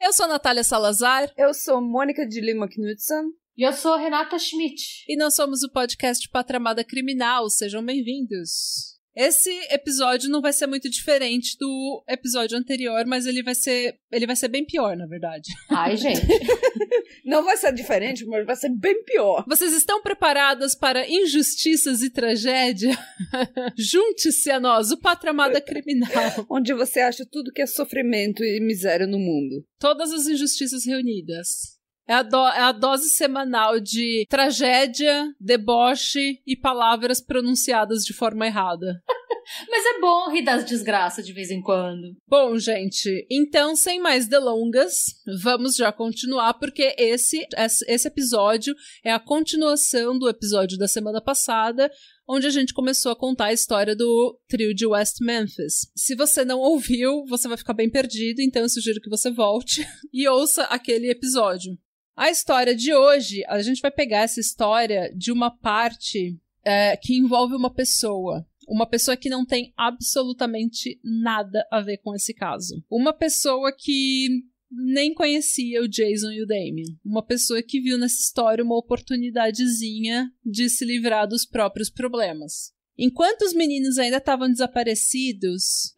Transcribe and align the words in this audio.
Eu 0.00 0.12
sou 0.12 0.28
Natália 0.28 0.62
Salazar 0.62 1.32
Eu 1.34 1.54
sou 1.54 1.80
Mônica 1.80 2.26
de 2.26 2.40
Lima 2.40 2.68
Knudsen. 2.68 3.32
E 3.56 3.62
eu 3.62 3.72
sou 3.72 3.96
Renata 3.96 4.36
Schmidt. 4.36 5.04
e 5.08 5.16
nós 5.16 5.36
somos 5.36 5.62
o 5.62 5.70
podcast 5.70 6.28
Patramada 6.28 6.82
Criminal. 6.82 7.48
Sejam 7.48 7.84
bem-vindos. 7.84 8.94
Esse 9.14 9.48
episódio 9.70 10.28
não 10.28 10.42
vai 10.42 10.52
ser 10.52 10.66
muito 10.66 10.90
diferente 10.90 11.56
do 11.56 12.04
episódio 12.08 12.58
anterior, 12.58 13.06
mas 13.06 13.26
ele 13.26 13.44
vai 13.44 13.54
ser, 13.54 13.96
ele 14.10 14.26
vai 14.26 14.34
ser 14.34 14.48
bem 14.48 14.66
pior, 14.66 14.96
na 14.96 15.06
verdade. 15.06 15.52
Ai, 15.70 15.96
gente. 15.96 16.20
Não 17.24 17.42
vai 17.42 17.56
ser 17.56 17.72
diferente, 17.72 18.26
mas 18.26 18.44
vai 18.44 18.54
ser 18.54 18.68
bem 18.70 19.02
pior. 19.04 19.44
Vocês 19.48 19.72
estão 19.72 20.02
preparadas 20.02 20.74
para 20.74 21.08
injustiças 21.08 22.02
e 22.02 22.10
tragédia? 22.10 22.94
Junte-se 23.78 24.50
a 24.50 24.60
nós, 24.60 24.90
o 24.90 24.98
Patramada 24.98 25.58
Criminal. 25.60 26.44
Onde 26.50 26.74
você 26.74 27.00
acha 27.00 27.24
tudo 27.24 27.52
que 27.52 27.62
é 27.62 27.66
sofrimento 27.66 28.44
e 28.44 28.60
miséria 28.60 29.06
no 29.06 29.18
mundo. 29.18 29.64
Todas 29.78 30.12
as 30.12 30.26
injustiças 30.26 30.84
reunidas. 30.84 31.73
É 32.06 32.14
a, 32.14 32.22
do- 32.22 32.36
é 32.48 32.60
a 32.60 32.72
dose 32.72 33.08
semanal 33.10 33.80
de 33.80 34.26
tragédia, 34.28 35.32
deboche 35.40 36.38
e 36.46 36.54
palavras 36.56 37.20
pronunciadas 37.20 38.04
de 38.04 38.12
forma 38.12 38.46
errada. 38.46 39.00
Mas 39.70 39.84
é 39.84 40.00
bom 40.00 40.30
rir 40.30 40.42
das 40.42 40.64
desgraças 40.64 41.24
de 41.24 41.32
vez 41.32 41.50
em 41.50 41.60
quando. 41.60 42.14
Bom, 42.26 42.56
gente, 42.58 43.26
então, 43.30 43.76
sem 43.76 44.00
mais 44.00 44.26
delongas, 44.26 44.94
vamos 45.42 45.76
já 45.76 45.92
continuar, 45.92 46.54
porque 46.54 46.94
esse, 46.98 47.46
esse 47.56 47.84
esse 47.86 48.08
episódio 48.08 48.74
é 49.04 49.12
a 49.12 49.18
continuação 49.20 50.18
do 50.18 50.28
episódio 50.28 50.78
da 50.78 50.88
semana 50.88 51.20
passada, 51.22 51.90
onde 52.28 52.46
a 52.46 52.50
gente 52.50 52.72
começou 52.72 53.12
a 53.12 53.16
contar 53.16 53.46
a 53.46 53.52
história 53.52 53.94
do 53.94 54.38
trio 54.48 54.74
de 54.74 54.86
West 54.86 55.16
Memphis. 55.20 55.90
Se 55.94 56.14
você 56.14 56.44
não 56.44 56.58
ouviu, 56.58 57.24
você 57.28 57.46
vai 57.48 57.56
ficar 57.58 57.74
bem 57.74 57.90
perdido, 57.90 58.40
então 58.40 58.62
eu 58.62 58.68
sugiro 58.68 59.00
que 59.00 59.10
você 59.10 59.30
volte 59.30 59.86
e 60.12 60.26
ouça 60.28 60.64
aquele 60.64 61.10
episódio. 61.10 61.76
A 62.16 62.30
história 62.30 62.76
de 62.76 62.94
hoje, 62.94 63.42
a 63.48 63.60
gente 63.60 63.82
vai 63.82 63.90
pegar 63.90 64.20
essa 64.20 64.38
história 64.38 65.12
de 65.16 65.32
uma 65.32 65.50
parte 65.50 66.38
é, 66.64 66.96
que 66.96 67.14
envolve 67.14 67.54
uma 67.54 67.72
pessoa. 67.72 68.46
Uma 68.68 68.86
pessoa 68.86 69.16
que 69.16 69.28
não 69.28 69.44
tem 69.44 69.72
absolutamente 69.76 70.98
nada 71.02 71.66
a 71.70 71.80
ver 71.80 71.98
com 71.98 72.14
esse 72.14 72.32
caso. 72.32 72.82
Uma 72.88 73.12
pessoa 73.12 73.72
que 73.76 74.28
nem 74.70 75.12
conhecia 75.12 75.82
o 75.82 75.88
Jason 75.88 76.30
e 76.30 76.42
o 76.42 76.46
Damien. 76.46 76.98
Uma 77.04 77.24
pessoa 77.24 77.62
que 77.62 77.80
viu 77.80 77.98
nessa 77.98 78.20
história 78.20 78.64
uma 78.64 78.78
oportunidadezinha 78.78 80.30
de 80.44 80.70
se 80.70 80.84
livrar 80.84 81.28
dos 81.28 81.44
próprios 81.44 81.90
problemas. 81.90 82.73
Enquanto 82.96 83.42
os 83.42 83.52
meninos 83.52 83.98
ainda 83.98 84.18
estavam 84.18 84.48
desaparecidos, 84.48 85.92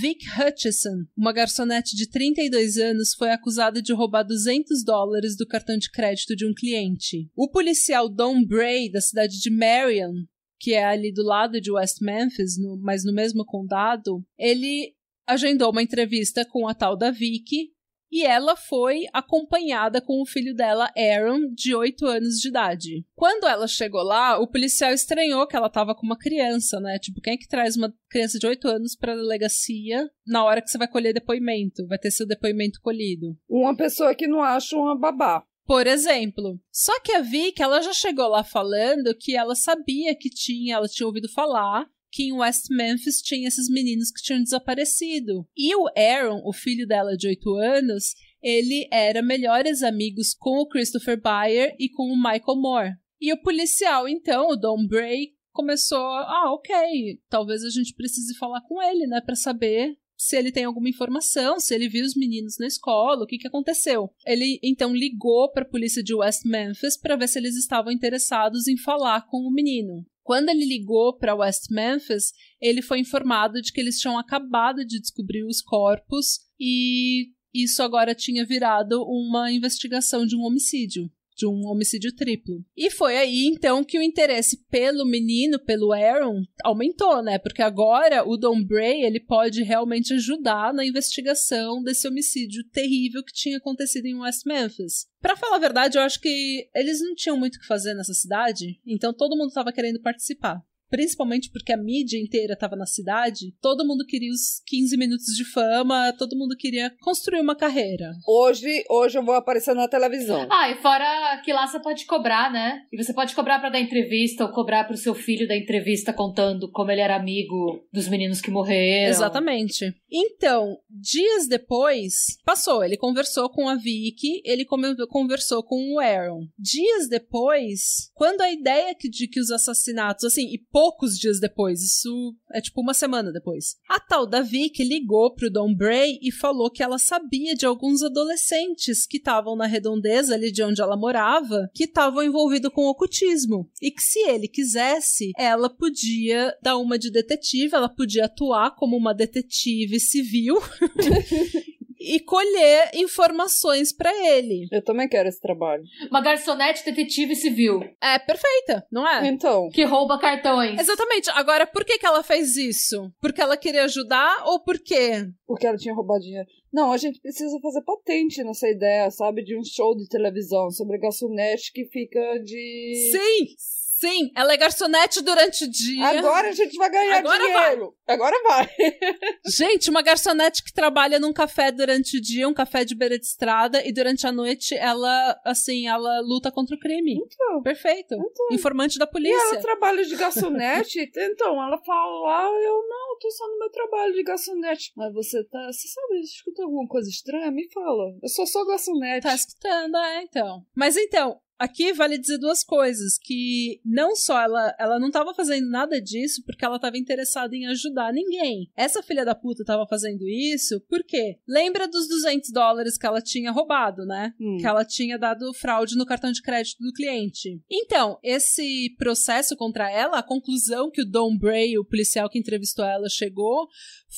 Vic 0.00 0.24
Hutchison, 0.38 1.04
uma 1.16 1.32
garçonete 1.32 1.94
de 1.96 2.08
32 2.08 2.76
anos, 2.76 3.14
foi 3.14 3.30
acusada 3.30 3.80
de 3.80 3.92
roubar 3.92 4.22
200 4.24 4.84
dólares 4.84 5.36
do 5.36 5.46
cartão 5.46 5.76
de 5.78 5.90
crédito 5.90 6.34
de 6.34 6.44
um 6.46 6.52
cliente. 6.52 7.30
O 7.36 7.48
policial 7.48 8.08
Don 8.08 8.44
Bray, 8.44 8.90
da 8.90 9.00
cidade 9.00 9.38
de 9.40 9.50
Marion, 9.50 10.12
que 10.58 10.74
é 10.74 10.84
ali 10.84 11.12
do 11.12 11.22
lado 11.22 11.60
de 11.60 11.70
West 11.70 12.00
Memphis, 12.02 12.58
no- 12.58 12.76
mas 12.82 13.04
no 13.04 13.12
mesmo 13.14 13.44
condado, 13.44 14.22
ele 14.38 14.92
agendou 15.26 15.70
uma 15.70 15.82
entrevista 15.82 16.44
com 16.44 16.66
a 16.66 16.74
tal 16.74 16.96
da 16.96 17.10
Vicky 17.10 17.70
e 18.10 18.24
ela 18.24 18.56
foi 18.56 19.04
acompanhada 19.12 20.00
com 20.00 20.20
o 20.20 20.26
filho 20.26 20.54
dela, 20.54 20.90
Aaron, 20.96 21.52
de 21.54 21.74
8 21.74 22.04
anos 22.06 22.40
de 22.40 22.48
idade. 22.48 23.04
Quando 23.14 23.46
ela 23.46 23.68
chegou 23.68 24.02
lá, 24.02 24.38
o 24.38 24.48
policial 24.48 24.92
estranhou 24.92 25.46
que 25.46 25.56
ela 25.56 25.68
estava 25.68 25.94
com 25.94 26.04
uma 26.04 26.18
criança, 26.18 26.80
né? 26.80 26.98
Tipo, 26.98 27.20
quem 27.20 27.34
é 27.34 27.36
que 27.36 27.48
traz 27.48 27.76
uma 27.76 27.94
criança 28.08 28.38
de 28.38 28.46
8 28.46 28.66
anos 28.68 28.96
para 28.96 29.12
a 29.12 29.16
delegacia 29.16 30.08
na 30.26 30.44
hora 30.44 30.60
que 30.60 30.68
você 30.68 30.78
vai 30.78 30.88
colher 30.88 31.14
depoimento? 31.14 31.86
Vai 31.86 31.98
ter 31.98 32.10
seu 32.10 32.26
depoimento 32.26 32.80
colhido. 32.82 33.36
Uma 33.48 33.76
pessoa 33.76 34.14
que 34.14 34.26
não 34.26 34.42
acha 34.42 34.76
uma 34.76 34.98
babá. 34.98 35.44
Por 35.64 35.86
exemplo. 35.86 36.58
Só 36.72 36.98
que 37.00 37.12
a 37.12 37.20
Vicky, 37.20 37.62
ela 37.62 37.80
já 37.80 37.92
chegou 37.92 38.26
lá 38.26 38.42
falando 38.42 39.14
que 39.16 39.36
ela 39.36 39.54
sabia 39.54 40.16
que 40.18 40.28
tinha, 40.28 40.74
ela 40.74 40.88
tinha 40.88 41.06
ouvido 41.06 41.28
falar 41.28 41.86
que 42.10 42.24
em 42.24 42.32
West 42.32 42.66
Memphis 42.70 43.22
tinha 43.22 43.48
esses 43.48 43.68
meninos 43.68 44.10
que 44.10 44.22
tinham 44.22 44.42
desaparecido. 44.42 45.46
E 45.56 45.74
o 45.74 45.86
Aaron, 45.96 46.42
o 46.44 46.52
filho 46.52 46.86
dela 46.86 47.16
de 47.16 47.28
8 47.28 47.54
anos, 47.56 48.14
ele 48.42 48.88
era 48.90 49.22
melhores 49.22 49.82
amigos 49.82 50.34
com 50.34 50.58
o 50.58 50.68
Christopher 50.68 51.20
Bayer 51.20 51.74
e 51.78 51.88
com 51.88 52.04
o 52.04 52.16
Michael 52.16 52.60
Moore. 52.60 52.94
E 53.20 53.32
o 53.32 53.40
policial, 53.42 54.08
então, 54.08 54.48
o 54.48 54.56
Don 54.56 54.86
Bray, 54.86 55.34
começou, 55.52 55.98
ah, 55.98 56.52
ok, 56.54 57.20
talvez 57.28 57.62
a 57.64 57.70
gente 57.70 57.94
precise 57.94 58.36
falar 58.38 58.62
com 58.62 58.82
ele, 58.82 59.06
né, 59.06 59.20
para 59.20 59.34
saber 59.34 59.98
se 60.16 60.36
ele 60.36 60.52
tem 60.52 60.64
alguma 60.64 60.88
informação, 60.88 61.58
se 61.58 61.74
ele 61.74 61.88
viu 61.88 62.04
os 62.04 62.14
meninos 62.14 62.58
na 62.58 62.66
escola, 62.66 63.24
o 63.24 63.26
que, 63.26 63.38
que 63.38 63.48
aconteceu. 63.48 64.10
Ele 64.26 64.60
então 64.62 64.94
ligou 64.94 65.50
para 65.50 65.62
a 65.62 65.68
polícia 65.68 66.02
de 66.02 66.14
West 66.14 66.44
Memphis 66.44 66.98
para 66.98 67.16
ver 67.16 67.26
se 67.26 67.38
eles 67.38 67.56
estavam 67.56 67.90
interessados 67.90 68.68
em 68.68 68.76
falar 68.76 69.26
com 69.26 69.38
o 69.38 69.50
menino. 69.50 70.04
Quando 70.30 70.48
ele 70.48 70.64
ligou 70.64 71.18
para 71.18 71.34
West 71.34 71.72
Memphis, 71.72 72.32
ele 72.60 72.82
foi 72.82 73.00
informado 73.00 73.60
de 73.60 73.72
que 73.72 73.80
eles 73.80 73.98
tinham 73.98 74.16
acabado 74.16 74.86
de 74.86 75.00
descobrir 75.00 75.42
os 75.42 75.60
corpos 75.60 76.38
e 76.56 77.32
isso 77.52 77.82
agora 77.82 78.14
tinha 78.14 78.46
virado 78.46 79.02
uma 79.02 79.50
investigação 79.50 80.24
de 80.24 80.36
um 80.36 80.42
homicídio 80.42 81.10
de 81.40 81.46
um 81.46 81.66
homicídio 81.66 82.14
triplo. 82.14 82.62
E 82.76 82.90
foi 82.90 83.16
aí 83.16 83.46
então 83.46 83.82
que 83.82 83.98
o 83.98 84.02
interesse 84.02 84.62
pelo 84.70 85.06
menino, 85.06 85.58
pelo 85.58 85.90
Aaron, 85.90 86.42
aumentou, 86.62 87.22
né? 87.22 87.38
Porque 87.38 87.62
agora 87.62 88.28
o 88.28 88.36
Don 88.36 88.62
Bray, 88.62 89.04
ele 89.04 89.18
pode 89.18 89.62
realmente 89.62 90.12
ajudar 90.12 90.74
na 90.74 90.84
investigação 90.84 91.82
desse 91.82 92.06
homicídio 92.06 92.62
terrível 92.70 93.24
que 93.24 93.32
tinha 93.32 93.56
acontecido 93.56 94.04
em 94.04 94.16
West 94.16 94.44
Memphis. 94.44 95.06
Pra 95.20 95.36
falar 95.36 95.56
a 95.56 95.60
verdade, 95.60 95.96
eu 95.96 96.02
acho 96.02 96.20
que 96.20 96.68
eles 96.74 97.00
não 97.00 97.14
tinham 97.14 97.38
muito 97.38 97.56
o 97.56 97.60
que 97.60 97.66
fazer 97.66 97.94
nessa 97.94 98.12
cidade, 98.12 98.78
então 98.86 99.14
todo 99.14 99.36
mundo 99.36 99.52
tava 99.52 99.72
querendo 99.72 100.00
participar. 100.00 100.62
Principalmente 100.90 101.50
porque 101.50 101.72
a 101.72 101.76
mídia 101.76 102.18
inteira 102.18 102.54
estava 102.54 102.74
na 102.76 102.86
cidade, 102.86 103.54
todo 103.60 103.86
mundo 103.86 104.04
queria 104.06 104.30
os 104.32 104.60
15 104.66 104.96
minutos 104.96 105.26
de 105.36 105.44
fama, 105.44 106.12
todo 106.18 106.36
mundo 106.36 106.56
queria 106.56 106.92
construir 107.00 107.40
uma 107.40 107.54
carreira. 107.56 108.12
Hoje, 108.26 108.84
hoje 108.90 109.16
eu 109.18 109.24
vou 109.24 109.34
aparecer 109.34 109.74
na 109.74 109.86
televisão. 109.88 110.46
Ah, 110.50 110.70
e 110.70 110.76
fora 110.82 111.40
que 111.44 111.52
lá 111.52 111.66
você 111.66 111.80
pode 111.80 112.04
cobrar, 112.06 112.52
né? 112.52 112.80
E 112.92 113.02
você 113.02 113.12
pode 113.14 113.34
cobrar 113.34 113.60
pra 113.60 113.70
dar 113.70 113.80
entrevista 113.80 114.44
ou 114.44 114.52
cobrar 114.52 114.84
pro 114.84 114.96
seu 114.96 115.14
filho 115.14 115.46
dar 115.46 115.56
entrevista 115.56 116.12
contando 116.12 116.70
como 116.70 116.90
ele 116.90 117.00
era 117.00 117.16
amigo 117.16 117.86
dos 117.92 118.08
meninos 118.08 118.40
que 118.40 118.50
morreram. 118.50 119.10
Exatamente. 119.10 119.94
Então, 120.10 120.76
dias 120.90 121.46
depois, 121.48 122.36
passou. 122.44 122.82
Ele 122.84 122.96
conversou 122.96 123.48
com 123.48 123.68
a 123.68 123.76
Vicky, 123.76 124.42
ele 124.44 124.64
conversou 125.08 125.62
com 125.62 125.94
o 125.94 125.98
Aaron. 126.00 126.46
Dias 126.58 127.08
depois, 127.08 128.10
quando 128.14 128.40
a 128.40 128.50
ideia 128.50 128.94
que- 128.94 129.08
de 129.08 129.28
que 129.28 129.40
os 129.40 129.50
assassinatos, 129.50 130.24
assim, 130.24 130.46
e 130.52 130.58
poucos 130.80 131.18
dias 131.18 131.38
depois, 131.38 131.82
isso 131.82 132.34
é 132.54 132.58
tipo 132.58 132.80
uma 132.80 132.94
semana 132.94 133.30
depois, 133.30 133.76
a 133.86 134.00
tal 134.00 134.26
da 134.26 134.40
Vicky 134.40 134.82
ligou 134.82 135.34
pro 135.34 135.50
Don 135.50 135.74
Bray 135.74 136.18
e 136.22 136.32
falou 136.32 136.70
que 136.70 136.82
ela 136.82 136.98
sabia 136.98 137.54
de 137.54 137.66
alguns 137.66 138.02
adolescentes 138.02 139.06
que 139.06 139.18
estavam 139.18 139.54
na 139.54 139.66
redondeza 139.66 140.32
ali 140.32 140.50
de 140.50 140.62
onde 140.62 140.80
ela 140.80 140.96
morava, 140.96 141.68
que 141.74 141.84
estavam 141.84 142.22
envolvidos 142.22 142.72
com 142.72 142.86
ocultismo. 142.86 143.70
E 143.82 143.90
que 143.90 144.02
se 144.02 144.20
ele 144.20 144.48
quisesse, 144.48 145.32
ela 145.36 145.68
podia 145.68 146.56
dar 146.62 146.78
uma 146.78 146.98
de 146.98 147.10
detetive, 147.10 147.74
ela 147.74 147.90
podia 147.90 148.24
atuar 148.24 148.74
como 148.74 148.96
uma 148.96 149.12
detetive 149.12 150.00
civil 150.00 150.56
e 152.00 152.18
colher 152.20 152.90
informações 152.94 153.92
pra 153.92 154.10
ele. 154.28 154.66
Eu 154.72 154.82
também 154.82 155.08
quero 155.08 155.28
esse 155.28 155.40
trabalho. 155.40 155.84
Uma 156.10 156.20
garçonete 156.22 156.84
detetive 156.84 157.36
civil 157.36 157.80
É 158.00 158.18
perfeita, 158.18 158.86
não 158.90 159.06
é? 159.06 159.26
Então, 159.28 159.68
que 159.70 159.84
rouba 159.84 160.18
cartões. 160.18 160.80
Exatamente. 160.80 161.30
Agora, 161.30 161.66
por 161.66 161.84
que, 161.84 161.98
que 161.98 162.06
ela 162.06 162.22
fez 162.22 162.56
isso? 162.56 163.12
Porque 163.20 163.40
ela 163.40 163.56
queria 163.56 163.84
ajudar 163.84 164.44
ou 164.46 164.60
por 164.60 164.78
quê? 164.78 165.28
porque 165.50 165.66
ela 165.66 165.76
tinha 165.76 165.92
roubado 165.92 166.20
dinheiro. 166.20 166.46
Não, 166.72 166.92
a 166.92 166.96
gente 166.96 167.20
precisa 167.20 167.58
fazer 167.60 167.82
patente 167.82 168.44
nessa 168.44 168.68
ideia, 168.68 169.10
sabe? 169.10 169.42
De 169.42 169.58
um 169.58 169.64
show 169.64 169.96
de 169.96 170.08
televisão 170.08 170.70
sobre 170.70 170.96
garçonete 170.96 171.72
que 171.72 171.86
fica 171.86 172.38
de. 172.38 173.10
Sim! 173.10 173.56
Sim, 174.00 174.30
ela 174.34 174.54
é 174.54 174.56
garçonete 174.56 175.20
durante 175.20 175.64
o 175.64 175.70
dia. 175.70 176.06
Agora 176.06 176.48
a 176.48 176.52
gente 176.52 176.74
vai 176.78 176.90
ganhar 176.90 177.18
Agora 177.18 177.38
dinheiro. 177.38 177.94
Agora 178.08 178.34
vai. 178.44 178.66
Gente, 179.46 179.90
uma 179.90 180.00
garçonete 180.00 180.64
que 180.64 180.72
trabalha 180.72 181.20
num 181.20 181.34
café 181.34 181.70
durante 181.70 182.16
o 182.16 182.20
dia, 182.20 182.48
um 182.48 182.54
café 182.54 182.82
de 182.82 182.94
beira 182.94 183.18
de 183.18 183.26
estrada, 183.26 183.86
e 183.86 183.92
durante 183.92 184.26
a 184.26 184.32
noite 184.32 184.74
ela, 184.74 185.38
assim, 185.44 185.86
ela 185.86 186.20
luta 186.20 186.50
contra 186.50 186.74
o 186.74 186.78
crime. 186.78 187.20
Então, 187.22 187.62
Perfeito. 187.62 188.14
então. 188.14 188.46
Informante 188.50 188.98
da 188.98 189.04
E 189.04 189.10
polícia. 189.10 189.36
ela 189.36 189.60
trabalha 189.60 190.02
de 190.02 190.16
garçonete, 190.16 191.12
então 191.14 191.62
ela 191.62 191.76
fala 191.84 192.20
lá, 192.22 192.44
eu 192.44 192.82
não, 192.88 193.18
tô 193.18 193.30
só 193.30 193.46
no 193.48 193.58
meu 193.58 193.70
trabalho 193.70 194.14
de 194.14 194.22
garçonete. 194.22 194.92
Mas 194.96 195.12
você 195.12 195.44
tá, 195.44 195.66
você 195.70 195.88
sabe, 195.88 196.20
escuta 196.22 196.62
alguma 196.62 196.88
coisa 196.88 197.10
estranha? 197.10 197.50
Me 197.50 197.70
fala. 197.70 198.16
Eu 198.22 198.28
sou 198.30 198.46
só 198.46 198.64
garçonete. 198.64 199.26
Tá 199.26 199.34
escutando, 199.34 199.98
é, 199.98 200.22
então. 200.22 200.64
Mas 200.74 200.96
então, 200.96 201.38
aqui 201.60 201.92
vale 201.92 202.16
dizer 202.16 202.38
duas 202.38 202.64
coisas, 202.64 203.18
que 203.18 203.80
não 203.84 204.16
só 204.16 204.40
ela, 204.40 204.74
ela 204.78 204.98
não 204.98 205.10
tava 205.10 205.34
fazendo 205.34 205.68
nada 205.68 206.00
disso 206.00 206.42
porque 206.46 206.64
ela 206.64 206.78
tava 206.78 206.96
interessada 206.96 207.54
em 207.54 207.66
ajudar 207.66 208.12
ninguém. 208.14 208.70
Essa 208.74 209.02
filha 209.02 209.24
da 209.26 209.34
puta 209.34 209.62
tava 209.62 209.86
fazendo 209.86 210.26
isso 210.26 210.80
porque 210.88 211.38
lembra 211.46 211.86
dos 211.86 212.08
200 212.08 212.50
dólares 212.50 212.96
que 212.96 213.06
ela 213.06 213.20
tinha 213.20 213.52
roubado, 213.52 214.06
né? 214.06 214.32
Hum. 214.40 214.56
Que 214.58 214.66
ela 214.66 214.84
tinha 214.84 215.18
dado 215.18 215.52
fraude 215.52 215.96
no 215.96 216.06
cartão 216.06 216.32
de 216.32 216.40
crédito 216.40 216.82
do 216.82 216.94
cliente. 216.94 217.60
Então, 217.70 218.18
esse 218.22 218.94
processo 218.98 219.54
contra 219.54 219.90
ela, 219.90 220.18
a 220.18 220.22
conclusão 220.22 220.90
que 220.90 221.02
o 221.02 221.06
Don 221.06 221.36
Bray, 221.36 221.78
o 221.78 221.84
policial 221.84 222.30
que 222.30 222.38
entrevistou 222.38 222.84
ela, 222.84 223.08
chegou 223.10 223.68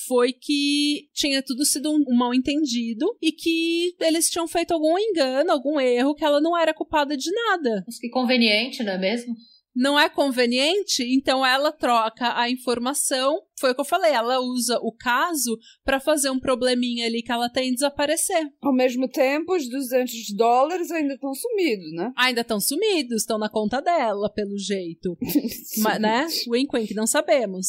foi 0.07 0.33
que 0.33 1.09
tinha 1.13 1.43
tudo 1.43 1.65
sido 1.65 1.91
um, 1.91 2.05
um 2.09 2.17
mal 2.17 2.33
entendido 2.33 3.07
e 3.21 3.33
que 3.33 3.95
eles 4.01 4.31
tinham 4.31 4.47
feito 4.47 4.73
algum 4.73 4.99
engano, 4.99 5.51
algum 5.51 5.79
erro, 5.79 6.15
que 6.15 6.25
ela 6.25 6.41
não 6.41 6.57
era 6.57 6.73
culpada 6.73 7.17
de 7.17 7.32
nada. 7.33 7.83
Mas 7.87 7.99
que 7.99 8.09
conveniente, 8.09 8.83
não 8.83 8.93
é 8.93 8.99
mesmo? 8.99 9.35
Não 9.75 9.99
é 9.99 10.09
conveniente, 10.09 11.03
então 11.03 11.45
ela 11.45 11.73
troca 11.73 12.39
a 12.39 12.51
informação. 12.51 13.41
Foi 13.59 13.71
o 13.71 13.75
que 13.75 13.81
eu 13.81 13.87
falei, 13.87 14.13
ela 14.13 14.39
usa 14.39 14.79
o 14.83 14.93
caso 14.93 15.59
pra 15.83 15.99
fazer 15.99 16.29
um 16.31 16.39
probleminha 16.39 17.07
ali 17.07 17.23
que 17.23 17.33
ela 17.33 17.49
tem 17.49 17.73
desaparecer. 17.73 18.51
Ao 18.61 18.75
mesmo 18.75 19.09
tempo, 19.09 19.55
os 19.55 19.69
200 19.69 20.35
dólares 20.37 20.91
ainda 20.91 21.15
estão 21.15 21.33
sumidos, 21.33 21.91
né? 21.95 22.13
Ainda 22.17 22.43
estão 22.43 22.61
sumidos, 22.61 23.23
estão 23.23 23.39
na 23.39 23.49
conta 23.49 23.81
dela, 23.81 24.31
pelo 24.31 24.59
jeito. 24.59 25.17
Mas, 25.79 26.01
né? 26.01 26.27
Wink, 26.49 26.77
wink, 26.77 26.95
não 26.95 27.07
sabemos. 27.07 27.67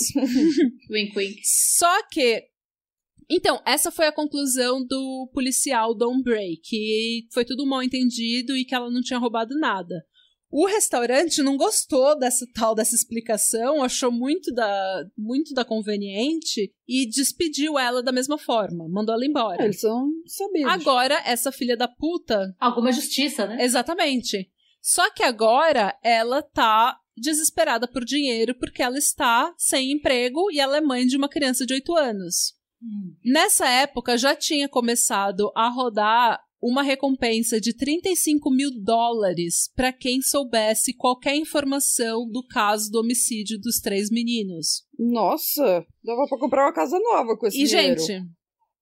Wink, 0.92 1.18
wink. 1.18 1.40
Só 1.44 2.04
que. 2.12 2.53
Então, 3.36 3.60
essa 3.66 3.90
foi 3.90 4.06
a 4.06 4.12
conclusão 4.12 4.86
do 4.86 5.28
policial 5.34 5.96
Don 5.96 6.22
Bray, 6.22 6.58
que 6.58 7.28
foi 7.34 7.44
tudo 7.44 7.66
mal 7.66 7.82
entendido 7.82 8.56
e 8.56 8.64
que 8.64 8.76
ela 8.76 8.92
não 8.92 9.02
tinha 9.02 9.18
roubado 9.18 9.58
nada. 9.58 10.06
O 10.52 10.68
restaurante 10.68 11.42
não 11.42 11.58
gostou 11.58 12.16
dessa 12.16 12.46
tal 12.54 12.76
dessa 12.76 12.94
explicação, 12.94 13.82
achou 13.82 14.12
muito 14.12 14.54
da 14.54 15.04
muito 15.18 15.52
da 15.52 15.66
conveniente 15.66 16.72
e 16.88 17.08
despediu 17.10 17.80
ela 17.80 18.04
da 18.04 18.12
mesma 18.12 18.38
forma, 18.38 18.88
mandou 18.88 19.16
ela 19.16 19.26
embora. 19.26 19.64
Eles 19.64 19.80
são 19.80 20.12
sabidos. 20.28 20.72
Agora 20.72 21.20
essa 21.26 21.52
filha 21.52 21.76
da 21.76 21.88
puta 21.88 22.56
Alguma 22.60 22.92
justiça, 22.92 23.48
né? 23.48 23.64
Exatamente. 23.64 24.48
Só 24.80 25.10
que 25.10 25.24
agora 25.24 25.98
ela 26.04 26.44
tá 26.44 27.00
desesperada 27.18 27.88
por 27.88 28.06
dinheiro 28.06 28.54
porque 28.60 28.84
ela 28.84 29.00
está 29.00 29.52
sem 29.58 29.92
emprego 29.92 30.52
e 30.52 30.60
ela 30.60 30.78
é 30.78 30.82
mãe 30.82 31.08
de 31.08 31.18
uma 31.18 31.30
criança 31.30 31.66
de 31.66 31.74
8 31.74 31.96
anos. 31.96 32.54
Hum. 32.84 33.16
Nessa 33.24 33.68
época 33.68 34.18
já 34.18 34.36
tinha 34.36 34.68
começado 34.68 35.52
a 35.56 35.70
rodar 35.70 36.42
uma 36.62 36.82
recompensa 36.82 37.60
de 37.60 37.76
35 37.76 38.50
mil 38.50 38.72
dólares 38.82 39.70
para 39.76 39.92
quem 39.92 40.22
soubesse 40.22 40.94
qualquer 40.94 41.36
informação 41.36 42.26
do 42.30 42.42
caso 42.48 42.90
do 42.90 43.00
homicídio 43.00 43.60
dos 43.60 43.80
três 43.80 44.10
meninos. 44.10 44.84
Nossa, 44.98 45.86
dava 46.04 46.26
pra 46.30 46.40
comprar 46.40 46.66
uma 46.66 46.74
casa 46.74 46.98
nova 47.00 47.38
com 47.38 47.48
esse 47.48 47.62
E, 47.62 47.66
dinheiro. 47.66 48.00
gente, 48.00 48.26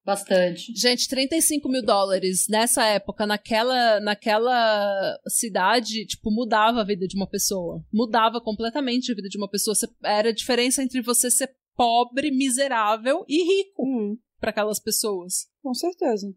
Bastante. 0.04 0.74
Gente, 0.76 1.08
35 1.08 1.70
mil 1.70 1.84
dólares 1.84 2.48
nessa 2.50 2.84
época, 2.86 3.26
naquela, 3.28 4.00
naquela 4.00 5.16
cidade, 5.28 6.06
tipo, 6.08 6.32
mudava 6.32 6.82
a 6.82 6.84
vida 6.84 7.08
de 7.08 7.16
uma 7.16 7.28
pessoa. 7.28 7.84
Mudava 7.94 8.42
completamente 8.42 9.12
a 9.12 9.16
vida 9.16 9.30
de 9.30 9.38
uma 9.38 9.48
pessoa. 9.48 9.76
Era 10.04 10.30
a 10.30 10.34
diferença 10.34 10.82
entre 10.82 11.02
você 11.02 11.30
ser 11.30 11.52
pobre, 11.76 12.32
miserável 12.32 13.26
e 13.28 13.44
rico 13.44 13.84
Hum, 13.84 14.18
para 14.40 14.52
aquelas 14.52 14.80
pessoas. 14.80 15.50
com 15.62 15.74
certeza. 15.74 16.34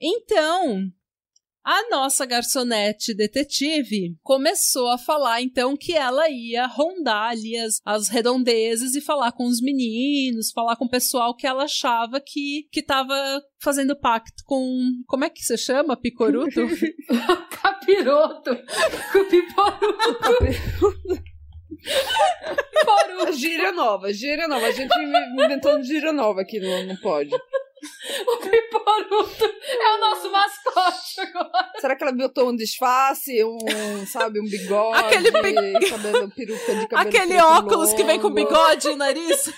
Então, 0.00 0.90
a 1.64 1.88
nossa 1.88 2.26
garçonete 2.26 3.14
detetive 3.14 4.18
começou 4.22 4.90
a 4.90 4.98
falar, 4.98 5.40
então, 5.40 5.74
que 5.74 5.94
ela 5.94 6.28
ia 6.28 6.66
rondar 6.66 7.30
ali 7.30 7.56
as, 7.56 7.80
as 7.86 8.10
redondezas 8.10 8.94
e 8.94 9.00
falar 9.00 9.32
com 9.32 9.46
os 9.46 9.62
meninos, 9.62 10.52
falar 10.52 10.76
com 10.76 10.84
o 10.84 10.90
pessoal 10.90 11.34
que 11.34 11.46
ela 11.46 11.64
achava 11.64 12.20
que, 12.20 12.68
que 12.70 12.82
tava 12.82 13.14
fazendo 13.62 13.98
pacto 13.98 14.44
com. 14.44 14.92
Como 15.06 15.24
é 15.24 15.30
que 15.30 15.42
se 15.42 15.56
chama? 15.56 15.96
Picoruto? 15.96 16.60
Capiroto. 17.50 18.50
Cupiporuto. 21.76 23.32
Gíria 23.32 23.72
nova, 23.72 24.12
gíria 24.12 24.48
nova. 24.48 24.66
A 24.66 24.70
gente 24.70 24.94
inventando 24.98 25.82
gíria 25.84 26.12
nova 26.12 26.42
aqui 26.42 26.60
no, 26.60 26.84
no 26.84 27.00
pod. 27.00 27.30
O 28.26 28.36
Piporuto 28.38 29.44
é 29.44 29.94
o 29.96 30.00
nosso 30.00 30.30
mascote 30.30 31.20
agora. 31.20 31.70
Será 31.80 31.96
que 31.96 32.02
ela 32.04 32.12
botou 32.12 32.50
um 32.50 32.56
disfarce, 32.56 33.42
um, 33.44 34.06
sabe, 34.06 34.40
um 34.40 34.44
bigode, 34.44 34.98
Aquele 34.98 35.30
bi- 35.30 35.88
cabelo, 35.90 36.30
peruca 36.30 36.74
de 36.74 36.86
cabelo 36.88 37.08
Aquele 37.08 37.36
óculos 37.40 37.92
que 37.92 38.04
vem 38.04 38.18
com 38.20 38.28
longo? 38.28 38.36
bigode 38.36 38.88
e 38.88 38.96
nariz. 38.96 39.44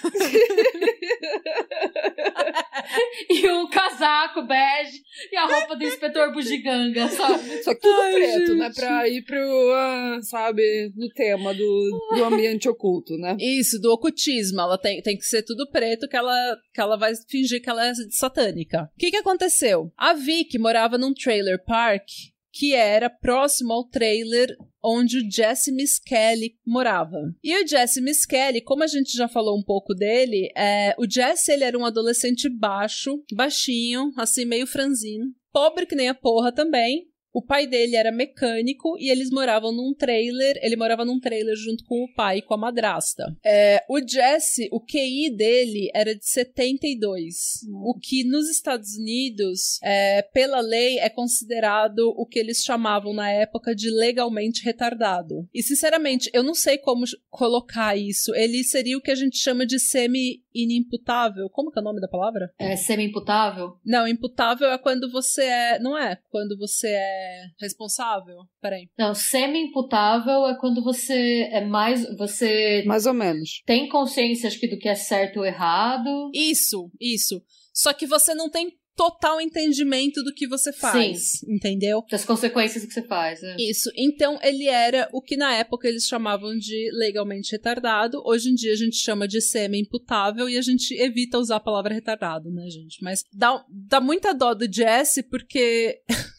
E 3.29 3.51
um 3.51 3.69
casaco 3.69 4.43
bege 4.43 5.01
e 5.33 5.37
a 5.37 5.47
roupa 5.47 5.77
do 5.77 5.85
inspetor 5.85 6.33
bugiganga, 6.33 7.09
sabe? 7.09 7.63
Só 7.63 7.75
que 7.75 7.81
tudo 7.81 8.01
Ai, 8.01 8.13
preto, 8.15 8.39
gente. 8.47 8.55
né? 8.59 8.71
Pra 8.75 9.09
ir 9.09 9.25
pro, 9.25 9.73
ah, 9.73 10.19
sabe, 10.23 10.93
no 10.97 11.09
tema 11.11 11.53
do, 11.53 12.01
do 12.15 12.25
ambiente 12.25 12.69
oculto, 12.69 13.17
né? 13.17 13.37
Isso, 13.41 13.81
do 13.81 13.93
ocultismo. 13.93 14.61
Ela 14.61 14.79
tem, 14.79 15.03
tem 15.03 15.17
que 15.17 15.25
ser 15.25 15.43
tudo 15.43 15.69
preto 15.71 16.09
que 16.09 16.17
ela, 16.17 16.57
que 16.73 16.81
ela 16.81 16.97
vai 16.97 17.13
fingir 17.29 17.61
que 17.63 17.69
ela 17.69 17.85
é 17.87 17.93
satânica. 18.17 18.91
O 18.95 18.99
que, 18.99 19.11
que 19.11 19.17
aconteceu? 19.17 19.93
A 19.97 20.13
Vicky 20.13 20.59
morava 20.59 20.99
num 20.99 21.15
trailer 21.15 21.63
park 21.65 22.09
que 22.53 22.75
era 22.75 23.11
próximo 23.11 23.73
ao 23.73 23.85
trailer 23.85 24.57
onde 24.83 25.19
o 25.19 25.31
Jesse 25.31 25.71
Miskelly 25.71 26.57
morava. 26.67 27.19
E 27.45 27.55
o 27.63 27.67
Jesse 27.67 28.01
Miskelly, 28.01 28.63
como 28.63 28.83
a 28.83 28.87
gente 28.87 29.13
já 29.13 29.29
falou 29.29 29.59
um 29.59 29.63
pouco 29.63 29.93
dele, 29.93 30.51
é, 30.57 30.95
o 30.97 31.11
Jesse 31.11 31.53
ele 31.53 31.65
era 31.65 31.79
um 31.79 31.85
adolescente 31.85 32.49
baixo, 32.49 33.23
baixinho, 33.33 34.11
assim 34.17 34.47
meio 34.47 34.67
franzino, 34.67 35.27
pobre 35.53 35.85
que 35.85 35.95
nem 35.95 36.09
a 36.09 36.15
porra 36.15 36.51
também. 36.51 37.07
O 37.37 37.43
pai 37.43 37.67
dele 37.67 37.97
era 37.97 38.11
mecânico 38.11 38.97
e 38.99 39.11
eles 39.11 39.29
moravam 39.31 39.71
num 39.71 39.93
trailer. 39.93 40.59
Ele 40.63 40.75
morava 40.75 41.05
num 41.05 41.21
trailer 41.21 41.55
junto 41.55 41.85
com 41.85 42.03
o 42.03 42.15
pai 42.15 42.39
e 42.39 42.43
com 42.43 42.55
a 42.55 42.57
madrasta. 42.57 43.37
É, 43.45 43.85
o 43.91 44.01
Jesse, 44.01 44.71
o 44.73 44.81
QI 44.81 45.29
dele 45.37 45.91
era 45.95 46.15
de 46.15 46.27
72. 46.27 47.61
O 47.85 47.95
que 48.01 48.25
nos 48.25 48.49
Estados 48.49 48.97
Unidos, 48.97 49.79
é, 49.83 50.23
pela 50.23 50.61
lei, 50.61 50.99
é 50.99 51.11
considerado 51.11 52.09
o 52.17 52.25
que 52.25 52.39
eles 52.39 52.63
chamavam 52.65 53.13
na 53.13 53.31
época 53.31 53.75
de 53.75 53.91
legalmente 53.91 54.65
retardado. 54.65 55.47
E, 55.53 55.63
sinceramente, 55.63 56.31
eu 56.33 56.43
não 56.43 56.55
sei 56.55 56.79
como 56.79 57.05
colocar 57.29 57.95
isso. 57.99 58.35
Ele 58.35 58.65
seria 58.65 58.97
o 58.97 59.03
que 59.03 59.11
a 59.11 59.15
gente 59.15 59.37
chama 59.37 59.67
de 59.67 59.79
semi-inimputável. 59.79 61.51
Como 61.51 61.71
que 61.71 61.79
é 61.79 61.83
o 61.83 61.85
nome 61.85 62.01
da 62.01 62.09
palavra? 62.09 62.51
É 62.59 62.77
semi-imputável? 62.77 63.77
Não, 63.85 64.09
imputável 64.09 64.71
é 64.71 64.79
quando 64.79 65.13
você 65.13 65.43
é. 65.43 65.79
Não 65.79 65.99
é? 65.99 66.19
Quando 66.31 66.57
você 66.57 66.89
é 66.89 67.26
responsável? 67.61 68.37
Peraí. 68.61 68.89
Não, 68.99 69.15
semi-imputável 69.15 70.47
é 70.47 70.57
quando 70.59 70.83
você 70.83 71.49
é 71.53 71.65
mais. 71.65 72.05
Você 72.17 72.83
Mais 72.87 73.07
ou 73.07 73.15
menos. 73.15 73.63
tem 73.67 73.89
consciência, 73.89 74.49
acho 74.49 74.59
que, 74.61 74.69
do 74.69 74.79
que 74.79 74.89
é 74.89 74.95
certo 74.95 75.39
ou 75.39 75.45
errado. 75.45 76.31
Isso, 76.35 76.91
isso. 77.01 77.43
Só 77.73 77.93
que 77.93 78.07
você 78.07 78.35
não 78.35 78.51
tem 78.51 78.71
total 78.97 79.39
entendimento 79.43 80.23
do 80.25 80.33
que 80.33 80.49
você 80.49 80.73
faz. 80.73 81.43
Entendeu? 81.47 82.03
Das 82.11 82.25
consequências 82.25 82.83
do 82.83 82.89
que 82.89 82.95
você 82.95 83.03
faz. 83.03 83.43
né? 83.43 83.55
Isso. 83.59 83.91
Então, 83.95 84.39
ele 84.43 84.67
era 84.67 85.07
o 85.13 85.21
que 85.21 85.37
na 85.37 85.55
época 85.55 85.87
eles 85.87 86.05
chamavam 86.07 86.57
de 86.57 86.89
legalmente 86.95 87.53
retardado. 87.53 88.23
Hoje 88.25 88.49
em 88.49 88.55
dia 88.55 88.73
a 88.73 88.77
gente 88.77 88.97
chama 88.97 89.29
de 89.29 89.43
semi-imputável 89.43 90.49
e 90.49 90.57
a 90.57 90.63
gente 90.63 90.95
evita 90.95 91.39
usar 91.39 91.57
a 91.57 91.61
palavra 91.61 91.93
retardado, 91.93 92.51
né, 92.51 92.71
gente? 92.71 93.03
Mas 93.03 93.23
dá, 93.31 93.63
dá 93.69 94.01
muita 94.01 94.33
dó 94.33 94.55
do 94.55 94.67
Jesse 94.73 95.23
porque. 95.23 96.01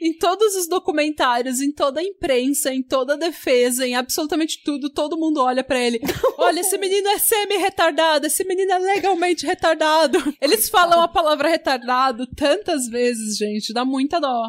Em 0.00 0.16
todos 0.16 0.54
os 0.56 0.68
documentários, 0.68 1.60
em 1.60 1.72
toda 1.72 2.00
a 2.00 2.04
imprensa, 2.04 2.72
em 2.72 2.82
toda 2.82 3.14
a 3.14 3.16
defesa, 3.16 3.86
em 3.86 3.94
absolutamente 3.94 4.62
tudo, 4.64 4.90
todo 4.90 5.16
mundo 5.16 5.40
olha 5.40 5.64
pra 5.64 5.78
ele. 5.80 6.00
Olha, 6.38 6.60
esse 6.60 6.76
menino 6.78 7.08
é 7.08 7.18
semi-retardado, 7.18 8.26
esse 8.26 8.44
menino 8.44 8.70
é 8.72 8.78
legalmente 8.78 9.46
retardado. 9.46 10.18
Eles 10.40 10.68
falam 10.68 11.00
a 11.00 11.08
palavra 11.08 11.48
retardado 11.48 12.26
tantas 12.26 12.86
vezes, 12.86 13.36
gente, 13.36 13.72
dá 13.72 13.84
muita 13.84 14.20
dó. 14.20 14.44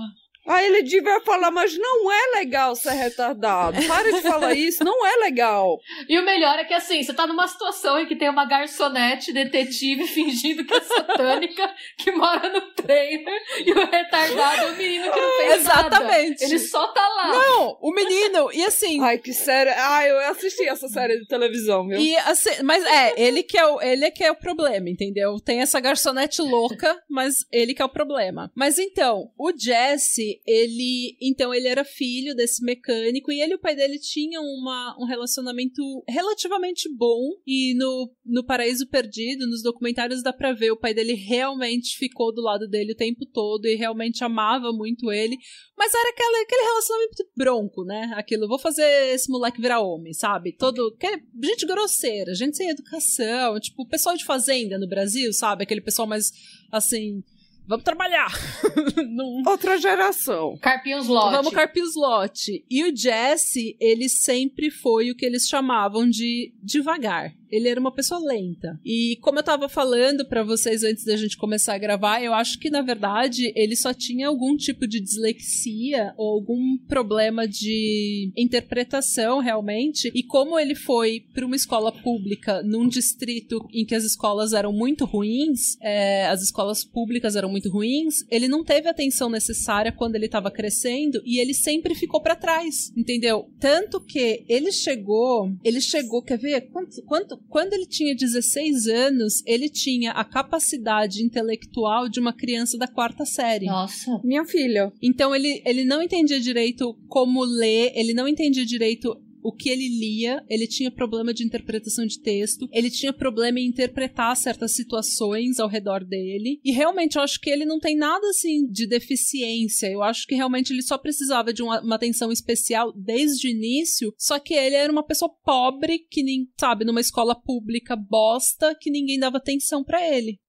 Aí 0.48 0.66
ele 0.66 0.84
devia 0.84 1.20
falar, 1.22 1.52
mas 1.52 1.78
não 1.78 2.10
é 2.10 2.40
legal 2.40 2.74
ser 2.76 2.92
retardado. 2.92 3.86
Para 3.86 4.12
de 4.12 4.22
falar 4.22 4.54
isso, 4.54 4.84
não 4.84 5.06
é 5.06 5.18
legal. 5.18 5.78
E 6.08 6.18
o 6.18 6.24
melhor 6.24 6.58
é 6.58 6.64
que 6.64 6.74
assim, 6.74 7.04
você 7.04 7.14
tá 7.14 7.28
numa 7.28 7.48
situação 7.48 8.00
em 8.00 8.06
que 8.06 8.16
tem 8.16 8.30
uma 8.30 8.46
garçonete 8.46 9.34
detetive 9.34 10.08
fingindo 10.08 10.64
que 10.64 10.74
é 10.74 10.82
satânica, 10.82 11.76
que 11.98 12.12
mora 12.12 12.50
no 12.50 12.62
trailer, 12.74 13.42
e 13.66 13.72
o 13.74 13.86
retardado 13.86 14.62
é 14.62 14.72
o 14.72 14.78
menino 14.78 15.12
que 15.12 15.20
não 15.20 15.38
fez 15.38 15.54
Exatamente. 15.56 16.42
nada. 16.42 16.46
Ele 16.46 16.60
só 16.60 16.88
tá 16.94 17.08
lá. 17.10 17.28
Não, 17.28 17.78
o 17.82 17.92
menino, 17.92 18.50
e 18.54 18.64
assim. 18.64 19.04
Ai, 19.04 19.18
que 19.18 19.34
série. 19.34 19.72
Ai, 19.72 20.10
eu 20.10 20.20
assisti 20.32 20.68
essa 20.68 20.88
série 20.88 21.20
de 21.20 21.28
televisão, 21.28 21.88
viu? 21.88 22.00
E 22.00 22.16
assim, 22.18 22.64
mas 22.64 22.86
é, 22.86 23.14
ele 23.22 23.44
que 23.44 23.58
é, 23.58 23.66
o, 23.66 23.82
ele 23.82 24.10
que 24.12 24.24
é 24.24 24.32
o 24.32 24.36
problema, 24.36 24.90
entendeu? 24.90 25.40
Tem 25.40 25.62
essa 25.62 25.80
garçonete 25.80 26.42
louca, 26.42 26.98
mas 27.10 27.46
ele 27.52 27.74
que 27.74 27.82
é 27.82 27.86
o 27.86 27.90
problema. 27.90 28.52
Mas 28.56 28.78
então, 28.78 29.32
o 29.38 29.52
Jesse, 29.58 30.37
ele. 30.46 31.18
Então, 31.22 31.54
ele 31.54 31.68
era 31.68 31.84
filho 31.84 32.36
desse 32.36 32.64
mecânico 32.64 33.32
e 33.32 33.42
ele 33.42 33.54
e 33.54 33.56
o 33.56 33.60
pai 33.60 33.76
dele 33.76 34.00
tinham 34.00 34.44
uma, 34.44 34.96
um 35.00 35.06
relacionamento 35.06 35.82
relativamente 36.08 36.90
bom. 36.96 37.22
E 37.46 37.74
no, 37.76 38.12
no 38.26 38.46
Paraíso 38.46 38.88
Perdido, 38.88 39.48
nos 39.48 39.62
documentários, 39.64 40.22
dá 40.22 40.34
pra 40.34 40.54
ver, 40.54 40.72
o 40.72 40.78
pai 40.80 40.94
dele 40.94 41.14
realmente 41.14 41.98
ficou 41.98 42.34
do 42.34 42.42
lado 42.42 42.68
dele 42.68 42.92
o 42.94 42.96
tempo 42.98 43.26
todo 43.26 43.66
e 43.66 43.76
realmente 43.76 44.24
amava 44.24 44.72
muito 44.72 45.12
ele. 45.12 45.38
Mas 45.78 45.94
era 45.94 46.10
aquele, 46.10 46.44
aquele 46.44 46.62
relacionamento 46.64 47.26
bronco, 47.36 47.84
né? 47.84 48.12
Aquilo, 48.16 48.48
vou 48.48 48.60
fazer 48.60 49.14
esse 49.14 49.30
moleque 49.32 49.62
virar 49.62 49.80
homem, 49.82 50.14
sabe? 50.14 50.56
Todo. 50.58 50.96
que- 51.00 51.24
Gente 51.44 51.66
grosseira, 51.66 52.34
gente 52.34 52.58
sem 52.58 52.70
educação, 52.70 53.60
tipo, 53.60 53.84
o 53.84 53.88
pessoal 53.88 54.16
de 54.16 54.26
fazenda 54.26 54.78
no 54.78 54.88
Brasil, 54.88 55.32
sabe? 55.34 55.64
Aquele 55.64 55.82
pessoal 55.82 56.08
mais 56.08 56.32
assim. 56.72 57.24
Vamos 57.68 57.84
trabalhar! 57.84 58.32
Não, 59.08 59.44
Outra 59.46 59.78
geração. 59.78 60.58
Carpinhos 60.62 61.08
Lote. 61.08 61.36
Vamos 61.36 61.54
carpir 61.54 61.84
os 61.84 61.96
lote. 61.96 62.64
E 62.70 62.84
o 62.84 62.96
Jesse, 62.96 63.76
ele 63.80 64.08
sempre 64.08 64.72
foi 64.72 65.12
o 65.12 65.16
que 65.16 65.26
eles 65.26 65.48
chamavam 65.48 66.10
de 66.10 66.54
devagar. 66.64 67.34
Ele 67.50 67.70
era 67.70 67.80
uma 67.80 67.92
pessoa 67.94 68.20
lenta. 68.20 68.80
E 68.86 69.18
como 69.22 69.40
eu 69.40 69.44
tava 69.44 69.70
falando 69.70 70.26
pra 70.26 70.44
vocês 70.44 70.84
antes 70.84 71.06
da 71.06 71.16
gente 71.16 71.38
começar 71.38 71.76
a 71.76 71.78
gravar, 71.78 72.22
eu 72.22 72.34
acho 72.34 72.60
que 72.60 72.70
na 72.70 72.82
verdade 72.82 73.54
ele 73.56 73.76
só 73.76 73.94
tinha 73.94 74.28
algum 74.28 74.56
tipo 74.58 74.86
de 74.86 75.00
dislexia 75.00 76.14
ou 76.18 76.34
algum 76.34 76.78
problema 76.78 77.48
de 77.48 78.32
interpretação 78.36 79.40
realmente. 79.40 80.12
E 80.14 80.24
como 80.24 80.60
ele 80.60 80.76
foi 80.76 81.24
pra 81.34 81.46
uma 81.46 81.56
escola 81.56 81.92
pública 81.92 82.62
num 82.64 82.88
distrito 82.88 83.66
em 83.74 83.86
que 83.86 83.96
as 83.96 84.04
escolas 84.04 84.52
eram 84.52 84.74
muito 84.74 85.06
ruins, 85.06 85.78
é, 85.82 86.28
as 86.28 86.42
escolas 86.42 86.84
públicas 86.84 87.36
eram 87.36 87.50
muito 87.50 87.57
ruins, 87.66 88.26
ele 88.30 88.48
não 88.48 88.64
teve 88.64 88.88
a 88.88 88.92
atenção 88.92 89.30
necessária 89.30 89.92
quando 89.92 90.16
ele 90.16 90.26
estava 90.26 90.52
crescendo 90.52 91.22
e 91.26 91.40
ele 91.40 91.54
sempre 91.54 91.96
ficou 91.96 92.22
pra 92.22 92.36
trás, 92.36 92.92
entendeu? 92.96 93.50
Tanto 93.60 94.00
que 94.02 94.44
ele 94.48 94.72
chegou, 94.72 95.52
ele 95.64 95.82
chegou, 95.82 96.22
quer 96.22 96.38
ver? 96.38 96.70
Quanto, 96.70 97.02
quanto, 97.04 97.38
quando 97.50 97.74
ele 97.74 97.86
tinha 97.86 98.16
16 98.16 98.88
anos, 98.88 99.44
ele 99.46 99.70
tinha 99.70 100.12
a 100.12 100.24
capacidade 100.24 101.24
intelectual 101.24 102.10
de 102.10 102.20
uma 102.20 102.34
criança 102.34 102.78
da 102.78 102.88
quarta 102.88 103.26
série. 103.26 103.66
Nossa. 103.66 104.20
Minha 104.24 104.46
filha. 104.46 104.92
Então 105.02 105.36
ele, 105.36 105.62
ele 105.66 105.84
não 105.84 106.02
entendia 106.02 106.40
direito 106.40 106.94
como 107.08 107.44
ler, 107.44 107.92
ele 107.96 108.14
não 108.14 108.28
entendia 108.28 108.66
direito 108.66 109.18
o 109.48 109.54
que 109.54 109.70
ele 109.70 109.88
lia, 109.88 110.44
ele 110.50 110.68
tinha 110.68 110.92
problema 110.92 111.34
de 111.34 111.42
interpretação 111.42 112.06
de 112.06 112.20
texto, 112.20 112.68
ele 112.70 112.92
tinha 112.92 113.14
problema 113.14 113.62
em 113.62 113.68
interpretar 113.68 114.36
certas 114.36 114.74
situações 114.74 115.58
ao 115.58 115.70
redor 115.70 116.04
dele. 116.04 116.60
E 116.66 116.74
realmente 116.74 117.16
eu 117.16 117.22
acho 117.22 117.40
que 117.40 117.50
ele 117.50 117.64
não 117.64 117.80
tem 117.80 117.96
nada 117.96 118.28
assim 118.28 118.68
de 118.70 118.86
deficiência. 118.86 119.88
Eu 119.88 120.04
acho 120.04 120.28
que 120.28 120.36
realmente 120.36 120.74
ele 120.74 120.82
só 120.82 120.98
precisava 120.98 121.54
de 121.54 121.64
uma, 121.64 121.82
uma 121.82 121.96
atenção 121.96 122.30
especial 122.30 122.92
desde 122.92 123.48
o 123.48 123.50
início. 123.50 124.14
Só 124.18 124.38
que 124.38 124.54
ele 124.54 124.76
era 124.76 124.92
uma 124.92 125.06
pessoa 125.06 125.34
pobre 125.46 126.00
que 126.12 126.24
nem, 126.24 126.50
sabe, 126.60 126.84
numa 126.84 127.00
escola 127.00 127.34
pública 127.34 127.96
bosta 127.96 128.76
que 128.78 128.92
ninguém 128.92 129.18
dava 129.18 129.38
atenção 129.38 129.82
pra 129.82 130.06
ele. 130.14 130.40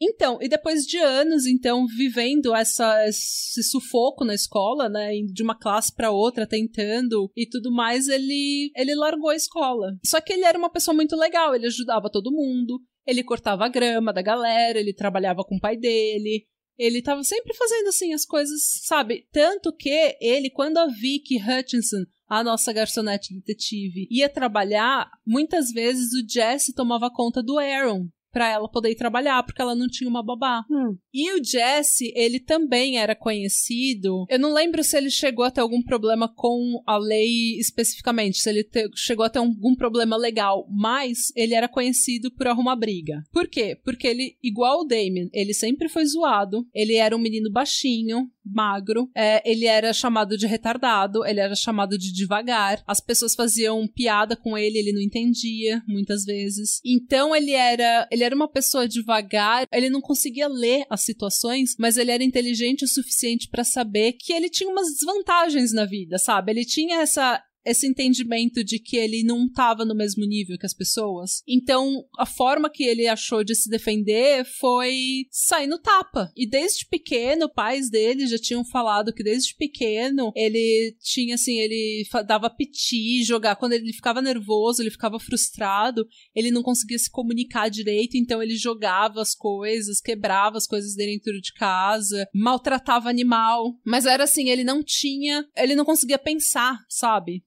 Então, 0.00 0.38
e 0.42 0.48
depois 0.48 0.84
de 0.84 0.98
anos, 0.98 1.46
então, 1.46 1.86
vivendo 1.86 2.54
essa, 2.54 3.06
esse 3.06 3.62
sufoco 3.62 4.24
na 4.24 4.34
escola, 4.34 4.88
né, 4.88 5.12
de 5.32 5.42
uma 5.42 5.58
classe 5.58 5.94
para 5.94 6.10
outra, 6.10 6.46
tentando 6.46 7.30
e 7.36 7.48
tudo 7.48 7.72
mais, 7.72 8.08
ele, 8.08 8.70
ele 8.76 8.94
largou 8.94 9.30
a 9.30 9.36
escola. 9.36 9.96
Só 10.04 10.20
que 10.20 10.32
ele 10.32 10.44
era 10.44 10.58
uma 10.58 10.70
pessoa 10.70 10.94
muito 10.94 11.16
legal, 11.16 11.54
ele 11.54 11.66
ajudava 11.66 12.10
todo 12.10 12.32
mundo, 12.32 12.80
ele 13.06 13.22
cortava 13.22 13.64
a 13.64 13.68
grama 13.68 14.12
da 14.12 14.22
galera, 14.22 14.78
ele 14.78 14.92
trabalhava 14.92 15.44
com 15.44 15.56
o 15.56 15.60
pai 15.60 15.76
dele, 15.76 16.44
ele 16.76 17.00
tava 17.00 17.22
sempre 17.24 17.54
fazendo 17.54 17.88
assim 17.88 18.12
as 18.12 18.26
coisas, 18.26 18.60
sabe? 18.84 19.26
Tanto 19.32 19.72
que 19.72 20.16
ele, 20.20 20.50
quando 20.50 20.76
a 20.78 20.86
Vicky 20.86 21.36
Hutchinson 21.36 22.04
a 22.28 22.42
nossa 22.42 22.72
garçonete 22.72 23.32
detetive 23.34 24.08
ia 24.10 24.28
trabalhar, 24.28 25.08
muitas 25.24 25.70
vezes 25.70 26.12
o 26.12 26.28
Jesse 26.28 26.74
tomava 26.74 27.10
conta 27.10 27.42
do 27.42 27.58
Aaron 27.58 28.08
pra 28.36 28.50
ela 28.52 28.68
poder 28.68 28.90
ir 28.90 28.96
trabalhar, 28.96 29.42
porque 29.42 29.62
ela 29.62 29.74
não 29.74 29.88
tinha 29.88 30.10
uma 30.10 30.22
babá. 30.22 30.62
Hum. 30.70 30.94
E 31.14 31.32
o 31.32 31.42
Jesse, 31.42 32.12
ele 32.14 32.38
também 32.38 32.98
era 32.98 33.14
conhecido. 33.16 34.26
Eu 34.28 34.38
não 34.38 34.52
lembro 34.52 34.84
se 34.84 34.94
ele 34.94 35.08
chegou 35.08 35.42
a 35.42 35.50
ter 35.50 35.62
algum 35.62 35.82
problema 35.82 36.28
com 36.28 36.82
a 36.86 36.98
lei 36.98 37.58
especificamente, 37.58 38.36
se 38.36 38.50
ele 38.50 38.62
te- 38.62 38.90
chegou 38.94 39.24
a 39.24 39.30
ter 39.30 39.38
algum 39.38 39.74
problema 39.74 40.18
legal, 40.18 40.68
mas 40.70 41.32
ele 41.34 41.54
era 41.54 41.66
conhecido 41.66 42.30
por 42.30 42.46
arrumar 42.46 42.76
briga. 42.76 43.22
Por 43.32 43.48
quê? 43.48 43.74
Porque 43.82 44.06
ele, 44.06 44.36
igual 44.42 44.80
o 44.80 44.84
Damien, 44.84 45.30
ele 45.32 45.54
sempre 45.54 45.88
foi 45.88 46.04
zoado, 46.04 46.66
ele 46.74 46.96
era 46.96 47.16
um 47.16 47.20
menino 47.20 47.50
baixinho, 47.50 48.30
magro, 48.44 49.10
é, 49.14 49.42
ele 49.50 49.64
era 49.64 49.92
chamado 49.92 50.36
de 50.36 50.46
retardado, 50.46 51.24
ele 51.24 51.40
era 51.40 51.54
chamado 51.54 51.96
de 51.98 52.12
devagar, 52.12 52.82
as 52.86 53.00
pessoas 53.00 53.34
faziam 53.34 53.88
piada 53.88 54.36
com 54.36 54.56
ele, 54.56 54.78
ele 54.78 54.92
não 54.92 55.00
entendia, 55.00 55.82
muitas 55.88 56.24
vezes. 56.24 56.80
Então 56.84 57.34
ele 57.34 57.52
era, 57.52 58.06
ele 58.12 58.22
era 58.26 58.34
uma 58.34 58.48
pessoa 58.48 58.88
devagar, 58.88 59.66
ele 59.72 59.88
não 59.88 60.00
conseguia 60.00 60.48
ler 60.48 60.84
as 60.90 61.02
situações, 61.02 61.76
mas 61.78 61.96
ele 61.96 62.10
era 62.10 62.24
inteligente 62.24 62.84
o 62.84 62.88
suficiente 62.88 63.48
pra 63.48 63.64
saber 63.64 64.12
que 64.12 64.32
ele 64.32 64.50
tinha 64.50 64.70
umas 64.70 64.92
desvantagens 64.92 65.72
na 65.72 65.84
vida, 65.84 66.18
sabe? 66.18 66.52
Ele 66.52 66.64
tinha 66.64 67.00
essa 67.00 67.42
esse 67.66 67.86
entendimento 67.86 68.62
de 68.62 68.78
que 68.78 68.96
ele 68.96 69.24
não 69.24 69.46
estava 69.46 69.84
no 69.84 69.94
mesmo 69.94 70.24
nível 70.24 70.56
que 70.56 70.66
as 70.66 70.74
pessoas. 70.74 71.42
Então, 71.46 72.04
a 72.16 72.24
forma 72.24 72.70
que 72.70 72.84
ele 72.84 73.08
achou 73.08 73.42
de 73.42 73.54
se 73.54 73.68
defender 73.68 74.44
foi 74.44 75.26
sair 75.30 75.66
no 75.66 75.78
tapa. 75.78 76.30
E 76.36 76.48
desde 76.48 76.86
pequeno, 76.86 77.52
pais 77.52 77.90
dele 77.90 78.26
já 78.26 78.38
tinham 78.38 78.64
falado 78.64 79.12
que 79.12 79.24
desde 79.24 79.54
pequeno 79.56 80.32
ele 80.36 80.96
tinha 81.00 81.34
assim, 81.34 81.58
ele 81.58 82.06
dava 82.26 82.48
piti, 82.48 83.24
jogar 83.24 83.56
quando 83.56 83.72
ele 83.72 83.92
ficava 83.92 84.22
nervoso, 84.22 84.80
ele 84.82 84.90
ficava 84.90 85.18
frustrado, 85.18 86.06
ele 86.34 86.50
não 86.50 86.62
conseguia 86.62 86.98
se 86.98 87.10
comunicar 87.10 87.68
direito, 87.68 88.16
então 88.16 88.42
ele 88.42 88.56
jogava 88.56 89.20
as 89.20 89.34
coisas, 89.34 90.00
quebrava 90.00 90.56
as 90.56 90.66
coisas 90.66 90.94
dentro 90.94 91.40
de 91.40 91.52
casa, 91.52 92.28
maltratava 92.32 93.08
animal, 93.08 93.74
mas 93.84 94.06
era 94.06 94.24
assim, 94.24 94.48
ele 94.50 94.62
não 94.62 94.82
tinha, 94.82 95.44
ele 95.56 95.74
não 95.74 95.84
conseguia 95.84 96.18
pensar, 96.18 96.78
sabe? 96.88 97.42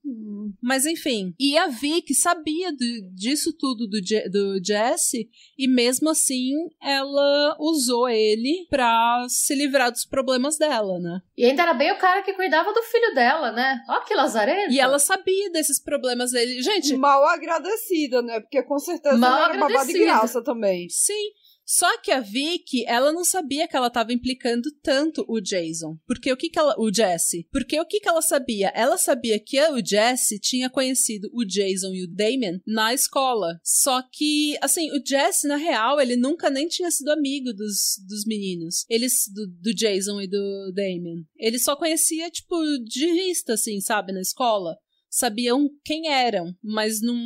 Mas 0.61 0.85
enfim, 0.85 1.33
e 1.39 1.57
a 1.57 1.67
Vicky 1.67 2.13
sabia 2.13 2.71
do- 2.71 3.01
disso 3.13 3.53
tudo 3.57 3.87
do, 3.87 3.99
do 4.31 4.59
Jesse, 4.63 5.29
e 5.57 5.67
mesmo 5.67 6.09
assim 6.09 6.51
ela 6.81 7.55
usou 7.59 8.07
ele 8.09 8.65
pra 8.69 9.25
se 9.29 9.53
livrar 9.55 9.91
dos 9.91 10.05
problemas 10.05 10.57
dela, 10.57 10.99
né? 10.99 11.21
E 11.37 11.45
ainda 11.45 11.63
era 11.63 11.73
bem 11.73 11.91
o 11.91 11.97
cara 11.97 12.21
que 12.21 12.33
cuidava 12.33 12.73
do 12.73 12.81
filho 12.83 13.13
dela, 13.13 13.51
né? 13.51 13.81
Ó 13.89 13.99
que 14.01 14.13
lazarento. 14.13 14.71
E 14.73 14.79
ela 14.79 14.99
sabia 14.99 15.49
desses 15.51 15.79
problemas 15.79 16.31
dele. 16.31 16.61
Gente, 16.61 16.95
Mal 16.97 17.25
agradecida, 17.25 18.21
né? 18.21 18.39
Porque 18.39 18.61
com 18.63 18.77
certeza 18.79 19.17
Mal 19.17 19.31
ela 19.37 19.49
era 19.49 19.53
babá 19.53 19.67
de 19.67 19.73
agradecida. 19.75 20.05
graça 20.05 20.43
também. 20.43 20.87
Sim. 20.89 21.31
Só 21.71 22.01
que 22.01 22.09
a 22.09 22.19
Vicky, 22.19 22.83
ela 22.87 23.13
não 23.13 23.23
sabia 23.23 23.67
que 23.67 23.77
ela 23.77 23.89
estava 23.89 24.11
implicando 24.11 24.71
tanto 24.81 25.23
o 25.27 25.39
Jason. 25.39 25.99
Porque 26.07 26.33
o 26.33 26.35
que 26.35 26.49
que 26.49 26.57
ela. 26.57 26.73
O 26.79 26.91
Jesse. 26.91 27.47
Porque 27.51 27.79
o 27.79 27.85
que 27.85 27.99
que 27.99 28.09
ela 28.09 28.23
sabia? 28.23 28.69
Ela 28.73 28.97
sabia 28.97 29.39
que 29.39 29.61
o 29.69 29.85
Jesse 29.85 30.39
tinha 30.39 30.67
conhecido 30.67 31.29
o 31.31 31.45
Jason 31.45 31.93
e 31.93 32.03
o 32.03 32.07
Damon 32.07 32.59
na 32.65 32.91
escola. 32.91 33.59
Só 33.63 34.01
que, 34.01 34.57
assim, 34.61 34.89
o 34.91 34.99
Jesse, 35.05 35.47
na 35.47 35.57
real, 35.57 36.01
ele 36.01 36.15
nunca 36.15 36.49
nem 36.49 36.67
tinha 36.67 36.89
sido 36.89 37.11
amigo 37.11 37.53
dos, 37.53 38.03
dos 38.07 38.25
meninos. 38.25 38.83
Eles. 38.89 39.25
Do, 39.31 39.45
do 39.61 39.71
Jason 39.71 40.19
e 40.21 40.27
do 40.27 40.73
Damon. 40.73 41.23
Ele 41.37 41.59
só 41.59 41.75
conhecia, 41.75 42.31
tipo, 42.31 42.55
de 42.79 43.11
vista, 43.13 43.53
assim, 43.53 43.79
sabe, 43.79 44.11
na 44.11 44.21
escola. 44.21 44.75
Sabiam 45.09 45.69
quem 45.83 46.07
eram, 46.07 46.53
mas 46.63 47.01
não, 47.01 47.17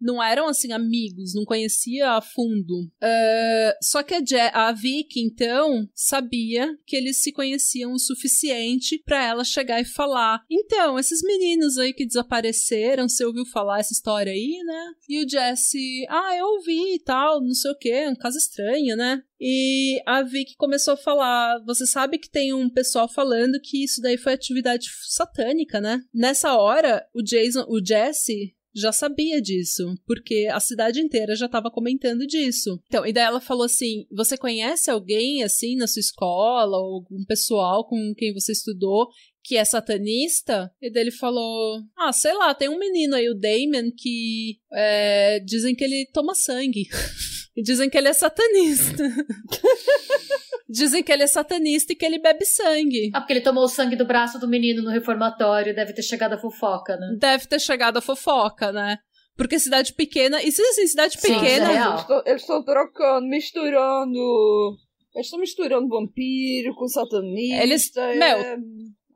não 0.00 0.22
eram 0.22 0.46
assim 0.46 0.72
amigos, 0.72 1.34
não 1.34 1.44
conhecia 1.44 2.12
a 2.12 2.20
fundo. 2.20 2.84
Uh, 3.02 3.74
só 3.82 4.02
que 4.02 4.14
a, 4.14 4.24
Je 4.24 4.36
a 4.52 4.72
Vicky, 4.72 5.20
então, 5.20 5.88
sabia 5.94 6.76
que 6.86 6.96
eles 6.96 7.22
se 7.22 7.32
conheciam 7.32 7.92
o 7.92 7.98
suficiente 7.98 9.02
para 9.04 9.24
ela 9.24 9.44
chegar 9.44 9.80
e 9.80 9.84
falar: 9.84 10.44
Então, 10.50 10.98
esses 10.98 11.22
meninos 11.22 11.78
aí 11.78 11.92
que 11.92 12.06
desapareceram, 12.06 13.08
você 13.08 13.24
ouviu 13.24 13.44
falar 13.46 13.80
essa 13.80 13.92
história 13.92 14.32
aí, 14.32 14.62
né? 14.64 14.92
E 15.08 15.24
o 15.24 15.28
Jesse, 15.28 16.06
ah, 16.08 16.36
eu 16.36 16.46
ouvi 16.46 16.94
e 16.94 16.98
tal, 16.98 17.40
não 17.40 17.54
sei 17.54 17.70
o 17.70 17.78
que, 17.78 18.08
um 18.08 18.16
caso 18.16 18.38
estranho, 18.38 18.96
né? 18.96 19.22
E 19.40 20.00
a 20.06 20.22
Vicky 20.22 20.56
começou 20.56 20.94
a 20.94 20.98
falar: 20.98 21.62
você 21.64 21.86
sabe 21.86 22.18
que 22.18 22.30
tem 22.30 22.52
um 22.52 22.70
pessoal 22.70 23.08
falando 23.08 23.60
que 23.60 23.84
isso 23.84 24.00
daí 24.00 24.16
foi 24.16 24.32
atividade 24.32 24.86
satânica, 25.08 25.80
né? 25.80 26.00
Nessa 26.12 26.56
hora, 26.56 27.06
o 27.14 27.22
Jason, 27.22 27.64
o 27.68 27.84
Jesse 27.84 28.54
já 28.74 28.90
sabia 28.90 29.40
disso, 29.40 29.94
porque 30.04 30.48
a 30.50 30.58
cidade 30.58 31.00
inteira 31.00 31.36
já 31.36 31.46
estava 31.46 31.70
comentando 31.70 32.26
disso. 32.26 32.80
Então, 32.86 33.06
e 33.06 33.12
daí 33.12 33.24
ela 33.24 33.40
falou 33.40 33.64
assim: 33.64 34.06
Você 34.10 34.36
conhece 34.36 34.90
alguém 34.90 35.42
assim 35.44 35.76
na 35.76 35.86
sua 35.86 36.00
escola, 36.00 36.76
ou 36.76 36.94
algum 36.94 37.24
pessoal 37.24 37.86
com 37.86 38.12
quem 38.16 38.32
você 38.32 38.52
estudou 38.52 39.08
que 39.44 39.56
é 39.56 39.64
satanista? 39.64 40.72
E 40.80 40.90
daí 40.90 41.04
ele 41.04 41.10
falou: 41.10 41.80
Ah, 41.96 42.12
sei 42.12 42.32
lá, 42.32 42.54
tem 42.54 42.68
um 42.68 42.78
menino 42.78 43.14
aí, 43.14 43.28
o 43.28 43.34
Damon, 43.34 43.90
que 43.96 44.58
é, 44.72 45.38
dizem 45.40 45.74
que 45.74 45.84
ele 45.84 46.08
toma 46.12 46.34
sangue. 46.34 46.88
e 47.56 47.62
dizem 47.62 47.88
que 47.88 47.96
ele 47.96 48.08
é 48.08 48.12
satanista. 48.12 49.02
Dizem 50.68 51.02
que 51.02 51.12
ele 51.12 51.22
é 51.22 51.26
satanista 51.26 51.92
e 51.92 51.96
que 51.96 52.04
ele 52.04 52.18
bebe 52.18 52.44
sangue. 52.44 53.10
Ah, 53.12 53.20
porque 53.20 53.34
ele 53.34 53.40
tomou 53.42 53.64
o 53.64 53.68
sangue 53.68 53.94
do 53.96 54.04
braço 54.06 54.40
do 54.40 54.48
menino 54.48 54.82
no 54.82 54.90
reformatório. 54.90 55.74
Deve 55.74 55.92
ter 55.92 56.02
chegado 56.02 56.32
a 56.32 56.38
fofoca, 56.38 56.96
né? 56.96 57.16
Deve 57.18 57.46
ter 57.46 57.60
chegado 57.60 57.98
a 57.98 58.00
fofoca, 58.00 58.72
né? 58.72 58.98
Porque 59.36 59.58
cidade 59.58 59.92
pequena. 59.92 60.42
E 60.42 60.50
se 60.50 60.62
assim, 60.62 60.86
cidade 60.86 61.20
Sim, 61.20 61.34
pequena. 61.34 61.70
é 61.70 62.30
Eles 62.30 62.42
estão 62.42 62.64
trocando, 62.64 63.26
misturando. 63.28 64.76
Eles 65.14 65.26
estão 65.26 65.38
misturando 65.38 65.86
vampiro 65.88 66.74
com 66.74 66.88
satanista. 66.88 67.62
Eles- 67.62 67.96
é- 67.96 68.16
meu, 68.16 68.58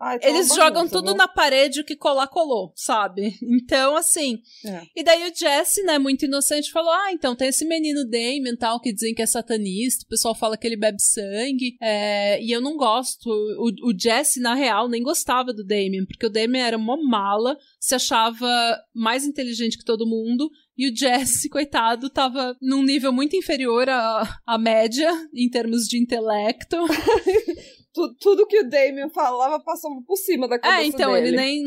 Ai, 0.00 0.18
tá 0.20 0.28
Eles 0.28 0.48
jogam 0.48 0.84
bagunça, 0.84 0.96
tudo 0.96 1.08
viu? 1.08 1.16
na 1.16 1.26
parede, 1.26 1.80
o 1.80 1.84
que 1.84 1.96
colar, 1.96 2.28
colou, 2.28 2.72
sabe? 2.76 3.36
Então, 3.68 3.96
assim. 3.96 4.40
É. 4.64 4.82
E 4.96 5.02
daí 5.02 5.28
o 5.28 5.34
Jesse, 5.34 5.82
né, 5.82 5.98
muito 5.98 6.24
inocente, 6.24 6.70
falou: 6.70 6.90
Ah, 6.90 7.12
então 7.12 7.34
tem 7.34 7.48
esse 7.48 7.64
menino 7.64 8.04
Damien 8.04 8.56
tal, 8.56 8.80
que 8.80 8.92
dizem 8.92 9.14
que 9.14 9.20
é 9.20 9.26
satanista, 9.26 10.04
o 10.04 10.08
pessoal 10.08 10.34
fala 10.34 10.56
que 10.56 10.66
ele 10.66 10.76
bebe 10.76 11.02
sangue, 11.02 11.76
é, 11.82 12.40
e 12.42 12.50
eu 12.50 12.60
não 12.60 12.76
gosto. 12.76 13.28
O, 13.28 13.90
o 13.90 13.98
Jesse, 13.98 14.40
na 14.40 14.54
real, 14.54 14.88
nem 14.88 15.02
gostava 15.02 15.52
do 15.52 15.64
Damien, 15.64 16.06
porque 16.06 16.26
o 16.26 16.30
Damien 16.30 16.64
era 16.64 16.76
uma 16.76 16.96
mala, 16.96 17.58
se 17.80 17.94
achava 17.94 18.48
mais 18.94 19.24
inteligente 19.24 19.76
que 19.76 19.84
todo 19.84 20.06
mundo. 20.06 20.50
E 20.76 20.88
o 20.88 20.96
Jesse, 20.96 21.48
coitado, 21.50 22.08
tava 22.08 22.56
num 22.62 22.84
nível 22.84 23.12
muito 23.12 23.34
inferior 23.34 23.88
à, 23.88 24.40
à 24.46 24.56
média 24.56 25.10
em 25.34 25.50
termos 25.50 25.88
de 25.88 25.98
intelecto. 25.98 26.76
Tu- 27.98 28.14
tudo 28.20 28.46
que 28.46 28.60
o 28.60 28.68
Damien 28.70 29.08
falava 29.10 29.58
passava 29.58 29.96
por 30.06 30.16
cima 30.16 30.46
da 30.46 30.56
cabeça 30.56 30.82
É, 30.82 30.86
então, 30.86 31.12
dele. 31.14 31.28
ele 31.28 31.36
nem. 31.36 31.64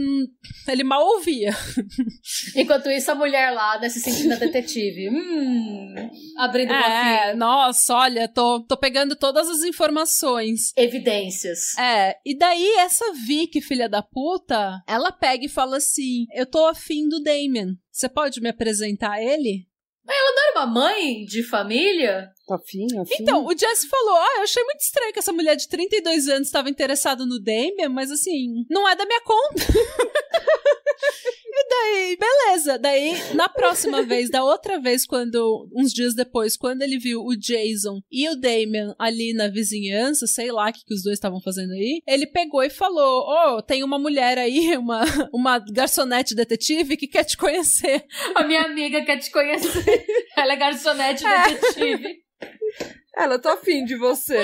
Ele 0.66 0.84
mal 0.84 1.06
ouvia. 1.06 1.52
Enquanto 2.56 2.90
isso, 2.90 3.12
a 3.12 3.16
mulher 3.16 3.52
lá, 3.52 3.78
né, 3.80 3.90
se 3.90 4.00
sentindo 4.00 4.34
a 4.34 4.38
detetive. 4.38 5.10
Hum, 5.10 5.94
abrindo 6.38 6.72
o 6.72 6.74
É, 6.74 7.18
bloquinho. 7.24 7.38
nossa, 7.38 7.94
olha, 7.96 8.28
tô, 8.30 8.62
tô 8.66 8.78
pegando 8.78 9.14
todas 9.16 9.50
as 9.50 9.64
informações. 9.64 10.72
Evidências. 10.78 11.78
É, 11.78 12.16
e 12.26 12.38
daí 12.38 12.76
essa 12.78 13.12
Vicky, 13.14 13.60
filha 13.62 13.90
da 13.90 14.02
puta, 14.02 14.82
ela 14.88 15.12
pega 15.12 15.46
e 15.46 15.50
fala 15.50 15.78
assim: 15.78 16.26
Eu 16.34 16.46
tô 16.46 16.66
afim 16.68 17.10
do 17.10 17.22
Damien. 17.22 17.76
Você 17.92 18.08
pode 18.08 18.40
me 18.40 18.48
apresentar 18.50 19.22
ele? 19.22 19.68
Era 20.08 20.66
uma 20.66 20.66
mãe 20.66 21.24
de 21.26 21.44
família? 21.44 22.32
Tá 22.48 22.56
afim, 22.56 22.86
afim. 23.00 23.16
Então, 23.20 23.46
o 23.46 23.58
Jesse 23.58 23.88
falou: 23.88 24.16
Ah, 24.16 24.34
eu 24.38 24.44
achei 24.44 24.64
muito 24.64 24.82
estranho 24.82 25.14
que 25.14 25.20
essa 25.20 25.32
mulher 25.32 25.56
de 25.56 25.68
32 25.68 26.28
anos 26.28 26.48
estava 26.48 26.70
interessada 26.70 27.26
no 27.26 27.40
Damien, 27.40 27.90
mas 27.90 28.12
assim, 28.12 28.66
não 28.70 28.88
é 28.88 28.96
da 28.96 29.06
minha 29.06 29.22
conta. 29.22 29.64
e 31.46 31.70
daí, 31.70 32.18
beleza. 32.18 32.78
Daí, 32.78 33.14
na 33.36 33.48
próxima 33.48 34.02
vez, 34.04 34.30
da 34.30 34.44
outra 34.44 34.80
vez, 34.80 35.06
quando, 35.06 35.70
uns 35.74 35.94
dias 35.94 36.14
depois, 36.14 36.58
quando 36.58 36.82
ele 36.82 36.98
viu 36.98 37.22
o 37.22 37.36
Jason 37.36 38.02
e 38.12 38.28
o 38.30 38.36
Damien 38.36 38.94
ali 39.00 39.34
na 39.34 39.48
vizinhança, 39.48 40.28
sei 40.28 40.52
lá 40.52 40.70
o 40.70 40.74
que, 40.74 40.84
que 40.84 40.94
os 40.94 41.04
dois 41.04 41.16
estavam 41.16 41.40
fazendo 41.42 41.72
aí, 41.74 42.02
ele 42.08 42.28
pegou 42.28 42.64
e 42.64 42.70
falou: 42.70 43.26
Oh, 43.30 43.62
tem 43.62 43.84
uma 43.84 44.00
mulher 44.00 44.38
aí, 44.38 44.76
uma, 44.78 45.04
uma 45.32 45.60
garçonete 45.60 46.36
detetive 46.36 46.98
que 46.98 47.08
quer 47.08 47.24
te 47.24 47.38
conhecer. 47.38 48.06
A 48.36 48.44
minha 48.44 48.64
amiga 48.64 49.04
quer 49.06 49.18
te 49.18 49.32
conhecer. 49.32 49.91
Ela 50.38 50.54
é 50.54 50.56
garçonete 50.56 51.24
detetive. 51.24 52.18
Ela, 53.16 53.40
tô 53.40 53.50
afim 53.50 53.84
de 53.84 53.98
você. 53.98 54.38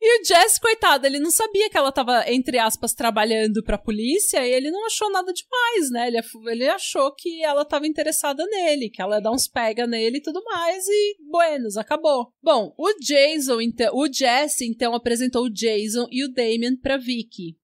E 0.00 0.20
o 0.20 0.24
Jess, 0.24 0.60
coitado, 0.60 1.06
ele 1.06 1.18
não 1.18 1.30
sabia 1.30 1.68
que 1.68 1.76
ela 1.76 1.90
tava, 1.90 2.22
entre 2.30 2.56
aspas, 2.56 2.94
trabalhando 2.94 3.64
pra 3.64 3.76
polícia 3.76 4.46
e 4.46 4.52
ele 4.52 4.70
não 4.70 4.86
achou 4.86 5.10
nada 5.10 5.32
demais, 5.32 5.90
né? 5.90 6.06
Ele, 6.06 6.20
ele 6.52 6.68
achou 6.68 7.12
que 7.12 7.42
ela 7.42 7.64
tava 7.64 7.84
interessada 7.84 8.46
nele, 8.46 8.90
que 8.90 9.02
ela 9.02 9.16
ia 9.16 9.22
dar 9.22 9.32
uns 9.32 9.48
pega 9.48 9.88
nele 9.88 10.18
e 10.18 10.22
tudo 10.22 10.40
mais, 10.44 10.86
e 10.86 11.16
buenos, 11.28 11.76
acabou. 11.76 12.28
Bom, 12.40 12.72
o 12.78 12.92
Jason, 13.00 13.60
então, 13.60 13.92
o 13.92 14.06
Jesse, 14.06 14.68
então, 14.68 14.94
apresentou 14.94 15.46
o 15.46 15.52
Jason 15.52 16.06
e 16.12 16.24
o 16.24 16.32
Damien 16.32 16.76
pra 16.76 16.96
Vicky. 16.96 17.56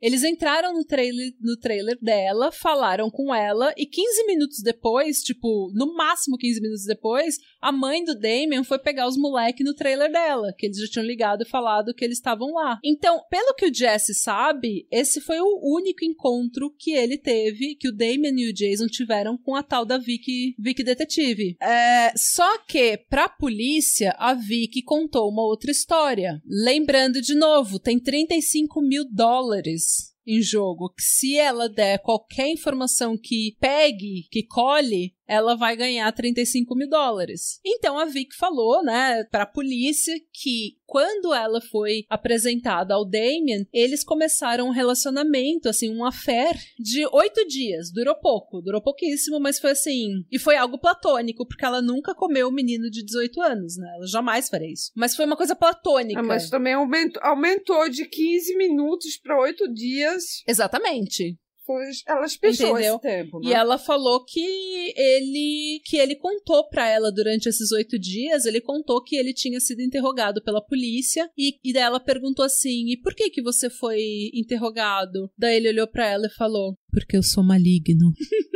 Eles 0.00 0.22
entraram 0.22 0.74
no 0.74 0.84
trailer, 0.84 1.32
no 1.40 1.56
trailer 1.56 1.98
dela, 2.00 2.52
falaram 2.52 3.10
com 3.10 3.34
ela, 3.34 3.72
e 3.76 3.86
15 3.86 4.26
minutos 4.26 4.62
depois, 4.62 5.22
tipo, 5.22 5.70
no 5.74 5.94
máximo 5.94 6.36
15 6.36 6.60
minutos 6.60 6.84
depois, 6.84 7.38
a 7.60 7.72
mãe 7.72 8.04
do 8.04 8.14
Damien 8.14 8.64
foi 8.64 8.78
pegar 8.78 9.08
os 9.08 9.16
moleques 9.16 9.64
no 9.64 9.74
trailer 9.74 10.12
dela, 10.12 10.52
que 10.58 10.66
eles 10.66 10.78
já 10.78 10.86
tinham 10.88 11.06
ligado 11.06 11.42
e 11.42 11.48
falado 11.48 11.94
que 11.94 12.04
eles 12.04 12.18
estavam 12.18 12.52
lá. 12.52 12.78
Então, 12.84 13.22
pelo 13.30 13.54
que 13.54 13.66
o 13.66 13.74
Jesse 13.74 14.14
sabe, 14.14 14.86
esse 14.90 15.20
foi 15.20 15.40
o 15.40 15.60
único 15.62 16.04
encontro 16.04 16.70
que 16.78 16.92
ele 16.92 17.16
teve, 17.16 17.74
que 17.74 17.88
o 17.88 17.96
Damien 17.96 18.38
e 18.40 18.50
o 18.50 18.52
Jason 18.52 18.86
tiveram 18.86 19.38
com 19.38 19.56
a 19.56 19.62
tal 19.62 19.86
da 19.86 19.96
Vicky, 19.96 20.54
Vicky 20.58 20.82
Detetive. 20.82 21.56
É, 21.62 22.12
só 22.16 22.58
que, 22.58 22.98
pra 23.08 23.28
polícia, 23.28 24.14
a 24.18 24.34
Vicky 24.34 24.82
contou 24.82 25.30
uma 25.30 25.44
outra 25.44 25.70
história. 25.70 26.42
Lembrando 26.46 27.22
de 27.22 27.34
novo, 27.34 27.78
tem 27.78 27.98
35 27.98 28.82
mil 28.82 29.04
dólares 29.10 29.93
em 30.26 30.42
jogo, 30.42 30.88
que 30.90 31.02
se 31.02 31.36
ela 31.36 31.68
der 31.68 31.98
qualquer 31.98 32.48
informação 32.48 33.16
que 33.16 33.56
pegue, 33.60 34.26
que 34.30 34.42
colhe, 34.42 35.13
ela 35.26 35.56
vai 35.56 35.76
ganhar 35.76 36.10
35 36.12 36.74
mil 36.74 36.88
dólares. 36.88 37.60
Então 37.64 37.98
a 37.98 38.04
Vic 38.04 38.34
falou, 38.36 38.82
né, 38.82 39.24
pra 39.30 39.46
polícia 39.46 40.14
que 40.32 40.76
quando 40.86 41.32
ela 41.32 41.60
foi 41.60 42.04
apresentada 42.08 42.94
ao 42.94 43.04
Damien, 43.04 43.66
eles 43.72 44.04
começaram 44.04 44.68
um 44.68 44.70
relacionamento, 44.70 45.68
assim, 45.68 45.90
um 45.90 46.04
affair 46.04 46.54
de 46.78 47.06
oito 47.06 47.46
dias. 47.48 47.90
Durou 47.92 48.14
pouco, 48.14 48.60
durou 48.60 48.80
pouquíssimo, 48.80 49.40
mas 49.40 49.58
foi 49.58 49.70
assim. 49.72 50.24
E 50.30 50.38
foi 50.38 50.56
algo 50.56 50.78
platônico, 50.78 51.46
porque 51.46 51.64
ela 51.64 51.82
nunca 51.82 52.14
comeu 52.14 52.48
um 52.48 52.52
menino 52.52 52.90
de 52.90 53.04
18 53.04 53.40
anos, 53.40 53.76
né? 53.76 53.90
Ela 53.96 54.06
jamais 54.06 54.48
faria 54.48 54.72
isso. 54.72 54.92
Mas 54.94 55.16
foi 55.16 55.24
uma 55.24 55.36
coisa 55.36 55.56
platônica. 55.56 56.20
Ah, 56.20 56.22
mas 56.22 56.50
também 56.50 56.74
aumentou, 56.74 57.22
aumentou 57.22 57.88
de 57.88 58.06
15 58.06 58.56
minutos 58.56 59.16
pra 59.16 59.40
8 59.40 59.72
dias. 59.72 60.42
Exatamente. 60.46 61.36
Foi, 61.66 61.82
ela 62.06 62.26
espechou 62.26 62.70
Entendeu? 62.72 62.94
esse 62.94 63.02
tempo, 63.02 63.40
né? 63.40 63.48
E 63.48 63.52
ela 63.54 63.78
falou 63.78 64.22
que 64.24 64.92
ele 64.96 65.80
que 65.84 65.96
ele 65.96 66.14
contou 66.14 66.68
pra 66.68 66.86
ela 66.86 67.10
durante 67.10 67.48
esses 67.48 67.72
oito 67.72 67.98
dias, 67.98 68.44
ele 68.44 68.60
contou 68.60 69.02
que 69.02 69.16
ele 69.16 69.32
tinha 69.32 69.58
sido 69.60 69.80
interrogado 69.80 70.42
pela 70.42 70.64
polícia 70.64 71.30
e, 71.38 71.58
e 71.64 71.72
daí 71.72 71.84
ela 71.84 71.98
perguntou 71.98 72.44
assim, 72.44 72.90
e 72.90 73.00
por 73.00 73.14
que 73.14 73.30
que 73.30 73.42
você 73.42 73.70
foi 73.70 74.30
interrogado? 74.34 75.30
Daí 75.38 75.56
ele 75.56 75.70
olhou 75.70 75.86
pra 75.86 76.06
ela 76.06 76.26
e 76.26 76.34
falou, 76.34 76.76
porque 76.90 77.16
eu 77.16 77.22
sou 77.22 77.42
maligno. 77.42 78.12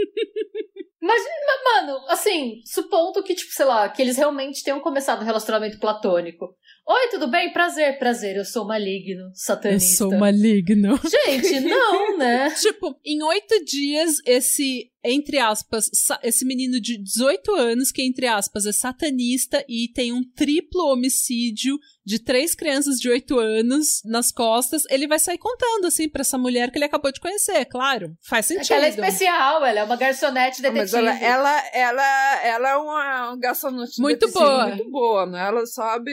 Mas, 1.00 1.22
mas, 1.46 1.86
mano, 1.86 2.04
assim, 2.08 2.60
supondo 2.66 3.22
que, 3.22 3.34
tipo, 3.34 3.50
sei 3.52 3.64
lá, 3.64 3.88
que 3.88 4.02
eles 4.02 4.18
realmente 4.18 4.62
tenham 4.62 4.78
começado 4.78 5.22
um 5.22 5.24
relacionamento 5.24 5.78
platônico. 5.78 6.54
Oi, 6.90 7.08
tudo 7.10 7.28
bem? 7.28 7.52
Prazer, 7.52 7.98
prazer. 7.98 8.36
Eu 8.36 8.46
sou 8.46 8.66
maligno, 8.66 9.24
Eu 9.24 9.30
satanista. 9.34 9.96
sou 9.98 10.16
maligno. 10.18 10.98
Gente, 11.26 11.60
não, 11.60 12.16
né? 12.16 12.48
tipo, 12.58 12.98
em 13.04 13.22
oito 13.22 13.62
dias, 13.62 14.16
esse, 14.24 14.90
entre 15.04 15.36
aspas, 15.38 15.90
esse 16.22 16.46
menino 16.46 16.80
de 16.80 16.96
18 16.96 17.54
anos, 17.54 17.92
que 17.92 18.00
entre 18.02 18.26
aspas 18.26 18.64
é 18.64 18.72
satanista 18.72 19.62
e 19.68 19.92
tem 19.92 20.14
um 20.14 20.22
triplo 20.34 20.90
homicídio 20.90 21.78
de 22.06 22.18
três 22.18 22.54
crianças 22.54 22.98
de 22.98 23.10
8 23.10 23.38
anos 23.38 24.00
nas 24.06 24.32
costas, 24.32 24.84
ele 24.88 25.06
vai 25.06 25.18
sair 25.18 25.36
contando, 25.36 25.86
assim, 25.88 26.08
pra 26.08 26.22
essa 26.22 26.38
mulher 26.38 26.70
que 26.70 26.78
ele 26.78 26.86
acabou 26.86 27.12
de 27.12 27.20
conhecer, 27.20 27.66
claro. 27.66 28.14
Faz 28.26 28.46
É 28.50 28.54
sentido. 28.54 28.66
que 28.68 28.72
ela 28.72 28.86
é 28.86 28.88
especial, 28.88 29.62
ela 29.66 29.80
é 29.80 29.84
uma 29.84 29.94
garçonete 29.96 30.64
Ah, 30.64 30.70
detetive. 30.70 30.78
Mas 30.78 30.94
ela, 30.94 31.18
ela, 31.20 31.68
ela, 31.74 32.42
ela 32.46 32.68
é 32.70 32.76
uma 32.78 33.36
garçonete 33.36 34.00
Muito 34.00 34.20
detetive 34.20 34.42
boa. 34.42 34.66
muito 34.68 34.90
boa, 34.90 35.26
né? 35.26 35.48
Ela 35.48 35.66
sabe, 35.66 36.10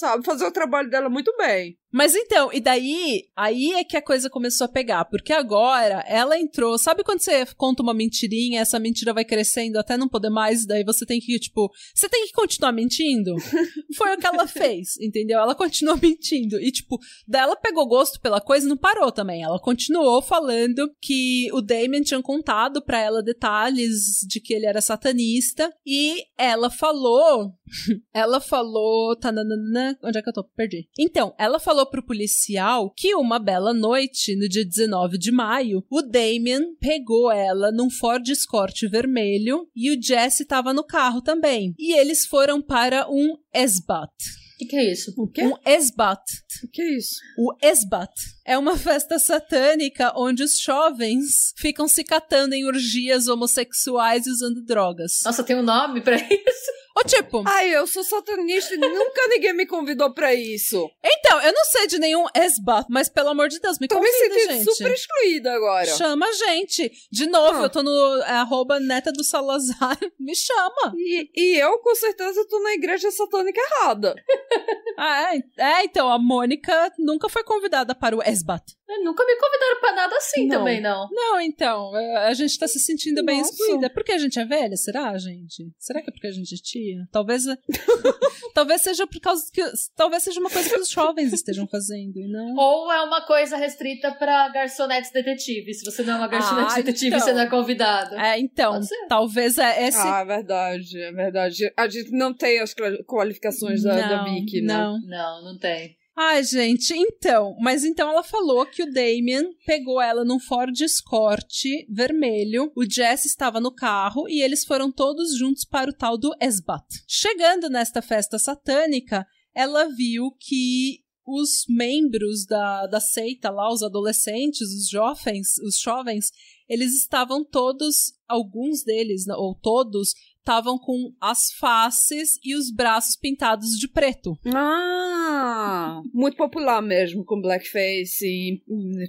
sabe 0.00 0.24
fazer 0.24 0.46
o 0.46 0.52
trabalho 0.52 0.90
dela 0.90 1.08
muito 1.08 1.32
bem. 1.36 1.78
Mas 1.92 2.14
então, 2.14 2.52
e 2.52 2.60
daí, 2.60 3.24
aí 3.36 3.72
é 3.72 3.84
que 3.84 3.96
a 3.96 4.02
coisa 4.02 4.30
começou 4.30 4.64
a 4.64 4.68
pegar, 4.68 5.04
porque 5.06 5.32
agora 5.32 6.04
ela 6.06 6.38
entrou, 6.38 6.78
sabe 6.78 7.02
quando 7.02 7.20
você 7.20 7.44
conta 7.56 7.82
uma 7.82 7.92
mentirinha, 7.92 8.60
essa 8.60 8.78
mentira 8.78 9.12
vai 9.12 9.24
crescendo 9.24 9.78
até 9.78 9.96
não 9.96 10.08
poder 10.08 10.30
mais, 10.30 10.64
daí 10.64 10.84
você 10.84 11.04
tem 11.04 11.20
que, 11.20 11.38
tipo, 11.38 11.70
você 11.94 12.08
tem 12.08 12.26
que 12.26 12.32
continuar 12.32 12.72
mentindo? 12.72 13.34
Foi 13.96 14.14
o 14.14 14.18
que 14.18 14.26
ela 14.26 14.46
fez, 14.46 14.96
entendeu? 15.00 15.40
Ela 15.40 15.54
continuou 15.54 15.98
mentindo. 16.00 16.60
E, 16.60 16.70
tipo, 16.70 16.98
daí 17.26 17.42
ela 17.42 17.56
pegou 17.56 17.88
gosto 17.88 18.20
pela 18.20 18.40
coisa 18.40 18.66
e 18.66 18.68
não 18.68 18.76
parou 18.76 19.10
também. 19.10 19.42
Ela 19.42 19.58
continuou 19.58 20.22
falando 20.22 20.90
que 21.00 21.48
o 21.52 21.60
Damien 21.60 22.02
tinha 22.02 22.22
contado 22.22 22.82
para 22.82 23.00
ela 23.00 23.22
detalhes 23.22 24.20
de 24.28 24.40
que 24.40 24.54
ele 24.54 24.66
era 24.66 24.80
satanista, 24.80 25.72
e 25.84 26.24
ela 26.38 26.70
falou 26.70 27.52
ela 28.12 28.40
falou. 28.40 29.16
Tananana, 29.16 29.98
onde 30.02 30.18
é 30.18 30.22
que 30.22 30.28
eu 30.28 30.32
tô? 30.32 30.44
Perdi. 30.44 30.88
Então, 30.98 31.34
ela 31.38 31.58
falou 31.58 31.79
pro 31.86 32.04
policial 32.04 32.92
que 32.96 33.14
uma 33.14 33.38
bela 33.38 33.72
noite, 33.72 34.36
no 34.36 34.48
dia 34.48 34.64
19 34.64 35.18
de 35.18 35.30
maio, 35.30 35.84
o 35.90 36.02
Damien 36.02 36.74
pegou 36.80 37.30
ela 37.30 37.70
num 37.70 37.90
Ford 37.90 38.26
Escort 38.28 38.80
vermelho 38.88 39.68
e 39.74 39.90
o 39.90 40.02
Jesse 40.02 40.44
tava 40.44 40.72
no 40.72 40.84
carro 40.84 41.20
também. 41.22 41.74
E 41.78 41.96
eles 41.98 42.26
foram 42.26 42.60
para 42.60 43.10
um 43.10 43.36
Esbat. 43.54 44.10
O 44.54 44.58
que, 44.58 44.66
que 44.66 44.76
é 44.76 44.92
isso? 44.92 45.14
O 45.16 45.26
quê? 45.26 45.42
Um 45.42 45.54
Esbat. 45.64 46.22
O 46.64 46.68
que 46.68 46.82
é 46.82 46.96
isso? 46.96 47.16
O 47.38 47.54
Esbat 47.62 48.12
é 48.50 48.58
uma 48.58 48.76
festa 48.76 49.18
satânica 49.18 50.12
onde 50.16 50.42
os 50.42 50.58
jovens 50.58 51.52
ficam 51.56 51.86
se 51.86 52.02
catando 52.02 52.54
em 52.54 52.66
orgias 52.66 53.28
homossexuais 53.28 54.26
e 54.26 54.30
usando 54.30 54.60
drogas. 54.62 55.20
Nossa, 55.24 55.44
tem 55.44 55.56
um 55.56 55.62
nome 55.62 56.00
pra 56.00 56.16
isso? 56.16 56.80
Ou 56.96 57.04
tipo, 57.04 57.44
Ai, 57.46 57.70
eu 57.74 57.86
sou 57.86 58.02
satanista 58.02 58.74
e 58.74 58.76
nunca 58.76 59.28
ninguém 59.28 59.54
me 59.54 59.64
convidou 59.64 60.12
pra 60.12 60.34
isso. 60.34 60.90
então, 61.02 61.40
eu 61.40 61.52
não 61.52 61.64
sei 61.66 61.86
de 61.86 61.98
nenhum 62.00 62.26
Esbat, 62.34 62.86
mas 62.90 63.08
pelo 63.08 63.28
amor 63.28 63.48
de 63.48 63.60
Deus, 63.60 63.78
me 63.78 63.86
Tô 63.86 64.00
me 64.00 64.10
convida, 64.10 64.34
sentindo 64.34 64.52
gente. 64.54 64.74
super 64.74 64.92
excluída 64.92 65.52
agora. 65.54 65.86
Chama 65.86 66.26
a 66.26 66.32
gente. 66.32 66.90
De 67.10 67.26
novo, 67.26 67.60
Ah. 67.60 67.62
eu 67.62 67.70
tô 67.70 67.82
no 67.84 68.16
é, 68.22 68.30
arroba 68.32 68.80
neta 68.80 69.12
do 69.12 69.22
Salazar. 69.22 69.96
Me 70.18 70.34
chama. 70.34 70.92
E, 70.96 71.30
e 71.34 71.56
eu, 71.62 71.78
com 71.78 71.94
certeza, 71.94 72.44
tô 72.48 72.60
na 72.60 72.72
igreja 72.74 73.10
satânica 73.12 73.60
errada. 73.60 74.14
Ah, 75.02 75.34
é, 75.34 75.42
é, 75.56 75.84
então, 75.84 76.12
a 76.12 76.18
Mônica 76.18 76.92
nunca 76.98 77.26
foi 77.26 77.42
convidada 77.42 77.94
para 77.94 78.14
o 78.14 78.20
Esbat. 78.40 78.64
Nunca 79.04 79.24
me 79.24 79.36
convidaram 79.36 79.80
pra 79.80 79.92
nada 79.94 80.16
assim 80.16 80.46
Não. 80.46 80.58
também, 80.58 80.80
não. 80.80 81.08
Não, 81.12 81.40
então, 81.40 81.96
é, 81.96 82.26
a 82.26 82.34
gente 82.34 82.58
tá 82.58 82.66
se 82.66 82.78
sentindo 82.80 83.24
bem 83.24 83.38
Nossa. 83.38 83.50
excluída. 83.52 83.86
É 83.86 83.88
porque 83.88 84.12
a 84.12 84.18
gente 84.18 84.38
é 84.38 84.44
velha, 84.44 84.76
será, 84.76 85.16
gente? 85.16 85.70
Será 85.78 86.02
que 86.02 86.10
é 86.10 86.12
porque 86.12 86.26
a 86.26 86.32
gente 86.32 86.54
é 86.54 86.58
tia? 86.58 87.06
Talvez, 87.12 87.44
talvez 88.54 88.82
seja 88.82 89.06
por 89.06 89.20
causa 89.20 89.44
que, 89.52 89.62
talvez 89.96 90.22
seja 90.22 90.40
uma 90.40 90.50
coisa 90.50 90.68
que 90.68 90.76
os 90.78 90.88
jovens 90.90 91.32
estejam 91.32 91.66
fazendo 91.68 92.16
e 92.18 92.28
não... 92.30 92.54
Ou 92.56 92.90
é 92.92 93.00
uma 93.02 93.24
coisa 93.26 93.56
restrita 93.56 94.12
pra 94.12 94.48
garçonetes 94.48 95.12
detetives. 95.12 95.80
Se 95.80 95.84
você 95.84 96.02
não 96.02 96.14
é 96.14 96.16
uma 96.16 96.28
garçonete 96.28 96.72
Ah, 96.72 96.76
detetive, 96.76 97.06
então. 97.14 97.20
você 97.20 97.32
não 97.32 97.40
é 97.42 97.48
convidado. 97.48 98.14
É, 98.16 98.38
então, 98.38 98.72
Pode 98.72 98.88
ser. 98.88 99.06
talvez 99.08 99.58
é 99.58 99.86
esse... 99.88 99.98
Ah, 99.98 100.20
é 100.20 100.24
verdade, 100.24 101.00
é 101.00 101.12
verdade. 101.12 101.72
A 101.76 101.88
gente 101.88 102.10
não 102.10 102.34
tem 102.34 102.60
as 102.60 102.74
quali- 102.74 103.02
qualificações 103.04 103.82
da, 103.82 103.94
da 103.94 104.16
Não, 104.24 104.34
Vicky, 104.34 104.60
né? 104.62 104.74
Não, 104.74 104.98
Não, 105.06 105.44
não 105.44 105.58
tem. 105.58 105.96
Ai, 106.16 106.42
gente, 106.44 106.92
então. 106.92 107.56
Mas 107.60 107.84
então 107.84 108.10
ela 108.10 108.22
falou 108.22 108.66
que 108.66 108.82
o 108.82 108.92
Damien 108.92 109.54
pegou 109.64 110.00
ela 110.00 110.24
num 110.24 110.38
Ford 110.38 110.78
Escort 110.80 111.64
vermelho. 111.88 112.70
O 112.76 112.84
Jesse 112.84 113.28
estava 113.28 113.60
no 113.60 113.74
carro 113.74 114.28
e 114.28 114.42
eles 114.42 114.64
foram 114.64 114.92
todos 114.92 115.36
juntos 115.36 115.64
para 115.64 115.90
o 115.90 115.94
tal 115.94 116.18
do 116.18 116.34
Esbat. 116.40 116.84
Chegando 117.06 117.70
nesta 117.70 118.02
festa 118.02 118.38
satânica, 118.38 119.26
ela 119.54 119.88
viu 119.88 120.30
que 120.38 121.00
os 121.26 121.64
membros 121.68 122.44
da, 122.44 122.86
da 122.86 123.00
seita 123.00 123.50
lá, 123.50 123.72
os 123.72 123.82
adolescentes, 123.82 124.68
os 124.72 124.88
jovens, 124.88 125.58
os 125.58 125.78
jovens, 125.78 126.30
eles 126.68 126.94
estavam 126.94 127.44
todos, 127.44 128.12
alguns 128.28 128.82
deles, 128.82 129.26
ou 129.28 129.54
todos, 129.54 130.12
estavam 130.40 130.78
com 130.78 131.12
as 131.20 131.52
faces 131.58 132.38
e 132.42 132.54
os 132.56 132.72
braços 132.72 133.16
pintados 133.16 133.70
de 133.78 133.86
preto. 133.88 134.36
Ah, 134.54 136.00
muito 136.12 136.36
popular 136.36 136.82
mesmo 136.82 137.24
com 137.24 137.40
blackface 137.40 138.24
e, 138.26 138.62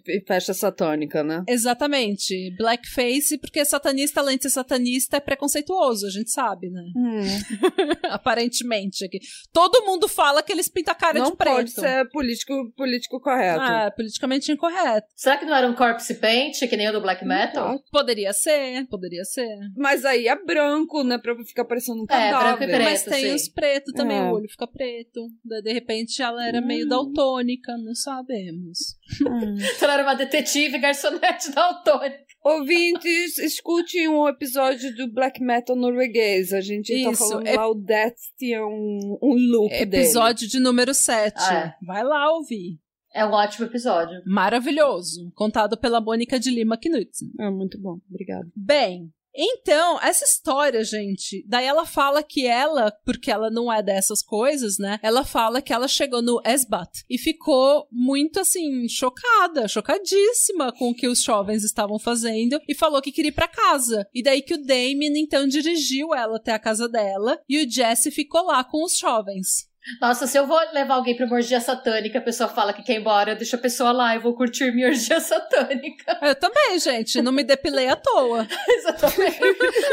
e 0.07 0.23
festa 0.27 0.53
satânica, 0.53 1.23
né? 1.23 1.43
Exatamente. 1.47 2.55
Blackface, 2.57 3.37
porque 3.39 3.65
satanista, 3.65 4.19
além 4.19 4.37
de 4.37 4.43
ser 4.43 4.49
satanista, 4.49 5.17
é 5.17 5.19
preconceituoso, 5.19 6.05
a 6.05 6.09
gente 6.09 6.31
sabe, 6.31 6.69
né? 6.69 6.83
Aparentemente. 8.09 9.05
Aqui. 9.05 9.19
Todo 9.51 9.85
mundo 9.85 10.07
fala 10.07 10.43
que 10.43 10.51
eles 10.51 10.67
pintam 10.69 10.91
a 10.91 10.95
cara 10.95 11.19
não 11.19 11.31
de 11.31 11.37
preto. 11.37 11.55
pode 11.55 11.71
ser 11.71 12.09
político, 12.09 12.71
político 12.75 13.19
correto. 13.19 13.61
Ah, 13.61 13.85
é 13.85 13.91
politicamente 13.91 14.51
incorreto. 14.51 15.07
Será 15.15 15.37
que 15.37 15.45
não 15.45 15.55
era 15.55 15.67
um 15.67 15.75
corpse 15.75 16.15
paint, 16.15 16.59
que 16.59 16.77
nem 16.77 16.89
o 16.89 16.93
do 16.93 17.01
black 17.01 17.25
metal? 17.25 17.79
Poderia 17.91 18.33
ser, 18.33 18.85
poderia 18.87 19.23
ser. 19.23 19.47
Mas 19.75 20.03
aí 20.05 20.27
é 20.27 20.35
branco, 20.35 21.03
né? 21.03 21.17
Pra 21.21 21.35
ficar 21.43 21.65
parecendo 21.65 22.01
um 22.01 22.05
É, 22.05 22.31
cadáver. 22.31 22.67
e 22.69 22.71
preto. 22.71 22.83
Mas 22.83 23.03
tem 23.03 23.25
sim. 23.29 23.33
os 23.35 23.47
pretos 23.47 23.93
também, 23.93 24.17
É. 24.17 24.23
o 24.23 24.33
olho 24.33 24.49
fica 24.49 24.67
preto. 24.67 25.27
De 25.43 25.71
repente 25.73 26.21
ela 26.21 26.45
era 26.47 26.61
meio 26.61 26.85
Hum. 26.85 26.89
daltônica, 26.89 27.77
não 27.77 27.93
sabemos. 27.95 28.97
Hum. 29.21 29.55
Ela 29.81 29.93
era 29.93 30.03
uma 30.03 30.15
detetive 30.15 30.77
garçonete 30.79 31.51
da 31.55 31.65
Autônica. 31.65 32.31
Ouvintes, 32.43 33.37
escute 33.37 34.07
um 34.07 34.27
episódio 34.27 34.95
do 34.95 35.07
black 35.11 35.41
metal 35.43 35.75
norueguês. 35.75 36.51
A 36.53 36.59
gente 36.61 36.91
tá 37.03 37.11
Isso, 37.11 37.27
falando 37.29 37.47
é- 37.47 37.55
lá, 37.55 37.67
o 37.69 37.75
Death 37.75 38.17
tinha 38.37 38.65
um, 38.65 39.17
um 39.21 39.33
look 39.35 39.69
dele. 39.85 40.03
Episódio 40.03 40.47
de 40.47 40.59
número 40.59 40.93
7. 40.93 41.35
Ah, 41.37 41.75
Vai 41.85 42.03
lá 42.03 42.33
ouvir. 42.33 42.79
É 43.13 43.25
um 43.25 43.31
ótimo 43.31 43.65
episódio. 43.67 44.21
Maravilhoso. 44.25 45.31
Contado 45.35 45.77
pela 45.77 45.99
Mônica 45.99 46.39
de 46.39 46.49
Lima 46.49 46.77
Knudsen. 46.77 47.29
É 47.39 47.49
muito 47.49 47.79
bom, 47.79 47.99
obrigada. 48.09 48.47
Bem, 48.55 49.11
então, 49.35 49.99
essa 50.01 50.25
história, 50.25 50.83
gente, 50.83 51.45
daí 51.47 51.65
ela 51.65 51.85
fala 51.85 52.21
que 52.21 52.45
ela, 52.45 52.91
porque 53.05 53.31
ela 53.31 53.49
não 53.49 53.71
é 53.71 53.81
dessas 53.81 54.21
coisas, 54.21 54.77
né? 54.77 54.99
Ela 55.01 55.23
fala 55.23 55.61
que 55.61 55.71
ela 55.73 55.87
chegou 55.87 56.21
no 56.21 56.41
Esbat 56.45 57.03
e 57.09 57.17
ficou 57.17 57.87
muito 57.91 58.39
assim, 58.39 58.87
chocada, 58.89 59.67
chocadíssima 59.67 60.73
com 60.73 60.89
o 60.89 60.95
que 60.95 61.07
os 61.07 61.21
jovens 61.21 61.63
estavam 61.63 61.97
fazendo 61.97 62.59
e 62.67 62.75
falou 62.75 63.01
que 63.01 63.11
queria 63.11 63.29
ir 63.29 63.33
pra 63.33 63.47
casa. 63.47 64.05
E 64.13 64.21
daí 64.21 64.41
que 64.41 64.53
o 64.53 64.63
Damien 64.63 65.17
então 65.17 65.47
dirigiu 65.47 66.13
ela 66.13 66.37
até 66.37 66.51
a 66.51 66.59
casa 66.59 66.89
dela 66.89 67.39
e 67.47 67.63
o 67.63 67.69
Jesse 67.69 68.11
ficou 68.11 68.45
lá 68.45 68.63
com 68.63 68.83
os 68.83 68.97
jovens. 68.97 69.70
Nossa, 69.99 70.27
se 70.27 70.37
eu 70.37 70.45
vou 70.45 70.59
levar 70.73 70.95
alguém 70.95 71.15
pra 71.15 71.25
uma 71.25 71.35
orgia 71.35 71.59
satânica, 71.59 72.19
a 72.19 72.21
pessoa 72.21 72.47
fala 72.47 72.71
que 72.71 72.83
quer 72.83 72.93
ir 72.93 72.97
embora, 72.99 73.35
deixa 73.35 73.55
a 73.55 73.59
pessoa 73.59 73.91
lá, 73.91 74.15
eu 74.15 74.21
vou 74.21 74.35
curtir 74.35 74.71
minha 74.71 74.87
orgia 74.87 75.19
satânica. 75.19 76.19
Eu 76.21 76.35
também, 76.35 76.77
gente, 76.79 77.21
não 77.21 77.31
me 77.31 77.43
depilei 77.43 77.87
à 77.87 77.95
toa. 77.95 78.47
Exatamente. 78.69 79.39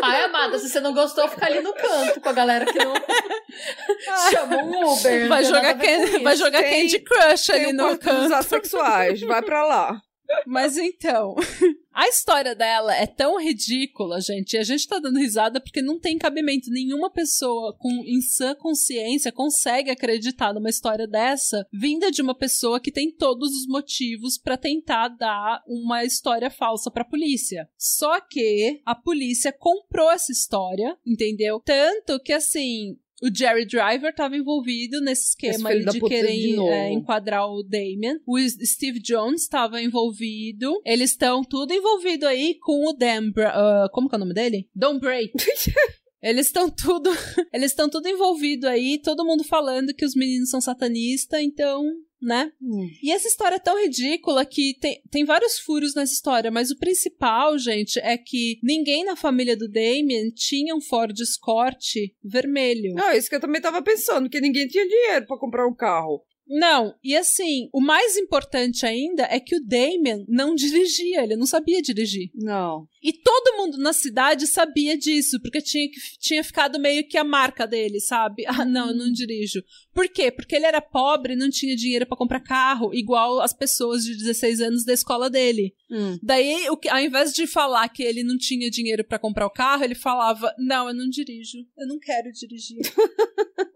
Ai, 0.02 0.24
amada, 0.24 0.58
se 0.58 0.68
você 0.68 0.80
não 0.80 0.92
gostou, 0.92 1.26
fica 1.28 1.46
ali 1.46 1.60
no 1.60 1.72
canto 1.72 2.20
com 2.20 2.28
a 2.28 2.32
galera 2.32 2.66
que 2.66 2.78
não. 2.78 2.94
Chama 4.30 4.56
um 4.62 4.92
Uber. 4.92 5.28
Vai 5.28 5.44
jogar, 5.44 5.74
can... 5.74 6.22
Vai 6.22 6.36
jogar 6.36 6.62
Tem- 6.62 6.82
Candy 6.82 6.98
Crush 7.00 7.50
ali 7.50 7.72
no 7.72 7.98
canto. 7.98 8.34
assexuais, 8.34 9.20
vai 9.22 9.42
pra 9.42 9.64
lá. 9.64 10.00
Mas 10.46 10.76
então, 10.76 11.34
a 11.92 12.08
história 12.08 12.54
dela 12.54 12.94
é 12.94 13.06
tão 13.06 13.40
ridícula, 13.40 14.20
gente, 14.20 14.54
e 14.54 14.58
a 14.58 14.62
gente 14.62 14.86
tá 14.86 14.98
dando 14.98 15.18
risada 15.18 15.60
porque 15.60 15.82
não 15.82 15.98
tem 15.98 16.18
cabimento. 16.18 16.70
Nenhuma 16.70 17.10
pessoa 17.10 17.74
com 17.78 17.90
em 18.06 18.20
sã 18.20 18.54
consciência 18.54 19.32
consegue 19.32 19.90
acreditar 19.90 20.52
numa 20.52 20.70
história 20.70 21.06
dessa, 21.06 21.66
vinda 21.72 22.10
de 22.10 22.22
uma 22.22 22.34
pessoa 22.34 22.80
que 22.80 22.92
tem 22.92 23.10
todos 23.10 23.50
os 23.56 23.66
motivos 23.66 24.38
pra 24.38 24.56
tentar 24.56 25.08
dar 25.08 25.62
uma 25.66 26.04
história 26.04 26.50
falsa 26.50 26.90
pra 26.90 27.04
polícia. 27.04 27.68
Só 27.76 28.20
que 28.20 28.80
a 28.84 28.94
polícia 28.94 29.52
comprou 29.52 30.10
essa 30.10 30.32
história, 30.32 30.96
entendeu? 31.06 31.60
Tanto 31.64 32.20
que 32.20 32.32
assim, 32.32 32.98
o 33.22 33.34
Jerry 33.34 33.66
Driver 33.66 34.10
estava 34.10 34.36
envolvido 34.36 35.00
nesse 35.00 35.30
esquema 35.30 35.70
aí 35.70 35.84
de 35.84 35.90
de 35.90 36.00
querer 36.00 36.56
novo. 36.56 36.70
é, 36.70 36.92
enquadrar 36.92 37.46
o 37.46 37.62
Damien. 37.62 38.20
O 38.26 38.38
Steve 38.38 39.00
Jones 39.00 39.42
estava 39.42 39.82
envolvido. 39.82 40.80
Eles 40.84 41.10
estão 41.10 41.42
tudo 41.42 41.72
envolvido 41.72 42.26
aí 42.26 42.56
com 42.60 42.86
o 42.88 42.92
Dan. 42.92 43.30
Bra 43.30 43.50
ah, 43.54 43.88
como 43.92 44.08
que 44.08 44.14
é 44.14 44.16
o 44.16 44.20
nome 44.20 44.34
dele? 44.34 44.68
Don 44.74 44.98
Bray. 44.98 45.30
Eles 46.20 46.46
estão 46.46 46.68
tudo, 46.68 47.10
eles 47.54 47.70
estão 47.70 47.88
tudo 47.88 48.08
envolvido 48.08 48.66
aí, 48.66 49.00
todo 49.00 49.24
mundo 49.24 49.44
falando 49.44 49.94
que 49.94 50.04
os 50.04 50.16
meninos 50.16 50.50
são 50.50 50.60
satanistas, 50.60 51.40
então, 51.40 51.84
né? 52.20 52.52
E 53.02 53.12
essa 53.12 53.28
história 53.28 53.56
é 53.56 53.60
tão 53.60 53.80
ridícula 53.80 54.44
que 54.44 54.76
tem, 54.80 55.02
tem 55.10 55.24
vários 55.24 55.58
furos 55.58 55.94
nessa 55.94 56.12
história, 56.12 56.50
mas 56.50 56.70
o 56.70 56.78
principal, 56.78 57.58
gente, 57.58 57.98
é 58.00 58.16
que 58.18 58.58
ninguém 58.62 59.04
na 59.04 59.16
família 59.16 59.56
do 59.56 59.68
Damien 59.68 60.30
tinha 60.30 60.74
um 60.74 60.80
Ford 60.80 61.18
Escort 61.18 61.94
vermelho. 62.22 62.94
Não, 62.94 63.12
isso 63.12 63.28
que 63.28 63.36
eu 63.36 63.40
também 63.40 63.60
tava 63.60 63.82
pensando, 63.82 64.28
que 64.28 64.40
ninguém 64.40 64.66
tinha 64.66 64.86
dinheiro 64.86 65.26
pra 65.26 65.38
comprar 65.38 65.66
um 65.66 65.74
carro. 65.74 66.22
Não, 66.48 66.94
e 67.04 67.14
assim, 67.14 67.68
o 67.72 67.80
mais 67.80 68.16
importante 68.16 68.86
ainda 68.86 69.24
é 69.24 69.38
que 69.38 69.54
o 69.54 69.62
Damien 69.62 70.24
não 70.26 70.54
dirigia, 70.54 71.22
ele 71.22 71.36
não 71.36 71.46
sabia 71.46 71.82
dirigir. 71.82 72.30
Não. 72.34 72.88
E 73.02 73.12
todo 73.12 73.56
mundo 73.56 73.78
na 73.78 73.92
cidade 73.92 74.46
sabia 74.46 74.96
disso, 74.96 75.40
porque 75.40 75.60
tinha, 75.60 75.88
tinha 76.18 76.42
ficado 76.42 76.80
meio 76.80 77.06
que 77.06 77.18
a 77.18 77.24
marca 77.24 77.66
dele, 77.66 78.00
sabe? 78.00 78.44
Ah, 78.46 78.64
não, 78.64 78.88
eu 78.88 78.96
não 78.96 79.12
dirijo. 79.12 79.62
Por 79.92 80.08
quê? 80.08 80.30
Porque 80.30 80.56
ele 80.56 80.66
era 80.66 80.80
pobre 80.80 81.34
e 81.34 81.36
não 81.36 81.50
tinha 81.50 81.76
dinheiro 81.76 82.06
para 82.06 82.16
comprar 82.16 82.40
carro, 82.40 82.94
igual 82.94 83.40
as 83.40 83.52
pessoas 83.52 84.04
de 84.04 84.16
16 84.16 84.60
anos 84.60 84.84
da 84.84 84.92
escola 84.92 85.28
dele. 85.28 85.74
Hum. 85.90 86.18
Daí, 86.22 86.68
o 86.70 86.78
ao 86.88 87.00
invés 87.00 87.32
de 87.32 87.46
falar 87.46 87.88
que 87.88 88.02
ele 88.02 88.22
não 88.22 88.38
tinha 88.38 88.70
dinheiro 88.70 89.04
para 89.04 89.18
comprar 89.18 89.46
o 89.46 89.50
carro, 89.50 89.84
ele 89.84 89.94
falava: 89.94 90.54
Não, 90.58 90.88
eu 90.88 90.94
não 90.94 91.08
dirijo. 91.08 91.58
Eu 91.76 91.86
não 91.86 91.98
quero 91.98 92.32
dirigir. 92.32 92.78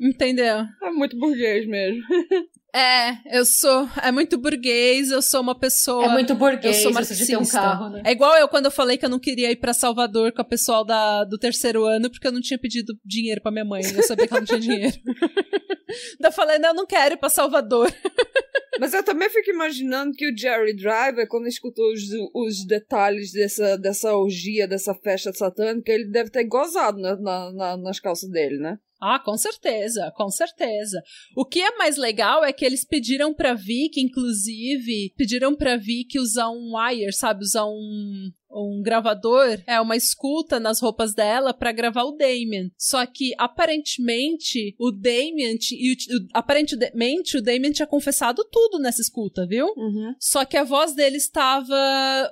Entendeu? 0.00 0.64
É 0.82 0.90
muito 0.90 1.18
burguês 1.18 1.66
mesmo. 1.66 2.02
É, 2.74 3.38
eu 3.38 3.46
sou. 3.46 3.88
É 4.02 4.12
muito 4.12 4.36
burguês, 4.36 5.10
eu 5.10 5.22
sou 5.22 5.40
uma 5.40 5.58
pessoa. 5.58 6.04
É 6.04 6.08
muito 6.10 6.34
burguês 6.34 6.76
eu 6.76 6.82
sou 6.82 6.92
você 6.92 7.14
de 7.14 7.26
ter 7.26 7.34
um 7.34 7.38
marxista. 7.38 7.60
carro, 7.60 7.88
né? 7.88 8.02
É 8.04 8.12
igual 8.12 8.36
eu 8.36 8.46
quando 8.46 8.66
eu 8.66 8.70
falei 8.70 8.98
que 8.98 9.06
eu 9.06 9.08
não 9.08 9.18
queria 9.18 9.50
ir 9.50 9.56
pra 9.56 9.72
Salvador 9.72 10.32
com 10.32 10.42
a 10.42 10.44
pessoal 10.44 10.84
da, 10.84 11.24
do 11.24 11.38
terceiro 11.38 11.86
ano 11.86 12.10
porque 12.10 12.26
eu 12.26 12.32
não 12.32 12.42
tinha 12.42 12.58
pedido 12.58 12.92
dinheiro 13.02 13.40
pra 13.40 13.50
minha 13.50 13.64
mãe. 13.64 13.80
Eu 13.82 14.02
sabia 14.02 14.28
que 14.28 14.34
ela 14.34 14.42
não 14.42 14.46
tinha 14.46 14.60
dinheiro. 14.60 14.94
Daí 16.20 16.28
eu 16.28 16.32
falei, 16.32 16.58
não, 16.58 16.68
eu 16.68 16.74
não 16.74 16.86
quero 16.86 17.14
ir 17.14 17.16
pra 17.16 17.30
Salvador. 17.30 17.90
Mas 18.80 18.94
eu 18.94 19.02
também 19.02 19.28
fico 19.30 19.50
imaginando 19.50 20.12
que 20.14 20.30
o 20.30 20.36
Jerry 20.36 20.74
Driver, 20.74 21.26
quando 21.28 21.46
escutou 21.46 21.92
os, 21.92 22.02
os 22.34 22.64
detalhes 22.66 23.32
dessa, 23.32 23.76
dessa 23.76 24.14
orgia, 24.16 24.66
dessa 24.68 24.94
festa 24.94 25.32
satânica, 25.32 25.92
ele 25.92 26.06
deve 26.10 26.30
ter 26.30 26.44
gozado 26.44 26.98
na, 26.98 27.16
na- 27.16 27.52
na- 27.52 27.76
nas 27.76 27.98
calças 28.00 28.30
dele, 28.30 28.58
né? 28.58 28.78
Ah, 29.00 29.20
com 29.24 29.36
certeza, 29.38 30.12
com 30.16 30.28
certeza. 30.28 31.00
O 31.36 31.44
que 31.44 31.60
é 31.60 31.76
mais 31.76 31.96
legal 31.96 32.44
é 32.44 32.52
que 32.52 32.64
eles 32.64 32.84
pediram 32.84 33.32
pra 33.32 33.54
Vicky, 33.54 34.00
inclusive, 34.00 35.12
pediram 35.16 35.54
pra 35.54 35.76
Vicky 35.76 36.18
usar 36.18 36.50
um 36.50 36.72
wire, 36.76 37.12
sabe? 37.12 37.42
Usar 37.42 37.64
um, 37.66 38.28
um 38.50 38.80
gravador, 38.82 39.60
é, 39.66 39.80
uma 39.80 39.96
escuta 39.96 40.58
nas 40.58 40.80
roupas 40.80 41.14
dela 41.14 41.52
pra 41.52 41.72
gravar 41.72 42.04
o 42.04 42.12
Damien. 42.16 42.70
Só 42.78 43.04
que, 43.06 43.32
aparentemente, 43.36 44.74
o 44.78 44.90
Damien, 44.90 45.56
e 45.72 45.92
o- 45.92 46.28
aparentemente, 46.32 47.36
o 47.36 47.42
Damien 47.42 47.72
tinha 47.72 47.86
confessado 47.86 48.44
tudo 48.50 48.78
nessa 48.78 49.00
escuta, 49.02 49.46
viu? 49.46 49.66
Uhum. 49.76 50.14
Só 50.18 50.44
que 50.44 50.56
a 50.56 50.64
voz 50.64 50.94
dele 50.94 51.16
estava 51.16 51.76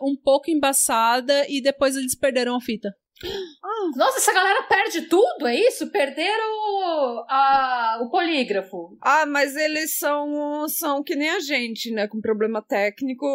um 0.03 0.17
pouco 0.17 0.51
embaçada 0.51 1.47
e 1.49 1.61
depois 1.61 1.97
eles 1.97 2.15
perderam 2.15 2.57
a 2.57 2.61
fita. 2.61 2.95
Nossa, 3.97 4.19
essa 4.19 4.33
galera 4.33 4.63
perde 4.65 5.03
tudo, 5.03 5.47
é 5.47 5.55
isso? 5.55 5.91
Perderam 5.91 7.25
a, 7.29 7.99
o 8.03 8.11
polígrafo. 8.11 8.97
Ah, 9.01 9.25
mas 9.25 9.57
eles 9.57 9.99
são, 9.99 10.69
são 10.69 11.03
que 11.03 11.17
nem 11.17 11.31
a 11.31 11.41
gente, 11.41 11.91
né? 11.91 12.07
Com 12.07 12.21
problema 12.21 12.61
técnico 12.61 13.27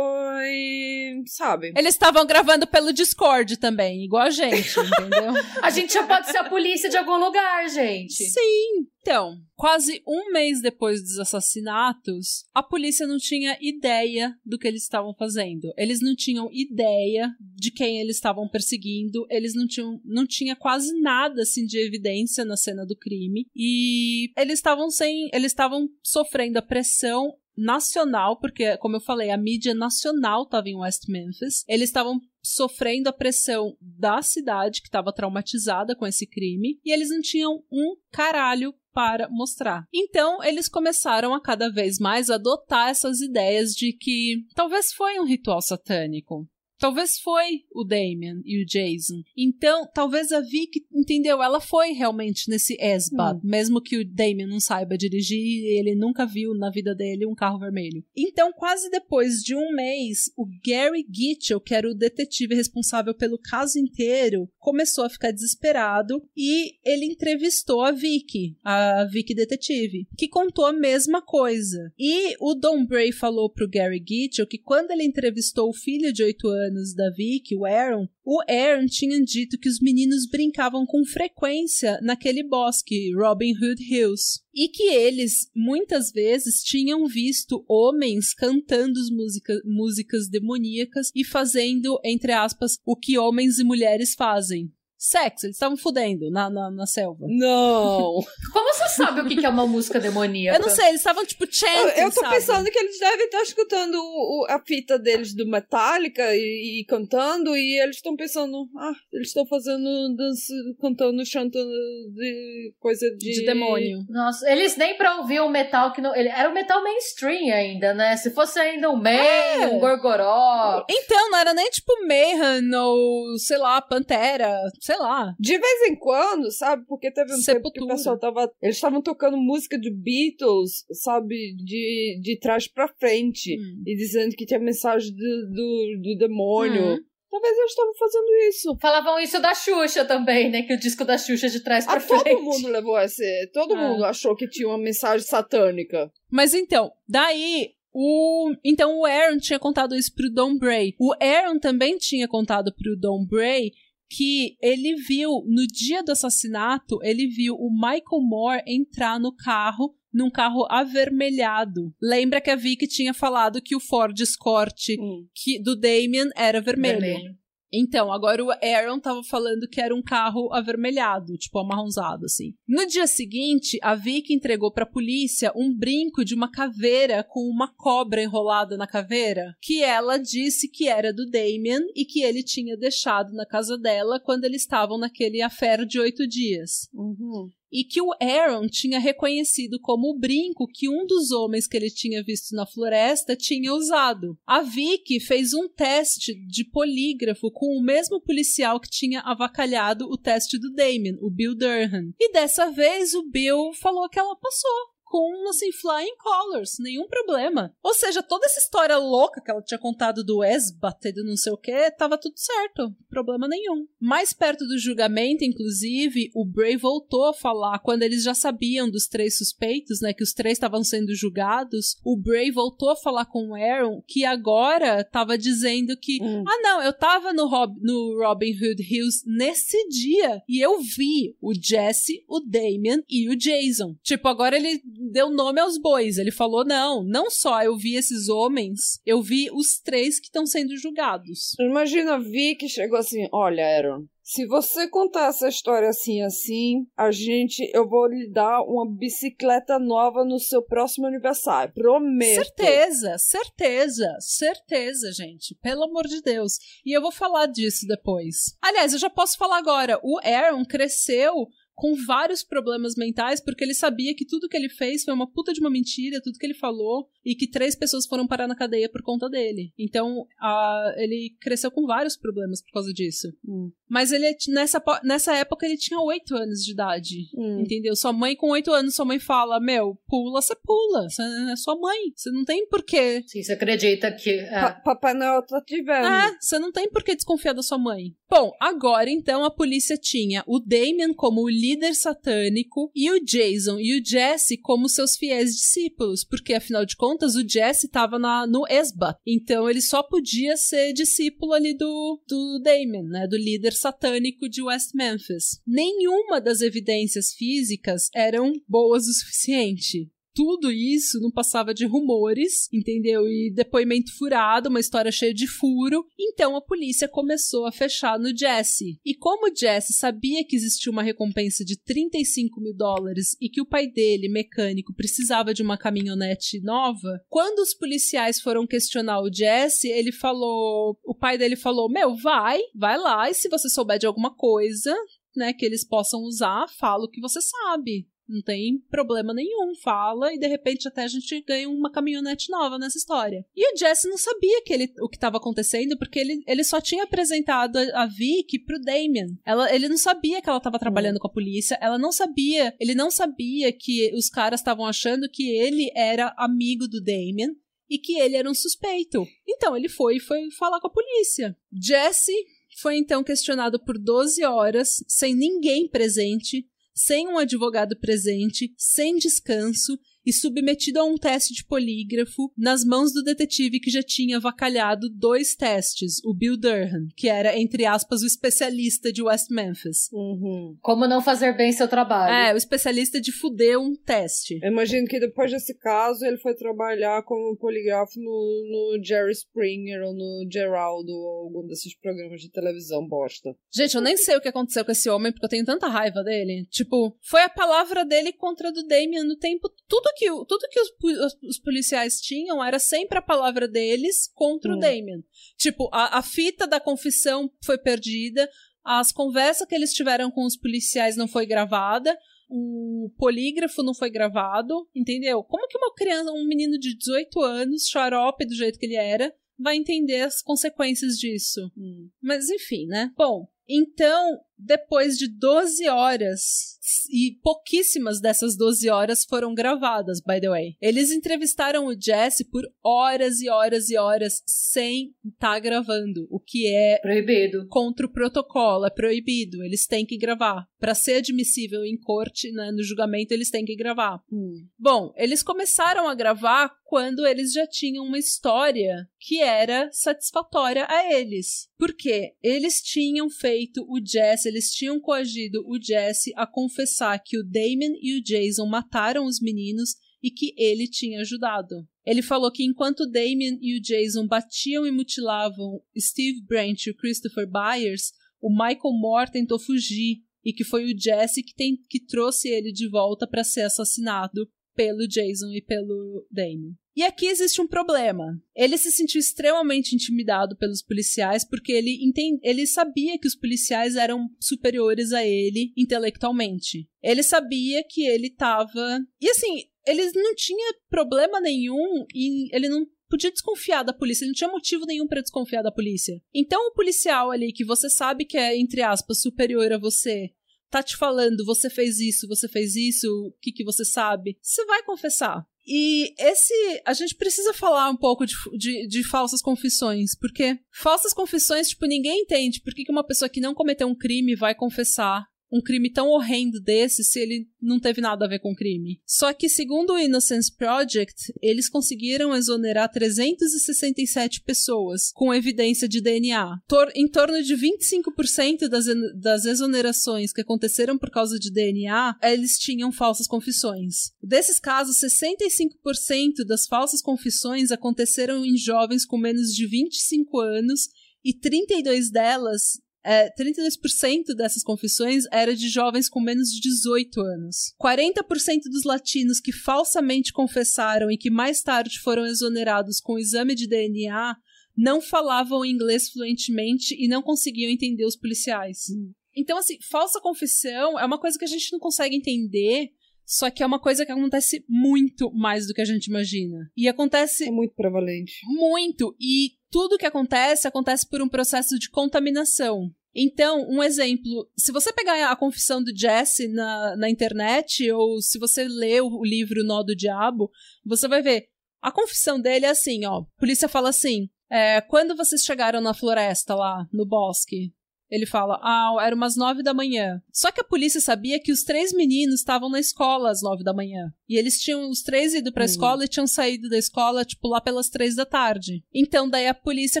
e. 0.42 1.22
sabe? 1.26 1.72
Eles 1.76 1.94
estavam 1.94 2.26
gravando 2.26 2.66
pelo 2.66 2.92
Discord 2.92 3.56
também, 3.58 4.04
igual 4.04 4.24
a 4.24 4.30
gente, 4.30 4.78
entendeu? 4.80 5.32
A 5.62 5.70
gente 5.70 5.92
já 5.92 6.04
pode 6.04 6.28
ser 6.28 6.38
a 6.38 6.48
polícia 6.48 6.90
de 6.90 6.96
algum 6.96 7.16
lugar, 7.16 7.68
gente. 7.68 8.24
Sim. 8.24 8.88
Então, 9.08 9.40
quase 9.56 10.02
um 10.06 10.30
mês 10.32 10.60
depois 10.60 11.00
dos 11.00 11.18
assassinatos, 11.18 12.44
a 12.52 12.62
polícia 12.62 13.06
não 13.06 13.16
tinha 13.16 13.56
ideia 13.58 14.36
do 14.44 14.58
que 14.58 14.68
eles 14.68 14.82
estavam 14.82 15.14
fazendo. 15.14 15.72
Eles 15.78 16.02
não 16.02 16.14
tinham 16.14 16.50
ideia 16.52 17.34
de 17.40 17.70
quem 17.70 18.00
eles 18.02 18.16
estavam 18.16 18.46
perseguindo. 18.46 19.26
Eles 19.30 19.54
não 19.54 19.66
tinham, 19.66 19.98
não 20.04 20.26
tinha 20.26 20.54
quase 20.54 20.92
nada 21.00 21.40
assim 21.40 21.64
de 21.64 21.78
evidência 21.78 22.44
na 22.44 22.58
cena 22.58 22.84
do 22.84 22.94
crime. 22.94 23.46
E 23.56 24.30
eles 24.36 24.58
estavam 24.58 24.90
sem, 24.90 25.30
eles 25.32 25.52
estavam 25.52 25.88
sofrendo 26.02 26.58
a 26.58 26.62
pressão 26.62 27.32
nacional, 27.58 28.38
porque, 28.38 28.76
como 28.76 28.96
eu 28.96 29.00
falei, 29.00 29.30
a 29.30 29.36
mídia 29.36 29.74
nacional 29.74 30.44
estava 30.44 30.68
em 30.68 30.76
West 30.76 31.08
Memphis. 31.08 31.64
Eles 31.66 31.88
estavam 31.88 32.20
sofrendo 32.40 33.08
a 33.08 33.12
pressão 33.12 33.76
da 33.80 34.22
cidade, 34.22 34.80
que 34.80 34.88
estava 34.88 35.12
traumatizada 35.12 35.96
com 35.96 36.06
esse 36.06 36.26
crime, 36.26 36.78
e 36.84 36.92
eles 36.92 37.10
não 37.10 37.20
tinham 37.20 37.62
um 37.70 37.96
caralho 38.10 38.72
para 38.92 39.28
mostrar. 39.30 39.84
Então, 39.92 40.42
eles 40.42 40.68
começaram 40.68 41.34
a 41.34 41.40
cada 41.40 41.70
vez 41.70 41.98
mais 41.98 42.30
adotar 42.30 42.88
essas 42.88 43.20
ideias 43.20 43.70
de 43.72 43.92
que 43.92 44.44
talvez 44.54 44.92
foi 44.92 45.18
um 45.18 45.24
ritual 45.24 45.60
satânico. 45.60 46.46
Talvez 46.78 47.18
foi 47.18 47.64
o 47.74 47.82
Damien 47.82 48.40
e 48.44 48.62
o 48.62 48.64
Jason. 48.64 49.22
Então, 49.36 49.88
talvez 49.92 50.30
a 50.30 50.40
Vicky, 50.40 50.86
entendeu? 50.92 51.42
Ela 51.42 51.60
foi 51.60 51.90
realmente 51.90 52.48
nesse 52.48 52.76
esbad, 52.80 53.40
mesmo 53.42 53.80
que 53.80 53.98
o 53.98 54.04
Damien 54.04 54.46
não 54.46 54.60
saiba 54.60 54.96
dirigir 54.96 55.38
e 55.38 55.78
ele 55.78 55.96
nunca 55.96 56.24
viu 56.24 56.54
na 56.54 56.70
vida 56.70 56.94
dele 56.94 57.26
um 57.26 57.34
carro 57.34 57.58
vermelho. 57.58 58.04
Então, 58.16 58.52
quase 58.52 58.88
depois 58.90 59.42
de 59.42 59.56
um 59.56 59.74
mês, 59.74 60.30
o 60.36 60.46
Gary 60.64 61.04
Gitchell, 61.10 61.60
que 61.60 61.74
era 61.74 61.90
o 61.90 61.94
detetive 61.94 62.54
responsável 62.54 63.12
pelo 63.12 63.38
caso 63.38 63.78
inteiro, 63.78 64.48
começou 64.58 65.04
a 65.04 65.10
ficar 65.10 65.32
desesperado 65.32 66.22
e 66.36 66.76
ele 66.84 67.06
entrevistou 67.06 67.82
a 67.82 67.90
Vicky, 67.90 68.56
a 68.62 69.04
Vicky 69.10 69.34
detetive, 69.34 70.06
que 70.16 70.28
contou 70.28 70.64
a 70.64 70.72
mesma 70.72 71.20
coisa. 71.20 71.92
E 71.98 72.36
o 72.40 72.54
Don 72.54 72.86
Bray 72.86 73.10
falou 73.10 73.50
pro 73.50 73.68
Gary 73.68 74.02
Gitchell 74.06 74.46
que 74.46 74.58
quando 74.58 74.92
ele 74.92 75.04
entrevistou 75.04 75.68
o 75.68 75.74
filho 75.74 76.12
de 76.12 76.22
8 76.22 76.48
anos 76.48 76.67
da 76.94 77.10
Vicky, 77.10 77.56
o 77.56 77.64
Aaron, 77.64 78.08
o 78.24 78.40
Aaron 78.48 78.86
tinha 78.86 79.20
dito 79.22 79.58
que 79.58 79.68
os 79.68 79.80
meninos 79.80 80.28
brincavam 80.28 80.84
com 80.86 81.04
frequência 81.04 81.98
naquele 82.02 82.42
bosque, 82.42 83.12
Robin 83.14 83.52
Hood 83.52 83.82
Hills, 83.82 84.40
e 84.54 84.68
que 84.68 84.84
eles 84.84 85.50
muitas 85.54 86.10
vezes 86.10 86.62
tinham 86.62 87.06
visto 87.06 87.64
homens 87.68 88.34
cantando 88.34 89.00
música, 89.12 89.54
músicas 89.64 90.28
demoníacas 90.28 91.10
e 91.14 91.24
fazendo, 91.24 91.98
entre 92.04 92.32
aspas, 92.32 92.78
o 92.84 92.96
que 92.96 93.18
homens 93.18 93.58
e 93.58 93.64
mulheres 93.64 94.14
fazem. 94.14 94.72
Sexo, 94.98 95.46
eles 95.46 95.54
estavam 95.56 95.76
fudendo 95.76 96.28
na, 96.30 96.50
na, 96.50 96.70
na 96.72 96.86
selva. 96.86 97.24
Não! 97.28 98.18
Como 98.52 98.74
você 98.74 98.88
sabe 98.88 99.20
o 99.20 99.26
que 99.28 99.36
que 99.36 99.46
é 99.46 99.48
uma 99.48 99.66
música 99.66 100.00
demoníaca? 100.00 100.58
Eu 100.58 100.62
não 100.62 100.68
sei, 100.74 100.88
eles 100.88 101.00
estavam 101.00 101.24
tipo 101.24 101.46
chanting, 101.48 102.00
eu 102.00 102.10
tô 102.10 102.20
sabe? 102.20 102.34
pensando 102.34 102.70
que 102.70 102.78
eles 102.78 102.98
devem 102.98 103.26
estar 103.26 103.42
escutando 103.42 103.94
o- 103.94 104.42
o- 104.42 104.46
a 104.50 104.58
fita 104.66 104.98
deles 104.98 105.32
do 105.34 105.46
Metallica 105.46 106.34
e, 106.34 106.80
e 106.80 106.84
cantando, 106.86 107.56
e 107.56 107.80
eles 107.80 107.96
estão 107.96 108.16
pensando, 108.16 108.66
ah, 108.76 108.92
eles 109.12 109.28
estão 109.28 109.46
fazendo 109.46 110.14
dança, 110.16 110.52
cantando, 110.80 111.24
chantando 111.24 111.70
de 112.14 112.74
coisa 112.80 113.08
de. 113.16 113.32
de 113.34 113.46
demônio. 113.46 113.98
Nossa, 114.08 114.50
eles 114.50 114.76
nem 114.76 114.96
pra 114.96 115.18
ouvir 115.18 115.40
um 115.40 115.48
metal 115.48 115.92
que 115.92 116.00
não. 116.00 116.14
Ele, 116.16 116.28
era 116.28 116.50
um 116.50 116.54
metal 116.54 116.82
mainstream 116.82 117.54
ainda, 117.54 117.94
né? 117.94 118.16
Se 118.16 118.30
fosse 118.32 118.58
ainda 118.58 118.90
um 118.90 118.96
May, 118.96 119.16
É. 119.62 119.66
um 119.68 119.78
Gorgoró. 119.78 120.84
Então, 120.90 121.30
não 121.30 121.38
era 121.38 121.54
nem 121.54 121.70
tipo 121.70 121.92
Mayhem 122.06 122.74
ou, 122.74 123.38
sei 123.38 123.58
lá, 123.58 123.80
Pantera, 123.80 124.58
sei 124.88 124.96
lá. 124.98 125.34
De 125.38 125.58
vez 125.58 125.90
em 125.90 125.96
quando, 125.96 126.50
sabe? 126.50 126.84
Porque 126.88 127.10
teve 127.10 127.30
um 127.34 127.42
tempo 127.42 127.70
que 127.70 127.80
o 127.80 127.82
Sepultura. 127.84 127.94
pessoal 127.94 128.18
tava. 128.18 128.50
Eles 128.62 128.76
estavam 128.76 129.02
tocando 129.02 129.36
música 129.36 129.78
de 129.78 129.90
Beatles, 129.90 130.86
sabe? 130.92 131.54
De, 131.56 132.18
de 132.22 132.38
trás 132.38 132.66
pra 132.66 132.88
frente. 132.88 133.54
Hum. 133.60 133.82
E 133.86 133.96
dizendo 133.96 134.34
que 134.34 134.46
tinha 134.46 134.58
mensagem 134.58 135.12
do, 135.14 135.50
do, 135.52 136.00
do 136.02 136.18
demônio. 136.18 136.94
Hum. 136.94 136.98
Talvez 137.30 137.58
eles 137.58 137.70
estavam 137.70 137.92
fazendo 137.94 138.26
isso. 138.48 138.78
Falavam 138.80 139.20
isso 139.20 139.38
da 139.38 139.54
Xuxa 139.54 140.04
também, 140.06 140.48
né? 140.50 140.62
Que 140.62 140.72
o 140.72 140.78
disco 140.80 141.04
da 141.04 141.18
Xuxa 141.18 141.50
de 141.50 141.60
trás 141.62 141.84
pra 141.84 141.96
Ah, 141.96 142.00
frente. 142.00 142.24
todo 142.24 142.42
mundo 142.42 142.68
levou 142.68 142.98
esse. 142.98 143.46
Todo 143.52 143.74
É. 143.74 143.76
mundo 143.76 144.04
achou 144.06 144.34
que 144.34 144.48
tinha 144.48 144.66
uma 144.66 144.78
mensagem 144.78 145.26
satânica. 145.26 146.10
Mas 146.30 146.54
então, 146.54 146.90
daí. 147.06 147.72
O... 147.92 148.52
Então 148.64 148.98
o 148.98 149.04
Aaron 149.06 149.38
tinha 149.38 149.58
contado 149.58 149.94
isso 149.94 150.14
pro 150.14 150.30
Don 150.30 150.56
Bray. 150.56 150.94
O 151.00 151.12
Aaron 151.20 151.58
também 151.58 151.96
tinha 151.98 152.28
contado 152.28 152.72
pro 152.74 152.96
Don 152.96 153.24
Bray 153.26 153.72
que 154.08 154.56
ele 154.62 154.94
viu, 154.96 155.44
no 155.46 155.66
dia 155.66 156.02
do 156.02 156.12
assassinato, 156.12 156.98
ele 157.02 157.26
viu 157.26 157.54
o 157.54 157.70
Michael 157.70 158.22
Moore 158.22 158.62
entrar 158.66 159.20
no 159.20 159.34
carro, 159.34 159.94
num 160.12 160.30
carro 160.30 160.66
avermelhado. 160.70 161.94
Lembra 162.00 162.40
que 162.40 162.50
a 162.50 162.56
Vicky 162.56 162.86
tinha 162.86 163.12
falado 163.12 163.60
que 163.62 163.76
o 163.76 163.80
Ford 163.80 164.18
Escort 164.18 164.86
que, 165.34 165.62
do 165.62 165.76
Damien 165.76 166.28
era 166.34 166.60
vermelho. 166.60 167.36
Então, 167.72 168.12
agora 168.12 168.42
o 168.44 168.50
Aaron 168.50 168.98
tava 168.98 169.22
falando 169.22 169.68
que 169.68 169.80
era 169.80 169.94
um 169.94 170.02
carro 170.02 170.52
avermelhado, 170.52 171.36
tipo 171.36 171.58
amarronzado, 171.58 172.24
assim. 172.24 172.54
No 172.66 172.86
dia 172.86 173.06
seguinte, 173.06 173.78
a 173.82 173.94
Vicky 173.94 174.34
entregou 174.34 174.72
pra 174.72 174.86
polícia 174.86 175.52
um 175.54 175.74
brinco 175.74 176.24
de 176.24 176.34
uma 176.34 176.50
caveira 176.50 177.22
com 177.22 177.40
uma 177.40 177.72
cobra 177.74 178.22
enrolada 178.22 178.76
na 178.76 178.86
caveira, 178.86 179.54
que 179.60 179.82
ela 179.82 180.16
disse 180.16 180.68
que 180.70 180.88
era 180.88 181.12
do 181.12 181.28
Damien 181.28 181.82
e 181.94 182.04
que 182.04 182.22
ele 182.22 182.42
tinha 182.42 182.76
deixado 182.76 183.32
na 183.32 183.46
casa 183.46 183.76
dela 183.76 184.20
quando 184.20 184.44
eles 184.44 184.62
estavam 184.62 184.98
naquele 184.98 185.42
affair 185.42 185.84
de 185.86 185.98
oito 186.00 186.26
dias 186.26 186.88
Uhum. 186.92 187.50
E 187.72 187.84
que 187.84 188.00
o 188.00 188.12
Aaron 188.20 188.66
tinha 188.66 188.98
reconhecido 188.98 189.78
como 189.80 190.08
o 190.08 190.18
brinco 190.18 190.66
que 190.66 190.88
um 190.88 191.06
dos 191.06 191.30
homens 191.30 191.66
que 191.66 191.76
ele 191.76 191.90
tinha 191.90 192.22
visto 192.22 192.54
na 192.54 192.66
floresta 192.66 193.36
tinha 193.36 193.72
usado. 193.72 194.36
A 194.46 194.60
Vicky 194.60 195.20
fez 195.20 195.52
um 195.52 195.68
teste 195.68 196.34
de 196.34 196.64
polígrafo 196.64 197.50
com 197.50 197.76
o 197.76 197.82
mesmo 197.82 198.20
policial 198.20 198.80
que 198.80 198.90
tinha 198.90 199.20
avacalhado 199.20 200.06
o 200.06 200.16
teste 200.16 200.58
do 200.58 200.72
Damien, 200.72 201.16
o 201.20 201.30
Bill 201.30 201.54
Durham. 201.54 202.12
E 202.18 202.32
dessa 202.32 202.70
vez 202.70 203.14
o 203.14 203.28
Bill 203.28 203.72
falou 203.74 204.08
que 204.08 204.18
ela 204.18 204.36
passou. 204.36 204.97
Com, 205.08 205.48
assim, 205.48 205.72
flying 205.72 206.16
colors, 206.18 206.76
nenhum 206.78 207.06
problema. 207.08 207.74
Ou 207.82 207.94
seja, 207.94 208.22
toda 208.22 208.46
essa 208.46 208.60
história 208.60 208.96
louca 208.96 209.40
que 209.40 209.50
ela 209.50 209.62
tinha 209.62 209.78
contado 209.78 210.24
do 210.24 210.44
Esbat 210.44 211.08
e 211.08 211.12
do 211.12 211.24
não 211.24 211.36
sei 211.36 211.52
o 211.52 211.56
que, 211.56 211.90
tava 211.92 212.18
tudo 212.18 212.34
certo, 212.36 212.94
problema 213.08 213.48
nenhum. 213.48 213.86
Mais 214.00 214.32
perto 214.32 214.66
do 214.66 214.78
julgamento, 214.78 215.44
inclusive, 215.44 216.30
o 216.34 216.44
Bray 216.44 216.76
voltou 216.76 217.26
a 217.26 217.34
falar, 217.34 217.78
quando 217.80 218.02
eles 218.02 218.22
já 218.22 218.34
sabiam 218.34 218.90
dos 218.90 219.06
três 219.06 219.38
suspeitos, 219.38 220.00
né, 220.00 220.12
que 220.12 220.22
os 220.22 220.32
três 220.32 220.54
estavam 220.54 220.84
sendo 220.84 221.14
julgados, 221.14 221.96
o 222.04 222.16
Bray 222.16 222.50
voltou 222.50 222.90
a 222.90 222.96
falar 222.96 223.26
com 223.26 223.48
o 223.48 223.54
Aaron 223.54 224.02
que 224.06 224.24
agora 224.24 225.04
tava 225.04 225.36
dizendo 225.38 225.96
que, 225.96 226.22
hum. 226.22 226.44
ah 226.46 226.60
não, 226.62 226.82
eu 226.82 226.92
tava 226.92 227.32
no, 227.32 227.46
Rob, 227.46 227.74
no 227.80 228.18
Robin 228.22 228.52
Hood 228.52 228.82
Hills 228.82 229.22
nesse 229.26 229.88
dia 229.88 230.42
e 230.48 230.60
eu 230.60 230.80
vi 230.80 231.36
o 231.40 231.52
Jesse, 231.54 232.24
o 232.28 232.40
Damien 232.40 233.02
e 233.08 233.28
o 233.28 233.36
Jason. 233.36 233.96
Tipo, 234.02 234.28
agora 234.28 234.56
ele 234.56 234.80
deu 235.12 235.30
nome 235.30 235.60
aos 235.60 235.78
bois. 235.78 236.18
Ele 236.18 236.30
falou: 236.30 236.64
não, 236.64 237.02
não 237.04 237.30
só 237.30 237.62
eu 237.62 237.76
vi 237.76 237.94
esses 237.94 238.28
homens, 238.28 239.00
eu 239.06 239.22
vi 239.22 239.50
os 239.52 239.80
três 239.80 240.18
que 240.18 240.26
estão 240.26 240.46
sendo 240.46 240.76
julgados. 240.76 241.54
Imagina 241.58 242.18
Vi 242.18 242.56
que 242.56 242.68
chegou 242.68 242.98
assim: 242.98 243.28
olha, 243.32 243.64
Aaron, 243.64 244.06
se 244.22 244.46
você 244.46 244.86
contar 244.88 245.28
essa 245.28 245.48
história 245.48 245.88
assim 245.88 246.20
assim, 246.20 246.86
a 246.94 247.10
gente, 247.10 247.70
eu 247.72 247.88
vou 247.88 248.06
lhe 248.06 248.30
dar 248.30 248.62
uma 248.62 248.86
bicicleta 248.86 249.78
nova 249.78 250.24
no 250.24 250.38
seu 250.38 250.62
próximo 250.62 251.06
aniversário. 251.06 251.72
Prometo. 251.72 252.34
Certeza, 252.34 253.16
certeza, 253.16 254.16
certeza, 254.20 255.12
gente. 255.12 255.56
Pelo 255.62 255.84
amor 255.84 256.06
de 256.06 256.20
Deus. 256.20 256.58
E 256.84 256.94
eu 256.94 257.00
vou 257.00 257.10
falar 257.10 257.46
disso 257.46 257.86
depois. 257.86 258.54
Aliás, 258.60 258.92
eu 258.92 258.98
já 258.98 259.08
posso 259.08 259.38
falar 259.38 259.56
agora. 259.58 259.98
O 260.02 260.18
Aaron 260.18 260.62
cresceu 260.64 261.48
com 261.78 261.94
vários 261.94 262.42
problemas 262.42 262.96
mentais, 262.96 263.40
porque 263.40 263.62
ele 263.62 263.72
sabia 263.72 264.12
que 264.12 264.26
tudo 264.26 264.48
que 264.48 264.56
ele 264.56 264.68
fez 264.68 265.04
foi 265.04 265.14
uma 265.14 265.30
puta 265.30 265.52
de 265.52 265.60
uma 265.60 265.70
mentira, 265.70 266.20
tudo 266.20 266.36
que 266.36 266.44
ele 266.44 266.54
falou, 266.54 267.08
e 267.24 267.36
que 267.36 267.46
três 267.46 267.76
pessoas 267.76 268.04
foram 268.04 268.26
parar 268.26 268.48
na 268.48 268.56
cadeia 268.56 268.88
por 268.88 269.00
conta 269.00 269.30
dele. 269.30 269.72
Então, 269.78 270.26
a, 270.40 270.92
ele 270.96 271.36
cresceu 271.40 271.70
com 271.70 271.86
vários 271.86 272.16
problemas 272.16 272.60
por 272.60 272.72
causa 272.72 272.92
disso. 272.92 273.28
Hum. 273.46 273.70
Mas 273.88 274.10
ele, 274.10 274.36
nessa, 274.48 274.82
nessa 275.04 275.36
época, 275.36 275.66
ele 275.66 275.76
tinha 275.76 276.00
oito 276.00 276.34
anos 276.34 276.64
de 276.64 276.72
idade. 276.72 277.28
Hum. 277.32 277.60
Entendeu? 277.60 277.94
Sua 277.94 278.12
mãe, 278.12 278.34
com 278.34 278.50
oito 278.50 278.72
anos, 278.72 278.96
sua 278.96 279.04
mãe 279.04 279.20
fala: 279.20 279.60
Meu, 279.60 279.96
pula, 280.08 280.42
você 280.42 280.56
pula. 280.56 281.08
Você 281.08 281.22
é 281.22 281.56
sua 281.56 281.78
mãe. 281.78 282.12
Você 282.14 282.30
não 282.30 282.44
tem 282.44 282.66
porquê. 282.66 283.22
Sim, 283.24 283.42
você 283.42 283.52
acredita 283.52 284.10
que. 284.12 284.30
É. 284.30 284.72
Papai 284.84 285.14
Noel 285.14 285.46
tá 285.46 285.62
te 285.62 285.80
vendo. 285.80 286.06
É, 286.06 286.36
você 286.40 286.58
não 286.58 286.72
tem 286.72 286.90
por 286.90 287.04
que 287.04 287.14
desconfiar 287.14 287.54
da 287.54 287.62
sua 287.62 287.78
mãe. 287.78 288.14
Bom, 288.28 288.52
agora 288.60 289.08
então 289.08 289.42
a 289.44 289.50
polícia 289.50 289.96
tinha 289.96 290.44
o 290.46 290.58
Damien 290.58 291.14
como 291.14 291.42
o 291.42 291.48
líder 291.48 291.67
satânico 291.94 292.90
e 292.94 293.10
o 293.10 293.24
Jason 293.24 293.78
e 293.78 293.98
o 293.98 294.04
Jesse 294.04 294.56
como 294.56 294.88
seus 294.88 295.16
fiéis 295.16 295.54
discípulos, 295.54 296.24
porque 296.24 296.54
afinal 296.54 296.84
de 296.84 296.96
contas 296.96 297.34
o 297.34 297.48
Jesse 297.48 297.86
estava 297.86 298.18
no 298.46 298.66
Esba, 298.68 299.16
então 299.26 299.68
ele 299.68 299.80
só 299.80 300.02
podia 300.02 300.56
ser 300.56 300.92
discípulo 300.92 301.52
ali 301.52 301.76
do, 301.76 302.22
do 302.28 302.60
Damien, 302.62 303.04
né, 303.04 303.26
do 303.26 303.36
líder 303.36 303.72
satânico 303.72 304.48
de 304.48 304.62
West 304.62 304.90
Memphis. 304.94 305.60
Nenhuma 305.66 306.40
das 306.40 306.60
evidências 306.60 307.32
físicas 307.32 308.08
eram 308.14 308.52
boas 308.68 309.06
o 309.06 309.12
suficiente 309.12 310.10
tudo 310.38 310.70
isso 310.70 311.18
não 311.18 311.32
passava 311.32 311.74
de 311.74 311.84
rumores, 311.84 312.72
entendeu? 312.72 313.26
E 313.26 313.52
depoimento 313.52 314.16
furado, 314.16 314.68
uma 314.68 314.78
história 314.78 315.10
cheia 315.10 315.34
de 315.34 315.48
furo. 315.48 316.06
Então 316.16 316.54
a 316.54 316.60
polícia 316.60 317.08
começou 317.08 317.66
a 317.66 317.72
fechar 317.72 318.20
no 318.20 318.30
Jesse. 318.36 319.00
E 319.04 319.16
como 319.16 319.52
Jesse 319.52 319.94
sabia 319.94 320.44
que 320.44 320.54
existia 320.54 320.92
uma 320.92 321.02
recompensa 321.02 321.64
de 321.64 321.76
35 321.76 322.60
mil 322.60 322.72
dólares 322.72 323.36
e 323.40 323.48
que 323.48 323.60
o 323.60 323.66
pai 323.66 323.88
dele, 323.88 324.28
mecânico, 324.28 324.94
precisava 324.94 325.52
de 325.52 325.60
uma 325.60 325.76
caminhonete 325.76 326.60
nova, 326.60 327.20
quando 327.28 327.58
os 327.58 327.74
policiais 327.74 328.40
foram 328.40 328.64
questionar 328.64 329.20
o 329.20 329.32
Jesse, 329.32 329.88
ele 329.88 330.12
falou. 330.12 330.96
O 331.04 331.16
pai 331.16 331.36
dele 331.36 331.56
falou: 331.56 331.90
Meu, 331.90 332.14
vai, 332.14 332.60
vai 332.76 332.96
lá, 332.96 333.28
e 333.28 333.34
se 333.34 333.48
você 333.48 333.68
souber 333.68 333.98
de 333.98 334.06
alguma 334.06 334.32
coisa, 334.32 334.94
né, 335.34 335.52
que 335.52 335.66
eles 335.66 335.84
possam 335.84 336.20
usar, 336.20 336.68
fala 336.78 337.06
o 337.06 337.10
que 337.10 337.20
você 337.20 337.40
sabe. 337.40 338.06
Não 338.28 338.42
tem 338.42 338.78
problema 338.90 339.32
nenhum, 339.32 339.74
fala 339.82 340.32
e 340.34 340.38
de 340.38 340.46
repente 340.46 340.86
até 340.86 341.04
a 341.04 341.08
gente 341.08 341.40
ganha 341.40 341.68
uma 341.68 341.90
caminhonete 341.90 342.50
nova 342.50 342.78
nessa 342.78 342.98
história. 342.98 343.44
E 343.56 343.72
o 343.72 343.76
Jesse 343.76 344.08
não 344.08 344.18
sabia 344.18 344.62
que 344.62 344.72
ele, 344.72 344.92
o 345.00 345.08
que 345.08 345.16
estava 345.16 345.38
acontecendo 345.38 345.96
porque 345.96 346.18
ele, 346.18 346.42
ele 346.46 346.62
só 346.62 346.80
tinha 346.80 347.04
apresentado 347.04 347.76
a, 347.76 348.02
a 348.02 348.06
Vicky 348.06 348.58
pro 348.58 348.80
Damien. 348.80 349.38
Ela, 349.46 349.74
ele 349.74 349.88
não 349.88 349.96
sabia 349.96 350.42
que 350.42 350.48
ela 350.48 350.58
estava 350.58 350.78
trabalhando 350.78 351.16
hum. 351.16 351.20
com 351.20 351.28
a 351.28 351.32
polícia, 351.32 351.78
ela 351.80 351.98
não 351.98 352.12
sabia, 352.12 352.74
ele 352.78 352.94
não 352.94 353.10
sabia 353.10 353.72
que 353.72 354.12
os 354.14 354.28
caras 354.28 354.60
estavam 354.60 354.84
achando 354.84 355.28
que 355.28 355.48
ele 355.48 355.90
era 355.94 356.34
amigo 356.36 356.86
do 356.86 357.02
Damien 357.02 357.56
e 357.88 357.98
que 357.98 358.18
ele 358.18 358.36
era 358.36 358.50
um 358.50 358.54
suspeito. 358.54 359.26
Então 359.48 359.76
ele 359.76 359.88
foi 359.88 360.16
e 360.16 360.20
foi 360.20 360.50
falar 360.50 360.80
com 360.80 360.88
a 360.88 360.92
polícia. 360.92 361.56
Jesse 361.72 362.32
foi 362.80 362.96
então 362.96 363.24
questionado 363.24 363.82
por 363.82 363.98
12 363.98 364.44
horas, 364.44 365.02
sem 365.08 365.34
ninguém 365.34 365.88
presente, 365.88 366.66
sem 366.98 367.28
um 367.28 367.38
advogado 367.38 367.96
presente, 367.96 368.74
sem 368.76 369.16
descanso 369.16 369.96
e 370.24 370.32
submetido 370.32 371.00
a 371.00 371.04
um 371.04 371.16
teste 371.16 371.54
de 371.54 371.64
polígrafo 371.64 372.52
nas 372.56 372.84
mãos 372.84 373.12
do 373.12 373.22
detetive 373.22 373.80
que 373.80 373.90
já 373.90 374.02
tinha 374.02 374.36
avacalhado 374.36 375.08
dois 375.08 375.54
testes, 375.54 376.22
o 376.24 376.34
Bill 376.34 376.56
Durham, 376.56 377.08
que 377.16 377.28
era, 377.28 377.58
entre 377.58 377.84
aspas, 377.84 378.22
o 378.22 378.26
especialista 378.26 379.12
de 379.12 379.22
West 379.22 379.50
Memphis. 379.50 380.08
Uhum. 380.12 380.76
Como 380.80 381.06
não 381.06 381.22
fazer 381.22 381.56
bem 381.56 381.72
seu 381.72 381.88
trabalho. 381.88 382.32
É, 382.32 382.54
o 382.54 382.56
especialista 382.56 383.20
de 383.20 383.32
fuder 383.32 383.78
um 383.78 383.94
teste. 383.94 384.58
Eu 384.62 384.70
imagino 384.70 385.06
que 385.06 385.20
depois 385.20 385.50
desse 385.50 385.74
caso 385.78 386.24
ele 386.24 386.38
foi 386.38 386.54
trabalhar 386.54 387.22
como 387.22 387.56
poligrafo 387.56 388.18
no, 388.20 388.96
no 388.98 389.04
Jerry 389.04 389.32
Springer 389.32 390.02
ou 390.02 390.14
no 390.14 390.48
Geraldo 390.50 391.12
ou 391.12 391.44
algum 391.44 391.66
desses 391.66 391.96
programas 391.98 392.40
de 392.40 392.50
televisão 392.50 393.06
bosta. 393.06 393.50
Gente, 393.72 393.94
eu 393.94 394.00
nem 394.00 394.16
sei 394.16 394.36
o 394.36 394.40
que 394.40 394.48
aconteceu 394.48 394.84
com 394.84 394.92
esse 394.92 395.08
homem 395.08 395.32
porque 395.32 395.46
eu 395.46 395.50
tenho 395.50 395.64
tanta 395.64 395.88
raiva 395.88 396.22
dele. 396.22 396.66
Tipo, 396.70 397.16
foi 397.22 397.42
a 397.42 397.48
palavra 397.48 398.04
dele 398.04 398.32
contra 398.32 398.68
a 398.68 398.72
do 398.72 398.86
Damien 398.86 399.24
no 399.24 399.36
tempo. 399.36 399.68
Tudo 399.88 400.07
que, 400.14 400.26
tudo 400.26 400.68
que 400.70 400.80
os, 400.80 400.88
os, 401.02 401.38
os, 401.42 401.58
policiais 401.58 402.20
tinham 402.20 402.64
era 402.64 402.78
sempre 402.78 403.18
a 403.18 403.22
palavra 403.22 403.66
deles 403.66 404.30
contra 404.34 404.72
hum. 404.72 404.76
o 404.76 404.80
Damien. 404.80 405.24
Tipo, 405.56 405.88
a, 405.92 406.18
a 406.18 406.22
fita 406.22 406.66
da 406.66 406.80
confissão 406.80 407.50
foi 407.64 407.78
perdida, 407.78 408.48
as 408.84 409.12
conversas 409.12 409.66
que 409.66 409.74
eles 409.74 409.92
tiveram 409.92 410.30
com 410.30 410.44
os 410.46 410.56
policiais 410.56 411.16
não 411.16 411.28
foi 411.28 411.46
gravada, 411.46 412.16
o 412.48 413.12
polígrafo 413.18 413.82
não 413.82 413.92
foi 413.92 414.10
gravado, 414.10 414.88
entendeu? 414.94 415.42
Como 415.42 415.68
que 415.68 415.76
uma 415.76 415.94
criança, 415.94 416.32
um 416.32 416.46
menino 416.46 416.78
de 416.78 416.96
18 416.96 417.40
anos, 417.42 417.86
xarope 417.88 418.46
do 418.46 418.54
jeito 418.54 418.78
que 418.78 418.86
ele 418.86 418.96
era, 418.96 419.34
vai 419.58 419.76
entender 419.76 420.22
as 420.22 420.40
consequências 420.40 421.18
disso? 421.18 421.70
Hum. 421.76 422.08
Mas 422.22 422.48
enfim, 422.48 422.86
né? 422.86 423.12
Bom, 423.16 423.46
então, 423.68 424.40
depois 424.58 425.16
de 425.16 425.28
12 425.28 425.88
horas, 425.88 426.78
e 427.10 427.38
pouquíssimas 427.42 428.20
dessas 428.20 428.56
12 428.56 428.88
horas 428.88 429.24
foram 429.24 429.54
gravadas, 429.54 430.20
by 430.20 430.40
the 430.40 430.48
way. 430.48 430.76
Eles 430.80 431.10
entrevistaram 431.10 431.86
o 431.86 432.00
Jesse 432.00 432.44
por 432.44 432.64
horas 432.82 433.40
e 433.40 433.48
horas 433.48 433.90
e 433.90 433.96
horas 433.96 434.42
sem 434.46 435.14
estar 435.24 435.54
tá 435.54 435.58
gravando, 435.58 436.26
o 436.30 436.40
que 436.40 436.66
é 436.66 436.98
proibido. 437.00 437.66
Contra 437.68 438.06
o 438.06 438.12
protocolo, 438.12 438.86
é 438.86 438.90
proibido. 438.90 439.62
Eles 439.62 439.86
têm 439.86 440.06
que 440.06 440.16
gravar. 440.16 440.66
Para 440.78 440.94
ser 440.94 441.16
admissível 441.16 441.84
em 441.84 441.98
corte, 441.98 442.50
né, 442.52 442.70
no 442.70 442.82
julgamento, 442.82 443.34
eles 443.34 443.50
têm 443.50 443.64
que 443.64 443.76
gravar. 443.76 444.22
Hum. 444.32 444.66
Bom, 444.78 445.12
eles 445.16 445.42
começaram 445.42 446.08
a 446.08 446.14
gravar 446.14 446.72
quando 446.84 447.26
eles 447.26 447.52
já 447.52 447.66
tinham 447.66 448.04
uma 448.04 448.18
história 448.18 449.06
que 449.20 449.42
era 449.42 449.90
satisfatória 449.92 450.86
a 450.88 451.12
eles. 451.12 451.68
Porque 451.76 452.34
eles 452.42 452.80
tinham 452.80 453.28
feito 453.28 453.84
o 453.88 454.00
Jesse, 454.04 454.47
eles 454.48 454.70
tinham 454.70 455.00
coagido 455.00 455.62
o 455.66 455.80
Jesse 455.80 456.32
a 456.36 456.46
confessar 456.46 457.18
que 457.22 457.38
o 457.38 457.44
Damon 457.44 457.96
e 458.00 458.18
o 458.18 458.22
Jason 458.22 458.66
mataram 458.66 459.26
os 459.26 459.40
meninos 459.40 459.94
e 460.22 460.30
que 460.30 460.54
ele 460.56 460.88
tinha 460.88 461.20
ajudado. 461.20 461.86
Ele 462.04 462.22
falou 462.22 462.50
que 462.50 462.64
enquanto 462.64 463.08
Damien 463.08 463.58
e 463.60 463.76
o 463.76 463.80
Jason 463.80 464.26
batiam 464.26 464.86
e 464.86 464.90
mutilavam 464.90 465.80
Steve 465.96 466.42
Branch 466.42 466.86
e 466.86 466.94
Christopher 466.94 467.46
Byers, 467.46 468.12
o 468.40 468.50
Michael 468.50 468.98
Moore 468.98 469.30
tentou 469.30 469.58
fugir 469.58 470.22
e 470.44 470.52
que 470.52 470.64
foi 470.64 470.84
o 470.84 470.98
Jesse 470.98 471.42
que, 471.42 471.54
tem, 471.54 471.76
que 471.88 472.04
trouxe 472.04 472.48
ele 472.48 472.72
de 472.72 472.88
volta 472.88 473.26
para 473.26 473.44
ser 473.44 473.62
assassinado 473.62 474.48
pelo 474.74 475.06
Jason 475.06 475.52
e 475.52 475.60
pelo 475.60 476.26
Damien. 476.30 476.74
E 476.98 477.04
aqui 477.04 477.26
existe 477.26 477.60
um 477.60 477.66
problema. 477.68 478.42
Ele 478.56 478.76
se 478.76 478.90
sentiu 478.90 479.20
extremamente 479.20 479.94
intimidado 479.94 480.56
pelos 480.56 480.82
policiais 480.82 481.44
porque 481.48 481.70
ele, 481.70 481.96
entend... 482.04 482.40
ele 482.42 482.66
sabia 482.66 483.16
que 483.16 483.28
os 483.28 483.36
policiais 483.36 483.94
eram 483.94 484.28
superiores 484.40 485.12
a 485.12 485.24
ele 485.24 485.72
intelectualmente. 485.76 486.88
Ele 487.00 487.22
sabia 487.22 487.84
que 487.88 488.04
ele 488.04 488.26
estava. 488.26 488.98
E 489.20 489.30
assim, 489.30 489.62
eles 489.86 490.12
não 490.12 490.34
tinha 490.34 490.74
problema 490.90 491.40
nenhum 491.40 492.04
e 492.12 492.52
ele 492.52 492.68
não 492.68 492.84
podia 493.08 493.30
desconfiar 493.30 493.84
da 493.84 493.92
polícia, 493.92 494.24
ele 494.24 494.30
não 494.30 494.36
tinha 494.36 494.50
motivo 494.50 494.84
nenhum 494.84 495.06
para 495.06 495.22
desconfiar 495.22 495.62
da 495.62 495.70
polícia. 495.70 496.20
Então 496.34 496.66
o 496.66 496.74
policial 496.74 497.30
ali 497.30 497.52
que 497.52 497.64
você 497.64 497.88
sabe 497.88 498.24
que 498.24 498.36
é 498.36 498.58
entre 498.58 498.82
aspas 498.82 499.20
superior 499.20 499.72
a 499.72 499.78
você, 499.78 500.32
tá 500.68 500.82
te 500.82 500.96
falando, 500.96 501.44
você 501.44 501.70
fez 501.70 502.00
isso, 502.00 502.26
você 502.26 502.48
fez 502.48 502.74
isso, 502.74 503.06
o 503.08 503.32
que, 503.40 503.52
que 503.52 503.64
você 503.64 503.84
sabe, 503.84 504.36
você 504.42 504.64
vai 504.66 504.82
confessar. 504.82 505.46
E 505.70 506.14
esse. 506.18 506.54
A 506.86 506.94
gente 506.94 507.14
precisa 507.14 507.52
falar 507.52 507.90
um 507.90 507.96
pouco 507.96 508.24
de, 508.24 508.34
de, 508.56 508.88
de, 508.88 509.04
falsas 509.04 509.42
confissões, 509.42 510.16
porque 510.18 510.58
falsas 510.72 511.12
confissões, 511.12 511.68
tipo, 511.68 511.84
ninguém 511.84 512.22
entende 512.22 512.62
por 512.62 512.72
que, 512.72 512.84
que 512.84 512.90
uma 512.90 513.06
pessoa 513.06 513.28
que 513.28 513.40
não 513.40 513.54
cometeu 513.54 513.86
um 513.86 513.94
crime 513.94 514.34
vai 514.34 514.54
confessar 514.54 515.26
um 515.50 515.60
crime 515.60 515.90
tão 515.90 516.08
horrendo 516.08 516.60
desse 516.60 517.02
se 517.02 517.18
ele 517.18 517.48
não 517.60 517.80
teve 517.80 518.00
nada 518.00 518.24
a 518.24 518.28
ver 518.28 518.38
com 518.38 518.54
crime. 518.54 519.00
Só 519.06 519.32
que, 519.32 519.48
segundo 519.48 519.94
o 519.94 519.98
Innocence 519.98 520.54
Project, 520.54 521.32
eles 521.42 521.68
conseguiram 521.68 522.34
exonerar 522.34 522.90
367 522.90 524.42
pessoas 524.42 525.10
com 525.14 525.34
evidência 525.34 525.88
de 525.88 526.00
DNA. 526.00 526.60
Tor 526.68 526.90
em 526.94 527.08
torno 527.08 527.42
de 527.42 527.54
25% 527.54 528.68
das, 528.68 528.86
das 529.20 529.44
exonerações 529.44 530.32
que 530.32 530.42
aconteceram 530.42 530.98
por 530.98 531.10
causa 531.10 531.38
de 531.38 531.50
DNA, 531.50 532.16
eles 532.22 532.58
tinham 532.58 532.92
falsas 532.92 533.26
confissões. 533.26 534.12
Desses 534.22 534.58
casos, 534.58 534.98
65% 534.98 536.44
das 536.46 536.66
falsas 536.66 537.00
confissões 537.00 537.70
aconteceram 537.70 538.44
em 538.44 538.56
jovens 538.56 539.04
com 539.04 539.18
menos 539.18 539.54
de 539.54 539.66
25 539.66 540.40
anos 540.40 540.88
e 541.24 541.32
32 541.34 542.10
delas 542.10 542.80
é, 543.04 543.30
32% 543.34 544.34
dessas 544.36 544.62
confissões 544.62 545.24
era 545.32 545.54
de 545.54 545.68
jovens 545.68 546.08
com 546.08 546.20
menos 546.20 546.48
de 546.50 546.60
18 546.60 547.20
anos. 547.20 547.74
40% 547.80 548.62
dos 548.70 548.84
latinos 548.84 549.40
que 549.40 549.52
falsamente 549.52 550.32
confessaram 550.32 551.10
e 551.10 551.16
que 551.16 551.30
mais 551.30 551.62
tarde 551.62 552.00
foram 552.00 552.26
exonerados 552.26 553.00
com 553.00 553.14
o 553.14 553.18
exame 553.18 553.54
de 553.54 553.66
DNA 553.66 554.36
não 554.76 555.00
falavam 555.00 555.64
inglês 555.64 556.08
fluentemente 556.08 556.94
e 556.96 557.08
não 557.08 557.20
conseguiam 557.20 557.70
entender 557.70 558.04
os 558.04 558.14
policiais. 558.14 558.84
Hum. 558.90 559.12
Então, 559.36 559.58
assim, 559.58 559.76
falsa 559.90 560.20
confissão 560.20 560.98
é 560.98 561.04
uma 561.04 561.18
coisa 561.18 561.36
que 561.36 561.44
a 561.44 561.48
gente 561.48 561.72
não 561.72 561.80
consegue 561.80 562.14
entender 562.14 562.92
só 563.28 563.50
que 563.50 563.62
é 563.62 563.66
uma 563.66 563.78
coisa 563.78 564.06
que 564.06 564.12
acontece 564.12 564.64
muito 564.66 565.30
mais 565.30 565.66
do 565.66 565.74
que 565.74 565.82
a 565.82 565.84
gente 565.84 566.06
imagina. 566.06 566.70
E 566.74 566.88
acontece. 566.88 567.46
É 567.46 567.50
muito 567.50 567.74
prevalente. 567.74 568.40
Muito. 568.46 569.14
E 569.20 569.50
tudo 569.70 569.98
que 569.98 570.06
acontece, 570.06 570.66
acontece 570.66 571.08
por 571.08 571.20
um 571.22 571.28
processo 571.28 571.78
de 571.78 571.90
contaminação. 571.90 572.90
Então, 573.14 573.66
um 573.68 573.82
exemplo, 573.82 574.48
se 574.56 574.70
você 574.70 574.92
pegar 574.92 575.30
a 575.30 575.36
confissão 575.36 575.82
do 575.82 575.96
Jesse 575.96 576.46
na, 576.48 576.96
na 576.96 577.10
internet, 577.10 577.90
ou 577.90 578.20
se 578.20 578.38
você 578.38 578.64
ler 578.68 579.02
o, 579.02 579.08
o 579.08 579.24
livro 579.24 579.64
Nó 579.64 579.82
do 579.82 579.96
Diabo, 579.96 580.50
você 580.84 581.08
vai 581.08 581.22
ver. 581.22 581.48
A 581.80 581.90
confissão 581.90 582.40
dele 582.40 582.66
é 582.66 582.70
assim, 582.70 583.04
ó. 583.06 583.20
A 583.20 583.40
polícia 583.40 583.68
fala 583.68 583.88
assim: 583.88 584.28
é, 584.50 584.80
quando 584.80 585.16
vocês 585.16 585.42
chegaram 585.42 585.80
na 585.80 585.94
floresta 585.94 586.54
lá, 586.54 586.86
no 586.92 587.06
bosque, 587.06 587.72
ele 588.10 588.26
fala, 588.26 588.58
ah, 588.62 588.96
era 589.00 589.14
umas 589.14 589.36
nove 589.36 589.62
da 589.62 589.74
manhã. 589.74 590.20
Só 590.32 590.50
que 590.50 590.60
a 590.60 590.64
polícia 590.64 591.00
sabia 591.00 591.40
que 591.40 591.52
os 591.52 591.62
três 591.62 591.92
meninos 591.92 592.40
estavam 592.40 592.70
na 592.70 592.80
escola 592.80 593.30
às 593.30 593.42
nove 593.42 593.62
da 593.62 593.74
manhã. 593.74 594.12
E 594.28 594.36
eles 594.36 594.58
tinham 594.58 594.88
os 594.88 595.02
três 595.02 595.34
ido 595.34 595.52
pra 595.52 595.62
uhum. 595.62 595.70
escola 595.70 596.04
e 596.04 596.08
tinham 596.08 596.26
saído 596.26 596.68
da 596.68 596.78
escola, 596.78 597.24
tipo, 597.24 597.48
lá 597.48 597.60
pelas 597.60 597.88
três 597.88 598.14
da 598.14 598.24
tarde. 598.24 598.82
Então, 598.94 599.28
daí 599.28 599.46
a 599.46 599.54
polícia 599.54 600.00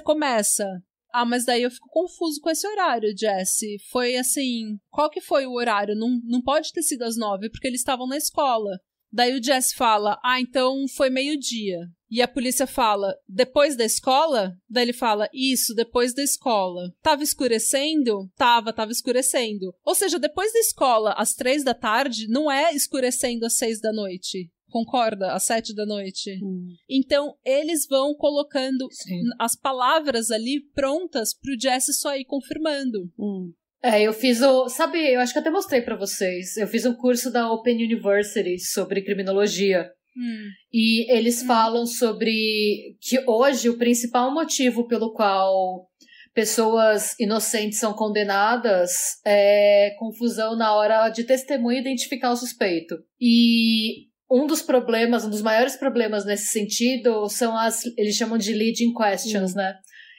começa. 0.00 0.64
Ah, 1.12 1.24
mas 1.24 1.44
daí 1.44 1.62
eu 1.62 1.70
fico 1.70 1.88
confuso 1.88 2.40
com 2.40 2.50
esse 2.50 2.66
horário, 2.66 3.14
Jesse. 3.16 3.78
Foi 3.90 4.16
assim. 4.16 4.78
Qual 4.90 5.08
que 5.08 5.20
foi 5.20 5.46
o 5.46 5.54
horário? 5.54 5.94
Não, 5.94 6.20
não 6.24 6.42
pode 6.42 6.72
ter 6.72 6.82
sido 6.82 7.02
às 7.02 7.16
nove, 7.16 7.50
porque 7.50 7.66
eles 7.66 7.80
estavam 7.80 8.06
na 8.06 8.16
escola. 8.16 8.78
Daí 9.12 9.38
o 9.38 9.42
Jesse 9.42 9.74
fala: 9.74 10.18
Ah, 10.22 10.40
então 10.40 10.86
foi 10.88 11.10
meio-dia. 11.10 11.78
E 12.10 12.22
a 12.22 12.28
polícia 12.28 12.66
fala: 12.66 13.14
Depois 13.28 13.76
da 13.76 13.84
escola? 13.84 14.56
Daí 14.68 14.84
ele 14.84 14.92
fala: 14.92 15.28
Isso, 15.32 15.74
depois 15.74 16.14
da 16.14 16.22
escola. 16.22 16.92
Tava 17.02 17.22
escurecendo? 17.22 18.30
Tava, 18.36 18.72
tava 18.72 18.92
escurecendo. 18.92 19.74
Ou 19.84 19.94
seja, 19.94 20.18
depois 20.18 20.52
da 20.52 20.58
escola, 20.60 21.12
às 21.12 21.34
três 21.34 21.64
da 21.64 21.74
tarde, 21.74 22.28
não 22.28 22.50
é 22.50 22.74
escurecendo 22.74 23.46
às 23.46 23.56
seis 23.56 23.80
da 23.80 23.92
noite. 23.92 24.50
Concorda? 24.70 25.32
Às 25.32 25.44
sete 25.44 25.74
da 25.74 25.86
noite. 25.86 26.38
Hum. 26.42 26.74
Então, 26.88 27.34
eles 27.44 27.86
vão 27.88 28.14
colocando 28.14 28.86
Sim. 28.90 29.22
as 29.38 29.56
palavras 29.56 30.30
ali 30.30 30.60
prontas 30.74 31.34
pro 31.34 31.58
Jesse 31.58 31.94
só 31.94 32.14
ir 32.14 32.24
confirmando. 32.26 33.10
Hum. 33.18 33.52
É, 33.82 34.02
eu 34.02 34.12
fiz 34.12 34.40
o. 34.42 34.68
Sabe, 34.68 34.98
eu 34.98 35.20
acho 35.20 35.32
que 35.32 35.38
até 35.38 35.50
mostrei 35.50 35.82
para 35.82 35.96
vocês. 35.96 36.56
Eu 36.56 36.66
fiz 36.66 36.84
um 36.84 36.94
curso 36.94 37.30
da 37.30 37.50
Open 37.50 37.76
University 37.76 38.58
sobre 38.58 39.02
criminologia. 39.02 39.88
Hum. 40.16 40.48
E 40.72 41.10
eles 41.12 41.42
hum. 41.42 41.46
falam 41.46 41.86
sobre 41.86 42.96
que 43.00 43.22
hoje 43.26 43.68
o 43.68 43.78
principal 43.78 44.32
motivo 44.32 44.88
pelo 44.88 45.12
qual 45.12 45.88
pessoas 46.34 47.18
inocentes 47.18 47.78
são 47.78 47.92
condenadas 47.92 48.90
é 49.24 49.94
confusão 49.98 50.56
na 50.56 50.74
hora 50.74 51.08
de 51.08 51.24
testemunha 51.24 51.80
identificar 51.80 52.30
o 52.30 52.36
suspeito. 52.36 52.96
E 53.20 54.08
um 54.30 54.46
dos 54.46 54.60
problemas, 54.60 55.24
um 55.24 55.30
dos 55.30 55.42
maiores 55.42 55.76
problemas 55.76 56.24
nesse 56.24 56.46
sentido 56.46 57.28
são 57.28 57.56
as, 57.56 57.84
eles 57.96 58.14
chamam 58.14 58.38
de 58.38 58.52
leading 58.52 58.92
questions, 58.92 59.52
hum. 59.52 59.56
né? 59.56 59.74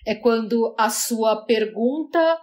É 0.05 0.15
quando 0.15 0.73
a 0.79 0.89
sua 0.89 1.45
pergunta 1.45 2.39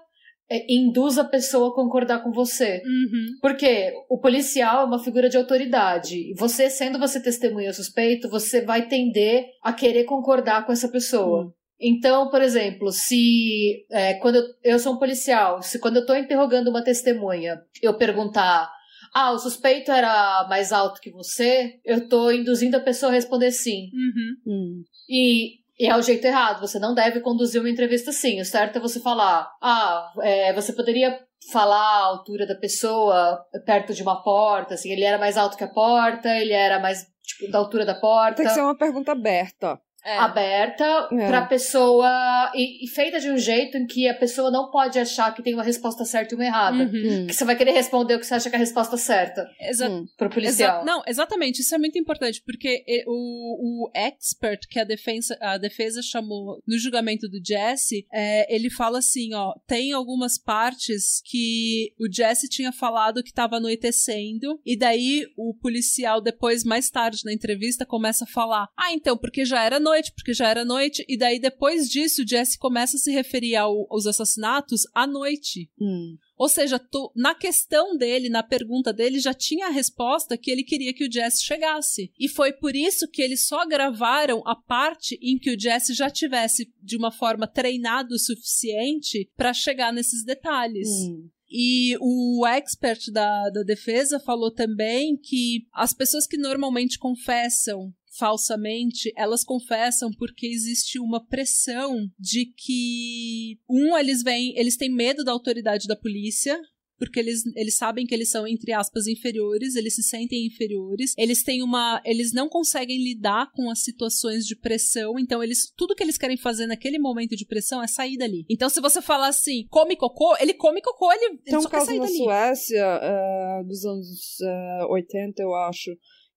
induz 0.68 1.18
a 1.18 1.24
pessoa 1.24 1.70
a 1.70 1.74
concordar 1.74 2.22
com 2.22 2.30
você. 2.30 2.82
Uhum. 2.84 3.26
Porque 3.40 3.92
o 4.08 4.18
policial 4.18 4.82
é 4.82 4.84
uma 4.84 5.02
figura 5.02 5.28
de 5.28 5.36
autoridade. 5.36 6.30
E 6.30 6.34
você, 6.34 6.70
sendo 6.70 6.98
você 6.98 7.20
testemunha 7.20 7.72
suspeito, 7.72 8.28
você 8.28 8.60
vai 8.60 8.86
tender 8.86 9.46
a 9.62 9.72
querer 9.72 10.04
concordar 10.04 10.64
com 10.64 10.72
essa 10.72 10.88
pessoa. 10.88 11.44
Uhum. 11.44 11.52
Então, 11.80 12.30
por 12.30 12.40
exemplo, 12.40 12.90
se 12.90 13.84
é, 13.90 14.14
quando 14.14 14.36
eu, 14.36 14.44
eu, 14.64 14.78
sou 14.78 14.94
um 14.94 14.98
policial, 14.98 15.62
se 15.62 15.78
quando 15.78 15.96
eu 15.96 16.02
estou 16.02 16.16
interrogando 16.16 16.68
uma 16.68 16.82
testemunha, 16.82 17.60
eu 17.82 17.94
perguntar 17.94 18.70
ah, 19.14 19.32
o 19.32 19.38
suspeito 19.38 19.90
era 19.90 20.46
mais 20.48 20.72
alto 20.72 21.00
que 21.00 21.10
você, 21.10 21.78
eu 21.84 21.98
estou 21.98 22.32
induzindo 22.32 22.76
a 22.76 22.80
pessoa 22.80 23.10
a 23.10 23.14
responder 23.14 23.50
sim. 23.50 23.90
Uhum. 23.92 24.36
Hum. 24.46 24.84
E 25.08 25.65
e 25.78 25.86
é 25.86 25.96
o 25.96 26.02
jeito 26.02 26.24
errado, 26.26 26.60
você 26.60 26.78
não 26.78 26.94
deve 26.94 27.20
conduzir 27.20 27.60
uma 27.60 27.70
entrevista 27.70 28.10
assim. 28.10 28.40
O 28.40 28.44
certo 28.44 28.76
é 28.76 28.80
você 28.80 29.00
falar: 29.00 29.50
ah, 29.62 30.12
é, 30.22 30.52
você 30.52 30.72
poderia 30.72 31.18
falar 31.52 31.76
a 31.76 32.04
altura 32.06 32.46
da 32.46 32.54
pessoa 32.54 33.44
perto 33.64 33.92
de 33.94 34.02
uma 34.02 34.22
porta, 34.22 34.74
assim, 34.74 34.90
ele 34.90 35.04
era 35.04 35.18
mais 35.18 35.36
alto 35.36 35.56
que 35.56 35.64
a 35.64 35.68
porta, 35.68 36.28
ele 36.28 36.52
era 36.52 36.80
mais, 36.80 37.06
tipo, 37.22 37.50
da 37.50 37.58
altura 37.58 37.84
da 37.84 37.94
porta. 37.94 38.36
Tem 38.36 38.46
que 38.46 38.52
ser 38.52 38.62
uma 38.62 38.76
pergunta 38.76 39.12
aberta 39.12 39.80
é. 40.06 40.18
aberta 40.18 41.08
é. 41.12 41.26
pra 41.26 41.44
pessoa 41.46 42.08
e, 42.54 42.84
e, 42.84 42.88
feita 42.88 43.18
de 43.18 43.28
um 43.28 43.36
jeito 43.36 43.76
em 43.76 43.86
que 43.86 44.08
a 44.08 44.14
pessoa 44.14 44.52
não 44.52 44.70
pode 44.70 44.98
achar 44.98 45.34
que 45.34 45.42
tem 45.42 45.52
uma 45.52 45.64
resposta 45.64 46.04
certa 46.04 46.34
e 46.34 46.36
uma 46.36 46.44
errada. 46.44 46.84
Uhum. 46.84 47.26
Que 47.26 47.34
você 47.34 47.44
vai 47.44 47.56
querer 47.56 47.72
responder 47.72 48.14
o 48.14 48.20
que 48.20 48.26
você 48.26 48.34
acha 48.34 48.48
que 48.48 48.54
é 48.54 48.58
a 48.58 48.60
resposta 48.60 48.96
certa. 48.96 49.50
Exato. 49.60 49.92
Hum. 49.92 50.06
Pro 50.16 50.30
policial. 50.30 50.76
Exa 50.76 50.84
não, 50.84 51.02
exatamente. 51.06 51.60
Isso 51.60 51.74
é 51.74 51.78
muito 51.78 51.98
importante, 51.98 52.40
porque 52.46 52.84
o, 53.06 53.86
o 53.86 53.90
expert 53.94 54.68
que 54.68 54.78
a 54.78 54.84
defesa, 54.84 55.36
a 55.40 55.58
defesa 55.58 56.00
chamou 56.00 56.62
no 56.66 56.78
julgamento 56.78 57.28
do 57.28 57.40
Jesse, 57.44 58.06
é, 58.12 58.54
ele 58.54 58.70
fala 58.70 58.98
assim, 58.98 59.34
ó, 59.34 59.54
tem 59.66 59.92
algumas 59.92 60.38
partes 60.38 61.20
que 61.24 61.92
o 61.98 62.06
Jesse 62.10 62.48
tinha 62.48 62.70
falado 62.70 63.22
que 63.22 63.30
estava 63.30 63.56
anoitecendo, 63.56 64.60
e 64.64 64.76
daí 64.76 65.26
o 65.36 65.52
policial, 65.54 66.20
depois, 66.20 66.62
mais 66.62 66.88
tarde 66.90 67.24
na 67.24 67.32
entrevista, 67.32 67.84
começa 67.84 68.24
a 68.24 68.28
falar, 68.28 68.68
ah, 68.76 68.92
então, 68.92 69.16
porque 69.16 69.44
já 69.44 69.64
era 69.64 69.80
noite 69.80 69.95
noite, 69.96 70.12
porque 70.12 70.34
já 70.34 70.48
era 70.48 70.64
noite, 70.64 71.04
e 71.08 71.16
daí 71.16 71.38
depois 71.38 71.88
disso, 71.88 72.26
Jesse 72.26 72.58
começa 72.58 72.96
a 72.96 73.00
se 73.00 73.10
referir 73.10 73.56
ao, 73.56 73.86
aos 73.90 74.06
assassinatos 74.06 74.82
à 74.94 75.06
noite. 75.06 75.70
Hum. 75.80 76.16
Ou 76.36 76.48
seja, 76.50 76.78
tu, 76.78 77.10
na 77.16 77.34
questão 77.34 77.96
dele, 77.96 78.28
na 78.28 78.42
pergunta 78.42 78.92
dele, 78.92 79.18
já 79.18 79.32
tinha 79.32 79.68
a 79.68 79.70
resposta 79.70 80.36
que 80.36 80.50
ele 80.50 80.62
queria 80.62 80.92
que 80.92 81.06
o 81.06 81.12
Jesse 81.12 81.42
chegasse. 81.42 82.12
E 82.18 82.28
foi 82.28 82.52
por 82.52 82.76
isso 82.76 83.08
que 83.08 83.22
eles 83.22 83.46
só 83.46 83.66
gravaram 83.66 84.42
a 84.46 84.54
parte 84.54 85.18
em 85.22 85.38
que 85.38 85.50
o 85.50 85.58
Jesse 85.58 85.94
já 85.94 86.10
tivesse, 86.10 86.70
de 86.82 86.96
uma 86.96 87.10
forma, 87.10 87.46
treinado 87.46 88.14
o 88.14 88.18
suficiente 88.18 89.30
para 89.34 89.54
chegar 89.54 89.92
nesses 89.92 90.24
detalhes. 90.24 90.88
Hum. 90.88 91.30
E 91.48 91.96
o 92.00 92.44
expert 92.46 93.10
da, 93.10 93.48
da 93.50 93.62
defesa 93.62 94.18
falou 94.18 94.50
também 94.50 95.16
que 95.16 95.66
as 95.72 95.94
pessoas 95.94 96.26
que 96.26 96.36
normalmente 96.36 96.98
confessam 96.98 97.94
falsamente, 98.18 99.12
elas 99.16 99.44
confessam 99.44 100.10
porque 100.18 100.46
existe 100.46 100.98
uma 100.98 101.24
pressão 101.24 102.08
de 102.18 102.46
que 102.46 103.58
um 103.68 103.96
eles 103.96 104.22
vêm, 104.22 104.56
eles 104.56 104.76
têm 104.76 104.90
medo 104.90 105.24
da 105.24 105.32
autoridade 105.32 105.86
da 105.86 105.96
polícia, 105.96 106.58
porque 106.98 107.20
eles, 107.20 107.42
eles 107.54 107.76
sabem 107.76 108.06
que 108.06 108.14
eles 108.14 108.30
são, 108.30 108.46
entre 108.46 108.72
aspas, 108.72 109.06
inferiores, 109.06 109.74
eles 109.74 109.94
se 109.94 110.02
sentem 110.02 110.46
inferiores, 110.46 111.12
eles 111.16 111.42
têm 111.42 111.62
uma. 111.62 112.00
Eles 112.04 112.32
não 112.32 112.48
conseguem 112.48 113.02
lidar 113.02 113.50
com 113.52 113.70
as 113.70 113.82
situações 113.82 114.46
de 114.46 114.56
pressão, 114.56 115.18
então 115.18 115.42
eles. 115.42 115.70
Tudo 115.76 115.94
que 115.94 116.02
eles 116.02 116.16
querem 116.16 116.36
fazer 116.36 116.66
naquele 116.66 116.98
momento 116.98 117.36
de 117.36 117.44
pressão 117.44 117.82
é 117.82 117.86
sair 117.86 118.16
dali. 118.16 118.46
Então, 118.48 118.68
se 118.68 118.80
você 118.80 119.02
falar 119.02 119.28
assim, 119.28 119.66
come 119.68 119.96
cocô, 119.96 120.36
ele 120.40 120.54
come 120.54 120.80
cocô, 120.80 121.12
ele, 121.12 121.24
ele 121.24 121.38
Tem 121.44 121.58
um 121.58 121.64
caso 121.64 121.92
na 121.92 122.04
dali. 122.04 122.16
Suécia, 122.16 123.00
uh, 123.02 123.66
dos 123.66 123.84
anos 123.84 124.08
uh, 124.40 124.92
80, 124.92 125.42
eu 125.42 125.54
acho 125.54 125.90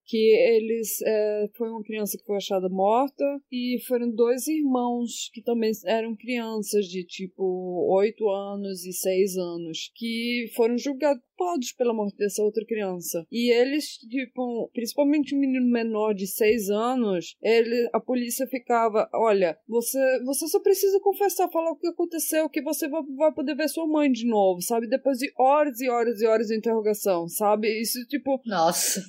que 0.10 0.18
eles 0.18 1.00
é, 1.04 1.50
foi 1.56 1.70
uma 1.70 1.84
criança 1.84 2.18
que 2.18 2.26
foi 2.26 2.38
achada 2.38 2.68
morta 2.68 3.24
e 3.52 3.78
foram 3.88 4.10
dois 4.10 4.48
irmãos 4.48 5.30
que 5.32 5.40
também 5.40 5.72
eram 5.86 6.16
crianças 6.16 6.88
de 6.88 7.04
tipo 7.04 7.44
oito 7.96 8.28
anos 8.28 8.84
e 8.86 8.92
seis 8.92 9.38
anos 9.38 9.92
que 9.96 10.52
foram 10.56 10.80
julgados 10.80 11.24
preocupados 11.40 11.72
pela 11.72 11.94
morte 11.94 12.18
dessa 12.18 12.44
outra 12.44 12.66
criança. 12.66 13.26
E 13.32 13.52
eles, 13.52 13.98
tipo, 13.98 14.70
principalmente 14.74 15.34
um 15.34 15.40
menino 15.40 15.66
menor 15.66 16.14
de 16.14 16.28
seis 16.28 16.70
anos, 16.70 17.36
ele, 17.42 17.90
a 17.94 18.00
polícia 18.00 18.46
ficava, 18.48 19.10
olha, 19.14 19.58
você, 19.68 20.00
você 20.26 20.48
só 20.48 20.60
precisa 20.60 21.00
confessar, 21.00 21.50
falar 21.50 21.72
o 21.72 21.78
que 21.78 21.88
aconteceu, 21.88 22.50
que 22.50 22.62
você 22.62 22.88
vai, 22.90 23.02
vai 23.18 23.34
poder 23.34 23.56
ver 23.56 23.70
sua 23.70 23.88
mãe 23.88 24.12
de 24.12 24.28
novo, 24.28 24.62
sabe? 24.62 24.88
Depois 24.88 25.20
de 25.20 25.32
horas 25.38 25.80
e 25.80 25.90
horas 25.90 26.22
e 26.22 26.28
horas 26.28 26.48
de 26.48 26.58
interrogação, 26.58 27.28
sabe? 27.28 27.80
Isso, 27.80 28.06
tipo... 28.08 28.42
Nossa. 28.46 29.02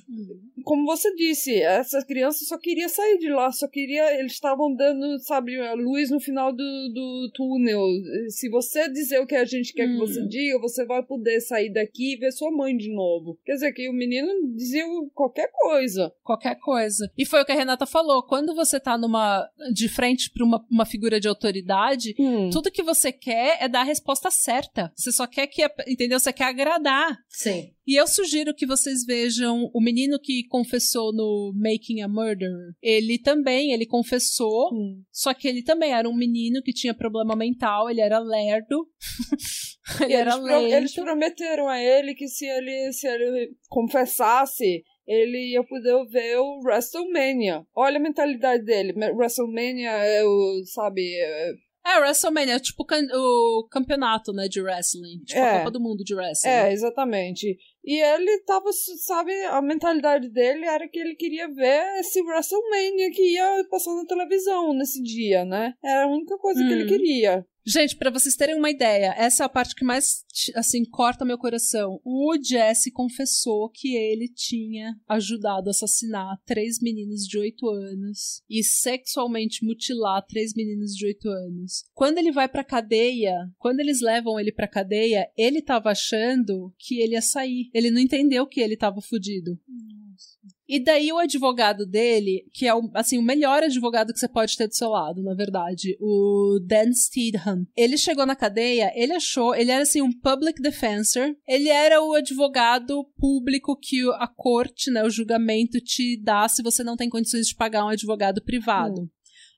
Como 0.63 0.85
você 0.85 1.13
disse, 1.15 1.61
essa 1.61 2.03
criança 2.05 2.45
só 2.45 2.57
queria 2.57 2.87
sair 2.87 3.17
de 3.17 3.29
lá, 3.29 3.51
só 3.51 3.67
queria... 3.67 4.17
Eles 4.17 4.33
estavam 4.33 4.73
dando, 4.73 5.19
sabe, 5.19 5.59
a 5.59 5.73
luz 5.73 6.09
no 6.09 6.19
final 6.19 6.51
do, 6.53 6.57
do 6.93 7.31
túnel. 7.33 7.81
Se 8.29 8.49
você 8.49 8.89
dizer 8.89 9.19
o 9.19 9.27
que 9.27 9.35
a 9.35 9.45
gente 9.45 9.73
quer 9.73 9.87
hum. 9.87 9.93
que 9.93 9.99
você 9.99 10.21
hum. 10.21 10.27
diga, 10.27 10.59
você 10.59 10.85
vai 10.85 11.03
poder 11.03 11.41
sair 11.41 11.71
daqui 11.71 12.20
ver 12.21 12.31
sua 12.31 12.51
mãe 12.51 12.77
de 12.77 12.93
novo. 12.93 13.37
Quer 13.43 13.53
dizer, 13.53 13.73
que 13.73 13.89
o 13.89 13.93
menino 13.93 14.29
dizia 14.55 14.83
qualquer 15.13 15.49
coisa. 15.51 16.13
Qualquer 16.23 16.55
coisa. 16.55 17.11
E 17.17 17.25
foi 17.25 17.41
o 17.41 17.45
que 17.45 17.51
a 17.51 17.55
Renata 17.55 17.85
falou. 17.85 18.23
Quando 18.23 18.55
você 18.55 18.79
tá 18.79 18.97
numa. 18.97 19.49
de 19.73 19.89
frente 19.89 20.29
pra 20.29 20.45
uma, 20.45 20.65
uma 20.69 20.85
figura 20.85 21.19
de 21.19 21.27
autoridade, 21.27 22.15
hum. 22.17 22.49
tudo 22.49 22.71
que 22.71 22.83
você 22.83 23.11
quer 23.11 23.57
é 23.59 23.67
dar 23.67 23.81
a 23.81 23.85
resposta 23.85 24.29
certa. 24.31 24.91
Você 24.95 25.11
só 25.11 25.27
quer 25.27 25.47
que. 25.47 25.63
Entendeu? 25.87 26.19
Você 26.19 26.31
quer 26.31 26.45
agradar. 26.45 27.17
Sim. 27.27 27.73
E 27.85 27.95
eu 27.99 28.07
sugiro 28.07 28.53
que 28.53 28.65
vocês 28.65 29.03
vejam 29.03 29.69
o 29.73 29.81
menino 29.81 30.19
que 30.19 30.45
confessou 30.47 31.11
no 31.11 31.51
Making 31.55 32.01
a 32.01 32.07
Murder. 32.07 32.51
Ele 32.81 33.17
também, 33.17 33.73
ele 33.73 33.85
confessou, 33.85 34.73
hum. 34.73 35.03
só 35.11 35.33
que 35.33 35.47
ele 35.47 35.63
também 35.63 35.91
era 35.91 36.07
um 36.07 36.15
menino 36.15 36.61
que 36.61 36.71
tinha 36.71 36.93
problema 36.93 37.35
mental, 37.35 37.89
ele 37.89 37.99
era 37.99 38.19
lerdo. 38.19 38.87
ele 40.01 40.13
eles, 40.13 40.35
pro, 40.35 40.67
eles 40.67 40.95
prometeram 40.95 41.67
a 41.67 41.81
ele 41.81 42.13
que 42.13 42.27
se 42.27 42.45
ele, 42.45 42.91
se 42.93 43.07
ele 43.07 43.51
confessasse, 43.69 44.83
ele 45.07 45.53
ia 45.53 45.63
poder 45.63 46.05
ver 46.07 46.37
o 46.37 46.59
WrestleMania. 46.63 47.65
Olha 47.75 47.97
a 47.97 48.01
mentalidade 48.01 48.63
dele. 48.63 48.93
WrestleMania 49.13 49.91
é 49.91 50.23
o, 50.23 50.63
sabe, 50.65 51.01
é 51.01 51.51
é, 51.83 51.99
WrestleMania, 51.99 52.55
é 52.55 52.59
tipo 52.59 52.83
o 52.83 53.67
campeonato, 53.69 54.31
né, 54.31 54.47
de 54.47 54.61
wrestling. 54.61 55.23
Tipo 55.25 55.39
é. 55.39 55.49
a 55.49 55.57
Copa 55.59 55.71
do 55.71 55.81
Mundo 55.81 56.03
de 56.03 56.13
wrestling. 56.13 56.51
É, 56.51 56.71
exatamente. 56.71 57.57
E 57.83 57.99
ele 57.99 58.39
tava, 58.43 58.71
sabe, 58.71 59.33
a 59.45 59.61
mentalidade 59.61 60.29
dele 60.29 60.65
era 60.65 60.87
que 60.87 60.99
ele 60.99 61.15
queria 61.15 61.47
ver 61.47 61.99
esse 61.99 62.21
WrestleMania 62.21 63.09
que 63.11 63.33
ia 63.33 63.65
passar 63.69 63.95
na 63.95 64.05
televisão 64.05 64.73
nesse 64.73 65.01
dia, 65.01 65.43
né? 65.43 65.73
Era 65.83 66.03
a 66.03 66.07
única 66.07 66.37
coisa 66.37 66.61
hum. 66.61 66.67
que 66.67 66.73
ele 66.73 66.83
hum. 66.83 66.87
queria. 66.87 67.45
Gente, 67.65 67.95
para 67.95 68.09
vocês 68.09 68.35
terem 68.35 68.55
uma 68.55 68.71
ideia, 68.71 69.13
essa 69.15 69.43
é 69.43 69.45
a 69.45 69.49
parte 69.49 69.75
que 69.75 69.85
mais, 69.85 70.25
assim, 70.55 70.83
corta 70.83 71.23
meu 71.23 71.37
coração. 71.37 72.01
O 72.03 72.35
Jesse 72.41 72.91
confessou 72.91 73.69
que 73.69 73.95
ele 73.95 74.27
tinha 74.27 74.95
ajudado 75.07 75.67
a 75.67 75.71
assassinar 75.71 76.41
três 76.43 76.79
meninos 76.81 77.21
de 77.21 77.37
oito 77.37 77.69
anos 77.69 78.41
e 78.49 78.63
sexualmente 78.63 79.63
mutilar 79.63 80.25
três 80.25 80.53
meninos 80.55 80.93
de 80.93 81.05
oito 81.05 81.29
anos. 81.29 81.83
Quando 81.93 82.17
ele 82.17 82.31
vai 82.31 82.49
pra 82.49 82.63
cadeia, 82.63 83.35
quando 83.59 83.79
eles 83.79 84.01
levam 84.01 84.39
ele 84.39 84.51
pra 84.51 84.67
cadeia, 84.67 85.29
ele 85.37 85.61
tava 85.61 85.91
achando 85.91 86.73
que 86.79 86.99
ele 86.99 87.13
ia 87.13 87.21
sair. 87.21 87.69
Ele 87.75 87.91
não 87.91 88.01
entendeu 88.01 88.47
que 88.47 88.59
ele 88.59 88.75
tava 88.75 89.01
fudido. 89.01 89.51
Nossa. 89.67 90.39
E 90.71 90.79
daí 90.79 91.11
o 91.11 91.17
advogado 91.17 91.85
dele, 91.85 92.45
que 92.53 92.65
é 92.65 92.73
o, 92.73 92.89
assim, 92.93 93.17
o 93.17 93.21
melhor 93.21 93.61
advogado 93.61 94.13
que 94.13 94.19
você 94.19 94.27
pode 94.29 94.55
ter 94.55 94.69
do 94.69 94.73
seu 94.73 94.87
lado, 94.87 95.21
na 95.21 95.33
verdade, 95.33 95.97
o 95.99 96.59
Dan 96.65 96.93
Steedham. 96.93 97.67
Ele 97.75 97.97
chegou 97.97 98.25
na 98.25 98.37
cadeia, 98.37 98.89
ele 98.95 99.11
achou, 99.11 99.53
ele 99.53 99.69
era 99.69 99.83
assim 99.83 100.01
um 100.01 100.17
public 100.17 100.61
defensor, 100.61 101.35
ele 101.45 101.67
era 101.67 102.01
o 102.01 102.13
advogado 102.13 103.03
público 103.17 103.75
que 103.75 104.01
a 104.13 104.27
corte, 104.27 104.89
né, 104.89 105.03
o 105.03 105.09
julgamento 105.09 105.77
te 105.81 106.15
dá 106.15 106.47
se 106.47 106.63
você 106.63 106.85
não 106.85 106.95
tem 106.95 107.09
condições 107.09 107.47
de 107.47 107.55
pagar 107.55 107.83
um 107.83 107.89
advogado 107.89 108.41
privado. 108.41 109.01
Hum. 109.01 109.09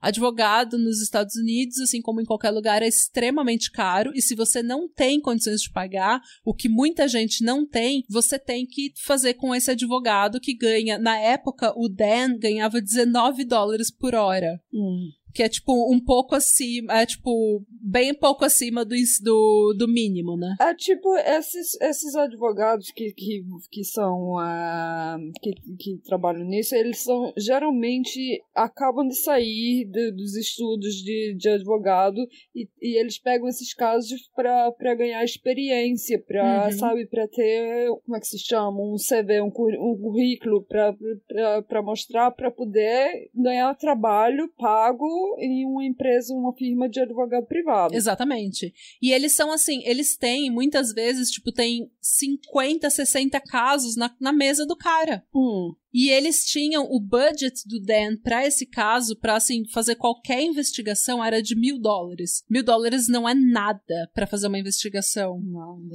Advogado 0.03 0.77
nos 0.77 1.01
Estados 1.01 1.35
Unidos, 1.37 1.79
assim 1.79 2.01
como 2.01 2.19
em 2.19 2.25
qualquer 2.25 2.51
lugar, 2.51 2.81
é 2.81 2.87
extremamente 2.87 3.71
caro. 3.71 4.11
E 4.13 4.21
se 4.21 4.35
você 4.35 4.61
não 4.61 4.89
tem 4.89 5.21
condições 5.21 5.61
de 5.61 5.71
pagar, 5.71 6.19
o 6.43 6.53
que 6.53 6.67
muita 6.67 7.07
gente 7.07 7.41
não 7.41 7.65
tem, 7.65 8.03
você 8.09 8.37
tem 8.37 8.65
que 8.65 8.91
fazer 9.05 9.35
com 9.35 9.55
esse 9.55 9.71
advogado 9.71 10.41
que 10.41 10.53
ganha. 10.53 10.99
Na 10.99 11.17
época, 11.17 11.71
o 11.77 11.87
Dan 11.87 12.37
ganhava 12.37 12.81
19 12.81 13.45
dólares 13.45 13.89
por 13.89 14.13
hora. 14.13 14.59
Hum 14.73 15.09
que 15.33 15.41
é 15.41 15.49
tipo 15.49 15.91
um 15.91 15.99
pouco 15.99 16.35
acima, 16.35 17.01
é 17.01 17.05
tipo 17.05 17.65
bem 17.69 18.13
pouco 18.13 18.45
acima 18.45 18.85
do, 18.85 18.95
do, 19.21 19.75
do 19.77 19.87
mínimo, 19.87 20.37
né? 20.37 20.55
É 20.61 20.73
tipo 20.75 21.15
esses, 21.17 21.79
esses 21.81 22.15
advogados 22.15 22.91
que, 22.91 23.11
que, 23.13 23.43
que 23.71 23.83
são 23.83 24.35
uh, 24.35 25.31
que, 25.41 25.53
que 25.77 25.97
trabalham 26.05 26.45
nisso, 26.45 26.75
eles 26.75 26.99
são 26.99 27.33
geralmente 27.37 28.43
acabam 28.53 29.07
de 29.07 29.15
sair 29.15 29.85
de, 29.85 30.11
dos 30.11 30.35
estudos 30.35 30.95
de, 30.95 31.35
de 31.37 31.49
advogado 31.49 32.17
e, 32.55 32.67
e 32.81 32.99
eles 32.99 33.17
pegam 33.17 33.47
esses 33.47 33.73
casos 33.73 34.29
para 34.35 34.95
ganhar 34.95 35.23
experiência, 35.23 36.21
para 36.25 36.65
uhum. 36.65 36.71
sabe, 36.73 37.07
para 37.07 37.27
ter 37.27 37.89
como 38.05 38.17
é 38.17 38.19
que 38.19 38.27
se 38.27 38.39
chama, 38.39 38.79
um 38.81 38.95
CV, 38.97 39.41
um, 39.41 39.47
um 39.47 39.97
currículo 39.99 40.63
para 40.63 41.81
mostrar 41.81 42.31
para 42.31 42.51
poder 42.51 43.29
ganhar 43.33 43.73
trabalho 43.75 44.47
pago 44.57 45.22
em 45.37 45.65
uma 45.65 45.83
empresa, 45.83 46.33
uma 46.33 46.53
firma 46.53 46.89
de 46.89 46.99
advogado 46.99 47.45
privado. 47.45 47.95
Exatamente. 47.95 48.73
E 49.01 49.11
eles 49.11 49.33
são 49.33 49.51
assim, 49.51 49.81
eles 49.85 50.17
têm, 50.17 50.49
muitas 50.49 50.93
vezes, 50.93 51.29
tipo, 51.29 51.51
tem 51.51 51.91
50, 52.01 52.89
60 52.89 53.39
casos 53.41 53.95
na, 53.95 54.15
na 54.19 54.31
mesa 54.31 54.65
do 54.65 54.75
cara. 54.75 55.23
Hum. 55.33 55.73
E 55.93 56.09
eles 56.09 56.45
tinham 56.45 56.87
o 56.89 56.99
budget 56.99 57.67
do 57.67 57.79
Dan 57.79 58.17
para 58.17 58.45
esse 58.45 58.65
caso, 58.65 59.15
para 59.15 59.35
assim 59.35 59.63
fazer 59.69 59.95
qualquer 59.95 60.41
investigação, 60.41 61.23
era 61.23 61.41
de 61.41 61.55
mil 61.55 61.79
dólares. 61.79 62.43
Mil 62.49 62.63
dólares 62.63 63.07
não 63.07 63.27
é 63.29 63.35
nada 63.35 64.09
para 64.13 64.25
fazer 64.25 64.47
uma 64.47 64.57
investigação. 64.59 65.39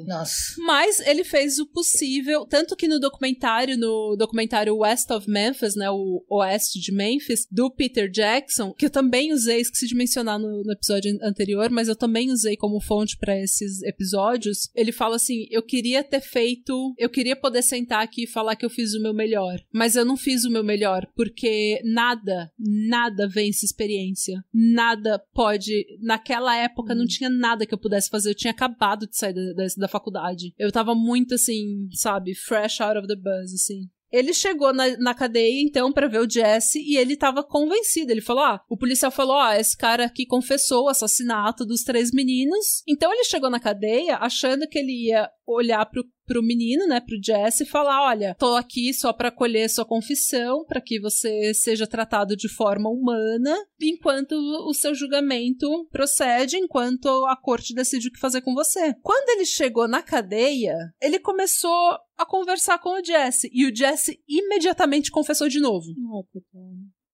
Nossa. 0.06 0.54
Mas 0.58 1.00
ele 1.00 1.24
fez 1.24 1.58
o 1.58 1.66
possível, 1.66 2.46
tanto 2.46 2.76
que 2.76 2.86
no 2.86 3.00
documentário, 3.00 3.76
no 3.76 4.16
documentário 4.16 4.76
West 4.76 5.10
of 5.10 5.28
Memphis, 5.28 5.74
né, 5.74 5.90
o 5.90 6.24
Oeste 6.30 6.80
de 6.80 6.92
Memphis, 6.92 7.46
do 7.50 7.70
Peter 7.70 8.08
Jackson, 8.10 8.72
que 8.72 8.86
eu 8.86 8.90
também 8.90 9.32
usei, 9.32 9.60
esqueci 9.60 9.86
de 9.86 9.94
mencionar 9.94 10.38
no, 10.38 10.62
no 10.62 10.72
episódio 10.72 11.18
anterior, 11.22 11.70
mas 11.70 11.88
eu 11.88 11.96
também 11.96 12.30
usei 12.30 12.56
como 12.56 12.80
fonte 12.80 13.16
para 13.18 13.36
esses 13.36 13.82
episódios. 13.82 14.70
Ele 14.74 14.92
fala 14.92 15.16
assim: 15.16 15.46
eu 15.50 15.62
queria 15.62 16.04
ter 16.04 16.20
feito, 16.20 16.94
eu 16.96 17.10
queria 17.10 17.34
poder 17.34 17.62
sentar 17.62 18.02
aqui 18.02 18.24
e 18.24 18.28
falar 18.28 18.56
que 18.56 18.64
eu 18.64 18.70
fiz 18.70 18.94
o 18.94 19.02
meu 19.02 19.14
melhor, 19.14 19.58
mas 19.72 19.87
mas 19.88 19.96
eu 19.96 20.04
não 20.04 20.18
fiz 20.18 20.44
o 20.44 20.50
meu 20.50 20.62
melhor, 20.62 21.06
porque 21.16 21.80
nada, 21.82 22.52
nada 22.58 23.26
vence 23.26 23.64
experiência. 23.64 24.44
Nada 24.52 25.18
pode. 25.32 25.86
Naquela 26.02 26.54
época 26.54 26.94
não 26.94 27.04
hum. 27.04 27.08
tinha 27.08 27.30
nada 27.30 27.64
que 27.64 27.72
eu 27.72 27.78
pudesse 27.78 28.10
fazer. 28.10 28.28
Eu 28.28 28.34
tinha 28.34 28.50
acabado 28.50 29.06
de 29.06 29.16
sair 29.16 29.32
da, 29.32 29.54
da, 29.54 29.66
da 29.78 29.88
faculdade. 29.88 30.52
Eu 30.58 30.70
tava 30.70 30.94
muito 30.94 31.36
assim, 31.36 31.88
sabe, 31.92 32.34
fresh 32.34 32.82
out 32.82 32.98
of 32.98 33.08
the 33.08 33.16
buzz, 33.16 33.54
assim. 33.54 33.88
Ele 34.12 34.34
chegou 34.34 34.74
na, 34.74 34.94
na 34.98 35.14
cadeia, 35.14 35.62
então, 35.62 35.90
para 35.90 36.08
ver 36.08 36.20
o 36.20 36.30
Jesse 36.30 36.80
e 36.80 36.98
ele 36.98 37.16
tava 37.16 37.42
convencido. 37.42 38.10
Ele 38.12 38.20
falou: 38.20 38.42
Ah, 38.42 38.60
o 38.68 38.76
policial 38.76 39.10
falou: 39.10 39.36
Ah, 39.36 39.58
esse 39.58 39.76
cara 39.76 40.04
aqui 40.04 40.26
confessou 40.26 40.84
o 40.84 40.88
assassinato 40.88 41.64
dos 41.64 41.82
três 41.82 42.10
meninos. 42.12 42.82
Então 42.86 43.12
ele 43.12 43.24
chegou 43.24 43.48
na 43.48 43.60
cadeia 43.60 44.16
achando 44.16 44.68
que 44.68 44.78
ele 44.78 45.08
ia 45.08 45.30
olhar 45.54 45.84
pro, 45.86 46.04
pro 46.26 46.42
menino, 46.42 46.86
né, 46.86 47.00
pro 47.00 47.20
Jesse, 47.22 47.64
e 47.64 47.66
falar: 47.66 48.06
olha, 48.06 48.34
tô 48.38 48.54
aqui 48.56 48.92
só 48.92 49.12
para 49.12 49.30
colher 49.30 49.68
sua 49.68 49.84
confissão, 49.84 50.64
para 50.64 50.80
que 50.80 51.00
você 51.00 51.52
seja 51.54 51.86
tratado 51.86 52.36
de 52.36 52.48
forma 52.48 52.88
humana, 52.88 53.56
enquanto 53.80 54.32
o 54.32 54.74
seu 54.74 54.94
julgamento 54.94 55.86
procede, 55.90 56.56
enquanto 56.56 57.08
a 57.26 57.36
corte 57.36 57.74
decide 57.74 58.08
o 58.08 58.12
que 58.12 58.18
fazer 58.18 58.42
com 58.42 58.54
você. 58.54 58.94
Quando 59.02 59.30
ele 59.30 59.44
chegou 59.44 59.88
na 59.88 60.02
cadeia, 60.02 60.76
ele 61.00 61.18
começou 61.18 61.98
a 62.16 62.26
conversar 62.26 62.78
com 62.78 62.90
o 62.90 63.04
Jesse, 63.04 63.50
e 63.52 63.66
o 63.66 63.74
Jesse 63.74 64.20
imediatamente 64.28 65.10
confessou 65.10 65.48
de 65.48 65.60
novo. 65.60 65.86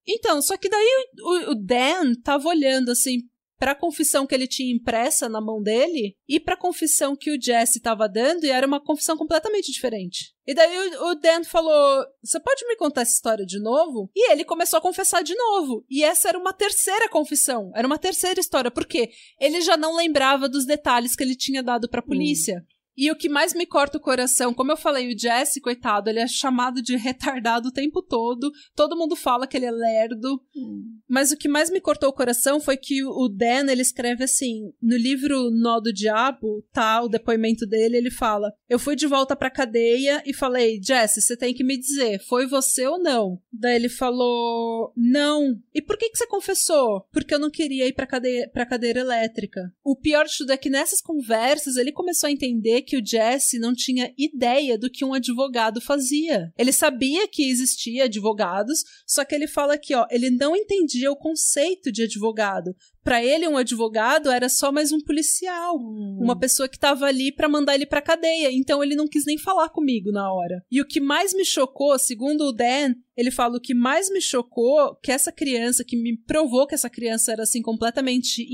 Então, 0.07 0.43
só 0.43 0.57
que 0.57 0.69
daí 0.69 1.07
o, 1.23 1.53
o 1.53 1.55
Dan 1.55 2.15
tava 2.23 2.49
olhando 2.49 2.91
assim 2.91 3.21
para 3.65 3.73
a 3.73 3.75
confissão 3.75 4.27
que 4.27 4.35
ele 4.35 4.47
tinha 4.47 4.71
impressa 4.71 5.27
na 5.27 5.41
mão 5.41 5.63
dele 5.63 6.15
e 6.29 6.39
para 6.39 6.53
a 6.53 6.59
confissão 6.59 7.17
que 7.17 7.31
o 7.31 7.41
Jesse 7.41 7.79
estava 7.79 8.07
dando, 8.07 8.45
e 8.45 8.51
era 8.51 8.67
uma 8.67 8.79
confissão 8.79 9.17
completamente 9.17 9.73
diferente. 9.73 10.35
E 10.47 10.53
daí 10.53 10.77
o 10.99 11.15
Dan 11.15 11.43
falou: 11.45 12.05
Você 12.23 12.39
pode 12.39 12.67
me 12.67 12.77
contar 12.77 13.01
essa 13.01 13.13
história 13.13 13.47
de 13.47 13.59
novo? 13.59 14.11
E 14.15 14.31
ele 14.31 14.45
começou 14.45 14.79
a 14.79 14.83
confessar 14.83 15.25
de 15.25 15.35
novo. 15.35 15.83
E 15.89 16.05
essa 16.05 16.29
era 16.29 16.39
uma 16.39 16.53
terceira 16.53 17.09
confissão. 17.09 17.73
Era 17.75 17.87
uma 17.87 17.97
terceira 17.97 18.39
história, 18.39 18.71
porque 18.71 19.09
ele 19.41 19.63
já 19.63 19.79
não 19.79 19.97
lembrava 19.97 20.47
dos 20.47 20.67
detalhes 20.67 21.17
que 21.17 21.23
ele 21.23 21.35
tinha 21.35 21.63
dado 21.63 21.89
para 21.89 22.01
a 22.01 22.07
polícia. 22.07 22.59
Hum. 22.59 22.74
E 22.97 23.11
o 23.11 23.17
que 23.17 23.29
mais 23.29 23.55
me 23.55 23.67
corta 23.67 23.99
o 23.99 24.01
coração, 24.01 24.55
como 24.55 24.73
eu 24.73 24.77
falei, 24.77 25.13
o 25.13 25.19
Jesse, 25.19 25.61
coitado, 25.61 26.09
ele 26.09 26.21
é 26.21 26.27
chamado 26.27 26.81
de 26.81 26.97
retardado 26.97 27.69
o 27.69 27.73
tempo 27.73 28.03
todo. 28.03 28.51
Todo 28.75 28.97
mundo 28.97 29.17
fala 29.17 29.47
que 29.47 29.57
ele 29.57 29.67
é 29.67 29.71
lerdo. 29.71 30.41
Hum. 30.57 30.99
Mas 31.09 31.33
o 31.33 31.37
que 31.37 31.49
mais 31.49 31.71
me 31.71 31.81
cortou 31.81 32.09
o 32.09 32.15
coração 32.15 32.61
foi 32.61 32.77
que 32.77 33.05
o 33.05 33.29
Dan, 33.29 33.71
ele 33.71 33.83
escreve 33.83 34.25
assim, 34.25 34.73
no 34.81 34.97
livro 34.97 35.51
Nó 35.51 35.81
do 35.81 35.93
Diabo, 35.93 36.65
tá, 36.73 37.03
o 37.03 37.09
depoimento 37.09 37.67
dele, 37.67 37.97
ele 37.97 38.11
fala: 38.11 38.53
"Eu 38.69 38.79
fui 38.79 38.97
de 38.97 39.07
volta 39.07 39.35
pra 39.37 39.51
cadeia 39.51 40.23
e 40.25 40.33
falei: 40.33 40.81
"Jesse, 40.83 41.21
você 41.21 41.37
tem 41.37 41.55
que 41.55 41.65
me 41.65 41.77
dizer, 41.77 42.21
foi 42.25 42.47
você 42.47 42.87
ou 42.87 42.99
não?" 42.99 43.41
Daí 43.53 43.77
ele 43.77 43.89
falou: 43.89 44.93
"Não. 44.97 45.61
E 45.75 45.83
por 45.83 45.97
que 45.97 46.11
que 46.11 46.17
você 46.17 46.27
confessou?" 46.27 47.07
Porque 47.13 47.35
eu 47.35 47.39
não 47.39 47.51
queria 47.51 47.87
ir 47.87 47.93
pra 47.93 48.07
cadeia, 48.07 48.49
pra 48.53 48.67
cadeira 48.67 49.01
elétrica. 49.01 49.61
O 49.83 49.97
pior 49.97 50.25
de 50.27 50.37
tudo 50.39 50.53
é 50.53 50.57
que 50.57 50.71
nessas 50.71 51.01
conversas 51.01 51.77
ele 51.77 51.93
começou 51.93 52.29
a 52.29 52.33
entender 52.33 52.83
que 52.85 52.97
o 52.97 53.05
Jesse 53.05 53.59
não 53.59 53.75
tinha 53.75 54.13
ideia 54.17 54.79
do 54.79 54.91
que 54.91 55.05
um 55.05 55.15
advogado 55.15 55.81
fazia. 55.81 56.53
Ele 56.57 56.73
sabia 56.73 57.27
que 57.27 57.49
existia 57.49 58.05
advogados, 58.05 58.85
só 59.07 59.25
que 59.25 59.35
ele 59.35 59.47
fala 59.47 59.75
aqui, 59.75 59.95
ó, 59.95 60.07
ele 60.11 60.31
não 60.31 60.55
entendia 60.55 61.11
o 61.11 61.17
conceito 61.17 61.91
de 61.91 62.05
advogado. 62.05 62.75
Para 63.03 63.23
ele, 63.23 63.47
um 63.47 63.59
advogado 63.59 64.31
era 64.31 64.49
só 64.49 64.73
mais 64.73 64.91
um 64.91 64.99
policial, 64.99 65.77
hum. 65.77 66.19
uma 66.23 66.39
pessoa 66.39 66.67
que 66.67 66.77
estava 66.77 67.05
ali 67.05 67.31
para 67.31 67.51
mandar 67.51 67.75
ele 67.75 67.85
para 67.85 68.01
cadeia. 68.01 68.51
Então 68.51 68.83
ele 68.83 68.95
não 68.95 69.07
quis 69.07 69.27
nem 69.27 69.37
falar 69.37 69.69
comigo 69.69 70.11
na 70.11 70.33
hora. 70.33 70.65
E 70.71 70.81
o 70.81 70.87
que 70.87 71.01
mais 71.01 71.35
me 71.35 71.45
chocou, 71.45 71.99
segundo 71.99 72.45
o 72.45 72.53
Dan, 72.53 72.95
ele 73.15 73.31
fala 73.31 73.59
o 73.59 73.61
que 73.61 73.75
mais 73.75 74.11
me 74.11 74.23
chocou 74.23 74.97
que 75.03 75.13
essa 75.13 75.31
criança, 75.31 75.85
que 75.85 75.97
me 75.97 76.17
provou 76.17 76.67
que 76.67 76.75
essa 76.75 76.89
criança 76.89 77.31
era 77.31 77.43
assim 77.43 77.61
completamente 77.61 78.47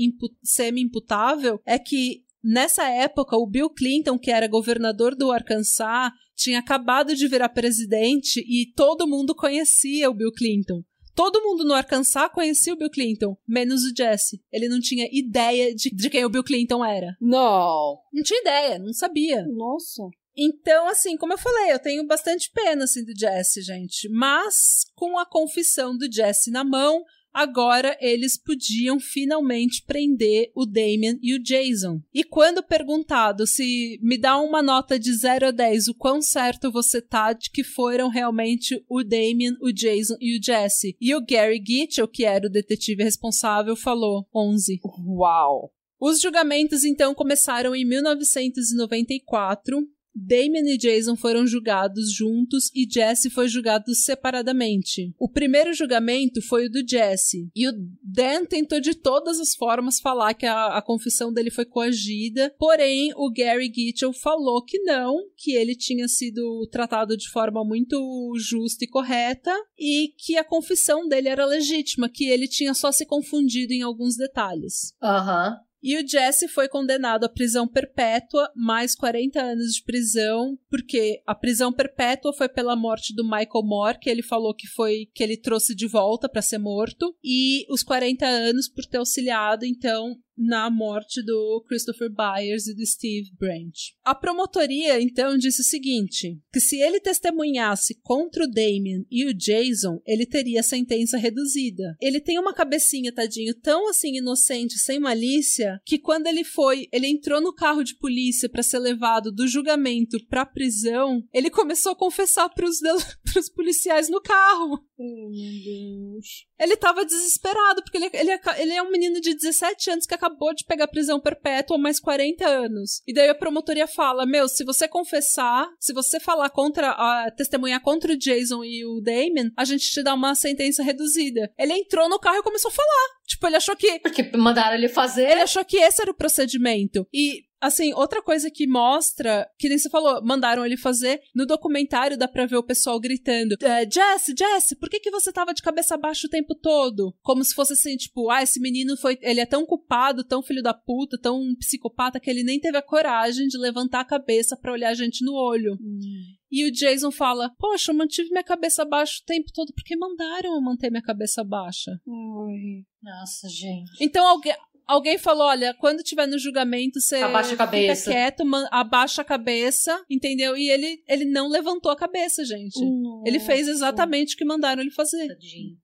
semi-imputável, 0.43 1.61
é 1.65 1.79
que 1.79 2.23
Nessa 2.43 2.89
época, 2.89 3.37
o 3.37 3.47
Bill 3.47 3.69
Clinton, 3.69 4.17
que 4.17 4.31
era 4.31 4.47
governador 4.47 5.15
do 5.15 5.31
Arkansas, 5.31 6.11
tinha 6.35 6.59
acabado 6.59 7.15
de 7.15 7.27
virar 7.27 7.49
presidente 7.49 8.39
e 8.39 8.71
todo 8.73 9.07
mundo 9.07 9.35
conhecia 9.35 10.09
o 10.09 10.13
Bill 10.13 10.31
Clinton. 10.31 10.83
Todo 11.13 11.41
mundo 11.41 11.63
no 11.65 11.73
Arkansas 11.73 12.31
conhecia 12.33 12.73
o 12.73 12.77
Bill 12.77 12.89
Clinton, 12.89 13.37
menos 13.47 13.83
o 13.83 13.93
Jesse. 13.95 14.41
Ele 14.51 14.67
não 14.67 14.79
tinha 14.79 15.07
ideia 15.11 15.75
de, 15.75 15.89
de 15.91 16.09
quem 16.09 16.25
o 16.25 16.29
Bill 16.29 16.43
Clinton 16.43 16.83
era. 16.83 17.15
Não. 17.19 17.99
Não 18.11 18.23
tinha 18.23 18.39
ideia, 18.39 18.79
não 18.79 18.93
sabia. 18.93 19.45
Nossa. 19.45 20.03
Então, 20.35 20.87
assim, 20.87 21.17
como 21.17 21.33
eu 21.33 21.37
falei, 21.37 21.73
eu 21.73 21.79
tenho 21.79 22.07
bastante 22.07 22.49
pena, 22.53 22.85
assim, 22.85 23.03
do 23.03 23.17
Jesse, 23.17 23.61
gente. 23.61 24.09
Mas, 24.09 24.85
com 24.95 25.19
a 25.19 25.25
confissão 25.25 25.95
do 25.97 26.11
Jesse 26.11 26.49
na 26.49 26.63
mão, 26.63 27.03
agora 27.33 27.97
eles 27.99 28.37
podiam 28.37 28.99
finalmente 28.99 29.83
prender 29.85 30.51
o 30.55 30.65
Damien 30.65 31.17
e 31.21 31.33
o 31.33 31.41
Jason. 31.41 32.01
E 32.13 32.23
quando 32.23 32.63
perguntado 32.63 33.47
se 33.47 33.99
me 34.01 34.17
dá 34.17 34.39
uma 34.39 34.61
nota 34.61 34.99
de 34.99 35.13
0 35.13 35.47
a 35.47 35.51
10 35.51 35.89
o 35.89 35.95
quão 35.95 36.21
certo 36.21 36.71
você 36.71 37.01
tá 37.01 37.33
de 37.33 37.49
que 37.49 37.63
foram 37.63 38.09
realmente 38.09 38.83
o 38.89 39.03
Damien, 39.03 39.55
o 39.61 39.71
Jason 39.71 40.15
e 40.19 40.37
o 40.37 40.43
Jesse, 40.43 40.95
e 40.99 41.15
o 41.15 41.25
Gary 41.25 41.61
Gitchell, 41.65 42.07
que 42.07 42.25
era 42.25 42.47
o 42.47 42.49
detetive 42.49 43.03
responsável, 43.03 43.75
falou 43.75 44.27
11. 44.33 44.79
Uau! 45.05 45.71
Os 45.99 46.19
julgamentos 46.19 46.83
então 46.83 47.13
começaram 47.13 47.75
em 47.75 47.85
1994 47.85 49.87
Damien 50.15 50.67
e 50.67 50.77
Jason 50.77 51.15
foram 51.15 51.47
julgados 51.47 52.11
juntos 52.13 52.69
e 52.75 52.87
Jesse 52.89 53.29
foi 53.29 53.47
julgado 53.47 53.93
separadamente. 53.95 55.13
O 55.17 55.29
primeiro 55.29 55.73
julgamento 55.73 56.41
foi 56.41 56.65
o 56.65 56.69
do 56.69 56.87
Jesse, 56.87 57.49
e 57.55 57.67
o 57.67 57.73
Dan 58.03 58.45
tentou 58.45 58.79
de 58.79 58.93
todas 58.93 59.39
as 59.39 59.55
formas 59.55 59.99
falar 59.99 60.33
que 60.33 60.45
a, 60.45 60.77
a 60.77 60.81
confissão 60.81 61.31
dele 61.31 61.49
foi 61.49 61.65
coagida, 61.65 62.53
porém 62.57 63.11
o 63.15 63.31
Gary 63.31 63.71
Gitchell 63.73 64.13
falou 64.13 64.63
que 64.63 64.79
não, 64.79 65.15
que 65.37 65.53
ele 65.53 65.75
tinha 65.75 66.07
sido 66.07 66.67
tratado 66.71 67.15
de 67.15 67.29
forma 67.29 67.63
muito 67.63 68.33
justa 68.37 68.83
e 68.83 68.87
correta 68.87 69.53
e 69.77 70.13
que 70.17 70.37
a 70.37 70.43
confissão 70.43 71.07
dele 71.07 71.29
era 71.29 71.45
legítima, 71.45 72.09
que 72.09 72.25
ele 72.25 72.47
tinha 72.47 72.73
só 72.73 72.91
se 72.91 73.05
confundido 73.05 73.73
em 73.73 73.81
alguns 73.81 74.15
detalhes. 74.15 74.93
Aham. 75.01 75.57
E 75.83 75.97
o 75.97 76.07
Jesse 76.07 76.47
foi 76.47 76.67
condenado 76.67 77.23
à 77.23 77.29
prisão 77.29 77.67
perpétua, 77.67 78.51
mais 78.55 78.95
40 78.95 79.41
anos 79.41 79.73
de 79.73 79.83
prisão, 79.83 80.57
porque 80.69 81.21
a 81.25 81.33
prisão 81.33 81.73
perpétua 81.73 82.33
foi 82.33 82.47
pela 82.47 82.75
morte 82.75 83.15
do 83.15 83.23
Michael 83.23 83.63
Moore, 83.63 83.99
que 83.99 84.09
ele 84.09 84.21
falou 84.21 84.53
que 84.53 84.67
foi 84.67 85.09
que 85.13 85.23
ele 85.23 85.37
trouxe 85.37 85.73
de 85.73 85.87
volta 85.87 86.29
para 86.29 86.41
ser 86.41 86.59
morto, 86.59 87.15
e 87.23 87.65
os 87.69 87.81
40 87.81 88.25
anos 88.25 88.67
por 88.67 88.85
ter 88.85 88.97
auxiliado 88.97 89.65
então 89.65 90.15
na 90.37 90.69
morte 90.69 91.23
do 91.23 91.63
Christopher 91.67 92.09
Byers 92.09 92.67
e 92.67 92.75
do 92.75 92.85
Steve 92.85 93.31
Branch. 93.37 93.95
A 94.03 94.15
promotoria 94.15 95.01
então 95.01 95.37
disse 95.37 95.61
o 95.61 95.65
seguinte: 95.65 96.39
que 96.51 96.59
se 96.59 96.77
ele 96.77 96.99
testemunhasse 96.99 97.99
contra 98.01 98.43
o 98.43 98.51
Damien 98.51 99.05
e 99.09 99.25
o 99.25 99.33
Jason, 99.33 100.01
ele 100.05 100.25
teria 100.25 100.63
sentença 100.63 101.17
reduzida. 101.17 101.95
Ele 102.01 102.19
tem 102.19 102.39
uma 102.39 102.53
cabecinha, 102.53 103.11
tadinho, 103.11 103.53
tão 103.53 103.89
assim 103.89 104.17
inocente, 104.17 104.77
sem 104.77 104.99
malícia, 104.99 105.79
que 105.85 105.97
quando 105.97 106.27
ele 106.27 106.43
foi, 106.43 106.87
ele 106.91 107.07
entrou 107.07 107.41
no 107.41 107.53
carro 107.53 107.83
de 107.83 107.95
polícia 107.95 108.49
para 108.49 108.63
ser 108.63 108.79
levado 108.79 109.31
do 109.31 109.47
julgamento 109.47 110.17
para 110.27 110.45
prisão, 110.45 111.23
ele 111.33 111.49
começou 111.49 111.91
a 111.91 111.95
confessar 111.95 112.49
para 112.49 112.65
os 112.65 112.79
policiais 113.55 114.09
no 114.09 114.21
carro. 114.21 114.83
Oh, 115.03 115.29
meu 115.31 115.63
Deus. 115.63 116.45
Ele 116.59 116.77
tava 116.77 117.03
desesperado, 117.03 117.81
porque 117.81 117.97
ele, 117.97 118.09
ele, 118.13 118.39
ele 118.59 118.73
é 118.73 118.83
um 118.83 118.91
menino 118.91 119.19
de 119.19 119.33
17 119.33 119.89
anos 119.89 120.05
que 120.05 120.13
acabou 120.13 120.53
de 120.53 120.63
pegar 120.63 120.87
prisão 120.87 121.19
perpétua 121.19 121.75
mais 121.79 121.99
40 121.99 122.47
anos. 122.47 123.01
E 123.07 123.11
daí 123.11 123.27
a 123.27 123.33
promotoria 123.33 123.87
fala: 123.87 124.27
Meu, 124.27 124.47
se 124.47 124.63
você 124.63 124.87
confessar, 124.87 125.67
se 125.79 125.91
você 125.91 126.19
falar 126.19 126.51
contra, 126.51 126.91
uh, 126.91 127.35
testemunhar 127.35 127.81
contra 127.81 128.13
o 128.13 128.17
Jason 128.17 128.63
e 128.63 128.85
o 128.85 129.01
Damon, 129.01 129.49
a 129.57 129.65
gente 129.65 129.89
te 129.89 130.03
dá 130.03 130.13
uma 130.13 130.35
sentença 130.35 130.83
reduzida. 130.83 131.51
Ele 131.57 131.73
entrou 131.73 132.07
no 132.07 132.19
carro 132.19 132.37
e 132.37 132.43
começou 132.43 132.69
a 132.69 132.73
falar. 132.73 133.07
Tipo, 133.25 133.47
ele 133.47 133.55
achou 133.55 133.75
que. 133.75 133.99
Porque 134.01 134.37
mandaram 134.37 134.75
ele 134.75 134.87
fazer. 134.87 135.31
Ele 135.31 135.41
achou 135.41 135.65
que 135.65 135.77
esse 135.77 135.99
era 135.99 136.11
o 136.11 136.15
procedimento. 136.15 137.07
E 137.11 137.41
Assim, 137.61 137.93
outra 137.93 138.23
coisa 138.23 138.49
que 138.49 138.65
mostra, 138.65 139.47
que 139.59 139.69
nem 139.69 139.77
você 139.77 139.87
falou, 139.87 140.19
mandaram 140.23 140.65
ele 140.65 140.75
fazer, 140.75 141.21
no 141.35 141.45
documentário 141.45 142.17
dá 142.17 142.27
pra 142.27 142.47
ver 142.47 142.57
o 142.57 142.63
pessoal 142.63 142.99
gritando: 142.99 143.55
é, 143.61 143.89
Jesse, 143.89 144.33
Jesse, 144.35 144.75
por 144.75 144.89
que, 144.89 144.99
que 144.99 145.11
você 145.11 145.31
tava 145.31 145.53
de 145.53 145.61
cabeça 145.61 145.95
baixa 145.95 146.25
o 146.25 146.29
tempo 146.29 146.55
todo? 146.55 147.15
Como 147.21 147.43
se 147.43 147.53
fosse 147.53 147.73
assim, 147.73 147.95
tipo, 147.95 148.31
ah, 148.31 148.41
esse 148.41 148.59
menino 148.59 148.97
foi. 148.97 149.19
Ele 149.21 149.39
é 149.39 149.45
tão 149.45 149.63
culpado, 149.63 150.23
tão 150.23 150.41
filho 150.41 150.63
da 150.63 150.73
puta, 150.73 151.19
tão 151.21 151.53
psicopata, 151.59 152.19
que 152.19 152.29
ele 152.31 152.43
nem 152.43 152.59
teve 152.59 152.77
a 152.77 152.81
coragem 152.81 153.47
de 153.47 153.59
levantar 153.59 153.99
a 153.99 154.05
cabeça 154.05 154.57
para 154.57 154.73
olhar 154.73 154.89
a 154.89 154.95
gente 154.95 155.23
no 155.23 155.33
olho. 155.33 155.77
Hum. 155.79 156.41
E 156.51 156.65
o 156.65 156.71
Jason 156.71 157.11
fala: 157.11 157.49
Poxa, 157.59 157.91
eu 157.91 157.95
mantive 157.95 158.29
minha 158.29 158.43
cabeça 158.43 158.83
baixa 158.83 159.19
o 159.21 159.25
tempo 159.25 159.51
todo 159.53 159.71
porque 159.73 159.95
mandaram 159.95 160.55
eu 160.55 160.61
manter 160.61 160.89
minha 160.89 161.01
cabeça 161.01 161.43
baixa. 161.43 161.91
Ai. 161.91 162.83
Nossa, 163.01 163.47
gente. 163.49 163.91
Então 163.99 164.27
alguém, 164.27 164.53
alguém 164.91 165.17
falou: 165.17 165.47
olha, 165.47 165.73
quando 165.73 166.03
tiver 166.03 166.27
no 166.27 166.37
julgamento, 166.37 166.99
você 166.99 167.17
abaixa 167.17 167.53
a 167.53 167.57
cabeça. 167.57 168.03
fica 168.03 168.11
quieto, 168.11 168.43
abaixa 168.69 169.21
a 169.21 169.25
cabeça, 169.25 170.03
entendeu? 170.09 170.57
E 170.57 170.69
ele, 170.69 171.01
ele 171.07 171.25
não 171.25 171.47
levantou 171.47 171.91
a 171.91 171.95
cabeça, 171.95 172.43
gente. 172.43 172.79
Nossa. 172.83 173.23
Ele 173.27 173.39
fez 173.39 173.67
exatamente 173.67 174.35
o 174.35 174.37
que 174.37 174.45
mandaram 174.45 174.81
ele 174.81 174.91
fazer. 174.91 175.27
Tadinho. 175.27 175.77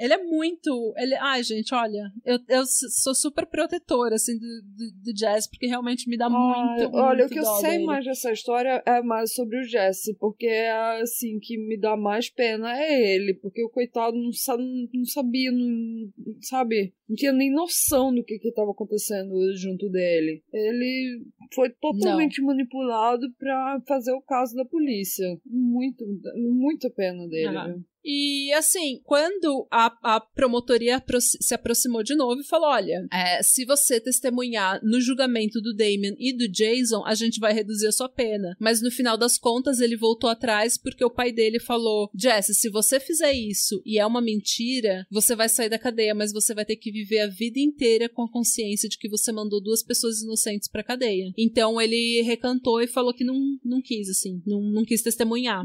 Ele 0.00 0.14
é 0.14 0.24
muito. 0.24 0.94
Ele, 0.96 1.14
ai, 1.16 1.42
gente, 1.42 1.74
olha, 1.74 2.10
eu, 2.24 2.38
eu 2.48 2.64
sou 2.64 3.14
super 3.14 3.44
protetora, 3.44 4.14
assim, 4.14 4.32
do, 4.38 4.46
do, 4.62 5.12
do 5.12 5.18
Jesse, 5.18 5.50
porque 5.50 5.66
realmente 5.66 6.08
me 6.08 6.16
dá 6.16 6.24
ah, 6.24 6.30
muito. 6.30 6.96
Olha, 6.96 7.18
muito 7.18 7.30
o 7.30 7.34
que 7.34 7.38
eu 7.38 7.44
sei 7.44 7.70
dele. 7.72 7.84
mais 7.84 8.06
dessa 8.06 8.32
história 8.32 8.82
é 8.86 9.02
mais 9.02 9.34
sobre 9.34 9.60
o 9.60 9.62
Jesse, 9.62 10.16
porque, 10.16 10.48
assim, 11.02 11.38
que 11.38 11.58
me 11.58 11.78
dá 11.78 11.98
mais 11.98 12.30
pena 12.30 12.74
é 12.80 13.14
ele, 13.14 13.34
porque 13.34 13.62
o 13.62 13.68
coitado 13.68 14.16
não, 14.16 14.30
não 14.30 15.04
sabia, 15.04 15.52
não, 15.52 16.10
sabe? 16.40 16.94
Não 17.10 17.16
tinha 17.16 17.32
nem 17.32 17.52
noção 17.52 18.14
do 18.14 18.22
que 18.22 18.34
estava 18.36 18.70
acontecendo 18.70 19.34
junto 19.56 19.90
dele. 19.90 20.44
Ele 20.52 21.24
foi 21.52 21.68
totalmente 21.70 22.40
não. 22.40 22.46
manipulado 22.46 23.26
para 23.36 23.82
fazer 23.88 24.12
o 24.12 24.22
caso 24.22 24.54
da 24.54 24.64
polícia. 24.64 25.26
Muito, 25.44 26.04
muita 26.36 26.88
pena 26.88 27.26
dele, 27.26 27.72
viu? 27.72 27.84
E 28.04 28.52
assim, 28.54 29.00
quando 29.04 29.66
a, 29.70 30.16
a 30.16 30.20
promotoria 30.20 31.02
se 31.20 31.54
aproximou 31.54 32.02
de 32.02 32.14
novo 32.14 32.40
e 32.40 32.46
falou: 32.46 32.68
olha, 32.68 33.06
é, 33.12 33.42
se 33.42 33.64
você 33.64 34.00
testemunhar 34.00 34.80
no 34.82 35.00
julgamento 35.00 35.60
do 35.60 35.74
Damien 35.74 36.16
e 36.18 36.32
do 36.32 36.48
Jason, 36.48 37.04
a 37.04 37.14
gente 37.14 37.38
vai 37.38 37.52
reduzir 37.52 37.88
a 37.88 37.92
sua 37.92 38.08
pena. 38.08 38.56
Mas 38.58 38.80
no 38.80 38.90
final 38.90 39.16
das 39.16 39.36
contas, 39.36 39.80
ele 39.80 39.96
voltou 39.96 40.30
atrás 40.30 40.78
porque 40.78 41.04
o 41.04 41.10
pai 41.10 41.30
dele 41.30 41.60
falou: 41.60 42.10
Jesse, 42.14 42.54
se 42.54 42.70
você 42.70 42.98
fizer 42.98 43.32
isso 43.32 43.82
e 43.84 43.98
é 43.98 44.06
uma 44.06 44.22
mentira, 44.22 45.06
você 45.10 45.36
vai 45.36 45.48
sair 45.48 45.68
da 45.68 45.78
cadeia, 45.78 46.14
mas 46.14 46.32
você 46.32 46.54
vai 46.54 46.64
ter 46.64 46.76
que 46.76 46.90
viver 47.00 47.20
a 47.20 47.26
vida 47.26 47.58
inteira 47.58 48.08
com 48.08 48.22
a 48.22 48.30
consciência 48.30 48.88
de 48.88 48.98
que 48.98 49.08
você 49.08 49.32
mandou 49.32 49.60
duas 49.60 49.82
pessoas 49.82 50.22
inocentes 50.22 50.68
pra 50.68 50.84
cadeia. 50.84 51.32
Então 51.36 51.80
ele 51.80 52.22
recantou 52.22 52.80
e 52.80 52.86
falou 52.86 53.14
que 53.14 53.24
não, 53.24 53.38
não 53.64 53.80
quis, 53.80 54.08
assim, 54.08 54.42
não, 54.46 54.60
não 54.60 54.84
quis 54.84 55.02
testemunhar. 55.02 55.64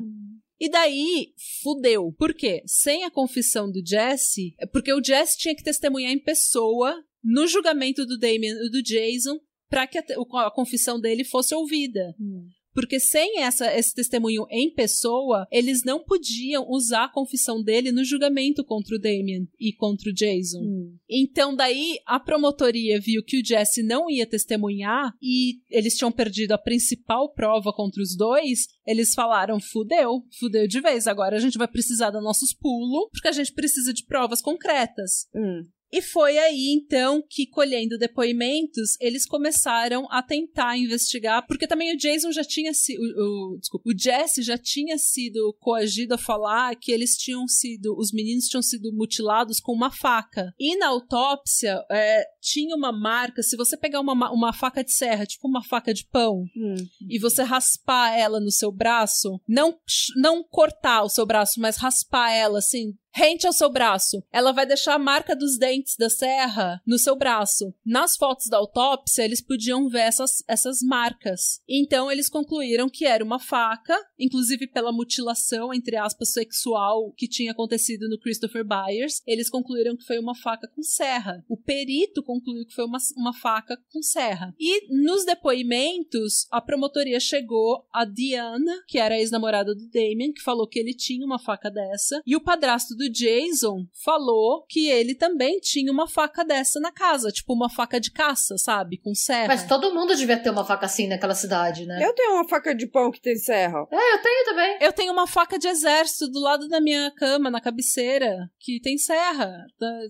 E 0.59 0.69
daí, 0.69 1.33
fudeu. 1.61 2.13
Por 2.17 2.33
quê? 2.33 2.63
Sem 2.65 3.03
a 3.03 3.11
confissão 3.11 3.69
do 3.69 3.85
Jesse, 3.85 4.55
porque 4.71 4.93
o 4.93 5.03
Jesse 5.03 5.37
tinha 5.37 5.55
que 5.55 5.63
testemunhar 5.63 6.13
em 6.13 6.19
pessoa 6.19 6.95
no 7.23 7.47
julgamento 7.47 8.05
do 8.05 8.17
Damien 8.17 8.53
e 8.53 8.69
do 8.69 8.81
Jason 8.81 9.37
para 9.69 9.87
que 9.87 9.97
a, 9.97 10.03
a, 10.47 10.51
confissão 10.51 10.99
dele 10.99 11.23
fosse 11.23 11.53
ouvida. 11.53 12.15
Hum. 12.19 12.47
Porque 12.75 12.99
sem 12.99 13.41
essa, 13.41 13.73
esse 13.73 13.95
testemunho 13.95 14.45
em 14.51 14.69
pessoa, 14.69 15.47
eles 15.49 15.83
não 15.85 16.03
podiam 16.03 16.69
usar 16.69 17.05
a 17.05 17.11
confissão 17.11 17.63
dele 17.63 17.89
no 17.91 18.03
julgamento 18.03 18.65
contra 18.65 18.95
o 18.95 18.99
Damien 18.99 19.47
e 19.57 19.71
contra 19.71 20.09
o 20.09 20.13
Jason. 20.13 20.59
Hum. 20.61 20.97
Então, 21.09 21.55
daí, 21.55 21.97
a 22.05 22.19
promotoria 22.19 22.99
viu 22.99 23.23
que 23.23 23.39
o 23.39 23.45
Jesse 23.45 23.81
não 23.81 24.09
ia 24.09 24.27
testemunhar 24.27 25.13
e 25.21 25.61
eles 25.69 25.95
tinham 25.95 26.11
perdido 26.11 26.51
a 26.51 26.57
principal 26.57 27.33
prova 27.33 27.71
contra 27.71 28.03
os 28.03 28.15
dois. 28.15 28.67
Eles 28.85 29.13
falaram: 29.13 29.59
fudeu, 29.59 30.23
fudeu 30.37 30.67
de 30.67 30.81
vez. 30.81 31.07
Agora 31.07 31.37
a 31.37 31.39
gente 31.39 31.57
vai 31.57 31.67
precisar 31.67 32.11
dos 32.11 32.23
nossos 32.23 32.53
pulos, 32.53 33.09
porque 33.11 33.29
a 33.29 33.31
gente 33.31 33.53
precisa 33.53 33.93
de 33.93 34.05
provas 34.05 34.41
concretas. 34.41 35.27
Hum. 35.33 35.63
E 35.91 36.01
foi 36.01 36.37
aí, 36.37 36.71
então, 36.71 37.23
que 37.29 37.45
colhendo 37.45 37.97
depoimentos, 37.97 38.97
eles 38.99 39.25
começaram 39.25 40.07
a 40.11 40.21
tentar 40.21 40.77
investigar, 40.77 41.45
porque 41.47 41.67
também 41.67 41.93
o 41.93 41.97
Jason 41.97 42.31
já 42.31 42.43
tinha 42.43 42.73
sido. 42.73 42.99
O, 42.99 43.57
desculpa, 43.59 43.89
o 43.89 43.97
Jesse 43.97 44.41
já 44.41 44.57
tinha 44.57 44.97
sido 44.97 45.55
coagido 45.59 46.15
a 46.15 46.17
falar 46.17 46.75
que 46.75 46.91
eles 46.91 47.15
tinham 47.15 47.47
sido. 47.47 47.95
Os 47.97 48.11
meninos 48.11 48.45
tinham 48.45 48.61
sido 48.61 48.91
mutilados 48.93 49.59
com 49.59 49.71
uma 49.71 49.91
faca. 49.91 50.53
E 50.59 50.75
na 50.77 50.87
autópsia, 50.87 51.83
é, 51.89 52.25
tinha 52.41 52.75
uma 52.75 52.91
marca. 52.91 53.41
Se 53.41 53.55
você 53.55 53.77
pegar 53.77 53.99
uma, 53.99 54.31
uma 54.31 54.53
faca 54.53 54.83
de 54.83 54.91
serra, 54.91 55.25
tipo 55.25 55.47
uma 55.47 55.63
faca 55.63 55.93
de 55.93 56.05
pão, 56.05 56.43
hum. 56.55 56.75
e 57.09 57.19
você 57.19 57.43
raspar 57.43 58.17
ela 58.17 58.39
no 58.39 58.51
seu 58.51 58.71
braço, 58.71 59.39
não, 59.47 59.77
não 60.17 60.43
cortar 60.43 61.03
o 61.03 61.09
seu 61.09 61.25
braço, 61.25 61.59
mas 61.59 61.77
raspar 61.77 62.31
ela 62.31 62.59
assim, 62.59 62.93
rente 63.15 63.47
ao 63.47 63.53
seu 63.53 63.71
braço. 63.71 64.21
Ela 64.29 64.51
vai 64.51 64.65
deixar 64.65 64.95
a 64.95 64.99
marca 64.99 65.33
dos 65.33 65.57
dentes 65.57 65.95
da 65.95 66.09
serra 66.09 66.81
no 66.85 66.99
seu 66.99 67.15
braço. 67.15 67.73
Nas 67.85 68.17
fotos 68.17 68.49
da 68.49 68.57
autópsia, 68.57 69.23
eles 69.23 69.41
podiam 69.41 69.87
ver 69.87 70.01
essas, 70.01 70.43
essas 70.47 70.81
marcas. 70.81 71.61
Então, 71.67 72.11
eles 72.11 72.27
concluíram 72.27 72.89
que 72.89 73.05
era 73.05 73.23
uma 73.23 73.39
faca, 73.39 73.97
inclusive 74.19 74.67
pela 74.67 74.91
mutilação, 74.91 75.73
entre 75.73 75.95
aspas, 75.95 76.33
sexual 76.33 77.13
que 77.15 77.27
tinha 77.27 77.53
acontecido 77.53 78.09
no 78.09 78.19
Christopher 78.19 78.65
Byers. 78.65 79.21
Eles 79.25 79.49
concluíram 79.49 79.95
que 79.95 80.05
foi 80.05 80.19
uma 80.19 80.35
faca 80.35 80.67
com 80.67 80.83
serra. 80.83 81.41
O 81.47 81.55
perito 81.55 82.21
concluiu 82.21 82.65
que 82.65 82.73
foi 82.73 82.85
uma, 82.85 82.97
uma 83.15 83.33
faca 83.33 83.77
com 83.93 84.01
serra. 84.01 84.53
E 84.59 84.93
nos 84.93 85.23
depoimentos, 85.23 86.47
a 86.51 86.59
promotoria 86.59 87.19
chegou 87.21 87.87
a 87.93 88.03
Diana, 88.03 88.83
que 88.89 88.99
era 88.99 89.15
a 89.15 89.19
ex-namorada 89.19 89.73
do 89.73 89.87
Damien, 89.87 90.33
que 90.33 90.41
falou 90.41 90.67
que 90.67 90.79
ele 90.79 90.93
tinha 90.93 91.25
uma 91.25 91.39
faca 91.39 91.71
dessa, 91.71 92.21
e 92.25 92.35
o 92.35 92.41
padrasto 92.43 92.93
do 92.93 93.04
do 93.05 93.11
Jason 93.11 93.85
falou 94.03 94.65
que 94.67 94.89
ele 94.89 95.15
também 95.15 95.59
tinha 95.59 95.91
uma 95.91 96.07
faca 96.07 96.43
dessa 96.43 96.79
na 96.79 96.91
casa, 96.91 97.31
tipo 97.31 97.53
uma 97.53 97.69
faca 97.69 97.99
de 97.99 98.11
caça, 98.11 98.57
sabe? 98.57 98.97
Com 98.97 99.13
serra. 99.13 99.47
Mas 99.47 99.67
todo 99.67 99.93
mundo 99.93 100.15
devia 100.15 100.37
ter 100.37 100.49
uma 100.49 100.65
faca 100.65 100.85
assim 100.85 101.07
naquela 101.07 101.35
cidade, 101.35 101.85
né? 101.85 101.99
Eu 102.03 102.13
tenho 102.13 102.33
uma 102.33 102.47
faca 102.47 102.73
de 102.73 102.87
pão 102.87 103.11
que 103.11 103.21
tem 103.21 103.35
serra. 103.35 103.85
É, 103.91 104.13
eu 104.13 104.21
tenho 104.21 104.45
também. 104.45 104.77
Eu 104.81 104.93
tenho 104.93 105.13
uma 105.13 105.27
faca 105.27 105.57
de 105.59 105.67
exército 105.67 106.27
do 106.29 106.39
lado 106.39 106.67
da 106.67 106.81
minha 106.81 107.11
cama, 107.11 107.49
na 107.49 107.61
cabeceira, 107.61 108.49
que 108.59 108.79
tem 108.81 108.97
serra. 108.97 109.65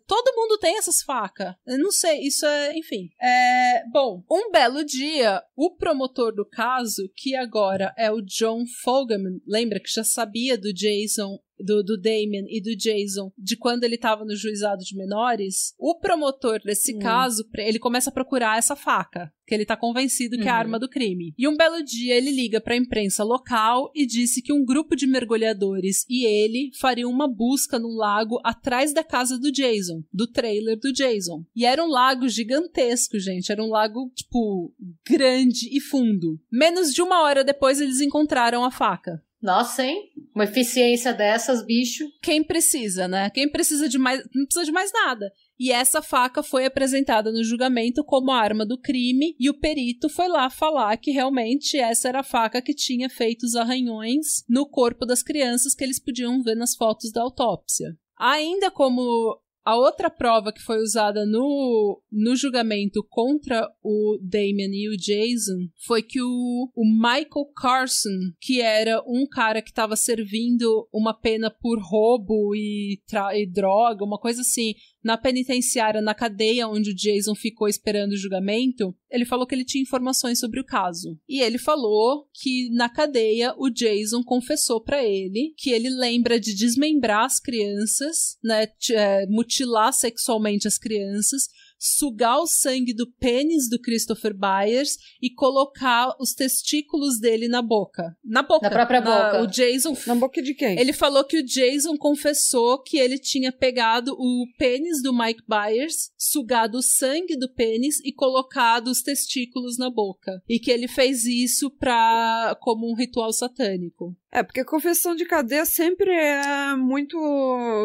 Todo 0.07 0.35
mundo 0.35 0.57
tem 0.57 0.77
essas 0.77 1.01
facas. 1.01 1.53
Eu 1.65 1.79
não 1.79 1.91
sei, 1.91 2.21
isso 2.21 2.45
é, 2.45 2.77
enfim. 2.77 3.09
É, 3.21 3.83
bom, 3.91 4.23
um 4.31 4.51
belo 4.51 4.83
dia, 4.83 5.41
o 5.55 5.75
promotor 5.75 6.33
do 6.33 6.45
caso, 6.45 7.09
que 7.15 7.35
agora 7.35 7.93
é 7.97 8.11
o 8.11 8.21
John 8.21 8.63
Fogelman, 8.83 9.41
lembra 9.47 9.79
que 9.79 9.89
já 9.89 10.03
sabia 10.03 10.57
do 10.57 10.73
Jason 10.73 11.37
do, 11.59 11.83
do 11.83 11.97
Damien 11.97 12.45
e 12.49 12.61
do 12.61 12.75
Jason 12.75 13.31
de 13.37 13.55
quando 13.55 13.83
ele 13.83 13.95
estava 13.95 14.25
no 14.25 14.35
juizado 14.35 14.83
de 14.83 14.95
menores, 14.95 15.73
o 15.77 15.97
promotor 15.99 16.59
desse 16.63 16.95
hum. 16.95 16.99
caso, 16.99 17.47
ele 17.57 17.79
começa 17.79 18.09
a 18.09 18.13
procurar 18.13 18.57
essa 18.57 18.75
faca, 18.75 19.31
que 19.45 19.53
ele 19.53 19.65
tá 19.65 19.77
convencido 19.77 20.37
que 20.37 20.43
uhum. 20.43 20.47
é 20.47 20.51
a 20.51 20.53
uhum. 20.53 20.59
arma 20.59 20.79
do 20.79 20.89
crime. 20.89 21.33
E 21.37 21.47
um 21.47 21.55
belo 21.55 21.83
dia 21.83 22.15
ele 22.15 22.31
liga 22.31 22.59
para 22.59 22.73
a 22.73 22.77
imprensa 22.77 23.23
local 23.23 23.91
e 23.93 24.05
disse 24.05 24.41
que 24.41 24.51
um 24.51 24.65
grupo 24.65 24.95
de 24.95 25.07
mergulhadores 25.07 26.05
e 26.09 26.25
ele 26.25 26.71
fariam 26.79 27.09
uma 27.09 27.27
busca 27.27 27.77
num 27.77 27.95
lago 27.95 28.39
atrás 28.43 28.93
da 28.93 29.03
casa 29.03 29.37
do 29.37 29.51
Jason, 29.51 30.03
do 30.11 30.27
trailer 30.27 30.79
do 30.79 30.91
Jason. 30.91 31.45
E 31.55 31.65
era 31.65 31.83
um 31.83 31.89
lago 31.89 32.27
gigantesco, 32.27 33.19
gente, 33.19 33.51
era 33.51 33.63
um 33.63 33.69
lago 33.69 34.11
tipo 34.15 34.73
grande 35.07 35.69
e 35.71 35.79
fundo. 35.79 36.39
Menos 36.51 36.93
de 36.93 37.01
uma 37.01 37.21
hora 37.21 37.43
depois 37.43 37.79
eles 37.79 38.01
encontraram 38.01 38.63
a 38.63 38.71
faca. 38.71 39.23
Nossa, 39.45 39.85
hein? 39.85 40.09
Uma 40.33 40.45
eficiência 40.45 41.13
dessas, 41.13 41.63
bicho. 41.63 42.03
Quem 42.19 42.43
precisa, 42.43 43.07
né? 43.07 43.29
Quem 43.29 43.47
precisa 43.47 43.87
de 43.87 43.99
mais. 43.99 44.19
Não 44.33 44.43
precisa 44.43 44.65
de 44.65 44.71
mais 44.71 44.91
nada. 44.91 45.31
E 45.59 45.71
essa 45.71 46.01
faca 46.01 46.41
foi 46.41 46.65
apresentada 46.65 47.31
no 47.31 47.43
julgamento 47.43 48.03
como 48.03 48.31
arma 48.31 48.65
do 48.65 48.75
crime, 48.75 49.35
e 49.39 49.47
o 49.47 49.53
perito 49.53 50.09
foi 50.09 50.27
lá 50.27 50.49
falar 50.49 50.97
que 50.97 51.11
realmente 51.11 51.77
essa 51.77 52.09
era 52.09 52.21
a 52.21 52.23
faca 52.23 52.59
que 52.59 52.73
tinha 52.73 53.07
feito 53.07 53.43
os 53.43 53.55
arranhões 53.55 54.43
no 54.49 54.67
corpo 54.67 55.05
das 55.05 55.21
crianças 55.21 55.75
que 55.75 55.83
eles 55.83 55.99
podiam 56.03 56.41
ver 56.41 56.55
nas 56.55 56.75
fotos 56.75 57.11
da 57.11 57.21
autópsia. 57.21 57.95
Ainda 58.17 58.71
como 58.71 59.39
a 59.65 59.75
outra 59.75 60.11
prova 60.11 60.53
que 60.53 60.61
foi 60.61 60.77
usada 60.77 61.25
no, 61.25 61.99
no 62.11 62.35
julgamento 62.35 63.03
contra 63.09 63.67
o 63.83 64.19
Damien 64.21 64.69
e 64.71 64.89
o 64.89 64.95
Jason 64.95 65.67
foi 65.87 66.03
que 66.03 66.21
o, 66.21 66.71
o 66.75 66.85
Michael 66.85 67.51
Carson, 67.57 68.31
que 68.39 68.61
era 68.61 69.01
um 69.07 69.25
cara 69.27 69.63
que 69.63 69.71
estava 69.71 69.95
servindo 69.95 70.87
uma 70.93 71.15
pena 71.15 71.49
por 71.49 71.79
roubo 71.81 72.55
e, 72.55 73.01
e 73.33 73.51
droga, 73.51 74.05
uma 74.05 74.19
coisa 74.19 74.41
assim, 74.41 74.75
na 75.05 75.15
penitenciária, 75.15 76.01
na 76.01 76.15
cadeia 76.15 76.67
onde 76.67 76.89
o 76.89 76.95
Jason 76.95 77.35
ficou 77.35 77.67
esperando 77.67 78.13
o 78.13 78.17
julgamento, 78.17 78.91
ele 79.11 79.23
falou 79.23 79.45
que 79.45 79.53
ele 79.53 79.63
tinha 79.63 79.83
informações 79.83 80.39
sobre 80.39 80.59
o 80.59 80.65
caso. 80.65 81.15
E 81.29 81.41
ele 81.41 81.59
falou 81.59 82.27
que 82.33 82.71
na 82.71 82.89
cadeia 82.89 83.53
o 83.55 83.69
Jason 83.69 84.23
confessou 84.23 84.81
para 84.81 85.03
ele 85.03 85.53
que 85.55 85.69
ele 85.69 85.91
lembra 85.91 86.39
de 86.39 86.55
desmembrar 86.55 87.23
as 87.23 87.39
crianças, 87.39 88.39
né, 88.43 88.67
é, 88.89 89.27
mutilar 89.27 89.93
sexualmente 89.93 90.67
as 90.67 90.79
crianças, 90.79 91.49
sugar 91.85 92.39
o 92.39 92.47
sangue 92.47 92.93
do 92.93 93.05
pênis 93.05 93.69
do 93.69 93.79
Christopher 93.79 94.33
Byers 94.33 94.97
e 95.21 95.29
colocar 95.29 96.15
os 96.19 96.33
testículos 96.33 97.19
dele 97.19 97.47
na 97.47 97.61
boca. 97.61 98.17
Na 98.23 98.41
boca. 98.41 98.67
Na 98.67 98.75
própria 98.75 99.01
na, 99.01 99.05
boca. 99.05 99.43
O 99.43 99.47
Jason. 99.47 99.95
Na 100.07 100.15
boca 100.15 100.41
de 100.41 100.55
quem? 100.55 100.79
Ele 100.79 100.91
falou 100.91 101.23
que 101.23 101.37
o 101.37 101.45
Jason 101.45 101.95
confessou 101.95 102.81
que 102.81 102.97
ele 102.97 103.19
tinha 103.19 103.51
pegado 103.51 104.13
o 104.17 104.45
pênis 104.57 105.03
do 105.03 105.15
Mike 105.15 105.43
Byers, 105.47 106.11
sugado 106.17 106.79
o 106.79 106.81
sangue 106.81 107.37
do 107.37 107.53
pênis 107.53 107.99
e 108.03 108.11
colocado 108.11 108.87
os 108.87 109.03
testículos 109.03 109.77
na 109.77 109.91
boca. 109.91 110.41
E 110.49 110.59
que 110.59 110.71
ele 110.71 110.87
fez 110.87 111.25
isso 111.25 111.69
pra, 111.69 112.57
como 112.61 112.89
um 112.89 112.95
ritual 112.95 113.31
satânico. 113.31 114.15
É, 114.35 114.43
porque 114.43 114.59
a 114.59 114.65
confissão 114.65 115.15
de 115.15 115.23
cadeia 115.23 115.65
sempre 115.65 116.11
é 116.11 116.75
muito, 116.75 117.17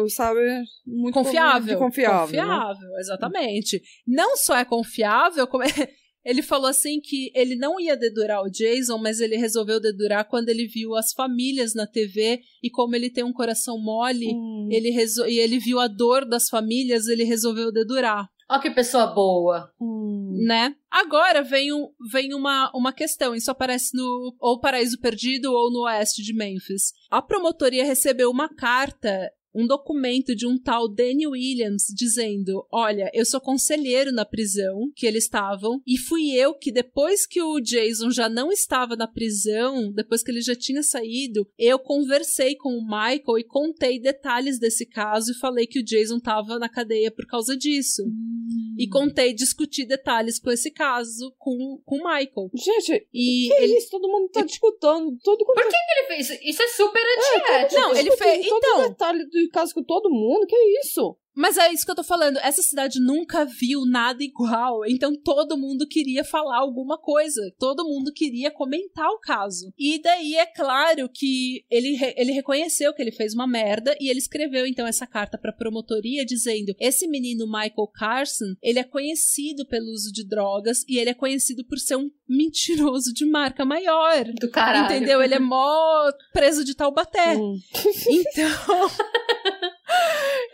sabe, 0.09 0.41
muito 0.85 1.13
confiável. 1.13 1.79
Confiável, 1.79 2.27
confiável 2.27 2.89
né? 2.89 2.99
exatamente. 2.99 3.81
Não 4.07 4.35
só 4.37 4.55
é 4.55 4.65
confiável, 4.65 5.47
como 5.47 5.63
é... 5.63 5.67
Ele 6.23 6.43
falou 6.43 6.67
assim 6.67 7.01
que 7.01 7.31
ele 7.33 7.55
não 7.55 7.79
ia 7.79 7.97
dedurar 7.97 8.43
o 8.43 8.49
Jason, 8.49 8.99
mas 8.99 9.19
ele 9.19 9.37
resolveu 9.37 9.79
dedurar 9.79 10.29
quando 10.29 10.49
ele 10.49 10.67
viu 10.67 10.95
as 10.95 11.13
famílias 11.13 11.73
na 11.73 11.87
TV 11.87 12.41
e 12.61 12.69
como 12.69 12.95
ele 12.95 13.09
tem 13.09 13.23
um 13.23 13.33
coração 13.33 13.79
mole, 13.79 14.27
hum. 14.27 14.69
ele 14.71 14.91
resol... 14.91 15.27
e 15.27 15.39
ele 15.39 15.57
viu 15.57 15.79
a 15.79 15.87
dor 15.87 16.23
das 16.23 16.47
famílias, 16.47 17.07
ele 17.07 17.23
resolveu 17.23 17.71
dedurar. 17.71 18.29
Ó 18.51 18.59
que 18.59 18.69
pessoa 18.69 19.07
boa. 19.07 19.71
Hum. 19.79 20.43
Né? 20.45 20.75
Agora 20.91 21.41
vem, 21.41 21.71
um, 21.73 21.87
vem 22.11 22.33
uma, 22.33 22.69
uma 22.75 22.91
questão. 22.91 23.33
Isso 23.33 23.49
aparece 23.49 23.95
no 23.95 24.35
ou 24.39 24.59
Paraíso 24.59 24.99
Perdido 24.99 25.51
ou 25.51 25.71
no 25.71 25.85
Oeste 25.85 26.21
de 26.21 26.33
Memphis. 26.33 26.91
A 27.09 27.21
promotoria 27.21 27.85
recebeu 27.85 28.29
uma 28.29 28.53
carta 28.53 29.31
um 29.53 29.67
documento 29.67 30.35
de 30.35 30.47
um 30.47 30.57
tal 30.57 30.87
Danny 30.87 31.27
Williams 31.27 31.85
dizendo: 31.95 32.65
Olha, 32.71 33.09
eu 33.13 33.25
sou 33.25 33.41
conselheiro 33.41 34.11
na 34.11 34.25
prisão 34.25 34.91
que 34.95 35.05
eles 35.05 35.25
estavam, 35.25 35.81
e 35.85 35.97
fui 35.97 36.31
eu 36.31 36.53
que, 36.53 36.71
depois 36.71 37.25
que 37.25 37.41
o 37.41 37.59
Jason 37.59 38.11
já 38.11 38.29
não 38.29 38.51
estava 38.51 38.95
na 38.95 39.07
prisão, 39.07 39.91
depois 39.91 40.23
que 40.23 40.31
ele 40.31 40.41
já 40.41 40.55
tinha 40.55 40.83
saído, 40.83 41.47
eu 41.57 41.79
conversei 41.79 42.55
com 42.55 42.69
o 42.69 42.83
Michael 42.83 43.39
e 43.39 43.43
contei 43.43 43.99
detalhes 43.99 44.59
desse 44.59 44.85
caso 44.85 45.31
e 45.31 45.39
falei 45.39 45.67
que 45.67 45.79
o 45.79 45.83
Jason 45.83 46.17
estava 46.17 46.57
na 46.57 46.69
cadeia 46.69 47.11
por 47.11 47.25
causa 47.25 47.55
disso. 47.55 48.03
Hum. 48.03 48.75
E 48.77 48.87
contei, 48.87 49.33
discuti 49.33 49.85
detalhes 49.85 50.39
com 50.39 50.49
esse 50.49 50.71
caso 50.71 51.33
com, 51.37 51.81
com 51.85 51.95
o 51.97 52.03
Michael. 52.03 52.49
Gente, 52.53 53.07
e 53.13 53.47
que 53.47 53.53
ele... 53.53 53.73
é 53.73 53.77
isso? 53.77 53.89
Todo 53.91 54.07
mundo 54.07 54.29
tá 54.29 54.41
discutindo. 54.41 55.17
Todo... 55.23 55.45
Por 55.45 55.55
que, 55.55 55.69
que 55.69 55.99
ele 55.99 56.07
fez 56.07 56.29
isso? 56.29 56.39
Isso 56.43 56.63
é 56.63 56.67
super 56.67 57.01
antiético. 57.01 57.79
É, 57.79 57.81
não, 57.81 57.95
ele 57.95 58.11
fez. 58.17 58.47
Todo 58.47 58.63
então. 58.63 58.89
detalhe 58.89 59.25
do 59.25 59.40
caso 59.49 59.73
com 59.73 59.83
todo 59.83 60.09
mundo, 60.09 60.45
que 60.47 60.55
isso? 60.83 61.17
Mas 61.35 61.57
é 61.57 61.71
isso 61.71 61.85
que 61.85 61.91
eu 61.91 61.95
tô 61.95 62.03
falando. 62.03 62.37
Essa 62.37 62.61
cidade 62.61 62.99
nunca 62.99 63.45
viu 63.45 63.85
nada 63.85 64.23
igual. 64.23 64.85
Então 64.85 65.15
todo 65.15 65.57
mundo 65.57 65.87
queria 65.87 66.23
falar 66.23 66.57
alguma 66.57 66.97
coisa. 66.97 67.41
Todo 67.57 67.85
mundo 67.85 68.11
queria 68.13 68.51
comentar 68.51 69.07
o 69.07 69.19
caso. 69.19 69.71
E 69.77 70.01
daí 70.01 70.35
é 70.35 70.45
claro 70.45 71.09
que 71.09 71.65
ele, 71.69 71.97
ele 72.15 72.31
reconheceu 72.31 72.93
que 72.93 73.01
ele 73.01 73.11
fez 73.11 73.33
uma 73.33 73.47
merda 73.47 73.95
e 73.99 74.09
ele 74.09 74.19
escreveu 74.19 74.65
então 74.65 74.85
essa 74.85 75.07
carta 75.07 75.37
pra 75.37 75.53
promotoria 75.53 76.25
dizendo: 76.25 76.75
esse 76.79 77.07
menino 77.07 77.45
Michael 77.45 77.87
Carson, 77.93 78.55
ele 78.61 78.79
é 78.79 78.83
conhecido 78.83 79.65
pelo 79.65 79.91
uso 79.91 80.11
de 80.11 80.27
drogas 80.27 80.83
e 80.87 80.97
ele 80.97 81.09
é 81.09 81.13
conhecido 81.13 81.65
por 81.65 81.79
ser 81.79 81.95
um 81.95 82.09
mentiroso 82.27 83.13
de 83.13 83.25
marca 83.25 83.65
maior. 83.65 84.25
Do 84.39 84.49
caralho. 84.49 84.85
Entendeu? 84.85 85.21
Ele 85.21 85.35
é 85.35 85.39
mó 85.39 86.11
preso 86.33 86.63
de 86.63 86.75
Taubaté. 86.75 87.35
Hum. 87.37 87.59
Então. 88.07 88.51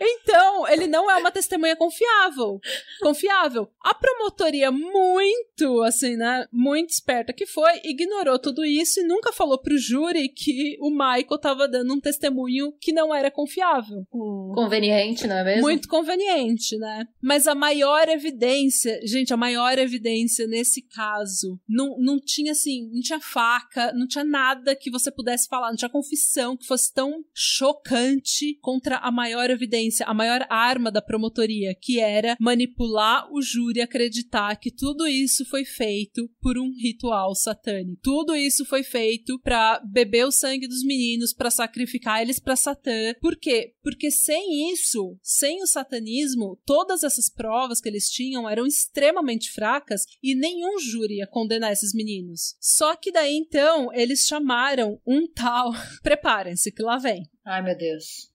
Então, 0.00 0.68
ele 0.68 0.86
não 0.86 1.10
é 1.10 1.16
uma 1.16 1.30
testemunha 1.30 1.76
confiável. 1.76 2.60
Confiável. 3.00 3.68
A 3.82 3.94
promotoria, 3.94 4.70
muito, 4.70 5.82
assim, 5.82 6.16
né? 6.16 6.46
Muito 6.52 6.90
esperta 6.90 7.32
que 7.32 7.46
foi, 7.46 7.80
ignorou 7.84 8.38
tudo 8.38 8.64
isso 8.64 9.00
e 9.00 9.04
nunca 9.04 9.32
falou 9.32 9.58
pro 9.58 9.78
júri 9.78 10.28
que 10.28 10.76
o 10.80 10.90
Michael 10.90 11.38
tava 11.40 11.68
dando 11.68 11.94
um 11.94 12.00
testemunho 12.00 12.72
que 12.80 12.92
não 12.92 13.14
era 13.14 13.30
confiável. 13.30 14.04
Hum. 14.12 14.52
Conveniente, 14.54 15.26
não 15.26 15.36
é 15.36 15.44
mesmo? 15.44 15.62
Muito 15.62 15.88
conveniente, 15.88 16.76
né? 16.78 17.06
Mas 17.22 17.46
a 17.46 17.54
maior 17.54 18.08
evidência, 18.08 19.00
gente, 19.04 19.32
a 19.32 19.36
maior 19.36 19.78
evidência 19.78 20.46
nesse 20.46 20.82
caso, 20.82 21.58
não, 21.68 21.96
não 21.98 22.18
tinha 22.20 22.52
assim, 22.52 22.90
não 22.92 23.00
tinha 23.00 23.20
faca, 23.20 23.92
não 23.92 24.06
tinha 24.06 24.24
nada 24.24 24.74
que 24.74 24.90
você 24.90 25.10
pudesse 25.10 25.48
falar, 25.48 25.70
não 25.70 25.76
tinha 25.76 25.88
confissão 25.88 26.56
que 26.56 26.66
fosse 26.66 26.92
tão 26.92 27.24
chocante 27.34 28.58
contra 28.60 28.96
a 28.96 29.10
maior 29.10 29.50
evidência, 29.50 29.87
a 30.04 30.14
maior 30.14 30.46
arma 30.48 30.90
da 30.90 31.02
promotoria, 31.02 31.74
que 31.74 32.00
era 32.00 32.36
manipular 32.40 33.28
o 33.32 33.40
júri 33.42 33.80
acreditar 33.80 34.56
que 34.56 34.70
tudo 34.70 35.06
isso 35.06 35.44
foi 35.44 35.64
feito 35.64 36.28
por 36.40 36.58
um 36.58 36.72
ritual 36.72 37.34
satânico. 37.34 38.00
Tudo 38.02 38.34
isso 38.34 38.64
foi 38.64 38.82
feito 38.82 39.38
para 39.40 39.80
beber 39.80 40.26
o 40.26 40.32
sangue 40.32 40.68
dos 40.68 40.82
meninos, 40.84 41.32
para 41.32 41.50
sacrificar 41.50 42.22
eles 42.22 42.38
para 42.38 42.56
Satã. 42.56 43.14
Por 43.20 43.36
quê? 43.36 43.74
Porque 43.82 44.10
sem 44.10 44.72
isso, 44.72 45.18
sem 45.22 45.62
o 45.62 45.66
satanismo, 45.66 46.60
todas 46.64 47.02
essas 47.02 47.28
provas 47.28 47.80
que 47.80 47.88
eles 47.88 48.10
tinham 48.10 48.48
eram 48.48 48.66
extremamente 48.66 49.50
fracas 49.50 50.04
e 50.22 50.34
nenhum 50.34 50.78
júri 50.78 51.16
ia 51.16 51.26
condenar 51.26 51.72
esses 51.72 51.94
meninos. 51.94 52.56
Só 52.60 52.96
que 52.96 53.12
daí 53.12 53.34
então 53.34 53.92
eles 53.92 54.26
chamaram 54.26 55.00
um 55.06 55.26
tal. 55.26 55.72
Preparem-se 56.02 56.72
que 56.72 56.82
lá 56.82 56.98
vem. 56.98 57.28
Ai, 57.44 57.62
meu 57.62 57.76
Deus. 57.76 58.30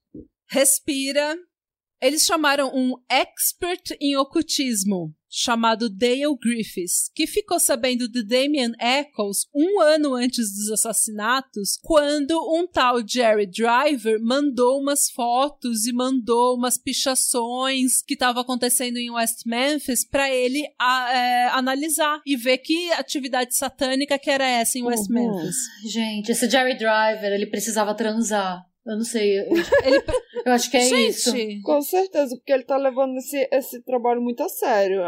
Respira 0.54 1.36
eles 2.04 2.26
chamaram 2.26 2.70
um 2.74 2.92
expert 3.08 3.96
em 3.98 4.14
ocultismo, 4.14 5.14
chamado 5.26 5.88
Dale 5.88 6.36
Griffiths, 6.38 7.10
que 7.14 7.26
ficou 7.26 7.58
sabendo 7.58 8.06
de 8.06 8.22
Damien 8.22 8.72
Eccles 8.78 9.46
um 9.54 9.80
ano 9.80 10.14
antes 10.14 10.54
dos 10.54 10.70
assassinatos, 10.70 11.78
quando 11.82 12.38
um 12.54 12.66
tal 12.66 12.96
Jerry 13.08 13.46
Driver 13.46 14.20
mandou 14.20 14.82
umas 14.82 15.08
fotos 15.10 15.86
e 15.86 15.94
mandou 15.94 16.58
umas 16.58 16.76
pichações 16.76 18.02
que 18.02 18.12
estavam 18.12 18.42
acontecendo 18.42 18.98
em 18.98 19.10
West 19.10 19.46
Memphis 19.46 20.06
para 20.06 20.30
ele 20.30 20.62
a, 20.78 21.10
é, 21.10 21.48
analisar 21.52 22.20
e 22.26 22.36
ver 22.36 22.58
que 22.58 22.92
atividade 22.92 23.56
satânica 23.56 24.18
que 24.18 24.28
era 24.28 24.46
essa 24.46 24.78
em 24.78 24.82
West 24.82 25.08
uhum. 25.08 25.14
Memphis. 25.14 25.56
Gente, 25.90 26.32
esse 26.32 26.50
Jerry 26.50 26.76
Driver, 26.76 27.32
ele 27.32 27.46
precisava 27.46 27.94
transar. 27.94 28.62
Eu 28.86 28.96
não 28.96 29.04
sei. 29.04 29.40
Eu, 29.40 29.44
ele, 29.46 30.02
eu 30.44 30.52
acho 30.52 30.70
que 30.70 30.76
é 30.76 30.80
Gente, 30.80 31.08
isso. 31.08 31.32
Com 31.62 31.80
certeza, 31.80 32.36
porque 32.36 32.52
ele 32.52 32.64
tá 32.64 32.76
levando 32.76 33.16
esse, 33.16 33.48
esse 33.50 33.82
trabalho 33.82 34.20
muito 34.20 34.42
a 34.42 34.48
sério. 34.48 35.00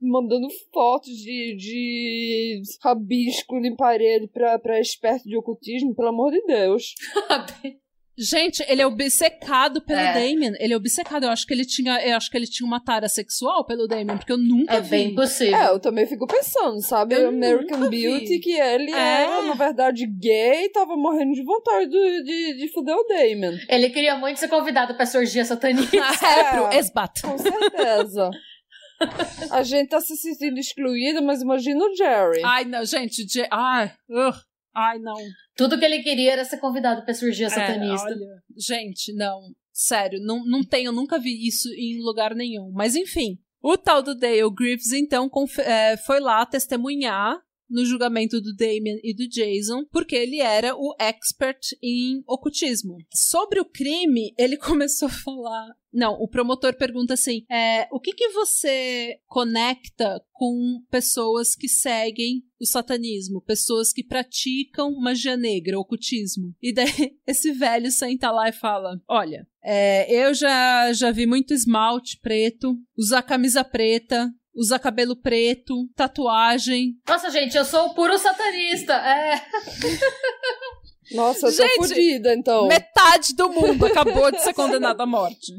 Mandando 0.00 0.48
fotos 0.72 1.12
de, 1.16 1.56
de 1.56 2.62
rabisco 2.82 3.56
em 3.56 3.74
parede 3.74 4.28
pra, 4.28 4.58
pra 4.58 4.80
esperto 4.80 5.24
de 5.28 5.36
ocultismo, 5.36 5.94
pelo 5.94 6.08
amor 6.08 6.30
de 6.30 6.42
Deus. 6.44 6.94
Gente, 8.16 8.62
ele 8.68 8.82
é 8.82 8.86
obcecado 8.86 9.80
pelo 9.80 9.98
é. 9.98 10.12
Damien. 10.12 10.52
Ele 10.58 10.74
é 10.74 10.76
obcecado. 10.76 11.24
Eu 11.24 11.30
acho 11.30 11.46
que 11.46 11.54
ele 11.54 11.64
tinha, 11.64 11.98
eu 12.06 12.16
acho 12.16 12.30
que 12.30 12.36
ele 12.36 12.46
tinha 12.46 12.66
uma 12.66 12.82
tara 12.82 13.08
sexual 13.08 13.64
pelo 13.64 13.86
Damien, 13.86 14.18
porque 14.18 14.32
eu 14.32 14.38
nunca 14.38 14.74
é 14.74 14.80
vi. 14.80 14.86
É 14.86 14.90
bem 14.90 15.14
possível. 15.14 15.56
É, 15.56 15.68
eu 15.68 15.80
também 15.80 16.06
fico 16.06 16.26
pensando, 16.26 16.80
sabe? 16.82 17.14
Eu 17.14 17.28
American 17.28 17.88
Beauty, 17.88 18.26
vi. 18.26 18.40
que 18.40 18.52
ele 18.52 18.92
é. 18.92 19.22
era, 19.22 19.42
na 19.42 19.54
verdade, 19.54 20.06
gay 20.06 20.66
e 20.66 20.68
tava 20.68 20.94
morrendo 20.94 21.32
de 21.32 21.42
vontade 21.42 21.88
de, 21.88 22.22
de, 22.22 22.56
de 22.58 22.72
fuder 22.72 22.94
o 22.94 23.04
Damien. 23.04 23.58
Ele 23.68 23.88
queria 23.88 24.16
muito 24.16 24.38
ser 24.38 24.48
convidado 24.48 24.94
pra 24.94 25.06
surgir 25.06 25.44
satanista. 25.44 25.96
é, 26.26 26.50
pro 26.50 26.72
esbat. 26.78 27.22
Com 27.22 27.38
certeza. 27.38 28.30
A 29.50 29.62
gente 29.62 29.88
tá 29.88 30.00
se 30.00 30.16
sentindo 30.16 30.58
excluída, 30.58 31.20
mas 31.20 31.42
imagina 31.42 31.84
o 31.84 31.96
Jerry. 31.96 32.42
Ai, 32.44 32.64
não, 32.64 32.84
gente. 32.84 33.24
Ai, 33.50 33.86
uh, 34.10 34.32
ai, 34.74 34.98
não. 34.98 35.16
Tudo 35.56 35.78
que 35.78 35.84
ele 35.84 36.02
queria 36.02 36.32
era 36.32 36.44
ser 36.44 36.58
convidado 36.58 37.04
pra 37.04 37.14
surgir 37.14 37.44
a 37.44 37.48
é, 37.48 37.50
satanista. 37.50 38.08
É, 38.08 38.12
olha, 38.12 38.42
gente, 38.56 39.12
não. 39.12 39.54
Sério, 39.72 40.20
não, 40.20 40.44
não 40.44 40.62
tenho, 40.62 40.92
nunca 40.92 41.18
vi 41.18 41.46
isso 41.46 41.68
em 41.74 42.02
lugar 42.02 42.34
nenhum. 42.34 42.70
Mas 42.72 42.94
enfim. 42.94 43.38
O 43.62 43.76
tal 43.76 44.02
do 44.02 44.14
Dale 44.14 44.50
Griffiths, 44.50 44.92
então, 44.92 45.30
é, 45.58 45.96
foi 45.98 46.18
lá 46.18 46.44
testemunhar 46.44 47.40
no 47.70 47.86
julgamento 47.86 48.40
do 48.40 48.54
Damien 48.54 49.00
e 49.02 49.14
do 49.14 49.26
Jason, 49.28 49.84
porque 49.90 50.14
ele 50.14 50.40
era 50.40 50.74
o 50.76 50.94
expert 50.98 51.60
em 51.82 52.22
ocultismo. 52.26 52.98
Sobre 53.14 53.60
o 53.60 53.64
crime, 53.64 54.34
ele 54.36 54.56
começou 54.58 55.08
a 55.08 55.12
falar. 55.12 55.68
Não, 55.92 56.14
o 56.14 56.26
promotor 56.26 56.74
pergunta 56.76 57.14
assim: 57.14 57.44
é, 57.50 57.86
o 57.92 58.00
que, 58.00 58.12
que 58.12 58.28
você 58.30 59.16
conecta 59.26 60.20
com 60.32 60.82
pessoas 60.90 61.54
que 61.54 61.68
seguem 61.68 62.42
o 62.58 62.66
satanismo, 62.66 63.42
pessoas 63.42 63.92
que 63.92 64.02
praticam 64.02 64.98
magia 64.98 65.36
negra, 65.36 65.78
ocultismo? 65.78 66.54
E 66.62 66.72
daí 66.72 66.86
esse 67.26 67.52
velho 67.52 67.90
senta 67.90 68.30
lá 68.30 68.48
e 68.48 68.52
fala: 68.52 68.98
olha, 69.06 69.46
é, 69.62 70.10
eu 70.10 70.32
já, 70.32 70.92
já 70.92 71.10
vi 71.10 71.26
muito 71.26 71.52
esmalte 71.52 72.18
preto, 72.22 72.74
usar 72.96 73.22
camisa 73.22 73.62
preta, 73.62 74.32
usar 74.54 74.78
cabelo 74.78 75.14
preto, 75.14 75.88
tatuagem. 75.94 76.94
Nossa, 77.06 77.30
gente, 77.30 77.56
eu 77.56 77.64
sou 77.64 77.88
o 77.88 77.94
puro 77.94 78.18
satanista. 78.18 78.94
É. 78.94 79.42
Nossa, 81.14 81.48
eu 81.48 81.56
tô 81.56 81.74
fodida, 81.86 82.34
então. 82.34 82.66
Metade 82.68 83.34
do 83.34 83.50
mundo 83.50 83.84
acabou 83.84 84.30
de 84.30 84.42
ser 84.42 84.54
condenado 84.54 85.00
à 85.00 85.06
morte. 85.06 85.52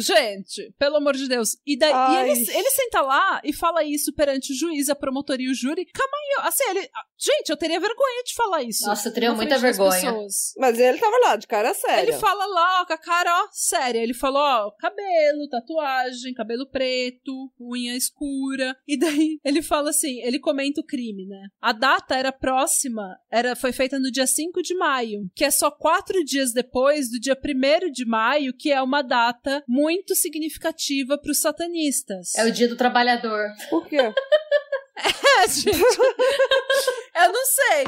Gente, 0.00 0.74
pelo 0.78 0.96
amor 0.96 1.14
de 1.14 1.28
Deus. 1.28 1.56
E 1.66 1.76
daí 1.76 1.92
e 1.92 2.30
ele, 2.30 2.50
ele 2.50 2.70
senta 2.70 3.00
lá 3.00 3.40
e 3.44 3.52
fala 3.52 3.84
isso 3.84 4.12
perante 4.12 4.52
o 4.52 4.56
juiz, 4.56 4.88
a 4.88 4.94
promotoria 4.94 5.48
e 5.48 5.50
o 5.50 5.54
júri. 5.54 5.86
Calma 5.86 6.12
aí, 6.16 6.48
assim, 6.48 6.64
ele. 6.70 6.88
Gente, 7.18 7.50
eu 7.50 7.56
teria 7.56 7.78
vergonha 7.78 8.24
de 8.24 8.34
falar 8.34 8.62
isso. 8.62 8.86
Nossa, 8.86 9.08
eu 9.08 9.14
teria 9.14 9.32
muita 9.32 9.58
vergonha. 9.58 10.12
Mas 10.58 10.78
ele 10.78 10.98
tava 10.98 11.16
lá, 11.18 11.36
de 11.36 11.46
cara 11.46 11.72
séria. 11.74 12.02
Ele 12.02 12.12
fala 12.12 12.46
lá, 12.46 12.82
ó, 12.82 12.86
com 12.86 12.92
a 12.92 12.98
cara, 12.98 13.44
ó, 13.44 13.48
séria. 13.52 14.00
Ele 14.00 14.14
falou, 14.14 14.42
ó, 14.42 14.70
cabelo, 14.72 15.48
tatuagem, 15.48 16.34
cabelo 16.34 16.68
preto, 16.68 17.52
unha 17.60 17.96
escura. 17.96 18.76
E 18.86 18.98
daí 18.98 19.38
ele 19.44 19.62
fala 19.62 19.90
assim, 19.90 20.20
ele 20.22 20.40
comenta 20.40 20.80
o 20.80 20.86
crime, 20.86 21.26
né? 21.26 21.48
A 21.60 21.72
data 21.72 22.16
era 22.16 22.32
próxima, 22.32 23.16
era, 23.30 23.54
foi 23.54 23.72
feita 23.72 23.98
no 23.98 24.10
dia 24.10 24.26
5 24.26 24.62
de 24.62 24.74
maio, 24.74 25.30
que 25.34 25.44
é 25.44 25.50
só 25.50 25.70
quatro 25.70 26.24
dias 26.24 26.52
depois 26.52 27.10
do 27.10 27.20
dia 27.20 27.36
1 27.36 27.92
de 27.92 28.04
maio, 28.04 28.54
que 28.56 28.72
é 28.72 28.82
uma 28.82 29.02
data 29.02 29.62
muito 29.68 29.81
muito 29.82 30.14
significativa 30.14 31.18
para 31.18 31.32
os 31.32 31.40
satanistas. 31.40 32.34
É 32.36 32.44
o 32.44 32.52
dia 32.52 32.68
do 32.68 32.76
trabalhador. 32.76 33.48
Por 33.68 33.86
quê? 33.86 33.98
É, 34.94 35.48
gente. 35.48 35.70
eu 37.16 37.32
não 37.32 37.44
sei. 37.44 37.86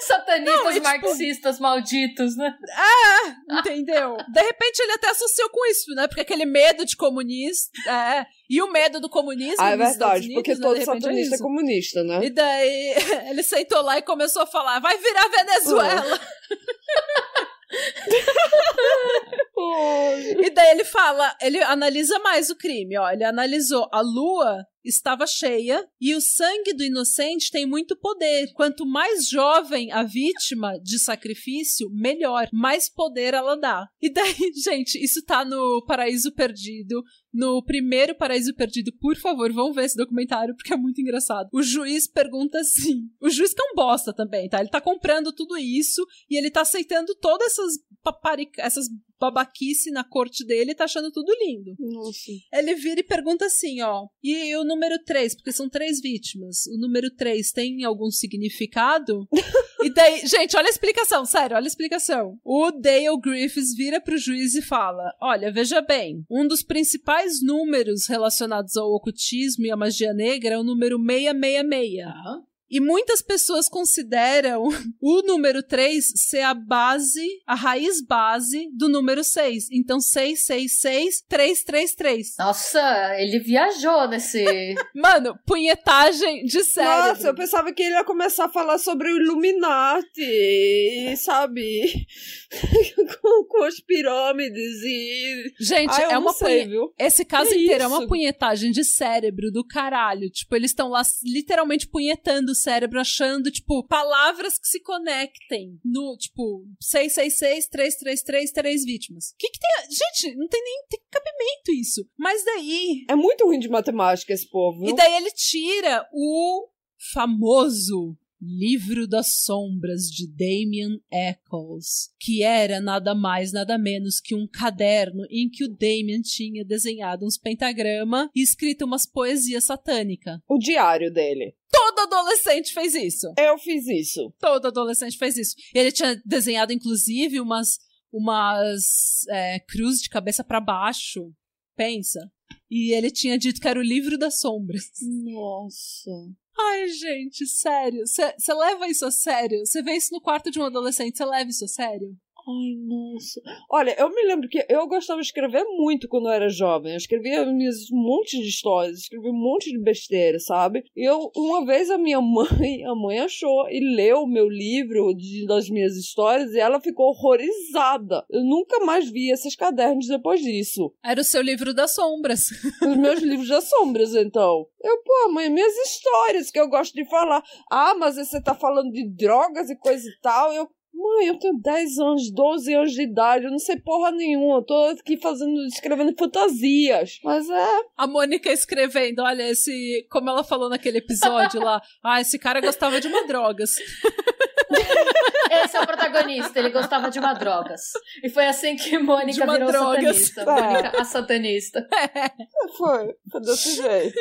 Satanistas 0.00 0.64
não, 0.64 0.72
tipo, 0.72 0.82
marxistas 0.82 1.60
malditos, 1.60 2.36
né? 2.36 2.56
É, 2.68 3.58
entendeu? 3.58 4.16
De 4.32 4.40
repente 4.40 4.80
ele 4.80 4.92
até 4.92 5.10
associou 5.10 5.48
com 5.50 5.64
isso, 5.70 5.94
né? 5.94 6.08
Porque 6.08 6.22
aquele 6.22 6.44
medo 6.44 6.84
de 6.84 6.96
comunista. 6.96 7.70
É, 7.88 8.26
e 8.48 8.60
o 8.62 8.72
medo 8.72 9.00
do 9.00 9.08
comunismo. 9.08 9.60
Ah, 9.60 9.70
é 9.70 9.76
verdade, 9.76 10.26
Unidos, 10.26 10.34
porque 10.34 10.54
né? 10.54 10.60
todo 10.60 10.84
satanista 10.84 11.36
é, 11.36 11.38
é, 11.38 11.42
comunista, 11.42 12.02
né? 12.02 12.24
E 12.24 12.30
daí 12.30 12.94
ele 13.30 13.42
sentou 13.42 13.82
lá 13.82 13.98
e 13.98 14.02
começou 14.02 14.42
a 14.42 14.46
falar: 14.46 14.80
vai 14.80 14.96
virar 14.98 15.28
Venezuela. 15.28 16.14
Uhum. 16.14 17.55
e 20.44 20.50
daí 20.50 20.70
ele 20.70 20.84
fala, 20.84 21.36
ele 21.40 21.62
analisa 21.62 22.18
mais 22.20 22.50
o 22.50 22.56
crime, 22.56 22.98
ó. 22.98 23.10
Ele 23.10 23.24
analisou 23.24 23.88
a 23.92 24.00
lua 24.00 24.66
estava 24.86 25.26
cheia 25.26 25.86
e 26.00 26.14
o 26.14 26.20
sangue 26.20 26.72
do 26.72 26.84
inocente 26.84 27.50
tem 27.50 27.66
muito 27.66 27.96
poder. 27.96 28.52
Quanto 28.54 28.86
mais 28.86 29.28
jovem 29.28 29.92
a 29.92 30.02
vítima 30.02 30.78
de 30.82 30.98
sacrifício, 30.98 31.90
melhor, 31.90 32.48
mais 32.52 32.88
poder 32.88 33.34
ela 33.34 33.56
dá. 33.56 33.86
E 34.00 34.10
daí, 34.10 34.52
gente, 34.62 35.02
isso 35.02 35.24
tá 35.24 35.44
no 35.44 35.84
Paraíso 35.86 36.32
Perdido, 36.32 37.02
no 37.32 37.62
primeiro 37.62 38.14
Paraíso 38.14 38.54
Perdido, 38.54 38.90
por 38.98 39.16
favor, 39.16 39.52
vão 39.52 39.72
ver 39.72 39.84
esse 39.84 39.96
documentário 39.96 40.54
porque 40.56 40.72
é 40.72 40.76
muito 40.76 41.00
engraçado. 41.00 41.48
O 41.52 41.62
juiz 41.62 42.06
pergunta 42.06 42.58
assim: 42.58 43.10
o 43.20 43.28
juiz 43.28 43.52
que 43.52 43.60
é 43.60 43.72
um 43.72 43.74
bosta 43.74 44.12
também, 44.12 44.48
tá? 44.48 44.60
Ele 44.60 44.70
tá 44.70 44.80
comprando 44.80 45.32
tudo 45.32 45.56
isso 45.58 46.04
e 46.30 46.36
ele 46.38 46.50
tá 46.50 46.62
aceitando 46.62 47.14
todas 47.16 47.52
essas 47.52 47.74
paparica, 48.02 48.62
essas 48.62 48.86
babaquice 49.18 49.90
na 49.90 50.04
corte 50.04 50.44
dele 50.44 50.72
e 50.72 50.74
tá 50.74 50.84
achando 50.84 51.10
tudo 51.10 51.32
lindo. 51.40 51.74
Nossa. 51.78 52.32
Ele 52.52 52.74
vira 52.74 53.00
e 53.00 53.04
pergunta 53.04 53.46
assim, 53.46 53.80
ó. 53.82 54.06
E 54.22 54.54
o 54.56 54.64
número 54.64 54.98
3, 55.04 55.34
porque 55.36 55.52
são 55.52 55.68
três 55.68 56.00
vítimas. 56.00 56.66
O 56.66 56.78
número 56.78 57.10
3 57.14 57.50
tem 57.52 57.84
algum 57.84 58.10
significado? 58.10 59.26
e 59.82 59.90
daí, 59.90 60.26
gente, 60.26 60.56
olha 60.56 60.66
a 60.66 60.70
explicação, 60.70 61.24
sério, 61.24 61.56
olha 61.56 61.66
a 61.66 61.68
explicação. 61.68 62.38
O 62.44 62.70
Dale 62.70 63.20
Griffiths 63.20 63.74
vira 63.74 64.00
pro 64.00 64.18
juiz 64.18 64.54
e 64.54 64.62
fala: 64.62 65.12
Olha, 65.20 65.52
veja 65.52 65.80
bem, 65.80 66.24
um 66.30 66.46
dos 66.46 66.62
principais 66.62 67.42
números 67.42 68.06
relacionados 68.08 68.76
ao 68.76 68.90
ocultismo 68.90 69.66
e 69.66 69.70
à 69.70 69.76
magia 69.76 70.12
negra 70.12 70.54
é 70.54 70.58
o 70.58 70.64
número 70.64 70.98
666. 70.98 72.06
Aham. 72.06 72.55
E 72.68 72.80
muitas 72.80 73.22
pessoas 73.22 73.68
consideram 73.68 74.64
o 75.00 75.22
número 75.22 75.62
3 75.62 76.04
ser 76.16 76.40
a 76.40 76.54
base, 76.54 77.24
a 77.46 77.54
raiz 77.54 78.04
base 78.04 78.68
do 78.76 78.88
número 78.88 79.22
6. 79.22 79.70
Então, 79.70 80.00
666, 80.00 81.22
333. 81.28 82.34
Nossa, 82.38 83.14
ele 83.20 83.38
viajou 83.38 84.08
nesse. 84.08 84.44
Mano, 84.94 85.38
punhetagem 85.46 86.44
de 86.44 86.64
cérebro. 86.64 87.08
Nossa, 87.14 87.28
eu 87.28 87.34
pensava 87.34 87.72
que 87.72 87.82
ele 87.82 87.94
ia 87.94 88.04
começar 88.04 88.46
a 88.46 88.48
falar 88.48 88.78
sobre 88.78 89.10
o 89.12 89.16
Illuminati, 89.16 91.16
sabe? 91.16 92.06
com, 93.22 93.44
com 93.44 93.62
as 93.64 93.80
pirâmides 93.80 94.82
e. 94.82 95.54
Gente, 95.60 95.90
Ah, 95.92 96.02
eu 96.02 96.10
é 96.10 96.18
uma 96.18 96.32
sei, 96.32 96.62
punhe- 96.62 96.68
viu? 96.70 96.94
Esse 96.98 97.24
caso 97.24 97.50
Que 97.50 97.64
inteiro 97.64 97.84
é 97.84 97.86
isso? 97.86 97.94
uma 97.96 98.06
punhetagem 98.08 98.70
de 98.70 98.84
cérebro 98.84 99.50
do 99.50 99.64
caralho. 99.66 100.30
Tipo, 100.30 100.56
eles 100.56 100.70
estão 100.70 100.88
lá 100.88 101.02
literalmente 101.24 101.86
punhetando 101.88 102.54
cérebro, 102.56 103.00
achando, 103.00 103.50
tipo, 103.50 103.86
palavras 103.86 104.58
que 104.58 104.66
se 104.66 104.80
conectem 104.80 105.78
no, 105.84 106.16
tipo, 106.18 106.64
666, 106.80 107.68
333, 107.68 108.52
três 108.52 108.84
vítimas. 108.84 109.30
O 109.30 109.36
que 109.38 109.50
que 109.50 109.58
tem. 109.58 109.90
Gente, 109.90 110.36
não 110.36 110.48
tem 110.48 110.62
nem 110.62 110.86
tem 110.88 111.00
cabimento 111.10 111.72
isso. 111.72 112.08
Mas 112.18 112.44
daí. 112.44 113.04
É 113.08 113.14
muito 113.14 113.44
ruim 113.44 113.58
de 113.58 113.68
matemática 113.68 114.32
esse 114.32 114.48
povo. 114.48 114.88
E 114.88 114.94
daí 114.94 115.14
ele 115.14 115.30
tira 115.30 116.08
o 116.12 116.68
famoso 117.12 118.16
Livro 118.40 119.08
das 119.08 119.38
Sombras 119.44 120.02
de 120.02 120.28
Damien 120.28 121.00
Eccles, 121.10 122.12
que 122.20 122.42
era 122.42 122.80
nada 122.80 123.14
mais, 123.14 123.50
nada 123.50 123.78
menos 123.78 124.20
que 124.20 124.34
um 124.34 124.46
caderno 124.46 125.24
em 125.30 125.48
que 125.48 125.64
o 125.64 125.68
Damien 125.68 126.20
tinha 126.20 126.64
desenhado 126.64 127.24
uns 127.24 127.38
pentagrama 127.38 128.30
e 128.34 128.42
escrito 128.42 128.84
umas 128.84 129.06
poesias 129.06 129.64
satânicas. 129.64 130.38
O 130.46 130.58
diário 130.58 131.10
dele. 131.10 131.54
Todo 131.86 132.00
adolescente 132.00 132.72
fez 132.72 132.94
isso. 132.94 133.32
Eu 133.38 133.56
fiz 133.58 133.86
isso. 133.86 134.32
Todo 134.40 134.66
adolescente 134.66 135.16
fez 135.16 135.36
isso. 135.36 135.54
Ele 135.72 135.92
tinha 135.92 136.20
desenhado, 136.24 136.72
inclusive, 136.72 137.40
umas, 137.40 137.78
umas 138.12 139.24
é, 139.28 139.60
cruz 139.60 140.00
de 140.00 140.08
cabeça 140.08 140.42
para 140.42 140.60
baixo. 140.60 141.32
Pensa. 141.76 142.20
E 142.68 142.92
ele 142.92 143.10
tinha 143.10 143.38
dito 143.38 143.60
que 143.60 143.68
era 143.68 143.78
o 143.78 143.82
livro 143.82 144.18
das 144.18 144.40
sombras. 144.40 144.90
Nossa. 145.00 146.10
Ai, 146.58 146.88
gente, 146.88 147.46
sério. 147.46 148.02
Você 148.04 148.54
leva 148.54 148.88
isso 148.88 149.06
a 149.06 149.10
sério? 149.12 149.64
Você 149.64 149.82
vê 149.82 149.92
isso 149.92 150.12
no 150.12 150.20
quarto 150.20 150.50
de 150.50 150.58
um 150.58 150.64
adolescente, 150.64 151.16
você 151.16 151.24
leva 151.24 151.50
isso 151.50 151.64
a 151.64 151.68
sério? 151.68 152.16
Ai, 152.48 152.76
nossa. 152.78 153.42
Olha, 153.68 153.96
eu 153.98 154.08
me 154.08 154.22
lembro 154.22 154.48
que 154.48 154.64
eu 154.68 154.86
gostava 154.86 155.20
de 155.20 155.26
escrever 155.26 155.64
muito 155.64 156.08
quando 156.08 156.28
eu 156.28 156.32
era 156.32 156.48
jovem. 156.48 156.92
Eu 156.92 156.96
escrevia 156.96 157.42
um 157.42 157.56
monte 157.92 158.38
de 158.38 158.48
histórias, 158.48 159.00
escrevia 159.00 159.32
um 159.32 159.36
monte 159.36 159.72
de 159.72 159.78
besteira, 159.78 160.38
sabe? 160.38 160.84
E 160.94 161.02
eu, 161.04 161.32
uma 161.36 161.66
vez 161.66 161.90
a 161.90 161.98
minha 161.98 162.20
mãe, 162.22 162.84
a 162.84 162.94
mãe 162.94 163.18
achou 163.18 163.68
e 163.68 163.80
leu 163.80 164.22
o 164.22 164.28
meu 164.28 164.48
livro 164.48 165.12
de, 165.12 165.44
das 165.44 165.68
minhas 165.68 165.96
histórias 165.96 166.52
e 166.52 166.60
ela 166.60 166.80
ficou 166.80 167.08
horrorizada. 167.08 168.24
Eu 168.30 168.44
nunca 168.44 168.78
mais 168.84 169.10
vi 169.10 169.32
esses 169.32 169.56
cadernos 169.56 170.06
depois 170.06 170.40
disso. 170.40 170.94
Era 171.04 171.20
o 171.20 171.24
seu 171.24 171.42
livro 171.42 171.74
das 171.74 171.96
sombras. 171.96 172.50
Os 172.80 172.96
meus 172.96 173.20
livros 173.22 173.48
das 173.48 173.68
sombras, 173.68 174.14
então. 174.14 174.68
Eu, 174.80 175.02
pô, 175.02 175.32
mãe, 175.32 175.50
minhas 175.50 175.74
histórias 175.78 176.50
que 176.52 176.60
eu 176.60 176.68
gosto 176.68 176.94
de 176.94 177.04
falar. 177.06 177.42
Ah, 177.68 177.94
mas 177.98 178.14
você 178.14 178.40
tá 178.40 178.54
falando 178.54 178.92
de 178.92 179.04
drogas 179.08 179.68
e 179.68 179.76
coisa 179.76 180.08
e 180.08 180.20
tal. 180.20 180.52
Eu, 180.52 180.68
mãe, 180.96 181.26
eu 181.26 181.38
tenho 181.38 181.58
10 181.60 181.98
anos, 181.98 182.30
12 182.30 182.74
anos 182.74 182.92
de 182.92 183.02
idade, 183.02 183.44
eu 183.44 183.50
não 183.50 183.58
sei 183.58 183.76
porra 183.76 184.10
nenhuma. 184.10 184.56
Eu 184.58 184.62
tô 184.62 184.74
aqui 184.86 185.16
fazendo, 185.16 185.64
escrevendo 185.66 186.14
fantasias. 186.18 187.20
Mas 187.22 187.48
é. 187.48 187.66
A 187.96 188.06
Mônica 188.06 188.50
escrevendo, 188.50 189.22
olha, 189.22 189.48
esse. 189.50 190.06
Como 190.10 190.30
ela 190.30 190.42
falou 190.42 190.68
naquele 190.68 190.98
episódio 190.98 191.60
lá. 191.60 191.80
Ah, 192.02 192.20
esse 192.20 192.38
cara 192.38 192.60
gostava 192.60 193.00
de 193.00 193.08
uma 193.08 193.26
drogas. 193.26 193.70
Esse 195.50 195.76
é 195.76 195.80
o 195.80 195.86
protagonista, 195.86 196.58
ele 196.58 196.70
gostava 196.70 197.10
de 197.10 197.18
uma 197.18 197.34
drogas. 197.34 197.80
E 198.22 198.28
foi 198.28 198.46
assim 198.46 198.76
que 198.76 198.98
Mônica 198.98 199.46
virou 199.46 199.70
drogas. 199.70 200.28
satanista. 200.28 200.44
Mônica, 200.44 201.00
a 201.00 201.04
satanista. 201.04 201.88
Foi, 202.76 203.14
foi 203.30 203.40
desse 203.40 203.76
jeito. 203.76 204.18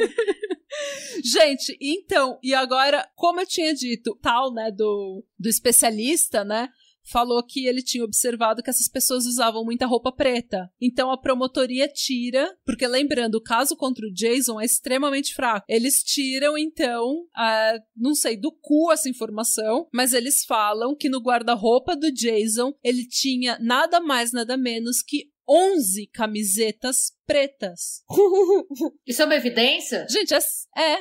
Gente, 1.23 1.77
então, 1.81 2.39
e 2.43 2.53
agora, 2.53 3.07
como 3.15 3.41
eu 3.41 3.45
tinha 3.45 3.73
dito, 3.73 4.17
tal, 4.21 4.53
né, 4.53 4.71
do, 4.71 5.23
do 5.37 5.49
especialista, 5.49 6.43
né? 6.43 6.69
Falou 7.05 7.43
que 7.43 7.67
ele 7.67 7.81
tinha 7.81 8.03
observado 8.03 8.63
que 8.63 8.69
essas 8.69 8.87
pessoas 8.87 9.25
usavam 9.25 9.63
muita 9.63 9.85
roupa 9.85 10.11
preta. 10.11 10.69
Então 10.81 11.11
a 11.11 11.17
promotoria 11.17 11.87
tira, 11.87 12.55
porque 12.65 12.87
lembrando, 12.87 13.35
o 13.35 13.43
caso 13.43 13.75
contra 13.75 14.05
o 14.05 14.13
Jason 14.13 14.59
é 14.59 14.65
extremamente 14.65 15.33
fraco. 15.33 15.65
Eles 15.69 16.03
tiram, 16.03 16.57
então, 16.57 17.25
a, 17.35 17.79
não 17.95 18.15
sei, 18.15 18.37
do 18.37 18.51
cu 18.51 18.91
essa 18.91 19.09
informação, 19.09 19.87
mas 19.93 20.13
eles 20.13 20.43
falam 20.45 20.95
que 20.95 21.09
no 21.09 21.21
guarda-roupa 21.21 21.95
do 21.95 22.11
Jason 22.11 22.73
ele 22.83 23.07
tinha 23.07 23.57
nada 23.59 23.99
mais, 23.99 24.31
nada 24.31 24.57
menos 24.57 25.01
que 25.01 25.34
11 25.47 26.07
camisetas 26.07 27.13
pretas. 27.25 28.03
Isso 29.05 29.21
é 29.21 29.25
uma 29.25 29.35
evidência? 29.35 30.07
Gente, 30.09 30.33
é, 30.33 30.39
é 30.77 30.99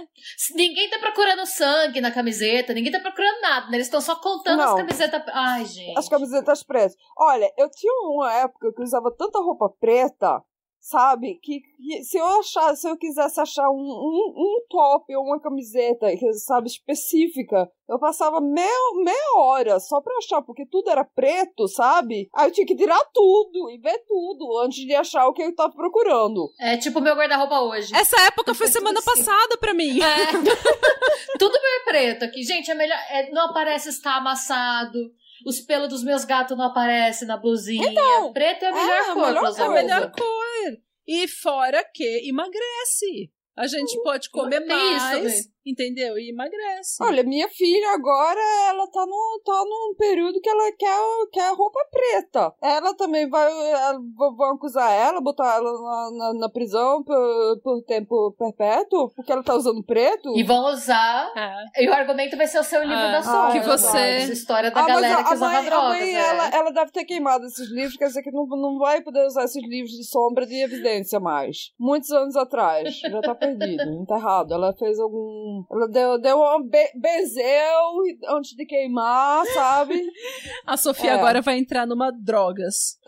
Ninguém 0.54 0.88
tá 0.90 0.98
procurando 0.98 1.46
sangue 1.46 2.00
na 2.00 2.10
camiseta, 2.10 2.74
ninguém 2.74 2.92
tá 2.92 3.00
procurando 3.00 3.40
nada, 3.40 3.70
né? 3.70 3.76
Eles 3.76 3.86
estão 3.86 4.00
só 4.00 4.16
contando 4.16 4.58
Não. 4.58 4.70
as 4.70 4.74
camisetas. 4.74 5.22
Ai, 5.28 5.64
gente. 5.64 5.98
As 5.98 6.08
camisetas 6.08 6.62
pretas. 6.62 6.96
Olha, 7.18 7.50
eu 7.56 7.70
tinha 7.70 7.92
uma 8.08 8.32
época 8.34 8.72
que 8.72 8.80
eu 8.80 8.84
usava 8.84 9.10
tanta 9.16 9.38
roupa 9.38 9.68
preta, 9.80 10.42
sabe? 10.84 11.40
Que, 11.42 11.60
que 11.60 12.04
se 12.04 12.18
eu 12.18 12.26
achar, 12.38 12.76
se 12.76 12.86
eu 12.86 12.96
quisesse 12.96 13.40
achar 13.40 13.70
um, 13.70 13.74
um, 13.74 14.34
um 14.36 14.66
top 14.68 15.16
ou 15.16 15.24
uma 15.24 15.40
camiseta, 15.40 16.14
que, 16.14 16.32
sabe, 16.34 16.68
específica, 16.68 17.70
eu 17.88 17.98
passava 17.98 18.38
meia, 18.38 18.68
meia 19.02 19.38
hora 19.38 19.80
só 19.80 20.00
pra 20.02 20.14
achar, 20.18 20.42
porque 20.42 20.66
tudo 20.66 20.90
era 20.90 21.02
preto, 21.02 21.66
sabe? 21.68 22.28
Aí 22.34 22.48
eu 22.48 22.52
tinha 22.52 22.66
que 22.66 22.76
tirar 22.76 23.00
tudo 23.14 23.70
e 23.70 23.78
ver 23.78 23.98
tudo 24.06 24.58
antes 24.58 24.84
de 24.84 24.94
achar 24.94 25.26
o 25.26 25.32
que 25.32 25.42
eu 25.42 25.54
tava 25.54 25.72
procurando. 25.72 26.50
É 26.60 26.76
tipo 26.76 26.98
o 26.98 27.02
meu 27.02 27.14
guarda-roupa 27.14 27.60
hoje. 27.60 27.94
Essa 27.96 28.20
época 28.26 28.52
foi 28.52 28.66
semana 28.66 28.98
assim. 28.98 29.24
passada 29.24 29.56
pra 29.56 29.72
mim. 29.72 30.00
É. 30.02 30.32
Tudo 31.38 31.60
meio 31.60 31.84
preto 31.84 32.24
aqui. 32.24 32.42
Gente, 32.42 32.70
é 32.70 32.74
melhor. 32.74 32.98
é, 33.10 33.30
não 33.30 33.46
aparece 33.46 33.88
estar 33.88 34.16
amassado. 34.16 34.98
Os 35.46 35.60
pelos 35.60 35.88
dos 35.88 36.02
meus 36.02 36.24
gatos 36.24 36.56
não 36.56 36.64
aparecem 36.66 37.26
na 37.28 37.36
blusinha. 37.36 37.86
preto 38.32 38.64
é 38.64 38.68
a 38.68 38.72
melhor 38.72 38.88
é 38.88 38.98
a 38.98 39.14
cor 39.14 39.26
melhor 39.26 39.40
pra 39.40 39.48
É 39.48 39.50
usar 39.50 39.64
a 39.66 39.70
melhor 39.70 40.10
cor. 40.12 40.78
E 41.06 41.28
fora 41.28 41.84
que 41.92 42.28
emagrece. 42.28 43.30
A 43.56 43.66
gente 43.66 44.00
pode 44.02 44.30
comer 44.30 44.62
isso 44.62 44.68
mais, 44.68 45.12
também. 45.12 45.53
Entendeu? 45.64 46.18
E 46.18 46.30
emagrece. 46.30 47.02
Olha, 47.02 47.22
minha 47.22 47.48
filha 47.48 47.90
agora, 47.94 48.40
ela 48.68 48.86
tá, 48.88 49.04
no, 49.06 49.40
tá 49.44 49.64
num 49.64 49.94
período 49.96 50.40
que 50.40 50.48
ela 50.48 50.72
quer, 50.72 50.98
quer 51.32 51.54
roupa 51.54 51.80
preta. 51.90 52.52
Ela 52.62 52.94
também 52.94 53.28
vai. 53.28 53.50
ela- 53.70 53.98
vão 54.16 54.54
acusar 54.54 54.90
ela, 54.92 55.20
botar 55.20 55.56
ela 55.56 55.72
na, 55.72 56.10
na, 56.16 56.34
na 56.40 56.48
prisão 56.48 57.02
por, 57.02 57.60
por 57.62 57.82
tempo 57.84 58.32
perpétuo, 58.38 59.10
porque 59.14 59.32
ela 59.32 59.42
tá 59.42 59.54
usando 59.54 59.82
preto. 59.82 60.36
E 60.36 60.42
vão 60.42 60.66
usar. 60.72 61.32
É. 61.36 61.84
E 61.84 61.88
o 61.88 61.92
argumento 61.92 62.36
vai 62.36 62.46
ser 62.46 62.58
o 62.60 62.64
seu 62.64 62.80
livro 62.82 62.94
Ah, 62.96 63.12
das 63.12 63.24
sombras. 63.24 63.52
que 63.52 63.60
você- 63.60 63.98
essa 63.98 64.32
História 64.32 64.70
da 64.70 64.80
Ah, 64.82 64.86
galera 64.86 65.14
a, 65.20 65.24
que 65.24 65.30
a 65.30 65.34
usava 65.34 65.52
mãe, 65.52 65.66
a 65.66 65.70
drogas. 65.70 65.88
mãe 65.98 66.16
é. 66.16 66.28
ela, 66.28 66.48
ela 66.48 66.70
deve 66.70 66.90
ter 66.92 67.04
queimado 67.04 67.46
esses 67.46 67.70
livros, 67.70 67.96
quer 67.96 68.06
dizer 68.06 68.22
que 68.22 68.30
não, 68.30 68.46
não 68.46 68.78
vai 68.78 69.00
poder 69.00 69.24
usar 69.26 69.44
esses 69.44 69.62
livros 69.66 69.92
de 69.92 70.04
sombra 70.04 70.44
de 70.46 70.54
evidência 70.62 71.18
mais. 71.20 71.72
Muitos 71.78 72.10
anos 72.10 72.36
atrás. 72.36 72.98
Já 72.98 73.20
tá 73.20 73.34
perdido, 73.34 73.82
enterrado. 74.00 74.52
Ela 74.52 74.74
fez 74.74 74.98
algum. 74.98 75.53
Ela 75.70 75.88
deu, 75.88 76.20
deu 76.20 76.38
um 76.38 76.62
be 76.68 76.90
bezeu 77.00 78.36
antes 78.36 78.56
de 78.56 78.64
queimar, 78.66 79.44
sabe? 79.46 80.00
A 80.66 80.76
Sofia 80.76 81.10
É. 81.10 81.14
agora 81.14 81.40
vai 81.42 81.58
entrar 81.58 81.86
numa 81.86 82.10
drogas. 82.10 82.98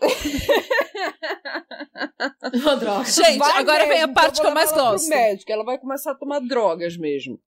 droga. 2.79 3.03
Gente, 3.05 3.37
Vai 3.39 3.57
agora 3.59 3.85
vem 3.87 3.97
a 3.97 4.07
mesmo, 4.07 4.13
parte 4.13 4.37
eu 4.39 4.41
que 4.43 4.47
eu 4.49 4.53
mais 4.53 4.71
gosto. 4.71 5.09
médico, 5.09 5.51
ela 5.51 5.63
vai 5.63 5.77
começar 5.77 6.11
a 6.11 6.15
tomar 6.15 6.39
drogas 6.39 6.97
mesmo. 6.97 7.39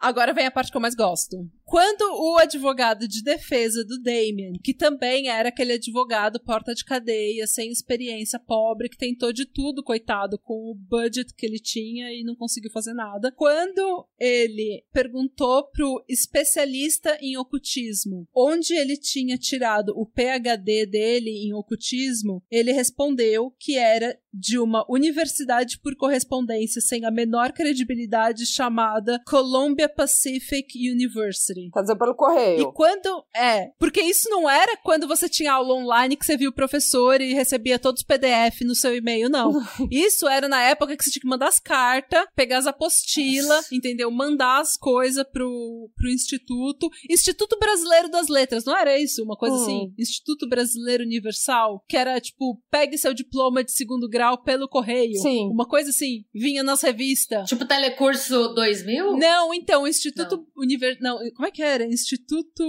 Agora 0.00 0.32
vem 0.34 0.46
a 0.46 0.50
parte 0.50 0.70
que 0.70 0.76
eu 0.76 0.80
mais 0.80 0.94
gosto. 0.94 1.36
Quando 1.64 2.02
o 2.02 2.36
advogado 2.36 3.08
de 3.08 3.22
defesa 3.22 3.84
do 3.84 4.00
Damien, 4.00 4.52
que 4.62 4.74
também 4.74 5.28
era 5.28 5.48
aquele 5.48 5.72
advogado 5.72 6.38
porta 6.38 6.74
de 6.74 6.84
cadeia, 6.84 7.46
sem 7.46 7.70
experiência, 7.70 8.38
pobre, 8.38 8.88
que 8.88 8.98
tentou 8.98 9.32
de 9.32 9.46
tudo, 9.46 9.82
coitado, 9.82 10.38
com 10.38 10.70
o 10.70 10.74
budget 10.74 11.34
que 11.34 11.46
ele 11.46 11.58
tinha 11.58 12.12
e 12.12 12.22
não 12.22 12.36
conseguiu 12.36 12.70
fazer 12.70 12.92
nada. 12.92 13.32
Quando 13.32 14.06
ele 14.18 14.84
perguntou 14.92 15.64
pro 15.70 16.04
especialista 16.08 17.16
em 17.20 17.36
ocultismo 17.36 18.28
onde 18.34 18.74
ele 18.74 18.96
tinha 18.96 19.38
tirado 19.38 19.92
o 19.96 20.06
PhD 20.06 20.86
dele 20.86 21.30
em 21.30 21.54
ocultismo, 21.54 22.42
ele 22.50 22.72
respondeu 22.72 23.54
que 23.58 23.78
era 23.78 24.18
de 24.32 24.58
uma 24.58 24.84
universidade 24.88 25.78
por 25.78 25.94
correspondência 25.96 26.80
sem 26.80 27.04
a 27.04 27.10
menor 27.10 27.52
credibilidade 27.52 28.44
chamada 28.44 29.22
Columbia 29.26 29.88
Pacific 29.88 30.76
University. 30.90 31.53
Quer 31.72 31.80
dizer, 31.82 31.96
pelo 31.96 32.14
correio. 32.14 32.62
E 32.62 32.72
quando. 32.72 33.24
É, 33.34 33.68
porque 33.78 34.00
isso 34.00 34.28
não 34.30 34.48
era 34.48 34.76
quando 34.78 35.06
você 35.06 35.28
tinha 35.28 35.52
aula 35.52 35.74
online 35.74 36.16
que 36.16 36.24
você 36.24 36.36
via 36.36 36.48
o 36.48 36.52
professor 36.54 37.20
e 37.20 37.34
recebia 37.34 37.78
todos 37.78 38.00
os 38.02 38.06
PDF 38.06 38.62
no 38.64 38.74
seu 38.74 38.94
e-mail, 38.96 39.28
não. 39.28 39.52
Isso 39.90 40.28
era 40.28 40.48
na 40.48 40.60
época 40.62 40.96
que 40.96 41.04
você 41.04 41.10
tinha 41.10 41.20
que 41.22 41.28
mandar 41.28 41.48
as 41.48 41.58
cartas, 41.60 42.24
pegar 42.34 42.58
as 42.58 42.66
apostilas, 42.66 43.70
entendeu? 43.72 44.10
Mandar 44.10 44.60
as 44.60 44.76
coisas 44.76 45.24
pro, 45.32 45.90
pro 45.96 46.08
Instituto. 46.10 46.88
Instituto 47.08 47.58
Brasileiro 47.58 48.08
das 48.10 48.28
Letras, 48.28 48.64
não 48.64 48.76
era 48.76 48.98
isso? 48.98 49.22
Uma 49.22 49.36
coisa 49.36 49.56
Hum. 49.56 49.62
assim? 49.62 49.94
Instituto 49.98 50.48
Brasileiro 50.48 51.04
Universal? 51.04 51.84
Que 51.88 51.96
era 51.96 52.20
tipo, 52.20 52.60
pegue 52.70 52.98
seu 52.98 53.12
diploma 53.14 53.62
de 53.64 53.72
segundo 53.72 54.08
grau 54.08 54.42
pelo 54.42 54.68
correio. 54.68 55.18
Sim. 55.20 55.48
Uma 55.50 55.66
coisa 55.66 55.90
assim, 55.90 56.24
vinha 56.34 56.62
nas 56.62 56.82
revistas. 56.82 57.48
Tipo 57.48 57.64
Telecurso 57.64 58.48
2000? 58.54 59.16
Não, 59.16 59.52
então, 59.54 59.86
Instituto 59.86 60.46
Univer... 60.56 60.96
Não, 61.00 61.18
como 61.44 61.48
é 61.48 61.50
que 61.50 61.62
era? 61.62 61.84
Instituto. 61.84 62.64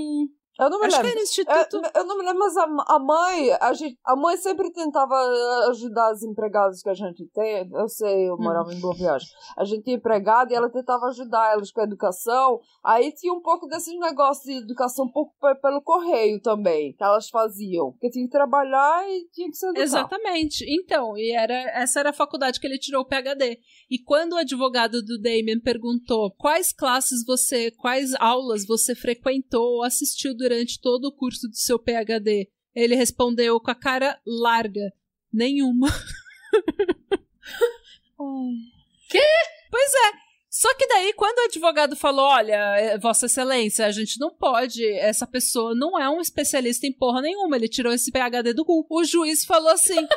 Eu 0.59 0.69
não 0.69 0.79
me 0.79 0.85
Acho 0.85 0.97
que 0.97 1.03
lembro. 1.03 1.17
era 1.17 1.23
Instituto. 1.23 1.81
É, 1.85 1.99
eu 1.99 2.05
não 2.05 2.17
me 2.17 2.23
lembro, 2.23 2.39
mas 2.39 2.55
a, 2.57 2.63
a 2.87 2.99
mãe, 2.99 3.51
a, 3.59 3.73
gente, 3.73 3.97
a 4.05 4.15
mãe 4.15 4.37
sempre 4.37 4.71
tentava 4.71 5.13
ajudar 5.69 6.11
as 6.11 6.23
empregadas 6.23 6.81
que 6.81 6.89
a 6.89 6.93
gente 6.93 7.25
tem. 7.33 7.69
Eu 7.73 7.87
sei, 7.89 8.29
eu 8.29 8.37
morava 8.37 8.73
em 8.73 8.79
Boa 8.79 8.95
Viagem. 8.95 9.27
A 9.57 9.63
gente 9.65 9.83
tinha 9.83 9.95
empregada 9.97 10.53
e 10.53 10.55
ela 10.55 10.69
tentava 10.69 11.07
ajudar 11.07 11.51
elas 11.51 11.71
com 11.71 11.81
a 11.81 11.83
educação. 11.83 12.59
Aí 12.83 13.11
tinha 13.11 13.33
um 13.33 13.41
pouco 13.41 13.67
desses 13.67 13.97
negócios 13.99 14.45
de 14.45 14.53
educação 14.63 15.05
um 15.05 15.11
pouco 15.11 15.33
pe- 15.41 15.55
pelo 15.55 15.81
correio 15.81 16.41
também, 16.41 16.93
que 16.93 17.03
elas 17.03 17.29
faziam. 17.29 17.91
Porque 17.91 18.09
tinha 18.09 18.25
que 18.25 18.31
trabalhar 18.31 19.03
e 19.09 19.27
tinha 19.33 19.49
que 19.49 19.57
se 19.57 19.65
educar. 19.65 19.81
Exatamente. 19.83 20.65
Então, 20.67 21.17
e 21.17 21.31
era 21.31 21.53
essa 21.53 21.99
era 21.99 22.11
a 22.11 22.13
faculdade 22.13 22.59
que 22.59 22.67
ele 22.67 22.79
tirou 22.79 23.01
o 23.01 23.05
PhD. 23.05 23.59
E 23.89 23.99
quando 23.99 24.33
o 24.33 24.37
advogado 24.37 25.01
do 25.01 25.19
Damien 25.19 25.59
perguntou 25.59 26.31
quais 26.37 26.71
classes 26.71 27.25
você, 27.25 27.71
quais 27.71 28.13
aulas 28.19 28.65
você 28.65 28.95
frequentou 28.95 29.61
ou 29.77 29.83
assistiu 29.83 30.35
durante 30.45 30.79
todo 30.79 31.05
o 31.05 31.11
curso 31.11 31.47
do 31.47 31.55
seu 31.55 31.79
PhD, 31.79 32.47
ele 32.75 32.95
respondeu 32.95 33.59
com 33.59 33.71
a 33.71 33.75
cara 33.75 34.19
larga: 34.25 34.93
nenhuma. 35.33 35.87
Pois 39.69 39.93
é. 39.93 40.25
Só 40.49 40.73
que 40.75 40.87
daí, 40.87 41.13
quando 41.13 41.39
o 41.39 41.45
advogado 41.45 41.95
falou: 41.95 42.25
Olha, 42.25 42.77
eh, 42.77 42.97
Vossa 42.97 43.25
Excelência, 43.25 43.85
a 43.85 43.91
gente 43.91 44.19
não 44.19 44.33
pode, 44.33 44.87
essa 44.99 45.27
pessoa 45.27 45.75
não 45.75 45.99
é 45.99 46.09
um 46.09 46.21
especialista 46.21 46.87
em 46.87 46.93
porra 46.93 47.21
nenhuma, 47.21 47.57
ele 47.57 47.67
tirou 47.67 47.91
esse 47.91 48.11
PhD 48.11 48.53
do 48.53 48.63
cu. 48.63 48.85
O 48.89 49.03
juiz 49.03 49.43
falou 49.43 49.69
assim: 49.69 50.07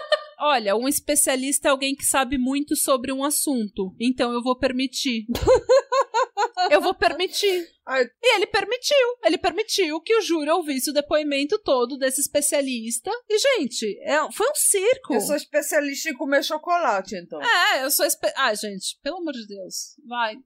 Olha, 0.40 0.76
um 0.76 0.86
especialista 0.88 1.68
é 1.68 1.70
alguém 1.70 1.94
que 1.94 2.04
sabe 2.04 2.38
muito 2.38 2.76
sobre 2.76 3.12
um 3.12 3.24
assunto, 3.24 3.94
então 3.98 4.32
eu 4.32 4.42
vou 4.42 4.56
permitir. 4.56 5.26
eu 6.70 6.80
vou 6.80 6.94
permitir. 6.94 7.68
Ai. 7.86 8.04
E 8.22 8.36
ele 8.36 8.46
permitiu. 8.46 8.96
Ele 9.24 9.38
permitiu 9.38 10.00
que 10.00 10.14
o 10.14 10.22
júri 10.22 10.50
ouvisse 10.50 10.90
o 10.90 10.92
depoimento 10.92 11.58
todo 11.58 11.96
desse 11.96 12.20
especialista. 12.20 13.10
E, 13.28 13.38
gente, 13.38 13.98
é- 14.02 14.30
foi 14.32 14.48
um 14.48 14.54
circo. 14.54 15.14
Eu 15.14 15.20
sou 15.20 15.36
especialista 15.36 16.10
em 16.10 16.14
comer 16.16 16.44
chocolate, 16.44 17.16
então. 17.16 17.40
É, 17.42 17.84
eu 17.84 17.90
sou. 17.90 18.06
Espe... 18.06 18.32
Ah, 18.36 18.54
gente, 18.54 18.98
pelo 19.02 19.18
amor 19.18 19.32
de 19.32 19.46
Deus. 19.46 19.96
Vai. 20.06 20.36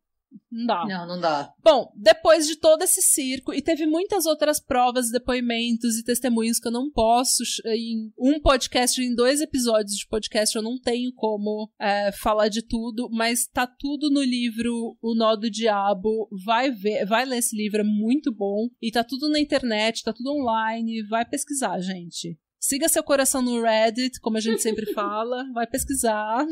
Não 0.51 0.66
dá. 0.66 0.85
Não, 0.87 1.07
não 1.07 1.20
dá. 1.20 1.53
Bom, 1.62 1.91
depois 1.97 2.47
de 2.47 2.57
todo 2.57 2.83
esse 2.83 3.01
circo, 3.01 3.55
e 3.55 3.62
teve 3.62 3.87
muitas 3.87 4.26
outras 4.26 4.61
provas, 4.61 5.11
depoimentos 5.11 5.97
e 5.97 6.05
testemunhos 6.05 6.59
que 6.59 6.68
eu 6.68 6.72
não 6.72 6.91
posso, 6.91 7.43
em 7.66 8.12
um 8.18 8.41
podcast, 8.41 9.01
em 9.01 9.14
dois 9.14 9.41
episódios 9.41 9.97
de 9.97 10.07
podcast, 10.07 10.55
eu 10.55 10.62
não 10.62 10.78
tenho 10.78 11.12
como 11.14 11.70
é, 11.80 12.12
falar 12.12 12.49
de 12.49 12.62
tudo, 12.62 13.09
mas 13.11 13.47
tá 13.47 13.66
tudo 13.66 14.11
no 14.11 14.22
livro 14.22 14.97
O 15.01 15.14
Nó 15.14 15.37
do 15.37 15.51
Diabo. 15.51 16.28
Vai 16.45 16.70
ver, 16.70 17.07
vai 17.07 17.24
ler 17.24 17.39
esse 17.39 17.57
livro, 17.57 17.80
é 17.80 17.85
muito 17.85 18.33
bom. 18.33 18.68
E 18.80 18.91
tá 18.91 19.03
tudo 19.03 19.28
na 19.30 19.41
internet, 19.41 20.03
tá 20.03 20.12
tudo 20.12 20.33
online, 20.33 21.03
vai 21.09 21.24
pesquisar, 21.24 21.78
gente. 21.80 22.39
Siga 22.65 22.89
seu 22.89 23.03
coração 23.03 23.43
no 23.43 23.61
Reddit, 23.61 24.21
como 24.21 24.37
a 24.37 24.41
gente 24.41 24.63
sempre 24.63 24.87
fala, 24.95 25.45
vai 25.53 25.67
pesquisar. 25.67 26.47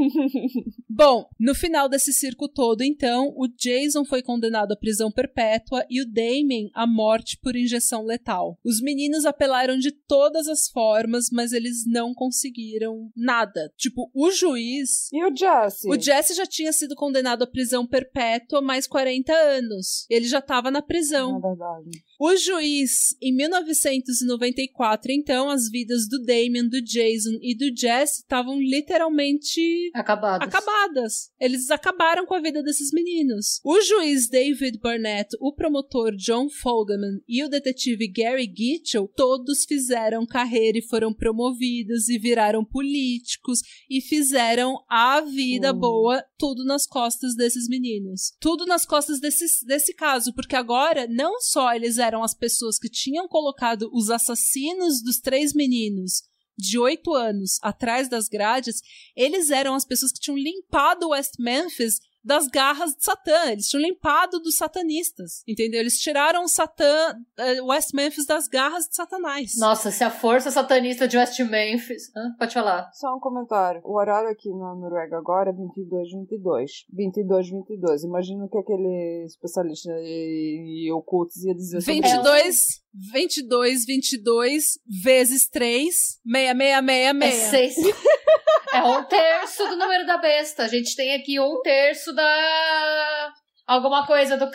Bom, 0.88 1.28
no 1.38 1.54
final 1.54 1.90
desse 1.90 2.10
circo 2.10 2.48
todo, 2.48 2.80
então, 2.80 3.34
o 3.36 3.46
Jason 3.46 4.02
foi 4.06 4.22
condenado 4.22 4.72
à 4.72 4.76
prisão 4.76 5.12
perpétua 5.12 5.84
e 5.90 6.00
o 6.00 6.06
Damien 6.06 6.70
à 6.74 6.86
morte 6.86 7.38
por 7.42 7.54
injeção 7.54 8.02
letal. 8.02 8.58
Os 8.64 8.80
meninos 8.80 9.26
apelaram 9.26 9.76
de 9.76 9.92
todas 9.92 10.48
as 10.48 10.70
formas, 10.70 11.26
mas 11.30 11.52
eles 11.52 11.84
não 11.86 12.14
conseguiram 12.14 13.10
nada. 13.14 13.70
Tipo, 13.76 14.10
o 14.14 14.30
juiz. 14.30 15.12
E 15.12 15.22
o 15.22 15.36
Jesse? 15.36 15.86
O 15.86 16.00
Jesse 16.00 16.32
já 16.32 16.46
tinha 16.46 16.72
sido 16.72 16.96
condenado 16.96 17.42
à 17.42 17.46
prisão 17.46 17.86
perpétua 17.86 18.60
há 18.60 18.62
mais 18.62 18.86
40 18.86 19.30
anos. 19.34 20.06
Ele 20.08 20.26
já 20.26 20.38
estava 20.38 20.70
na 20.70 20.80
prisão. 20.80 21.38
Na 21.38 21.48
verdade. 21.48 21.90
O 22.18 22.34
juiz, 22.36 23.14
em 23.20 23.36
1994, 23.36 25.12
então, 25.26 25.50
as 25.50 25.68
vidas 25.68 26.06
do 26.08 26.22
Damien, 26.22 26.68
do 26.68 26.80
Jason 26.80 27.36
e 27.42 27.52
do 27.56 27.76
Jesse 27.76 28.20
estavam 28.20 28.60
literalmente 28.60 29.90
Acabados. 29.92 30.46
acabadas. 30.46 31.32
Eles 31.40 31.68
acabaram 31.68 32.24
com 32.24 32.34
a 32.34 32.40
vida 32.40 32.62
desses 32.62 32.92
meninos. 32.92 33.60
O 33.64 33.80
juiz 33.80 34.28
David 34.28 34.78
Burnett, 34.78 35.36
o 35.40 35.52
promotor 35.52 36.14
John 36.14 36.48
Fogelman 36.48 37.20
e 37.26 37.42
o 37.42 37.48
detetive 37.48 38.06
Gary 38.06 38.44
Gitchell, 38.56 39.10
todos 39.16 39.64
fizeram 39.64 40.24
carreira 40.24 40.78
e 40.78 40.82
foram 40.82 41.12
promovidos 41.12 42.08
e 42.08 42.18
viraram 42.18 42.64
políticos 42.64 43.62
e 43.90 44.00
fizeram 44.00 44.76
a 44.88 45.20
vida 45.22 45.72
Hum. 45.72 45.80
boa, 45.80 46.24
tudo 46.38 46.64
nas 46.64 46.86
costas 46.86 47.34
desses 47.34 47.68
meninos. 47.68 48.32
Tudo 48.38 48.64
nas 48.64 48.86
costas 48.86 49.18
desse, 49.18 49.66
desse 49.66 49.92
caso, 49.92 50.32
porque 50.32 50.54
agora 50.54 51.08
não 51.08 51.40
só 51.40 51.74
eles 51.74 51.98
eram 51.98 52.22
as 52.22 52.32
pessoas 52.32 52.78
que 52.78 52.88
tinham 52.88 53.26
colocado 53.26 53.90
os 53.92 54.08
assassinos 54.08 55.02
dos 55.02 55.15
três 55.20 55.52
meninos 55.52 56.22
de 56.58 56.78
oito 56.78 57.14
anos 57.14 57.58
atrás 57.62 58.08
das 58.08 58.28
grades, 58.28 58.80
eles 59.14 59.50
eram 59.50 59.74
as 59.74 59.84
pessoas 59.84 60.12
que 60.12 60.20
tinham 60.20 60.38
limpado 60.38 61.10
West 61.10 61.34
Memphis 61.38 62.00
das 62.26 62.48
garras 62.48 62.94
de 62.96 63.04
Satã. 63.04 63.52
Eles 63.52 63.68
tinham 63.68 63.82
limpado 63.82 64.40
dos 64.40 64.56
satanistas, 64.56 65.44
entendeu? 65.46 65.80
Eles 65.80 65.98
tiraram 66.00 66.42
o 66.42 66.48
Satã, 66.48 67.14
eh, 67.38 67.62
West 67.62 67.94
Memphis 67.94 68.26
das 68.26 68.48
garras 68.48 68.88
de 68.88 68.96
Satanás. 68.96 69.52
Nossa, 69.56 69.92
se 69.92 70.02
a 70.02 70.10
força 70.10 70.50
satanista 70.50 71.06
de 71.06 71.16
West 71.16 71.38
Memphis. 71.38 72.10
Hã? 72.16 72.34
Pode 72.36 72.52
falar. 72.52 72.90
Só 72.92 73.14
um 73.14 73.20
comentário. 73.20 73.80
O 73.84 73.96
horário 73.96 74.28
aqui 74.28 74.52
na 74.52 74.74
Noruega 74.74 75.16
agora 75.16 75.50
é 75.50 75.52
22, 75.52 76.10
22. 76.12 76.70
22, 76.92 77.50
22. 77.50 78.02
Imagina 78.02 78.44
o 78.44 78.48
que 78.48 78.58
aquele 78.58 79.24
especialista 79.24 79.92
em, 80.02 80.90
ocultos 80.92 81.44
ia 81.44 81.54
dizer 81.54 81.80
sobre 81.80 82.00
isso. 82.00 82.16
22, 82.16 82.82
22, 83.12 83.86
22 83.86 84.64
vezes 85.04 85.48
3, 85.48 86.20
6666. 86.24 87.22
É 87.22 87.50
seis. 87.50 87.76
é 88.78 88.82
um 88.82 89.04
terço 89.04 89.66
do 89.68 89.76
número 89.76 90.06
da 90.06 90.18
besta. 90.18 90.64
A 90.64 90.68
gente 90.68 90.94
tem 90.96 91.14
aqui 91.14 91.38
um 91.40 91.60
terço 91.62 92.12
da. 92.14 93.32
Alguma 93.66 94.06
coisa 94.06 94.36
do, 94.36 94.46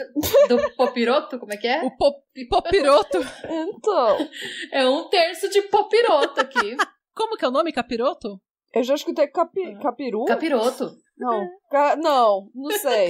do 0.47 0.75
popiroto? 0.77 1.37
Como 1.37 1.51
é 1.53 1.57
que 1.57 1.67
é? 1.67 1.83
O 1.83 1.91
pop, 1.97 2.17
popiroto. 2.49 3.17
Então, 3.45 4.29
É 4.71 4.87
um 4.87 5.09
terço 5.09 5.49
de 5.49 5.63
popiroto 5.63 6.39
aqui. 6.39 6.77
Como 7.13 7.35
que 7.35 7.43
é 7.43 7.47
o 7.47 7.51
nome? 7.51 7.73
Capiroto? 7.73 8.39
eu 8.73 8.83
já 8.83 8.95
escutei 8.95 9.27
capi, 9.27 9.77
capiru? 9.81 10.23
Capiroto. 10.23 10.91
Não. 11.17 11.45
Ca- 11.69 11.97
não, 11.97 12.49
não 12.55 12.71
sei. 12.79 13.09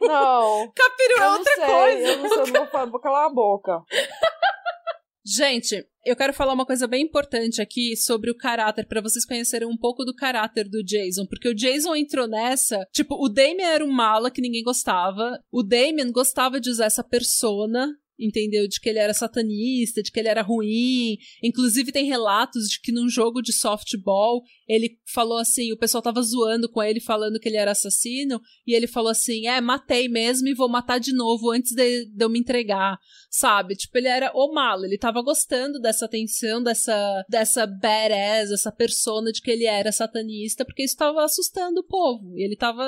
Não. 0.00 0.72
Capiru 0.74 1.14
é 1.16 1.20
não 1.20 1.32
outra 1.38 1.54
sei, 1.54 1.64
coisa. 1.64 2.08
eu 2.08 2.18
não 2.18 2.28
sei, 2.28 2.56
eu 2.56 2.66
vou, 2.70 2.90
vou 2.90 3.00
calar 3.00 3.26
a 3.26 3.32
boca. 3.32 3.80
Gente, 5.28 5.84
eu 6.04 6.14
quero 6.14 6.32
falar 6.32 6.52
uma 6.52 6.64
coisa 6.64 6.86
bem 6.86 7.02
importante 7.02 7.60
aqui 7.60 7.96
sobre 7.96 8.30
o 8.30 8.36
caráter, 8.36 8.86
pra 8.86 9.00
vocês 9.00 9.26
conhecerem 9.26 9.66
um 9.66 9.76
pouco 9.76 10.04
do 10.04 10.14
caráter 10.14 10.68
do 10.68 10.84
Jason, 10.84 11.26
porque 11.26 11.48
o 11.48 11.54
Jason 11.54 11.96
entrou 11.96 12.28
nessa, 12.28 12.86
tipo, 12.92 13.16
o 13.16 13.28
Damien 13.28 13.66
era 13.66 13.84
um 13.84 13.90
mala 13.90 14.30
que 14.30 14.40
ninguém 14.40 14.62
gostava, 14.62 15.42
o 15.50 15.64
Damien 15.64 16.12
gostava 16.12 16.60
de 16.60 16.70
usar 16.70 16.84
essa 16.84 17.02
persona 17.02 17.92
entendeu? 18.18 18.66
De 18.66 18.80
que 18.80 18.88
ele 18.88 18.98
era 18.98 19.14
satanista, 19.14 20.02
de 20.02 20.10
que 20.10 20.18
ele 20.18 20.28
era 20.28 20.42
ruim. 20.42 21.18
Inclusive, 21.42 21.92
tem 21.92 22.06
relatos 22.06 22.68
de 22.68 22.80
que 22.80 22.92
num 22.92 23.08
jogo 23.08 23.42
de 23.42 23.52
softball, 23.52 24.42
ele 24.68 24.98
falou 25.12 25.38
assim: 25.38 25.72
o 25.72 25.78
pessoal 25.78 26.02
tava 26.02 26.22
zoando 26.22 26.68
com 26.68 26.82
ele, 26.82 27.00
falando 27.00 27.38
que 27.38 27.48
ele 27.48 27.56
era 27.56 27.72
assassino, 27.72 28.40
e 28.66 28.74
ele 28.74 28.86
falou 28.86 29.10
assim: 29.10 29.46
é, 29.46 29.60
matei 29.60 30.08
mesmo 30.08 30.48
e 30.48 30.54
vou 30.54 30.68
matar 30.68 30.98
de 30.98 31.12
novo 31.12 31.50
antes 31.50 31.72
de, 31.72 32.06
de 32.06 32.24
eu 32.24 32.28
me 32.28 32.38
entregar, 32.38 32.98
sabe? 33.30 33.74
Tipo, 33.74 33.98
ele 33.98 34.08
era 34.08 34.30
o 34.34 34.52
malo, 34.52 34.84
ele 34.84 34.98
tava 34.98 35.22
gostando 35.22 35.80
dessa 35.80 36.06
atenção, 36.06 36.62
dessa, 36.62 37.24
dessa 37.28 37.66
badass, 37.66 38.50
essa 38.50 38.72
persona 38.72 39.30
de 39.30 39.40
que 39.40 39.50
ele 39.50 39.64
era 39.64 39.92
satanista, 39.92 40.64
porque 40.64 40.84
isso 40.84 40.96
tava 40.96 41.24
assustando 41.24 41.80
o 41.80 41.86
povo. 41.86 42.36
E 42.36 42.44
ele 42.44 42.56
tava 42.56 42.86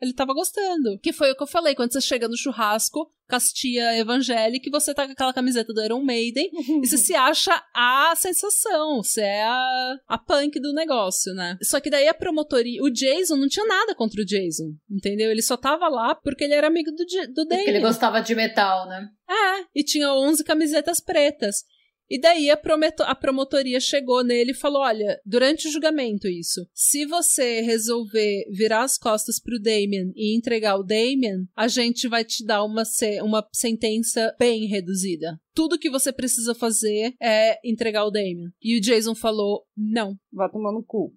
ele 0.00 0.12
tava 0.12 0.32
gostando. 0.32 0.98
Que 1.00 1.12
foi 1.12 1.30
o 1.30 1.36
que 1.36 1.42
eu 1.42 1.46
falei, 1.46 1.74
quando 1.74 1.92
você 1.92 2.00
chega 2.00 2.28
no 2.28 2.36
churrasco, 2.36 3.10
castia 3.28 3.96
evangélica, 3.98 4.68
e 4.68 4.70
você 4.70 4.94
tá 4.94 5.06
com 5.06 5.12
aquela 5.12 5.32
camiseta 5.32 5.72
do 5.72 5.82
Iron 5.84 6.02
Maiden, 6.02 6.50
e 6.82 6.86
você 6.86 6.96
se 6.96 7.14
acha 7.14 7.62
a 7.74 8.14
sensação, 8.16 9.02
você 9.02 9.22
é 9.22 9.44
a, 9.44 9.96
a 10.08 10.18
punk 10.18 10.58
do 10.60 10.72
negócio, 10.72 11.34
né? 11.34 11.58
Só 11.62 11.80
que 11.80 11.90
daí 11.90 12.08
a 12.08 12.14
promotoria, 12.14 12.82
o 12.82 12.90
Jason 12.90 13.36
não 13.36 13.48
tinha 13.48 13.66
nada 13.66 13.94
contra 13.94 14.22
o 14.22 14.24
Jason, 14.24 14.72
entendeu? 14.90 15.30
Ele 15.30 15.42
só 15.42 15.56
tava 15.56 15.88
lá 15.88 16.14
porque 16.14 16.44
ele 16.44 16.54
era 16.54 16.66
amigo 16.66 16.90
do, 16.90 17.04
do 17.32 17.44
Damien. 17.44 17.64
Porque 17.64 17.70
ele 17.70 17.80
gostava 17.80 18.20
de 18.20 18.34
metal, 18.34 18.88
né? 18.88 19.08
É, 19.28 19.64
e 19.74 19.84
tinha 19.84 20.12
11 20.12 20.42
camisetas 20.44 21.00
pretas. 21.00 21.64
E 22.10 22.18
daí 22.18 22.50
a, 22.50 22.58
a 23.06 23.14
promotoria 23.14 23.78
chegou 23.80 24.24
nele 24.24 24.52
e 24.52 24.54
falou: 24.54 24.82
olha, 24.82 25.20
durante 25.24 25.68
o 25.68 25.70
julgamento, 25.70 26.26
isso. 26.26 26.66
Se 26.72 27.04
você 27.04 27.60
resolver 27.60 28.44
virar 28.50 28.84
as 28.84 28.96
costas 28.96 29.38
pro 29.38 29.60
Damien 29.60 30.12
e 30.16 30.36
entregar 30.36 30.76
o 30.76 30.82
Damien, 30.82 31.46
a 31.54 31.68
gente 31.68 32.08
vai 32.08 32.24
te 32.24 32.44
dar 32.44 32.64
uma, 32.64 32.82
uma 33.22 33.46
sentença 33.52 34.34
bem 34.38 34.66
reduzida. 34.66 35.38
Tudo 35.54 35.78
que 35.78 35.90
você 35.90 36.12
precisa 36.12 36.54
fazer 36.54 37.14
é 37.20 37.58
entregar 37.68 38.04
o 38.04 38.10
Damien. 38.10 38.50
E 38.62 38.76
o 38.76 38.80
Jason 38.80 39.14
falou: 39.14 39.66
não. 39.76 40.16
Vai 40.32 40.50
tomar 40.50 40.72
no 40.72 40.82
cu. 40.82 41.12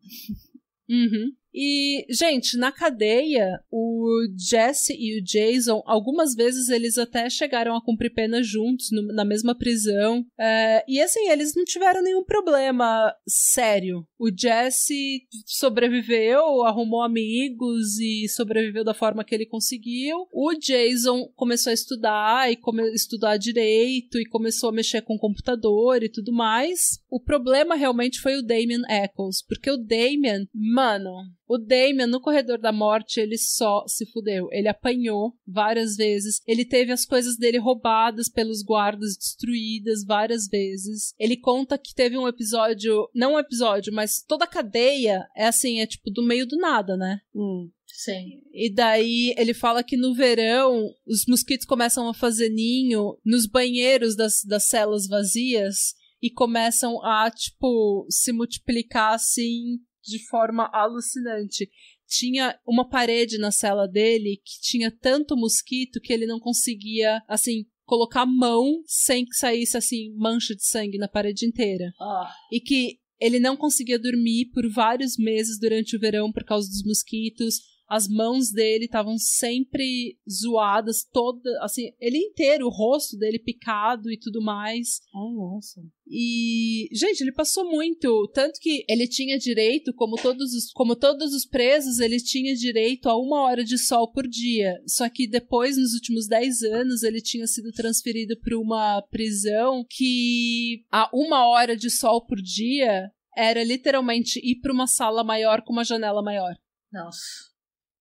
Uhum. 0.90 1.32
E, 1.54 2.06
gente, 2.10 2.58
na 2.58 2.72
cadeia, 2.72 3.60
o 3.72 4.26
Jesse 4.38 4.94
e 4.94 5.20
o 5.20 5.24
Jason, 5.24 5.82
algumas 5.86 6.34
vezes 6.34 6.70
eles 6.70 6.98
até 6.98 7.30
chegaram 7.30 7.76
a 7.76 7.84
cumprir 7.84 8.14
pena 8.14 8.42
juntos, 8.42 8.90
no, 8.92 9.02
na 9.14 9.26
mesma 9.26 9.54
prisão. 9.54 10.26
É, 10.40 10.84
e 10.88 11.02
assim, 11.02 11.30
eles 11.30 11.54
não 11.56 11.66
tiveram 11.66 12.02
nenhum 12.02 12.24
problema 12.24 13.14
sério. 13.28 14.06
O 14.18 14.30
Jesse 14.36 15.24
sobreviveu, 15.46 16.64
arrumou 16.64 17.02
amigos 17.02 18.00
e 18.00 18.28
sobreviveu 18.30 18.84
da 18.84 18.94
forma 18.94 19.24
que 19.24 19.36
ele 19.36 19.46
conseguiu. 19.46 20.28
O 20.32 20.54
Jason 20.54 21.28
começou 21.36 21.72
a 21.72 21.74
estudar 21.74 22.52
e 22.52 22.56
come 22.56 22.84
estudar 22.94 23.38
direito 23.38 24.20
e 24.20 24.26
começou 24.26 24.70
a 24.70 24.74
mexer 24.74 25.02
com 25.02 25.16
o 25.16 25.20
computador 25.20 26.04
e 26.04 26.10
tudo 26.10 26.32
mais. 26.32 27.00
O 27.10 27.20
problema 27.20 27.76
realmente 27.76 28.20
foi 28.20 28.38
o 28.38 28.42
Damien 28.42 28.84
Eccles, 28.90 29.44
porque 29.46 29.70
o 29.70 29.78
Damien, 29.78 30.48
mano, 30.54 31.12
o 31.52 31.58
Damien, 31.58 32.08
no 32.08 32.22
corredor 32.22 32.58
da 32.58 32.72
morte, 32.72 33.20
ele 33.20 33.38
só 33.38 33.84
se 33.86 34.06
fudeu. 34.06 34.48
Ele 34.54 34.70
apanhou 34.70 35.34
várias 35.46 35.98
vezes. 35.98 36.42
Ele 36.48 36.64
teve 36.64 36.94
as 36.94 37.06
coisas 37.06 37.36
dele 37.38 37.58
roubadas 37.58 38.30
pelos 38.30 38.64
guardas, 38.64 39.18
destruídas 39.18 40.06
várias 40.06 40.48
vezes. 40.48 41.14
Ele 41.20 41.36
conta 41.36 41.78
que 41.78 41.94
teve 41.94 42.18
um 42.18 42.26
episódio, 42.26 43.10
não 43.14 43.34
um 43.34 43.40
episódio, 43.40 43.94
mas 43.94 44.24
toda 44.26 44.46
a 44.46 44.48
cadeia 44.48 45.28
é 45.36 45.46
assim, 45.46 45.82
é 45.82 45.86
tipo 45.86 46.10
do 46.10 46.24
meio 46.24 46.48
do 46.48 46.56
nada, 46.56 46.96
né? 46.96 47.20
Hum. 47.36 47.70
Sim. 47.86 48.42
E 48.54 48.74
daí 48.74 49.36
ele 49.38 49.54
fala 49.54 49.84
que 49.84 49.98
no 49.98 50.16
verão 50.16 50.90
os 51.06 51.26
mosquitos 51.28 51.68
começam 51.68 52.08
a 52.08 52.14
fazer 52.14 52.48
ninho 52.48 53.20
nos 53.26 53.46
banheiros 53.46 54.16
das, 54.16 54.42
das 54.46 54.70
celas 54.70 55.06
vazias 55.06 55.96
e 56.22 56.30
começam 56.30 57.04
a, 57.04 57.30
tipo, 57.30 58.06
se 58.10 58.32
multiplicar 58.32 59.16
assim 59.16 59.80
de 60.04 60.26
forma 60.28 60.70
alucinante. 60.74 61.70
Tinha 62.08 62.58
uma 62.68 62.88
parede 62.88 63.38
na 63.38 63.52
cela 63.52 63.88
dele 63.88 64.42
que 64.44 64.62
tinha 64.62 64.92
tanto 64.92 65.38
mosquito 65.38 66.02
que 66.02 66.12
ele 66.12 66.26
não 66.26 66.40
conseguia, 66.40 67.22
assim, 67.28 67.66
colocar 67.86 68.22
a 68.22 68.26
mão 68.26 68.84
sem 68.86 69.26
que 69.26 69.36
saísse, 69.36 69.78
assim, 69.78 70.14
mancha 70.16 70.56
de 70.56 70.66
sangue 70.66 70.98
na 70.98 71.08
parede 71.08 71.46
inteira. 71.46 71.92
Oh. 72.00 72.26
E 72.52 72.60
que 72.60 73.00
ele 73.20 73.40
não 73.40 73.56
conseguia 73.56 74.00
dormir 74.00 74.50
por 74.52 74.68
vários 74.70 75.16
meses 75.18 75.60
durante 75.60 75.96
o 75.96 76.00
verão 76.00 76.32
por 76.32 76.44
causa 76.44 76.68
dos 76.68 76.84
mosquitos 76.84 77.62
as 77.92 78.08
mãos 78.08 78.52
dele 78.54 78.86
estavam 78.86 79.18
sempre 79.18 80.18
zoadas, 80.26 81.04
toda, 81.12 81.50
assim, 81.62 81.92
ele 82.00 82.18
inteiro, 82.18 82.66
o 82.66 82.70
rosto 82.70 83.18
dele 83.18 83.38
picado 83.38 84.10
e 84.10 84.18
tudo 84.18 84.42
mais. 84.42 85.02
Oh, 85.14 85.30
nossa. 85.30 85.82
E, 86.08 86.88
gente, 86.94 87.20
ele 87.20 87.34
passou 87.34 87.70
muito, 87.70 88.30
tanto 88.34 88.62
que 88.62 88.86
ele 88.88 89.10
tinha 89.10 89.38
direito, 89.38 89.94
como 89.94 90.16
todos 90.16 90.54
os, 90.54 90.72
como 90.72 90.96
todos 90.96 91.34
os 91.34 91.46
presos, 91.46 92.00
ele 92.00 92.18
tinha 92.22 92.56
direito 92.56 93.10
a 93.10 93.18
uma 93.18 93.42
hora 93.42 93.62
de 93.62 93.78
sol 93.78 94.10
por 94.10 94.26
dia. 94.26 94.82
Só 94.88 95.10
que 95.10 95.28
depois, 95.28 95.76
nos 95.76 95.94
últimos 95.94 96.30
10 96.30 96.62
anos, 96.64 97.04
ele 97.04 97.20
tinha 97.20 97.46
sido 97.46 97.74
transferido 97.74 98.40
para 98.40 98.58
uma 98.58 99.02
prisão 99.12 99.86
que 99.90 100.86
a 100.90 101.10
uma 101.14 101.46
hora 101.46 101.76
de 101.76 101.90
sol 101.90 102.26
por 102.26 102.42
dia 102.42 103.12
era 103.36 103.62
literalmente 103.66 104.40
ir 104.42 104.62
para 104.62 104.72
uma 104.72 104.88
sala 104.88 105.26
maior 105.26 105.62
com 105.62 105.74
uma 105.74 105.84
janela 105.84 106.24
maior. 106.24 106.56
Nossa. 106.90 107.51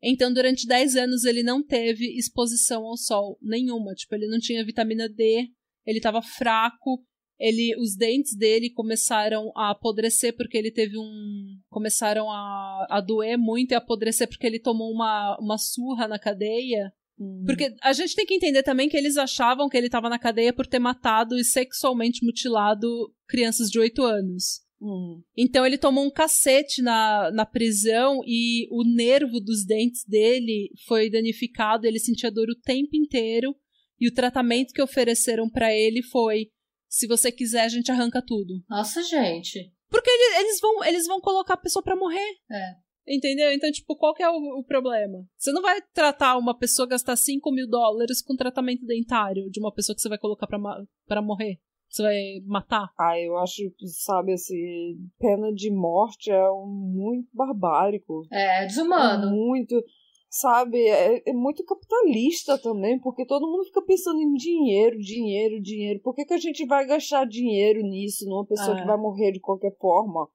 Então, 0.02 0.32
durante 0.32 0.66
10 0.66 0.96
anos, 0.96 1.24
ele 1.24 1.42
não 1.42 1.62
teve 1.62 2.16
exposição 2.16 2.84
ao 2.84 2.96
sol 2.96 3.38
nenhuma. 3.42 3.94
Tipo, 3.94 4.14
ele 4.14 4.28
não 4.28 4.38
tinha 4.38 4.64
vitamina 4.64 5.08
D, 5.08 5.48
ele 5.86 5.98
estava 5.98 6.22
fraco, 6.22 7.04
ele, 7.40 7.74
os 7.78 7.96
dentes 7.96 8.36
dele 8.36 8.70
começaram 8.70 9.50
a 9.56 9.70
apodrecer 9.70 10.36
porque 10.36 10.58
ele 10.58 10.70
teve 10.70 10.98
um. 10.98 11.58
começaram 11.70 12.30
a, 12.30 12.86
a 12.90 13.00
doer 13.00 13.38
muito 13.38 13.72
e 13.72 13.74
apodrecer 13.74 14.28
porque 14.28 14.46
ele 14.46 14.60
tomou 14.60 14.92
uma, 14.92 15.38
uma 15.40 15.56
surra 15.56 16.06
na 16.06 16.18
cadeia. 16.18 16.92
Hum. 17.18 17.42
Porque 17.46 17.74
a 17.82 17.94
gente 17.94 18.14
tem 18.14 18.26
que 18.26 18.34
entender 18.34 18.62
também 18.62 18.90
que 18.90 18.96
eles 18.96 19.16
achavam 19.16 19.70
que 19.70 19.76
ele 19.76 19.86
estava 19.86 20.10
na 20.10 20.18
cadeia 20.18 20.52
por 20.52 20.66
ter 20.66 20.78
matado 20.78 21.38
e 21.38 21.44
sexualmente 21.44 22.24
mutilado 22.24 22.86
crianças 23.26 23.70
de 23.70 23.78
8 23.78 24.02
anos. 24.02 24.60
Hum. 24.80 25.22
Então 25.36 25.66
ele 25.66 25.76
tomou 25.76 26.04
um 26.04 26.10
cacete 26.10 26.80
na, 26.80 27.30
na 27.32 27.44
prisão 27.44 28.20
e 28.26 28.66
o 28.70 28.82
nervo 28.82 29.38
dos 29.38 29.64
dentes 29.64 30.04
dele 30.06 30.70
foi 30.86 31.10
danificado, 31.10 31.86
ele 31.86 31.98
sentia 31.98 32.30
dor 32.30 32.48
o 32.48 32.60
tempo 32.60 32.96
inteiro. 32.96 33.54
E 34.00 34.08
o 34.08 34.14
tratamento 34.14 34.72
que 34.72 34.80
ofereceram 34.80 35.50
para 35.50 35.74
ele 35.74 36.02
foi: 36.02 36.46
se 36.88 37.06
você 37.06 37.30
quiser, 37.30 37.62
a 37.64 37.68
gente 37.68 37.92
arranca 37.92 38.22
tudo. 38.22 38.62
Nossa, 38.68 39.02
gente. 39.02 39.70
Porque 39.90 40.08
ele, 40.08 40.40
eles, 40.40 40.60
vão, 40.60 40.84
eles 40.84 41.06
vão 41.06 41.20
colocar 41.20 41.54
a 41.54 41.60
pessoa 41.60 41.82
para 41.82 41.96
morrer. 41.96 42.36
É. 42.50 42.74
Entendeu? 43.06 43.52
Então, 43.52 43.70
tipo, 43.72 43.96
qual 43.96 44.14
que 44.14 44.22
é 44.22 44.30
o, 44.30 44.60
o, 44.60 44.64
problema? 44.64 45.26
Você 45.36 45.52
não 45.52 45.60
vai 45.60 45.80
tratar 45.92 46.38
uma 46.38 46.56
pessoa 46.56 46.86
gastar 46.86 47.16
5 47.16 47.50
mil 47.52 47.68
dólares 47.68 48.22
com 48.22 48.36
tratamento 48.36 48.86
dentário 48.86 49.50
de 49.50 49.58
uma 49.58 49.72
pessoa 49.72 49.96
que 49.96 50.00
você 50.00 50.08
vai 50.08 50.18
colocar 50.18 50.46
para 50.46 51.22
morrer. 51.22 51.58
Você 51.90 52.02
vai 52.04 52.40
matar? 52.46 52.88
Ah, 52.96 53.18
eu 53.18 53.36
acho 53.38 53.68
que, 53.76 53.88
sabe, 53.88 54.32
assim, 54.32 54.96
pena 55.18 55.52
de 55.52 55.72
morte 55.72 56.30
é 56.30 56.50
um 56.50 56.66
muito 56.66 57.28
barbárico. 57.34 58.22
É, 58.30 58.64
desumano. 58.64 59.26
É 59.26 59.30
muito, 59.30 59.82
sabe, 60.30 60.78
é, 60.78 61.20
é, 61.28 61.32
muito 61.32 61.64
capitalista 61.64 62.56
também, 62.58 63.00
porque 63.00 63.26
todo 63.26 63.50
mundo 63.50 63.64
fica 63.64 63.82
pensando 63.82 64.20
em 64.20 64.32
dinheiro, 64.34 64.98
dinheiro, 64.98 65.60
dinheiro. 65.60 66.00
Por 66.00 66.14
que, 66.14 66.24
que 66.24 66.34
a 66.34 66.38
gente 66.38 66.64
vai 66.64 66.86
gastar 66.86 67.26
dinheiro 67.26 67.82
nisso, 67.82 68.24
numa 68.28 68.46
pessoa 68.46 68.76
é. 68.76 68.80
que 68.80 68.86
vai 68.86 68.96
morrer 68.96 69.32
de 69.32 69.40
qualquer 69.40 69.76
forma? 69.76 70.28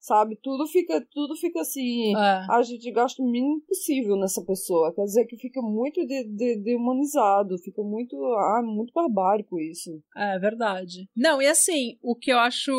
Sabe? 0.00 0.36
Tudo 0.42 0.66
fica, 0.66 1.06
tudo 1.12 1.36
fica 1.36 1.60
assim. 1.60 2.16
É. 2.16 2.46
A 2.50 2.62
gente 2.62 2.90
gasta 2.90 3.22
o 3.22 3.30
mínimo 3.30 3.60
possível 3.68 4.16
nessa 4.16 4.42
pessoa. 4.44 4.92
Quer 4.94 5.04
dizer 5.04 5.26
que 5.26 5.36
fica 5.36 5.60
muito 5.60 6.04
de, 6.06 6.24
de, 6.24 6.56
de 6.56 6.74
humanizado, 6.74 7.58
fica 7.58 7.82
muito, 7.82 8.16
ah, 8.16 8.62
muito 8.64 8.92
barbárico 8.92 9.60
isso. 9.60 10.02
É 10.16 10.38
verdade. 10.38 11.08
Não, 11.14 11.40
e 11.40 11.46
assim, 11.46 11.98
o 12.02 12.16
que 12.16 12.32
eu 12.32 12.38
acho. 12.38 12.72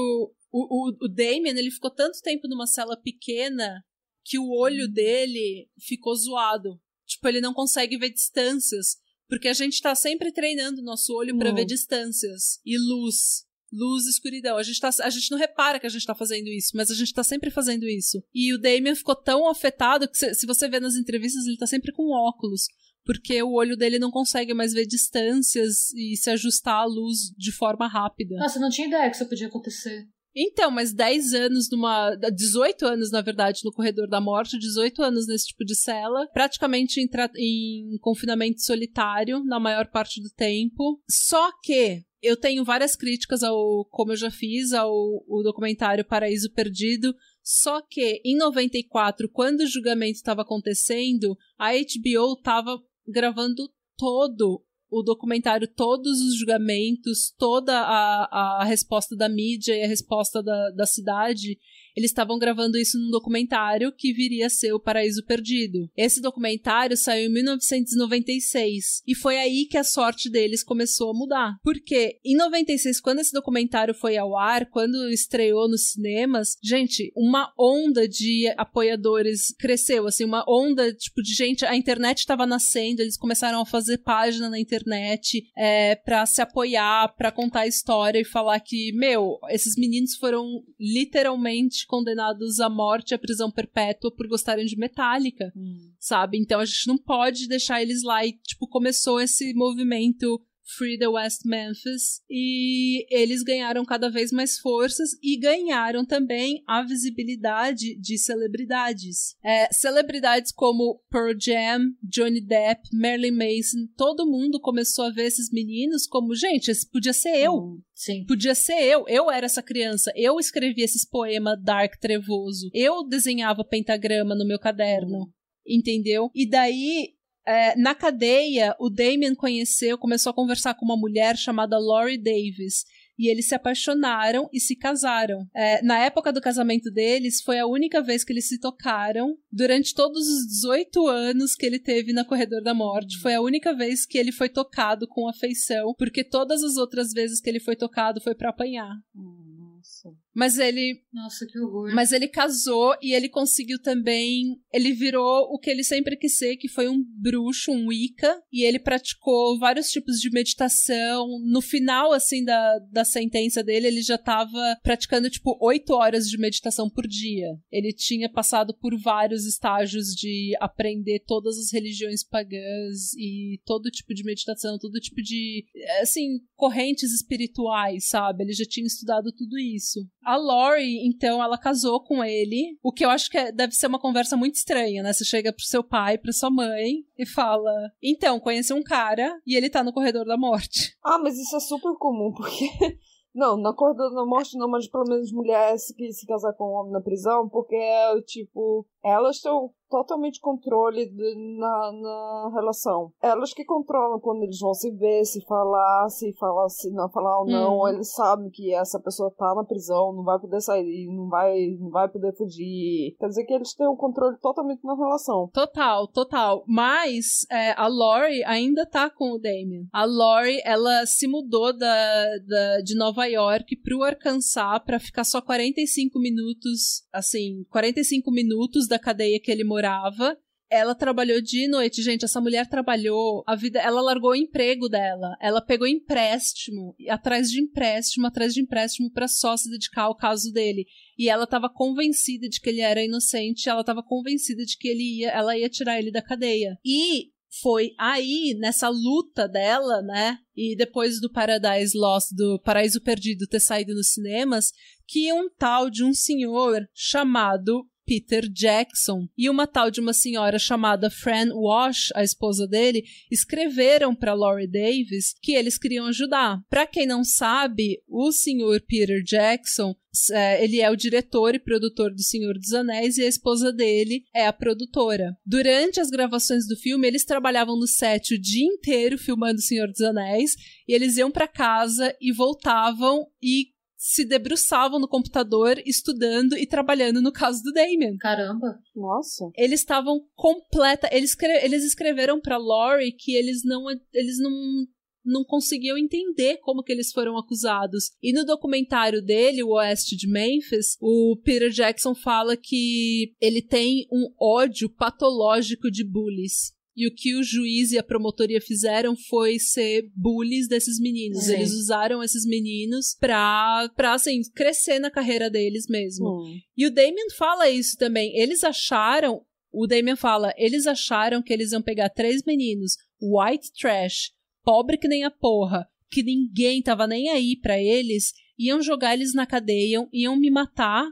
O, 0.53 0.89
o, 0.89 1.05
o 1.05 1.07
Damien, 1.07 1.57
ele 1.57 1.71
ficou 1.71 1.89
tanto 1.89 2.19
tempo 2.21 2.45
numa 2.49 2.67
cela 2.67 2.97
pequena 2.97 3.81
que 4.25 4.37
o 4.37 4.49
olho 4.49 4.85
uhum. 4.85 4.91
dele 4.91 5.69
ficou 5.79 6.13
zoado. 6.15 6.77
Tipo, 7.05 7.27
ele 7.29 7.39
não 7.39 7.53
consegue 7.53 7.97
ver 7.97 8.09
distâncias. 8.09 8.97
Porque 9.29 9.47
a 9.47 9.53
gente 9.53 9.81
tá 9.81 9.95
sempre 9.95 10.29
treinando 10.33 10.81
o 10.81 10.83
nosso 10.83 11.15
olho 11.15 11.37
para 11.37 11.53
ver 11.53 11.63
distâncias 11.63 12.59
e 12.65 12.77
luz 12.77 13.45
luz 13.71 14.05
e 14.05 14.09
escuridão. 14.09 14.57
A 14.57 14.63
gente, 14.63 14.79
tá, 14.79 14.89
a 15.01 15.09
gente 15.09 15.31
não 15.31 15.37
repara 15.37 15.79
que 15.79 15.87
a 15.87 15.89
gente 15.89 16.05
tá 16.05 16.13
fazendo 16.13 16.47
isso, 16.47 16.71
mas 16.75 16.91
a 16.91 16.95
gente 16.95 17.13
tá 17.13 17.23
sempre 17.23 17.49
fazendo 17.49 17.87
isso. 17.87 18.21
E 18.33 18.53
o 18.53 18.59
Damien 18.59 18.95
ficou 18.95 19.15
tão 19.15 19.49
afetado 19.49 20.07
que, 20.07 20.17
se, 20.17 20.33
se 20.35 20.45
você 20.45 20.67
vê 20.67 20.79
nas 20.79 20.95
entrevistas, 20.95 21.45
ele 21.45 21.57
tá 21.57 21.67
sempre 21.67 21.91
com 21.91 22.11
óculos. 22.11 22.65
Porque 23.03 23.41
o 23.41 23.53
olho 23.53 23.75
dele 23.75 23.97
não 23.97 24.11
consegue 24.11 24.53
mais 24.53 24.73
ver 24.73 24.85
distâncias 24.85 25.91
e 25.95 26.15
se 26.15 26.29
ajustar 26.29 26.81
à 26.81 26.85
luz 26.85 27.31
de 27.35 27.51
forma 27.51 27.87
rápida. 27.87 28.35
Nossa, 28.35 28.57
eu 28.57 28.61
não 28.61 28.69
tinha 28.69 28.87
ideia 28.87 29.09
que 29.09 29.15
isso 29.15 29.27
podia 29.27 29.47
acontecer. 29.47 30.07
Então, 30.35 30.71
mas 30.71 30.93
10 30.93 31.33
anos 31.33 31.69
numa. 31.69 32.15
18 32.15 32.85
anos, 32.85 33.11
na 33.11 33.21
verdade, 33.21 33.61
no 33.65 33.71
corredor 33.71 34.07
da 34.07 34.21
morte, 34.21 34.57
18 34.57 35.01
anos 35.03 35.27
nesse 35.27 35.47
tipo 35.47 35.65
de 35.65 35.75
cela, 35.75 36.27
praticamente 36.31 37.01
em, 37.01 37.95
em 37.95 37.97
confinamento 37.99 38.61
solitário 38.61 39.43
na 39.43 39.59
maior 39.59 39.87
parte 39.87 40.21
do 40.21 40.29
tempo. 40.29 41.01
Só 41.09 41.51
que 41.63 42.03
eu 42.21 42.37
tenho 42.37 42.63
várias 42.63 42.95
críticas 42.95 43.43
ao, 43.43 43.85
como 43.85 44.11
eu 44.11 44.15
já 44.15 44.29
fiz, 44.29 44.73
ao 44.73 44.91
o 44.91 45.41
documentário 45.43 46.05
Paraíso 46.05 46.51
Perdido. 46.51 47.15
Só 47.43 47.81
que 47.81 48.21
em 48.23 48.37
94, 48.37 49.27
quando 49.29 49.61
o 49.61 49.67
julgamento 49.67 50.17
estava 50.17 50.43
acontecendo, 50.43 51.35
a 51.57 51.71
HBO 51.71 52.33
estava 52.37 52.79
gravando 53.07 53.67
todo 53.97 54.63
o 54.91 55.01
documentário, 55.01 55.67
todos 55.73 56.19
os 56.19 56.37
julgamentos, 56.37 57.33
toda 57.37 57.79
a, 57.79 58.61
a 58.61 58.63
resposta 58.65 59.15
da 59.15 59.29
mídia 59.29 59.73
e 59.73 59.83
a 59.83 59.87
resposta 59.87 60.43
da, 60.43 60.69
da 60.71 60.85
cidade 60.85 61.57
eles 61.95 62.11
estavam 62.11 62.37
gravando 62.37 62.77
isso 62.77 62.97
num 62.97 63.09
documentário 63.09 63.91
que 63.91 64.13
viria 64.13 64.47
a 64.47 64.49
ser 64.49 64.73
O 64.73 64.79
Paraíso 64.79 65.25
Perdido. 65.25 65.89
Esse 65.95 66.21
documentário 66.21 66.97
saiu 66.97 67.29
em 67.29 67.33
1996 67.33 69.03
e 69.07 69.15
foi 69.15 69.37
aí 69.37 69.65
que 69.65 69.77
a 69.77 69.83
sorte 69.83 70.29
deles 70.29 70.63
começou 70.63 71.11
a 71.11 71.13
mudar. 71.13 71.55
Porque 71.63 72.19
em 72.23 72.35
96, 72.35 72.99
quando 72.99 73.19
esse 73.19 73.33
documentário 73.33 73.93
foi 73.93 74.17
ao 74.17 74.37
ar, 74.37 74.69
quando 74.69 75.09
estreou 75.09 75.69
nos 75.69 75.91
cinemas, 75.91 76.57
gente, 76.63 77.11
uma 77.15 77.51
onda 77.57 78.07
de 78.07 78.47
apoiadores 78.57 79.53
cresceu, 79.59 80.07
assim, 80.07 80.23
uma 80.23 80.43
onda 80.47 80.93
tipo 80.93 81.21
de 81.21 81.33
gente, 81.33 81.65
a 81.65 81.75
internet 81.75 82.19
estava 82.19 82.45
nascendo, 82.45 83.01
eles 83.01 83.17
começaram 83.17 83.61
a 83.61 83.65
fazer 83.65 83.99
página 83.99 84.49
na 84.49 84.59
internet 84.59 85.45
é, 85.57 85.95
para 85.95 86.25
se 86.25 86.41
apoiar, 86.41 87.15
para 87.15 87.31
contar 87.31 87.61
a 87.61 87.67
história 87.67 88.19
e 88.19 88.25
falar 88.25 88.59
que, 88.59 88.91
meu, 88.93 89.37
esses 89.49 89.75
meninos 89.75 90.15
foram 90.15 90.63
literalmente 90.79 91.80
condenados 91.85 92.59
à 92.59 92.69
morte, 92.69 93.13
à 93.13 93.19
prisão 93.19 93.51
perpétua 93.51 94.11
por 94.11 94.27
gostarem 94.27 94.65
de 94.65 94.77
Metallica, 94.77 95.51
hum. 95.55 95.91
sabe? 95.99 96.37
Então 96.37 96.59
a 96.59 96.65
gente 96.65 96.87
não 96.87 96.97
pode 96.97 97.47
deixar 97.47 97.81
eles 97.81 98.03
lá 98.03 98.25
e, 98.25 98.33
tipo, 98.33 98.67
começou 98.67 99.19
esse 99.19 99.53
movimento 99.53 100.41
Free 100.77 100.97
the 100.97 101.07
West 101.07 101.45
Memphis 101.45 102.21
e 102.29 103.05
eles 103.09 103.43
ganharam 103.43 103.83
cada 103.85 104.09
vez 104.09 104.31
mais 104.31 104.57
forças 104.57 105.11
e 105.21 105.37
ganharam 105.37 106.05
também 106.05 106.63
a 106.67 106.83
visibilidade 106.83 107.95
de 107.99 108.17
celebridades. 108.17 109.35
É, 109.43 109.71
celebridades 109.71 110.51
como 110.51 111.01
Pearl 111.09 111.33
Jam, 111.39 111.91
Johnny 112.03 112.41
Depp, 112.41 112.81
Marilyn 112.93 113.31
Manson, 113.31 113.87
todo 113.97 114.29
mundo 114.29 114.59
começou 114.59 115.05
a 115.05 115.11
ver 115.11 115.25
esses 115.25 115.51
meninos 115.51 116.07
como, 116.07 116.35
gente, 116.35 116.69
esse 116.69 116.89
podia 116.89 117.13
ser 117.13 117.37
eu. 117.37 117.53
Hum, 117.53 117.81
sim. 117.93 118.25
Podia 118.25 118.55
ser 118.55 118.81
eu. 118.83 119.05
Eu 119.07 119.29
era 119.29 119.45
essa 119.45 119.63
criança. 119.63 120.11
Eu 120.15 120.39
escrevi 120.39 120.81
esses 120.81 121.05
poemas 121.05 121.61
dark 121.63 121.97
trevoso. 121.99 122.69
Eu 122.73 123.07
desenhava 123.07 123.63
pentagrama 123.63 124.35
no 124.35 124.47
meu 124.47 124.59
caderno. 124.59 125.23
Hum. 125.23 125.31
Entendeu? 125.65 126.31
E 126.33 126.49
daí 126.49 127.13
é, 127.45 127.75
na 127.75 127.95
cadeia, 127.95 128.75
o 128.79 128.89
Damien 128.89 129.35
conheceu, 129.35 129.97
começou 129.97 130.29
a 130.29 130.33
conversar 130.33 130.73
com 130.75 130.85
uma 130.85 130.97
mulher 130.97 131.37
chamada 131.37 131.77
Lori 131.77 132.17
Davis. 132.17 132.85
E 133.19 133.29
eles 133.29 133.47
se 133.47 133.53
apaixonaram 133.53 134.49
e 134.51 134.59
se 134.59 134.75
casaram. 134.75 135.47
É, 135.55 135.79
na 135.83 135.99
época 135.99 136.33
do 136.33 136.41
casamento 136.41 136.89
deles, 136.89 137.41
foi 137.41 137.59
a 137.59 137.67
única 137.67 138.01
vez 138.01 138.23
que 138.23 138.33
eles 138.33 138.47
se 138.47 138.59
tocaram. 138.59 139.37
Durante 139.51 139.93
todos 139.93 140.27
os 140.27 140.47
18 140.47 141.07
anos 141.07 141.55
que 141.55 141.65
ele 141.65 141.77
teve 141.77 142.13
na 142.13 142.25
Corredor 142.25 142.63
da 142.63 142.73
Morte, 142.73 143.19
foi 143.19 143.35
a 143.35 143.41
única 143.41 143.75
vez 143.75 144.07
que 144.07 144.17
ele 144.17 144.31
foi 144.31 144.49
tocado 144.49 145.07
com 145.07 145.27
afeição, 145.27 145.93
porque 145.99 146.23
todas 146.23 146.63
as 146.63 146.77
outras 146.77 147.11
vezes 147.13 147.39
que 147.39 147.49
ele 147.49 147.59
foi 147.59 147.75
tocado 147.75 148.19
foi 148.21 148.33
para 148.33 148.49
apanhar. 148.49 148.91
Nossa. 149.13 150.09
Mas 150.33 150.57
ele. 150.57 151.01
Nossa, 151.13 151.45
que 151.45 151.59
horror. 151.59 151.93
Mas 151.93 152.11
ele 152.11 152.27
casou 152.27 152.95
e 153.01 153.13
ele 153.13 153.27
conseguiu 153.27 153.81
também. 153.81 154.59
Ele 154.73 154.93
virou 154.93 155.47
o 155.51 155.59
que 155.59 155.69
ele 155.69 155.83
sempre 155.83 156.15
quis 156.15 156.37
ser, 156.37 156.55
que 156.55 156.69
foi 156.69 156.87
um 156.87 157.03
bruxo, 157.03 157.71
um 157.71 157.87
Wicca. 157.87 158.41
E 158.51 158.63
ele 158.63 158.79
praticou 158.79 159.59
vários 159.59 159.91
tipos 159.91 160.19
de 160.19 160.29
meditação. 160.31 161.27
No 161.43 161.61
final, 161.61 162.13
assim, 162.13 162.43
da, 162.43 162.79
da 162.91 163.03
sentença 163.03 163.61
dele, 163.63 163.87
ele 163.87 164.01
já 164.01 164.17
tava 164.17 164.77
praticando, 164.81 165.29
tipo, 165.29 165.57
oito 165.61 165.93
horas 165.93 166.29
de 166.29 166.37
meditação 166.37 166.89
por 166.89 167.05
dia. 167.07 167.49
Ele 167.71 167.91
tinha 167.91 168.29
passado 168.31 168.73
por 168.73 168.97
vários 168.97 169.45
estágios 169.45 170.15
de 170.15 170.55
aprender 170.59 171.23
todas 171.27 171.57
as 171.57 171.71
religiões 171.71 172.23
pagãs 172.23 173.13
e 173.17 173.59
todo 173.65 173.91
tipo 173.91 174.13
de 174.13 174.23
meditação, 174.23 174.79
todo 174.79 174.99
tipo 174.99 175.21
de, 175.21 175.65
assim, 176.01 176.39
correntes 176.55 177.11
espirituais, 177.13 178.07
sabe? 178.07 178.43
Ele 178.43 178.53
já 178.53 178.65
tinha 178.65 178.87
estudado 178.87 179.31
tudo 179.33 179.59
isso. 179.59 179.99
A 180.23 180.35
Lori, 180.35 181.05
então, 181.07 181.43
ela 181.43 181.57
casou 181.57 181.99
com 182.03 182.23
ele, 182.23 182.77
o 182.83 182.91
que 182.91 183.03
eu 183.03 183.09
acho 183.09 183.29
que 183.29 183.37
é, 183.37 183.51
deve 183.51 183.73
ser 183.73 183.87
uma 183.87 183.99
conversa 183.99 184.37
muito 184.37 184.55
estranha, 184.55 185.01
né? 185.01 185.13
Você 185.13 185.25
chega 185.25 185.51
pro 185.51 185.63
seu 185.63 185.83
pai, 185.83 186.17
pra 186.17 186.31
sua 186.31 186.49
mãe 186.49 187.03
e 187.17 187.25
fala: 187.25 187.71
Então, 188.01 188.39
conheci 188.39 188.73
um 188.73 188.83
cara 188.83 189.39
e 189.45 189.55
ele 189.55 189.69
tá 189.69 189.83
no 189.83 189.93
corredor 189.93 190.25
da 190.25 190.37
morte. 190.37 190.95
Ah, 191.03 191.17
mas 191.17 191.37
isso 191.37 191.55
é 191.55 191.59
super 191.59 191.93
comum, 191.97 192.31
porque. 192.31 192.69
Não, 193.33 193.57
na 193.57 193.73
corredor 193.73 194.13
da 194.13 194.25
morte 194.25 194.57
não, 194.57 194.67
mas 194.69 194.89
pelo 194.89 195.05
menos 195.05 195.31
mulheres 195.31 195.93
que 195.95 196.11
se 196.11 196.27
casar 196.27 196.53
com 196.53 196.65
um 196.65 196.73
homem 196.73 196.91
na 196.91 197.01
prisão, 197.01 197.47
porque 197.47 197.75
é 197.75 198.21
tipo. 198.21 198.85
Elas 199.03 199.37
estão 199.37 199.71
totalmente 199.91 200.39
controle 200.39 201.05
de, 201.05 201.57
na, 201.59 201.91
na 201.91 202.51
relação. 202.55 203.11
Elas 203.21 203.53
que 203.53 203.65
controlam 203.65 204.19
quando 204.21 204.43
eles 204.43 204.57
vão 204.59 204.73
se 204.73 204.89
ver, 204.91 205.25
se 205.25 205.43
falar, 205.45 206.07
se 206.09 206.33
falar, 206.39 206.69
se 206.69 206.89
não 206.91 207.09
falar 207.09 207.41
ou 207.41 207.45
não. 207.45 207.81
Hum. 207.81 207.87
Eles 207.89 208.13
sabem 208.13 208.49
que 208.49 208.73
essa 208.73 208.99
pessoa 208.99 209.29
tá 209.37 209.53
na 209.53 209.65
prisão, 209.65 210.13
não 210.13 210.23
vai 210.23 210.39
poder 210.39 210.61
sair, 210.61 211.07
não 211.13 211.27
vai, 211.27 211.67
não 211.77 211.89
vai 211.89 212.07
poder 212.07 212.33
fugir. 212.37 213.15
Quer 213.19 213.27
dizer 213.27 213.43
que 213.43 213.53
eles 213.53 213.75
têm 213.75 213.87
um 213.87 213.97
controle 213.97 214.37
totalmente 214.41 214.83
na 214.85 214.95
relação. 214.95 215.49
Total, 215.53 216.07
total. 216.07 216.63
Mas 216.65 217.45
é, 217.51 217.73
a 217.73 217.87
Lori 217.87 218.43
ainda 218.45 218.85
tá 218.85 219.09
com 219.09 219.33
o 219.33 219.39
Damien. 219.39 219.87
A 219.91 220.05
Lori, 220.05 220.61
ela 220.63 221.05
se 221.05 221.27
mudou 221.27 221.77
da, 221.77 222.37
da, 222.47 222.77
de 222.81 222.95
Nova 222.95 223.25
York 223.25 223.75
pro 223.83 224.03
Arkansas 224.03 224.79
para 224.85 224.99
ficar 224.99 225.25
só 225.25 225.41
45 225.41 226.17
minutos, 226.17 227.03
assim, 227.11 227.65
45 227.69 228.31
minutos 228.31 228.87
da 228.91 228.99
cadeia 228.99 229.39
que 229.39 229.51
ele 229.51 229.63
morava. 229.63 230.37
Ela 230.69 230.95
trabalhou 230.95 231.41
de 231.41 231.67
noite, 231.67 232.01
gente. 232.01 232.23
Essa 232.23 232.39
mulher 232.39 232.65
trabalhou 232.69 233.43
a 233.45 233.55
vida. 233.57 233.79
Ela 233.79 233.99
largou 233.99 234.31
o 234.31 234.35
emprego 234.35 234.87
dela. 234.87 235.35
Ela 235.41 235.61
pegou 235.61 235.85
empréstimo, 235.85 236.95
atrás 237.09 237.49
de 237.49 237.59
empréstimo, 237.61 238.25
atrás 238.27 238.53
de 238.53 238.61
empréstimo, 238.61 239.11
para 239.11 239.27
só 239.27 239.57
se 239.57 239.69
dedicar 239.69 240.03
ao 240.03 240.15
caso 240.15 240.51
dele. 240.53 240.85
E 241.17 241.27
ela 241.27 241.43
estava 241.43 241.69
convencida 241.69 242.47
de 242.47 242.61
que 242.61 242.69
ele 242.69 242.79
era 242.79 243.03
inocente. 243.03 243.67
Ela 243.67 243.81
estava 243.81 244.01
convencida 244.01 244.63
de 244.63 244.77
que 244.77 244.87
ele 244.87 245.19
ia, 245.19 245.31
ela 245.31 245.57
ia 245.57 245.69
tirar 245.69 245.99
ele 245.99 246.09
da 246.11 246.21
cadeia. 246.21 246.77
E 246.85 247.31
foi 247.61 247.91
aí, 247.99 248.55
nessa 248.57 248.87
luta 248.87 249.49
dela, 249.49 250.01
né? 250.01 250.37
E 250.55 250.73
depois 250.77 251.19
do 251.19 251.29
Paradise 251.29 251.97
Lost, 251.97 252.29
do 252.33 252.61
Paraíso 252.63 253.01
Perdido 253.01 253.45
ter 253.45 253.59
saído 253.59 253.93
nos 253.93 254.13
cinemas, 254.13 254.71
que 255.05 255.33
um 255.33 255.49
tal 255.49 255.89
de 255.89 256.01
um 256.01 256.13
senhor 256.13 256.87
chamado 256.93 257.85
Peter 258.05 258.47
Jackson 258.49 259.27
e 259.37 259.49
uma 259.49 259.67
tal 259.67 259.89
de 259.91 259.99
uma 259.99 260.13
senhora 260.13 260.59
chamada 260.59 261.09
Fran 261.09 261.53
Wash, 261.53 262.11
a 262.15 262.23
esposa 262.23 262.67
dele, 262.67 263.03
escreveram 263.31 264.15
para 264.15 264.33
Laurie 264.33 264.67
Davis 264.67 265.33
que 265.41 265.53
eles 265.53 265.77
queriam 265.77 266.07
ajudar. 266.07 266.61
Para 266.69 266.87
quem 266.87 267.05
não 267.05 267.23
sabe, 267.23 268.01
o 268.07 268.31
senhor 268.31 268.81
Peter 268.81 269.21
Jackson 269.23 269.95
é, 270.31 270.63
ele 270.63 270.81
é 270.81 270.89
o 270.91 270.95
diretor 270.95 271.55
e 271.55 271.59
produtor 271.59 272.13
do 272.13 272.21
Senhor 272.21 272.55
dos 272.55 272.73
Anéis 272.73 273.17
e 273.17 273.23
a 273.23 273.27
esposa 273.27 273.71
dele 273.71 274.25
é 274.35 274.45
a 274.45 274.51
produtora. 274.51 275.37
Durante 275.45 276.01
as 276.01 276.09
gravações 276.09 276.67
do 276.67 276.75
filme, 276.75 277.07
eles 277.07 277.23
trabalhavam 277.23 277.77
no 277.77 277.87
set 277.87 278.33
o 278.33 278.41
dia 278.41 278.65
inteiro 278.65 279.17
filmando 279.17 279.59
o 279.59 279.63
Senhor 279.63 279.87
dos 279.87 280.01
Anéis 280.01 280.51
e 280.87 280.93
eles 280.93 281.15
iam 281.15 281.31
para 281.31 281.47
casa 281.47 282.13
e 282.19 282.33
voltavam 282.33 283.25
e 283.41 283.70
se 284.03 284.25
debruçavam 284.25 284.99
no 284.99 285.07
computador 285.07 285.79
estudando 285.85 286.57
e 286.57 286.65
trabalhando 286.65 287.21
no 287.21 287.31
caso 287.31 287.61
do 287.61 287.71
Damien. 287.71 288.17
Caramba. 288.17 288.79
Nossa. 288.95 289.51
Eles 289.55 289.81
estavam 289.81 290.25
completa, 290.33 291.07
eles, 291.11 291.29
escre... 291.29 291.63
eles 291.63 291.83
escreveram 291.83 292.41
para 292.41 292.57
Laurie 292.57 293.11
que 293.11 293.35
eles 293.35 293.63
não 293.63 293.85
eles 294.11 294.39
não 294.39 294.87
não 295.23 295.43
conseguiam 295.43 295.99
entender 295.99 296.57
como 296.63 296.81
que 296.81 296.91
eles 296.91 297.11
foram 297.11 297.37
acusados. 297.37 298.05
E 298.23 298.33
no 298.33 298.43
documentário 298.43 299.21
dele, 299.21 299.61
o 299.61 299.73
Oeste 299.73 300.15
de 300.17 300.27
Memphis, 300.27 300.97
o 300.99 301.39
Peter 301.43 301.69
Jackson 301.69 302.15
fala 302.15 302.57
que 302.57 303.35
ele 303.39 303.61
tem 303.61 304.07
um 304.11 304.33
ódio 304.41 304.89
patológico 304.89 305.91
de 305.91 306.03
bullies. 306.03 306.73
E 306.95 307.07
o 307.07 307.13
que 307.13 307.35
o 307.35 307.43
juiz 307.43 307.91
e 307.91 307.97
a 307.97 308.03
promotoria 308.03 308.59
fizeram 308.59 309.15
foi 309.15 309.57
ser 309.57 310.09
bullies 310.15 310.67
desses 310.67 310.99
meninos. 310.99 311.47
Eles 311.47 311.71
usaram 311.71 312.21
esses 312.21 312.45
meninos 312.45 313.15
pra, 313.17 313.89
pra 313.95 314.13
assim, 314.13 314.41
crescer 314.53 314.99
na 314.99 315.09
carreira 315.09 315.49
deles 315.49 315.85
mesmo. 315.87 316.27
Hum. 316.27 316.59
E 316.75 316.85
o 316.85 316.91
Damien 316.91 317.29
fala 317.37 317.69
isso 317.69 317.97
também. 317.97 318.35
Eles 318.37 318.63
acharam, 318.63 319.41
o 319.71 319.87
Damien 319.87 320.17
fala, 320.17 320.53
eles 320.57 320.85
acharam 320.85 321.41
que 321.41 321.53
eles 321.53 321.71
iam 321.71 321.81
pegar 321.81 322.09
três 322.09 322.43
meninos, 322.43 322.97
white 323.21 323.71
trash, 323.79 324.31
pobre 324.63 324.97
que 324.97 325.07
nem 325.07 325.23
a 325.23 325.31
porra, 325.31 325.87
que 326.09 326.21
ninguém 326.21 326.81
tava 326.81 327.07
nem 327.07 327.29
aí 327.29 327.55
para 327.55 327.81
eles, 327.81 328.33
iam 328.59 328.81
jogar 328.81 329.13
eles 329.13 329.33
na 329.33 329.45
cadeia, 329.45 330.05
iam 330.11 330.35
me 330.35 330.51
matar 330.51 331.07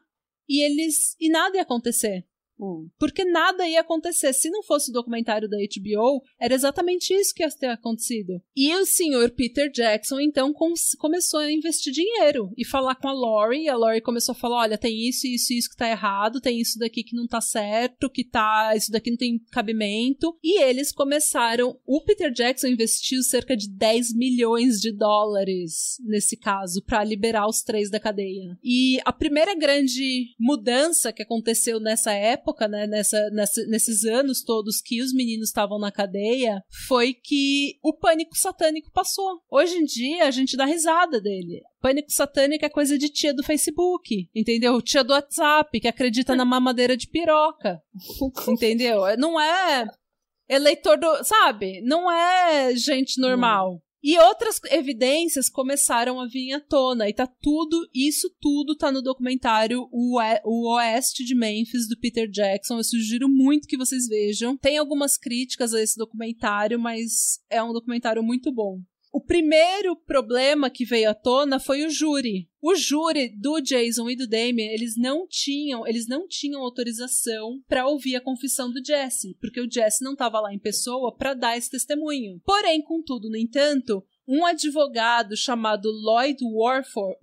e 0.47 0.61
eles 0.61 1.15
e 1.19 1.29
nada 1.29 1.55
ia 1.55 1.63
acontecer. 1.63 2.25
Porque 2.99 3.23
nada 3.23 3.67
ia 3.67 3.81
acontecer. 3.81 4.33
Se 4.33 4.49
não 4.49 4.61
fosse 4.61 4.91
o 4.91 4.93
documentário 4.93 5.47
da 5.47 5.57
HBO, 5.57 6.21
era 6.39 6.53
exatamente 6.53 7.13
isso 7.13 7.33
que 7.33 7.43
ia 7.43 7.49
ter 7.49 7.67
acontecido. 7.67 8.41
E 8.55 8.75
o 8.75 8.85
senhor 8.85 9.31
Peter 9.31 9.71
Jackson, 9.71 10.19
então, 10.19 10.51
com 10.51 10.73
começou 10.97 11.39
a 11.39 11.51
investir 11.51 11.93
dinheiro 11.93 12.51
e 12.57 12.65
falar 12.65 12.95
com 12.95 13.07
a 13.07 13.13
Lori. 13.13 13.63
E 13.63 13.69
a 13.69 13.75
Lori 13.75 14.01
começou 14.01 14.33
a 14.33 14.35
falar: 14.35 14.61
olha, 14.63 14.77
tem 14.77 15.07
isso, 15.07 15.25
isso, 15.25 15.53
isso 15.53 15.69
que 15.69 15.77
tá 15.77 15.89
errado, 15.89 16.41
tem 16.41 16.59
isso 16.59 16.77
daqui 16.77 17.03
que 17.03 17.15
não 17.15 17.27
tá 17.27 17.39
certo, 17.39 18.09
que 18.09 18.23
tá. 18.23 18.73
Isso 18.75 18.91
daqui 18.91 19.09
não 19.09 19.17
tem 19.17 19.39
cabimento. 19.51 20.37
E 20.43 20.61
eles 20.61 20.91
começaram. 20.91 21.79
O 21.85 22.03
Peter 22.03 22.31
Jackson 22.31 22.67
investiu 22.67 23.23
cerca 23.23 23.55
de 23.55 23.69
10 23.69 24.13
milhões 24.15 24.79
de 24.79 24.91
dólares 24.91 25.97
nesse 26.03 26.35
caso, 26.35 26.83
para 26.83 27.03
liberar 27.03 27.47
os 27.47 27.61
três 27.61 27.89
da 27.89 27.99
cadeia. 27.99 28.57
E 28.63 28.99
a 29.05 29.13
primeira 29.13 29.55
grande 29.55 30.35
mudança 30.39 31.13
que 31.13 31.23
aconteceu 31.23 31.79
nessa 31.79 32.11
época 32.11 32.48
época, 32.49 32.67
né, 32.67 32.87
nessa, 32.87 33.29
nessa, 33.31 33.65
nesses 33.67 34.03
anos 34.03 34.43
todos 34.43 34.81
que 34.81 35.01
os 35.01 35.13
meninos 35.13 35.49
estavam 35.49 35.79
na 35.79 35.91
cadeia, 35.91 36.61
foi 36.87 37.13
que 37.13 37.77
o 37.83 37.93
pânico 37.93 38.37
satânico 38.37 38.91
passou. 38.91 39.41
Hoje 39.49 39.75
em 39.75 39.85
dia, 39.85 40.25
a 40.25 40.31
gente 40.31 40.57
dá 40.57 40.65
risada 40.65 41.21
dele. 41.21 41.61
Pânico 41.81 42.11
satânico 42.11 42.65
é 42.65 42.69
coisa 42.69 42.97
de 42.97 43.09
tia 43.09 43.33
do 43.33 43.43
Facebook, 43.43 44.27
entendeu? 44.35 44.81
Tia 44.81 45.03
do 45.03 45.13
WhatsApp, 45.13 45.79
que 45.79 45.87
acredita 45.87 46.35
na 46.35 46.43
mamadeira 46.43 46.97
de 46.97 47.07
piroca. 47.07 47.81
entendeu? 48.47 49.01
Não 49.17 49.39
é 49.39 49.87
eleitor 50.49 50.97
do. 50.97 51.23
Sabe? 51.23 51.81
Não 51.81 52.11
é 52.11 52.75
gente 52.75 53.19
normal. 53.21 53.81
E 54.01 54.17
outras 54.17 54.61
evidências 54.71 55.49
começaram 55.49 56.21
a 56.21 56.27
vir 56.27 56.53
à 56.53 56.59
tona, 56.59 57.09
e 57.09 57.13
tá 57.13 57.27
tudo, 57.27 57.89
isso 57.93 58.33
tudo 58.39 58.75
tá 58.77 58.91
no 58.91 59.01
documentário 59.01 59.89
O 59.91 60.73
Oeste 60.73 61.25
de 61.25 61.35
Memphis, 61.35 61.87
do 61.87 61.97
Peter 61.99 62.29
Jackson. 62.29 62.77
Eu 62.77 62.83
sugiro 62.83 63.27
muito 63.27 63.67
que 63.67 63.77
vocês 63.77 64.07
vejam. 64.07 64.55
Tem 64.55 64.77
algumas 64.77 65.17
críticas 65.17 65.73
a 65.73 65.81
esse 65.81 65.97
documentário, 65.97 66.79
mas 66.79 67.41
é 67.49 67.61
um 67.61 67.73
documentário 67.73 68.23
muito 68.23 68.53
bom. 68.53 68.79
O 69.11 69.19
primeiro 69.19 69.95
problema 69.95 70.69
que 70.69 70.85
veio 70.85 71.09
à 71.09 71.15
tona 71.15 71.59
foi 71.59 71.83
o 71.83 71.89
júri. 71.89 72.47
O 72.61 72.75
júri 72.75 73.29
do 73.29 73.59
Jason 73.59 74.07
e 74.09 74.15
do 74.15 74.27
Damien, 74.27 74.71
eles 74.71 74.95
não 74.95 75.27
tinham, 75.27 75.87
eles 75.87 76.07
não 76.07 76.27
tinham 76.27 76.61
autorização 76.61 77.59
para 77.67 77.87
ouvir 77.87 78.15
a 78.15 78.21
confissão 78.21 78.71
do 78.71 78.85
Jesse, 78.85 79.35
porque 79.41 79.59
o 79.59 79.71
Jesse 79.71 80.03
não 80.03 80.13
estava 80.13 80.39
lá 80.39 80.53
em 80.53 80.59
pessoa 80.59 81.15
para 81.15 81.33
dar 81.33 81.57
esse 81.57 81.71
testemunho. 81.71 82.39
Porém, 82.45 82.83
contudo, 82.83 83.29
no 83.29 83.37
entanto, 83.37 84.05
um 84.27 84.45
advogado 84.45 85.35
chamado 85.35 85.89
Lloyd 85.89 86.37
Warford, 86.43 87.17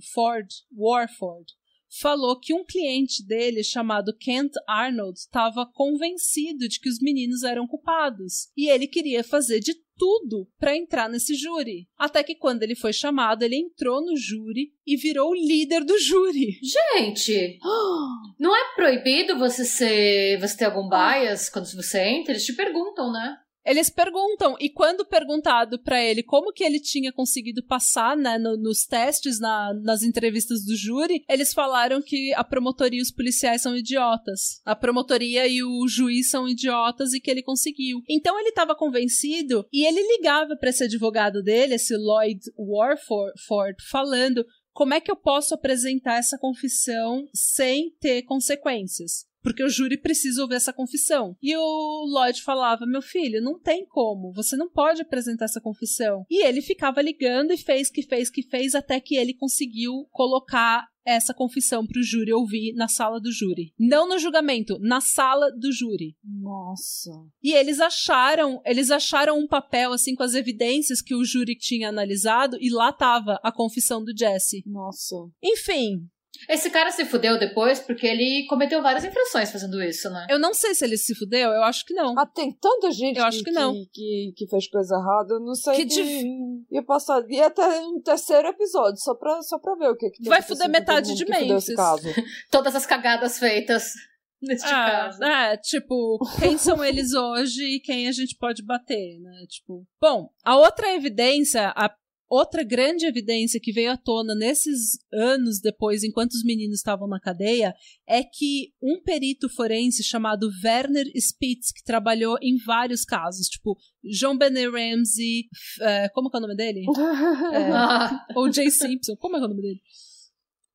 Warford 0.76 1.52
falou 2.00 2.38
que 2.38 2.52
um 2.52 2.64
cliente 2.64 3.24
dele, 3.24 3.62
chamado 3.62 4.12
Kent 4.16 4.52
Arnold, 4.66 5.18
estava 5.18 5.64
convencido 5.64 6.68
de 6.68 6.80
que 6.80 6.88
os 6.88 6.98
meninos 7.00 7.42
eram 7.42 7.66
culpados 7.66 8.50
e 8.56 8.68
ele 8.68 8.86
queria 8.86 9.22
fazer 9.22 9.60
de 9.60 9.74
tudo 9.96 10.48
para 10.58 10.76
entrar 10.76 11.08
nesse 11.08 11.34
júri. 11.34 11.88
Até 11.96 12.22
que 12.22 12.34
quando 12.34 12.62
ele 12.62 12.74
foi 12.74 12.92
chamado, 12.92 13.42
ele 13.42 13.56
entrou 13.56 14.04
no 14.04 14.16
júri 14.16 14.72
e 14.86 14.96
virou 14.96 15.30
o 15.30 15.34
líder 15.34 15.84
do 15.84 15.98
júri. 15.98 16.58
Gente, 16.62 17.58
não 18.38 18.54
é 18.54 18.74
proibido 18.74 19.38
você 19.38 19.64
ser, 19.64 20.38
você 20.38 20.56
ter 20.56 20.64
algum 20.66 20.88
bias 20.88 21.48
quando 21.48 21.66
você 21.72 22.00
entra? 22.00 22.32
Eles 22.32 22.44
te 22.44 22.54
perguntam, 22.54 23.10
né? 23.12 23.36
Eles 23.66 23.90
perguntam, 23.90 24.56
e 24.60 24.70
quando 24.70 25.04
perguntado 25.04 25.78
para 25.78 26.00
ele 26.00 26.22
como 26.22 26.52
que 26.52 26.62
ele 26.62 26.78
tinha 26.78 27.12
conseguido 27.12 27.64
passar 27.64 28.16
né, 28.16 28.38
no, 28.38 28.56
nos 28.56 28.84
testes, 28.84 29.40
na, 29.40 29.74
nas 29.74 30.04
entrevistas 30.04 30.64
do 30.64 30.76
júri, 30.76 31.24
eles 31.28 31.52
falaram 31.52 32.00
que 32.00 32.32
a 32.34 32.44
promotoria 32.44 33.00
e 33.00 33.02
os 33.02 33.10
policiais 33.10 33.62
são 33.62 33.76
idiotas. 33.76 34.60
A 34.64 34.76
promotoria 34.76 35.48
e 35.48 35.64
o 35.64 35.88
juiz 35.88 36.30
são 36.30 36.48
idiotas 36.48 37.12
e 37.12 37.20
que 37.20 37.30
ele 37.30 37.42
conseguiu. 37.42 38.00
Então 38.08 38.38
ele 38.38 38.50
estava 38.50 38.76
convencido 38.76 39.66
e 39.72 39.84
ele 39.84 40.00
ligava 40.16 40.56
para 40.56 40.70
esse 40.70 40.84
advogado 40.84 41.42
dele, 41.42 41.74
esse 41.74 41.96
Lloyd 41.96 42.40
Warford, 42.56 43.82
falando 43.90 44.46
como 44.76 44.92
é 44.92 45.00
que 45.00 45.10
eu 45.10 45.16
posso 45.16 45.54
apresentar 45.54 46.18
essa 46.18 46.36
confissão 46.38 47.26
sem 47.34 47.90
ter 47.98 48.22
consequências? 48.24 49.24
Porque 49.46 49.62
o 49.62 49.68
júri 49.68 49.96
precisa 49.96 50.42
ouvir 50.42 50.56
essa 50.56 50.72
confissão. 50.72 51.36
E 51.40 51.56
o 51.56 52.04
Lloyd 52.04 52.42
falava: 52.42 52.84
Meu 52.84 53.00
filho, 53.00 53.40
não 53.40 53.56
tem 53.56 53.86
como, 53.86 54.32
você 54.32 54.56
não 54.56 54.68
pode 54.68 55.02
apresentar 55.02 55.44
essa 55.44 55.60
confissão. 55.60 56.26
E 56.28 56.44
ele 56.44 56.60
ficava 56.60 57.00
ligando 57.00 57.52
e 57.52 57.56
fez 57.56 57.88
que 57.88 58.02
fez 58.02 58.28
que 58.28 58.42
fez 58.42 58.74
até 58.74 58.98
que 58.98 59.14
ele 59.14 59.32
conseguiu 59.32 60.04
colocar 60.10 60.88
essa 61.06 61.32
confissão 61.32 61.86
para 61.86 62.00
o 62.00 62.02
júri 62.02 62.32
ouvir 62.32 62.74
na 62.74 62.88
sala 62.88 63.20
do 63.20 63.30
júri. 63.30 63.72
Não 63.78 64.08
no 64.08 64.18
julgamento, 64.18 64.76
na 64.80 65.00
sala 65.00 65.52
do 65.52 65.70
júri. 65.70 66.16
Nossa. 66.24 67.12
E 67.40 67.52
eles 67.52 67.78
acharam, 67.78 68.60
eles 68.66 68.90
acharam 68.90 69.38
um 69.38 69.46
papel 69.46 69.92
assim 69.92 70.16
com 70.16 70.24
as 70.24 70.34
evidências 70.34 71.00
que 71.00 71.14
o 71.14 71.24
júri 71.24 71.56
tinha 71.56 71.88
analisado 71.88 72.56
e 72.60 72.68
lá 72.68 72.92
tava 72.92 73.38
a 73.44 73.52
confissão 73.52 74.02
do 74.02 74.12
Jesse. 74.16 74.64
Nossa. 74.66 75.14
Enfim, 75.40 76.08
esse 76.48 76.70
cara 76.70 76.90
se 76.90 77.04
fudeu 77.04 77.38
depois 77.38 77.80
porque 77.80 78.06
ele 78.06 78.46
cometeu 78.48 78.82
várias 78.82 79.04
infrações 79.04 79.50
fazendo 79.50 79.82
isso, 79.82 80.08
né? 80.10 80.26
Eu 80.30 80.38
não 80.38 80.54
sei 80.54 80.74
se 80.74 80.84
ele 80.84 80.96
se 80.96 81.14
fudeu, 81.14 81.50
eu 81.50 81.62
acho 81.62 81.84
que 81.84 81.94
não. 81.94 82.18
Ah, 82.18 82.26
tem 82.26 82.52
tanta 82.52 82.90
gente 82.90 83.18
eu 83.18 83.24
acho 83.24 83.42
que, 83.42 83.50
não. 83.50 83.72
Que, 83.72 83.86
que, 83.92 84.32
que, 84.36 84.48
fez 84.48 84.68
coisa 84.68 84.96
errada, 84.96 85.34
eu 85.34 85.40
não 85.40 85.54
sei. 85.54 85.76
Que 85.76 85.84
dif... 85.84 86.24
Ia 86.70 86.82
passar. 86.82 87.24
Ia 87.28 87.46
até 87.46 87.80
um 87.80 88.00
terceiro 88.00 88.48
episódio, 88.48 88.98
só 88.98 89.14
pra, 89.14 89.40
só 89.42 89.58
pra 89.58 89.74
ver 89.74 89.88
o 89.88 89.96
que, 89.96 90.10
que 90.10 90.28
Vai 90.28 90.42
fuder 90.42 90.68
metade 90.68 91.14
de 91.14 91.24
Memphis. 91.24 91.74
Todas 92.50 92.74
as 92.74 92.86
cagadas 92.86 93.38
feitas. 93.38 93.92
Neste 94.40 94.68
ah, 94.68 94.90
caso. 94.90 95.24
É, 95.24 95.56
tipo, 95.56 96.18
quem 96.38 96.58
são 96.58 96.84
eles 96.84 97.14
hoje 97.14 97.62
e 97.62 97.80
quem 97.80 98.06
a 98.06 98.12
gente 98.12 98.36
pode 98.36 98.62
bater, 98.62 99.18
né? 99.18 99.46
Tipo. 99.48 99.86
Bom, 100.00 100.28
a 100.44 100.56
outra 100.56 100.94
evidência, 100.94 101.72
a 101.74 101.88
Outra 102.28 102.64
grande 102.64 103.06
evidência 103.06 103.60
que 103.62 103.72
veio 103.72 103.92
à 103.92 103.96
tona 103.96 104.34
nesses 104.34 104.98
anos 105.12 105.60
depois, 105.60 106.02
enquanto 106.02 106.32
os 106.32 106.42
meninos 106.42 106.78
estavam 106.78 107.06
na 107.06 107.20
cadeia, 107.20 107.72
é 108.06 108.24
que 108.24 108.72
um 108.82 109.00
perito 109.00 109.48
forense 109.48 110.02
chamado 110.02 110.50
Werner 110.64 111.06
Spitz, 111.14 111.70
que 111.70 111.84
trabalhou 111.84 112.36
em 112.42 112.56
vários 112.64 113.04
casos, 113.04 113.46
tipo 113.46 113.76
John 114.02 114.36
Benet 114.36 114.68
Ramsey, 114.68 115.44
é, 115.80 116.08
como 116.08 116.28
é 116.34 116.36
o 116.36 116.40
nome 116.40 116.56
dele? 116.56 116.84
é, 118.34 118.38
O.J. 118.38 118.70
Simpson, 118.70 119.14
como 119.16 119.36
é 119.36 119.38
o 119.38 119.42
nome 119.42 119.62
dele? 119.62 119.80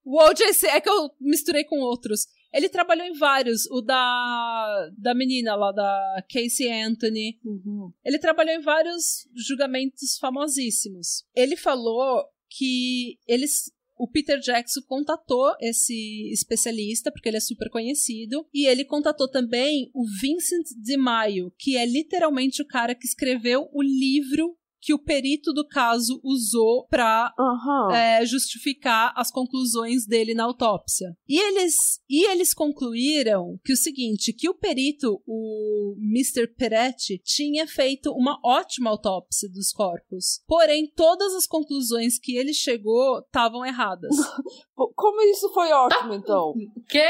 O 0.06 0.24
O.J. 0.24 0.68
é 0.68 0.80
que 0.80 0.90
eu 0.90 1.12
misturei 1.20 1.66
com 1.66 1.80
outros. 1.80 2.28
Ele 2.54 2.70
trabalhou 2.70 3.06
em 3.06 3.14
vários. 3.14 3.66
O 3.68 3.82
da, 3.82 4.90
da 4.98 5.14
menina 5.14 5.56
lá, 5.56 5.72
da 5.72 6.24
Casey 6.30 6.72
Anthony. 6.72 7.40
Uhum. 7.44 7.92
Ele 8.04 8.20
trabalhou 8.20 8.54
em 8.54 8.62
vários 8.62 9.28
julgamentos 9.36 10.18
famosíssimos. 10.18 11.24
Ele 11.36 11.56
falou 11.56 12.24
que 12.50 13.18
eles 13.28 13.72
o 14.02 14.08
Peter 14.08 14.40
Jackson 14.40 14.82
contatou 14.88 15.54
esse 15.62 16.32
especialista, 16.32 17.12
porque 17.12 17.30
ele 17.30 17.38
é 17.38 17.40
super 17.40 17.70
conhecido, 17.70 18.48
e 18.52 18.66
ele 18.66 18.84
contatou 18.84 19.30
também 19.30 19.92
o 19.94 20.04
Vincent 20.20 20.66
de 20.76 20.98
Maio, 20.98 21.54
que 21.56 21.78
é 21.78 21.86
literalmente 21.86 22.64
o 22.64 22.68
cara 22.68 22.96
que 22.96 23.06
escreveu 23.06 23.70
o 23.72 23.84
livro 23.84 24.58
que 24.82 24.94
o 24.94 25.00
perito 25.00 25.54
do 25.54 25.68
caso 25.68 26.20
usou 26.24 26.88
para 26.88 27.34
uhum. 27.38 27.92
é, 27.92 28.26
justificar 28.26 29.14
as 29.16 29.30
conclusões 29.30 30.06
dele 30.06 30.34
na 30.34 30.44
autópsia. 30.46 31.16
E 31.30 31.40
eles, 31.40 31.76
e 32.10 32.26
eles 32.26 32.54
concluíram 32.54 33.60
que 33.64 33.74
o 33.74 33.78
seguinte, 33.78 34.34
que 34.34 34.50
o 34.50 34.56
perito, 34.56 35.22
o 35.28 35.96
Mr. 36.00 36.48
Peretti, 36.48 37.22
tinha 37.24 37.68
feito 37.68 38.12
uma 38.12 38.40
ótima 38.44 38.90
autópsia 38.90 39.48
dos 39.50 39.72
corpos. 39.72 40.42
Porém, 40.48 40.92
todas 40.96 41.34
as 41.36 41.46
conclusões 41.46 42.18
que 42.18 42.36
ele 42.36 42.54
chegou 42.54 43.20
estavam 43.20 43.66
erradas. 43.66 44.16
Como 44.96 45.22
isso 45.30 45.52
foi 45.54 45.72
ótimo, 45.72 46.14
então? 46.14 46.54
Quê? 46.90 47.08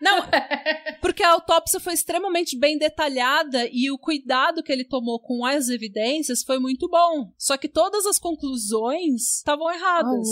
Não, 0.00 0.18
porque 1.00 1.22
a 1.22 1.30
autópsia 1.30 1.78
foi 1.78 1.94
extremamente 1.94 2.58
bem 2.58 2.76
detalhada 2.76 3.68
e 3.72 3.90
o 3.90 3.98
cuidado 3.98 4.62
que 4.62 4.72
ele 4.72 4.84
tomou 4.84 5.20
com 5.20 5.44
as 5.44 5.68
evidências 5.68 6.42
foi 6.42 6.58
muito 6.58 6.88
bom 6.88 7.11
Só 7.38 7.56
que 7.56 7.68
todas 7.68 8.06
as 8.06 8.18
conclusões 8.18 9.36
estavam 9.38 9.70
erradas. 9.70 10.28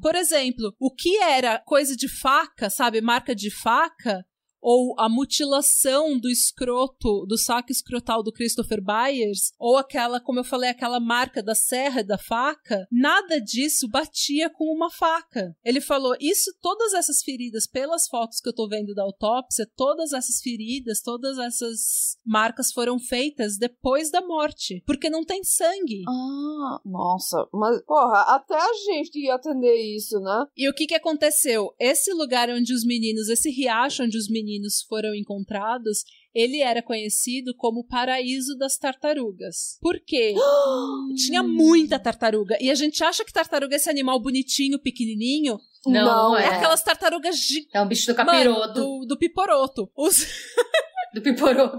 Por 0.00 0.14
exemplo, 0.14 0.74
o 0.78 0.90
que 0.90 1.16
era 1.18 1.58
coisa 1.58 1.96
de 1.96 2.08
faca, 2.08 2.68
sabe, 2.70 3.00
marca 3.00 3.34
de 3.34 3.50
faca, 3.50 4.24
ou 4.64 4.94
a 4.98 5.10
mutilação 5.10 6.18
do 6.18 6.30
escroto, 6.30 7.26
do 7.26 7.36
saco 7.36 7.70
escrotal 7.70 8.22
do 8.22 8.32
Christopher 8.32 8.82
Byers, 8.82 9.52
ou 9.58 9.76
aquela, 9.76 10.18
como 10.18 10.40
eu 10.40 10.44
falei, 10.44 10.70
aquela 10.70 10.98
marca 10.98 11.42
da 11.42 11.54
serra 11.54 12.02
da 12.02 12.16
faca, 12.16 12.88
nada 12.90 13.38
disso 13.38 13.86
batia 13.86 14.48
com 14.48 14.64
uma 14.74 14.90
faca. 14.90 15.54
Ele 15.62 15.82
falou: 15.82 16.16
Isso, 16.18 16.50
todas 16.62 16.94
essas 16.94 17.22
feridas, 17.22 17.66
pelas 17.66 18.08
fotos 18.08 18.40
que 18.40 18.48
eu 18.48 18.54
tô 18.54 18.66
vendo 18.66 18.94
da 18.94 19.02
autópsia, 19.02 19.70
todas 19.76 20.14
essas 20.14 20.40
feridas, 20.40 21.02
todas 21.02 21.36
essas 21.36 22.16
marcas 22.24 22.72
foram 22.72 22.98
feitas 22.98 23.58
depois 23.58 24.10
da 24.10 24.26
morte, 24.26 24.82
porque 24.86 25.10
não 25.10 25.26
tem 25.26 25.44
sangue. 25.44 26.04
Ah, 26.08 26.80
nossa, 26.86 27.46
mas 27.52 27.82
porra, 27.82 28.34
até 28.34 28.56
a 28.56 28.72
gente 28.86 29.18
ia 29.18 29.34
atender 29.34 29.76
isso, 29.94 30.18
né? 30.20 30.46
E 30.56 30.66
o 30.70 30.72
que 30.72 30.86
que 30.86 30.94
aconteceu? 30.94 31.74
Esse 31.78 32.14
lugar 32.14 32.48
onde 32.48 32.72
os 32.72 32.82
meninos, 32.82 33.28
esse 33.28 33.50
riacho 33.50 34.04
onde 34.04 34.16
os 34.16 34.26
meninos 34.30 34.53
foram 34.88 35.14
encontrados, 35.14 36.04
ele 36.34 36.60
era 36.60 36.82
conhecido 36.82 37.54
como 37.56 37.80
o 37.80 37.86
paraíso 37.86 38.56
das 38.56 38.76
tartarugas. 38.76 39.78
Por 39.80 40.00
quê? 40.04 40.34
Tinha 41.26 41.42
muita 41.42 41.98
tartaruga. 41.98 42.56
E 42.60 42.70
a 42.70 42.74
gente 42.74 43.02
acha 43.04 43.24
que 43.24 43.32
tartaruga 43.32 43.74
é 43.74 43.76
esse 43.76 43.88
animal 43.90 44.20
bonitinho, 44.20 44.78
pequenininho. 44.78 45.58
Não, 45.86 45.92
Não, 46.04 46.36
É 46.36 46.44
é. 46.44 46.48
aquelas 46.48 46.82
tartarugas 46.82 47.36
gigantes. 47.36 47.74
É 47.74 47.80
um 47.82 47.86
bicho 47.88 48.06
do 48.06 48.14
capiroto. 48.14 48.72
do, 48.74 49.06
do 49.06 49.18
piporoto. 49.18 49.90
Os... 49.96 50.26
Do 51.14 51.22
piporoto. 51.22 51.78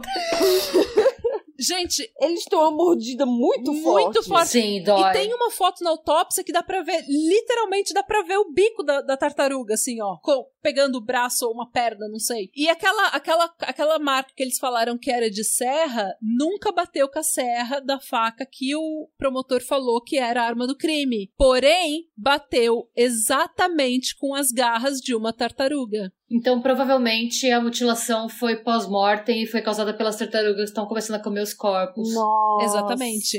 Gente, 1.60 2.10
Eles 2.22 2.44
têm 2.46 2.58
uma 2.60 2.72
mordida 2.72 3.26
muito, 3.26 3.72
Muito 3.74 3.84
forte. 3.84 4.28
forte. 4.28 4.48
Sim, 4.50 4.84
dói. 4.84 5.10
E 5.10 5.14
tem 5.14 5.34
uma 5.34 5.50
foto 5.52 5.84
na 5.84 5.90
autópsia 5.90 6.44
que 6.44 6.52
dá 6.52 6.62
pra 6.62 6.82
ver, 6.84 7.04
literalmente 7.08 7.94
dá 7.94 8.04
pra 8.04 8.22
ver 8.24 8.38
o 8.38 8.52
bico 8.52 8.84
da, 8.84 9.02
da 9.02 9.16
tartaruga, 9.16 9.74
assim, 9.74 10.02
ó, 10.02 10.18
co- 10.22 10.48
pegando 10.66 10.96
o 10.96 11.02
braço 11.02 11.46
ou 11.46 11.54
uma 11.54 11.70
perna, 11.70 12.10
não 12.10 12.18
sei. 12.18 12.50
E 12.56 12.68
aquela, 12.68 13.10
aquela, 13.10 13.46
aquela 13.60 14.00
marca 14.00 14.34
que 14.36 14.42
eles 14.42 14.58
falaram 14.58 14.98
que 14.98 15.12
era 15.12 15.30
de 15.30 15.44
serra, 15.44 16.18
nunca 16.20 16.72
bateu 16.72 17.08
com 17.08 17.20
a 17.20 17.24
serra 17.24 17.80
da 17.80 18.00
faca 18.00 18.48
que 18.52 18.76
o 18.76 19.08
promotor 19.16 19.62
falou 19.62 20.02
que 20.02 20.18
era 20.18 20.42
a 20.42 20.48
arma 20.48 20.66
do 20.66 20.76
crime. 20.76 21.32
Porém, 21.38 22.10
bateu 22.18 22.90
exatamente 22.96 24.16
com 24.18 24.34
as 24.34 24.52
garras 24.52 24.98
de 24.98 25.14
uma 25.14 25.32
tartaruga. 25.32 26.12
Então, 26.32 26.60
provavelmente, 26.60 27.48
a 27.52 27.62
mutilação 27.62 28.28
foi 28.28 28.56
pós-mortem 28.56 29.44
e 29.44 29.48
foi 29.48 29.62
causada 29.62 29.94
pelas 29.94 30.18
tartarugas 30.18 30.64
que 30.64 30.70
estão 30.70 30.88
começando 30.88 31.18
a 31.18 31.24
comer 31.24 31.42
os 31.42 31.54
corpos. 31.54 32.12
Nossa. 32.12 32.66
Exatamente. 32.66 33.38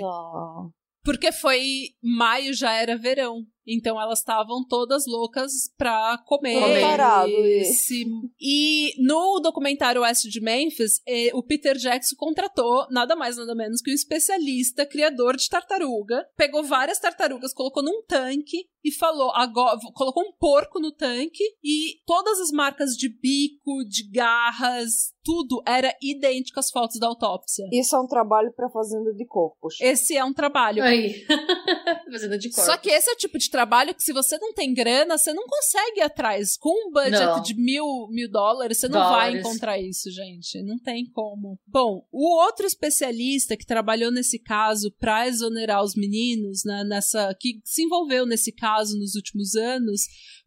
Porque 1.03 1.33
foi 1.33 1.89
maio, 2.01 2.55
já 2.55 2.73
era 2.73 2.97
verão. 2.97 3.45
Então 3.67 4.01
elas 4.01 4.21
estavam 4.21 4.65
todas 4.67 5.05
loucas 5.07 5.53
pra 5.77 6.19
comer. 6.27 6.61
Comer. 6.61 6.81
Parado, 6.81 7.31
e, 7.31 7.65
se- 7.65 8.07
e 8.41 8.93
no 8.99 9.41
documentário 9.41 10.03
Oeste 10.03 10.29
de 10.29 10.41
Memphis, 10.41 11.01
eh, 11.07 11.31
o 11.35 11.43
Peter 11.43 11.77
Jackson 11.77 12.15
contratou 12.17 12.87
nada 12.91 13.17
mais 13.17 13.37
nada 13.37 13.55
menos 13.55 13.81
que 13.83 13.91
um 13.91 13.95
especialista 13.95 14.87
criador 14.87 15.37
de 15.37 15.49
tartaruga. 15.49 16.27
Pegou 16.37 16.63
várias 16.65 16.99
tartarugas, 16.99 17.53
colocou 17.53 17.83
num 17.83 18.03
tanque 18.07 18.67
e 18.85 18.93
falou, 18.93 19.33
agora, 19.35 19.77
colocou 19.95 20.23
um 20.23 20.33
porco 20.33 20.79
no 20.79 20.93
tanque 20.93 21.43
e 21.65 21.97
todas 22.07 22.41
as 22.41 22.53
marcas 22.53 22.91
de 22.97 23.09
bico, 23.09 23.85
de 23.89 24.09
garras, 24.09 25.13
tudo 25.25 25.61
era 25.67 25.93
idêntico 26.01 26.61
às 26.61 26.71
fotos 26.71 27.01
da 27.01 27.09
autópsia. 27.09 27.67
Isso 27.73 27.97
é 27.97 28.01
um 28.01 28.07
trabalho 28.07 28.53
pra 28.55 28.71
fazenda 28.71 29.13
de 29.13 29.27
corpos. 29.27 29.75
Esse 29.81 30.17
é 30.17 30.25
um 30.25 30.33
trabalho. 30.33 30.85
Aí. 30.85 31.25
Fazendo 32.11 32.39
de 32.39 32.49
corpos. 32.51 32.65
Só 32.65 32.77
que 32.77 32.89
esse 32.91 33.11
é 33.11 33.13
o 33.13 33.17
tipo 33.17 33.37
de 33.39 33.51
trabalho 33.57 33.95
que 33.95 34.03
se 34.03 34.13
você 34.13 34.37
não 34.37 34.53
tem 34.53 34.75
grana, 34.75 35.17
você 35.17 35.33
não 35.33 35.45
consegue 35.47 36.01
ir 36.01 36.03
atrás. 36.03 36.59
Com 36.59 36.89
um 36.89 36.93
budget 36.93 37.25
Não. 37.25 37.43
de 37.43 37.55
mil, 37.55 38.07
mil 38.11 38.31
dólares, 38.31 38.79
você 38.79 38.87
não 38.89 39.01
vai 39.01 39.31
Dólares. 39.33 39.41
encontrar 39.41 39.79
isso, 39.81 40.11
gente. 40.11 40.63
Não 40.63 40.79
tem 40.79 41.07
como. 41.11 41.59
Bom, 41.67 42.07
o 42.13 42.37
outro 42.45 42.67
especialista 42.67 43.57
que 43.57 43.65
trabalhou 43.65 44.11
nesse 44.11 44.39
caso 44.39 44.93
pra 44.99 45.27
exonerar 45.27 45.83
os 45.83 45.95
meninos, 45.95 46.65
né, 46.67 46.85
nessa, 46.85 47.35
que 47.41 47.61
se 47.65 47.83
envolveu 47.83 48.27
nesse 48.27 48.53
caso 48.53 48.99
nos 48.99 49.15
últimos 49.15 49.55
anos, 49.55 50.03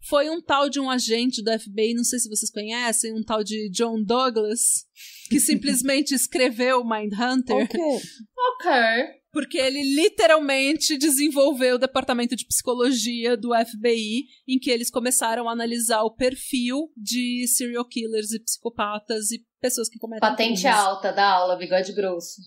foi 0.08 0.30
um 0.30 0.40
tal 0.40 0.70
de 0.70 0.80
um 0.80 0.90
agente 0.90 1.42
do 1.44 1.52
FBI, 1.60 1.96
não 1.96 2.04
sei 2.04 2.20
se 2.20 2.30
vocês 2.30 2.52
conhecem, 2.52 3.12
um 3.14 3.24
tal 3.24 3.44
de 3.44 3.70
John 3.72 4.04
Douglas, 4.04 4.86
que 5.30 5.40
simplesmente 5.40 6.14
escreveu 6.16 6.86
Mindhunter. 6.86 7.56
Ok. 7.56 7.80
Ok. 7.82 9.19
Porque 9.32 9.58
ele 9.58 9.84
literalmente 9.96 10.98
desenvolveu 10.98 11.76
o 11.76 11.80
departamento 11.80 12.36
de 12.36 12.46
psicologia 12.46 13.38
do 13.38 13.50
FBI, 13.54 14.26
em 14.48 14.58
que 14.60 14.72
eles 14.72 14.90
começaram 14.90 15.48
a 15.48 15.52
analisar 15.52 16.02
o 16.04 16.16
perfil 16.16 16.92
de 16.98 17.48
serial 17.48 17.86
killers 17.86 18.32
e 18.32 18.40
psicopatas 18.40 19.32
e 19.32 19.46
pessoas 19.62 19.90
que 19.90 20.00
cometem 20.00 20.28
Patente 20.28 20.62
crimes. 20.62 20.80
alta 20.80 21.12
da 21.12 21.28
aula, 21.30 21.56
bigode 21.56 21.94
grosso. 21.94 22.42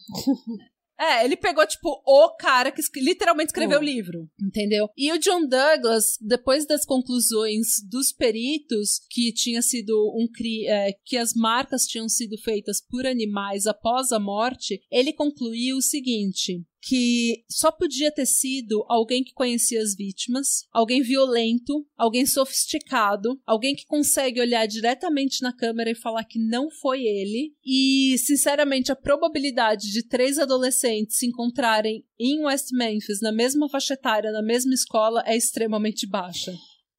É, 1.01 1.25
ele 1.25 1.37
pegou, 1.37 1.67
tipo, 1.67 2.01
o 2.07 2.37
cara 2.37 2.71
que 2.71 2.81
literalmente 3.01 3.49
escreveu 3.49 3.79
Hum. 3.79 3.83
o 3.83 3.85
livro, 3.85 4.31
entendeu? 4.41 4.89
E 4.97 5.11
o 5.11 5.19
John 5.19 5.49
Douglas, 5.49 6.17
depois 6.21 6.65
das 6.65 6.85
conclusões 6.85 7.83
dos 7.91 8.13
peritos, 8.13 9.01
que 9.11 9.33
tinha 9.33 9.63
sido 9.63 9.93
um 10.17 10.29
cri 10.33 10.65
é, 10.69 10.93
que 11.05 11.17
as 11.17 11.35
marcas 11.35 11.87
tinham 11.87 12.09
sido 12.09 12.39
feitas 12.39 12.81
por 12.81 13.05
animais 13.05 13.67
após 13.67 14.13
a 14.13 14.21
morte, 14.21 14.81
ele 14.93 15.13
concluiu 15.13 15.79
o 15.79 15.83
seguinte. 15.83 16.63
Que 16.85 17.45
só 17.49 17.71
podia 17.71 18.11
ter 18.11 18.27
sido 18.27 18.85
alguém 18.89 19.23
que 19.23 19.33
conhecia 19.33 19.81
as 19.81 19.95
vítimas, 19.95 20.67
alguém 20.73 21.01
violento, 21.01 21.87
alguém 21.97 22.27
sofisticado, 22.27 23.41
alguém 23.47 23.75
que 23.75 23.87
consegue 23.87 24.41
olhar 24.41 24.67
diretamente 24.67 25.43
na 25.43 25.53
câmera 25.53 25.91
e 25.91 25.95
falar 25.95 26.25
que 26.25 26.39
não 26.39 26.71
foi 26.71 27.05
ele. 27.05 27.55
E, 27.65 28.17
sinceramente, 28.19 28.91
a 28.91 28.97
probabilidade 28.97 29.93
de 29.93 30.03
três 30.03 30.39
adolescentes 30.39 31.19
se 31.19 31.27
encontrarem 31.27 32.05
em 32.19 32.45
West 32.45 32.73
Memphis, 32.73 33.21
na 33.21 33.33
mesma 33.33 33.69
faixa 33.69 33.95
etária, 33.95 34.33
na 34.33 34.43
mesma 34.43 34.75
escola, 34.75 35.23
é 35.27 35.37
extremamente 35.37 36.07
baixa. 36.07 36.53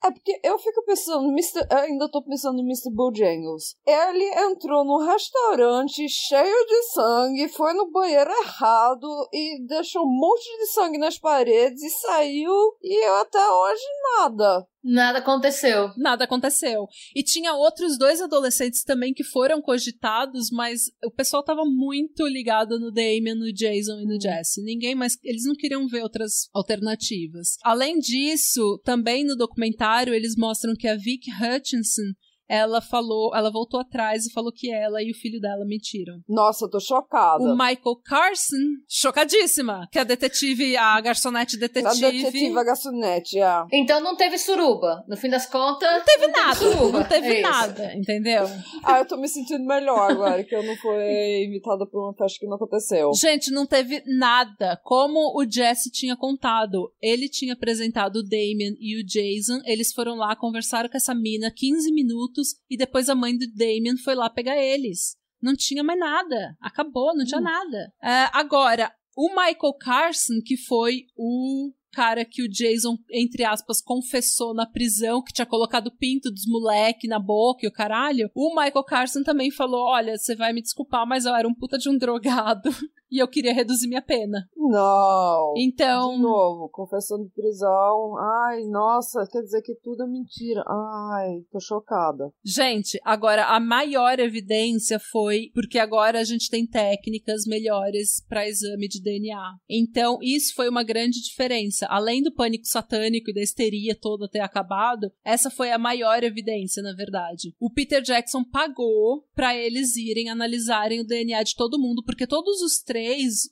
É 0.05 0.11
porque 0.11 0.37
eu 0.43 0.59
fico 0.59 0.83
pensando, 0.83 1.29
Mr. 1.29 1.65
eu 1.71 1.77
ainda 1.77 2.09
tô 2.09 2.21
pensando 2.21 2.59
em 2.59 2.65
Mr. 2.65 2.91
Bojangles. 2.91 3.77
Ele 3.87 4.25
entrou 4.41 4.83
num 4.83 4.97
restaurante 4.97 6.09
cheio 6.09 6.65
de 6.67 6.83
sangue, 6.91 7.47
foi 7.47 7.73
no 7.73 7.89
banheiro 7.89 8.29
errado 8.29 9.07
e 9.31 9.65
deixou 9.65 10.03
um 10.03 10.19
monte 10.19 10.43
de 10.59 10.65
sangue 10.67 10.97
nas 10.97 11.17
paredes 11.17 11.81
e 11.81 11.89
saiu 11.89 12.51
e 12.81 13.03
até 13.21 13.49
hoje 13.49 13.83
nada. 14.17 14.67
Nada 14.83 15.19
aconteceu. 15.19 15.91
Nada 15.95 16.25
aconteceu. 16.25 16.87
E 17.15 17.23
tinha 17.23 17.53
outros 17.53 17.97
dois 17.97 18.19
adolescentes 18.19 18.83
também 18.83 19.13
que 19.13 19.23
foram 19.23 19.61
cogitados, 19.61 20.49
mas 20.51 20.91
o 21.05 21.09
pessoal 21.09 21.41
tava 21.41 21.63
muito 21.63 22.27
ligado 22.27 22.77
no 22.77 22.91
Damien, 22.91 23.35
no 23.35 23.51
Jason 23.53 24.01
e 24.01 24.05
no 24.05 24.19
Jesse. 24.19 24.61
Ninguém 24.61 24.93
mais. 24.93 25.17
Eles 25.23 25.45
não 25.45 25.55
queriam 25.55 25.87
ver 25.87 26.03
outras 26.03 26.49
alternativas. 26.53 27.57
Além 27.63 27.97
disso, 27.97 28.81
também 28.83 29.23
no 29.23 29.37
documentário, 29.37 30.13
eles 30.13 30.35
mostram 30.35 30.75
que 30.75 30.87
a 30.87 30.95
Vic 30.95 31.29
Hutchinson. 31.31 32.13
Ela 32.53 32.81
falou, 32.81 33.35
ela 33.35 33.49
voltou 33.49 33.79
atrás 33.79 34.27
e 34.27 34.31
falou 34.31 34.51
que 34.51 34.71
ela 34.71 35.01
e 35.01 35.09
o 35.09 35.15
filho 35.15 35.41
dela 35.41 35.65
mentiram. 35.65 36.19
Nossa, 36.29 36.65
eu 36.65 36.69
tô 36.69 36.79
chocada. 36.79 37.43
O 37.43 37.57
Michael 37.57 37.99
Carson, 38.05 38.77
chocadíssima, 38.87 39.87
que 39.91 39.97
a 39.97 40.03
detetive, 40.03 40.77
a 40.77 41.01
garçonete 41.01 41.55
A 41.55 41.59
detetive, 41.59 42.11
detetive 42.11 42.59
a 42.59 42.63
garçonete, 42.63 43.39
é. 43.39 43.63
Então 43.71 43.99
não 44.01 44.15
teve 44.15 44.37
suruba. 44.37 45.03
No 45.07 45.17
fim 45.17 45.29
das 45.29 45.47
contas. 45.47 45.91
Não 45.91 46.05
teve 46.05 46.27
nada, 46.27 46.55
suruba. 46.55 46.99
não 46.99 47.07
teve 47.07 47.37
É 47.37 47.41
nada, 47.41 47.95
entendeu? 47.95 48.43
Ah, 48.83 48.99
eu 48.99 49.07
tô 49.07 49.17
me 49.17 49.27
sentindo 49.27 49.65
melhor 49.65 50.11
agora, 50.11 50.43
que 50.43 50.55
eu 50.55 50.61
não 50.61 50.75
fui 50.75 51.45
invitada 51.45 51.87
pra 51.87 51.99
uma 51.99 52.13
festa 52.13 52.37
que 52.39 52.45
não 52.45 52.57
aconteceu. 52.57 53.11
Gente, 53.15 53.49
não 53.49 53.65
teve 53.65 54.03
nada. 54.05 54.79
Como 54.83 55.33
o 55.35 55.43
Jesse 55.49 55.89
tinha 55.89 56.15
contado, 56.15 56.93
ele 57.01 57.27
tinha 57.27 57.53
apresentado 57.53 58.17
o 58.17 58.23
Damien 58.23 58.77
e 58.79 59.01
o 59.01 59.03
Jason, 59.03 59.59
eles 59.65 59.91
foram 59.91 60.13
lá, 60.15 60.35
conversaram 60.35 60.87
com 60.87 60.97
essa 60.97 61.15
mina 61.15 61.51
15 61.51 61.91
minutos 61.91 62.42
e 62.69 62.77
depois 62.77 63.09
a 63.09 63.15
mãe 63.15 63.37
do 63.37 63.45
Damien 63.53 63.97
foi 63.97 64.15
lá 64.15 64.29
pegar 64.29 64.57
eles. 64.57 65.15
Não 65.41 65.55
tinha 65.55 65.83
mais 65.83 65.99
nada. 65.99 66.55
Acabou, 66.61 67.15
não 67.15 67.25
tinha 67.25 67.41
nada. 67.41 67.93
É, 68.01 68.29
agora, 68.31 68.93
o 69.15 69.29
Michael 69.29 69.73
Carson, 69.79 70.41
que 70.43 70.57
foi 70.57 71.05
o 71.17 71.73
cara 71.93 72.25
que 72.25 72.41
o 72.41 72.49
Jason, 72.49 72.97
entre 73.11 73.43
aspas, 73.43 73.81
confessou 73.81 74.53
na 74.53 74.65
prisão, 74.65 75.23
que 75.23 75.31
tinha 75.31 75.45
colocado 75.45 75.87
o 75.87 75.95
pinto 75.95 76.31
dos 76.31 76.47
moleque 76.47 77.07
na 77.07 77.19
boca 77.19 77.65
e 77.65 77.67
o 77.67 77.71
caralho, 77.71 78.29
o 78.33 78.49
Michael 78.49 78.83
Carson 78.83 79.21
também 79.21 79.51
falou: 79.51 79.85
Olha, 79.85 80.17
você 80.17 80.35
vai 80.35 80.51
me 80.51 80.61
desculpar, 80.61 81.07
mas 81.07 81.25
eu 81.25 81.35
era 81.35 81.47
um 81.47 81.53
puta 81.53 81.77
de 81.77 81.89
um 81.89 81.97
drogado. 81.99 82.69
E 83.13 83.19
eu 83.19 83.27
queria 83.27 83.53
reduzir 83.53 83.87
minha 83.87 84.01
pena. 84.01 84.49
Não. 84.57 85.53
Então. 85.55 86.15
De 86.15 86.21
novo, 86.21 86.67
confessão 86.69 87.23
de 87.23 87.29
prisão. 87.29 88.17
Ai, 88.17 88.63
nossa, 88.65 89.27
quer 89.31 89.41
dizer 89.41 89.61
que 89.61 89.75
tudo 89.75 90.01
é 90.01 90.07
mentira. 90.07 90.63
Ai, 90.67 91.43
tô 91.51 91.59
chocada. 91.59 92.31
Gente, 92.43 92.99
agora 93.05 93.45
a 93.45 93.59
maior 93.59 94.19
evidência 94.19 94.99
foi 94.99 95.51
porque 95.53 95.77
agora 95.77 96.19
a 96.19 96.23
gente 96.23 96.49
tem 96.49 96.65
técnicas 96.65 97.45
melhores 97.45 98.25
para 98.27 98.47
exame 98.47 98.87
de 98.87 98.99
DNA. 98.99 99.57
Então, 99.69 100.17
isso 100.19 100.55
foi 100.55 100.67
uma 100.67 100.83
grande 100.83 101.21
diferença. 101.21 101.85
Além 101.87 102.23
do 102.23 102.33
pânico 102.33 102.65
satânico 102.65 103.29
e 103.29 103.33
da 103.33 103.41
histeria 103.41 103.95
toda 103.95 104.27
ter 104.27 104.39
acabado, 104.39 105.11
essa 105.23 105.51
foi 105.51 105.71
a 105.71 105.77
maior 105.77 106.23
evidência, 106.23 106.81
na 106.81 106.93
verdade. 106.93 107.53
O 107.59 107.69
Peter 107.69 108.01
Jackson 108.01 108.43
pagou 108.43 109.23
para 109.35 109.55
eles 109.55 109.95
irem 109.95 110.29
analisarem 110.29 110.99
o 110.99 111.05
DNA 111.05 111.43
de 111.43 111.55
todo 111.55 111.79
mundo, 111.79 112.03
porque 112.03 112.25
todos 112.25 112.61
os 112.61 112.81
três, 112.81 113.02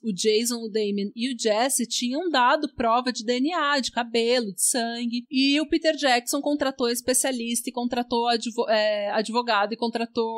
o 0.02 0.12
Jason, 0.12 0.56
o 0.62 0.68
Damien 0.68 1.12
e 1.14 1.32
o 1.32 1.38
Jesse, 1.38 1.86
tinham 1.86 2.28
dado 2.30 2.72
prova 2.74 3.12
de 3.12 3.24
DNA, 3.24 3.80
de 3.80 3.90
cabelo, 3.90 4.52
de 4.52 4.62
sangue. 4.62 5.24
E 5.30 5.60
o 5.60 5.68
Peter 5.68 5.94
Jackson 5.96 6.40
contratou 6.40 6.88
especialista 6.88 7.68
e 7.68 7.72
contratou 7.72 8.26
advo 8.28 8.68
é, 8.68 9.10
advogado 9.10 9.72
e 9.72 9.76
contratou. 9.76 10.32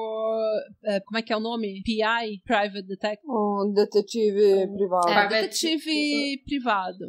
É, 0.84 1.00
como 1.00 1.18
é 1.18 1.22
que 1.22 1.32
é 1.32 1.36
o 1.36 1.40
nome? 1.40 1.82
PI? 1.84 2.42
Private 2.44 2.82
Detective? 2.82 3.28
Um 3.28 3.72
detetive 3.72 4.68
privado. 4.74 5.08
É, 5.08 5.28
detetive 5.28 6.42
privado. 6.44 7.04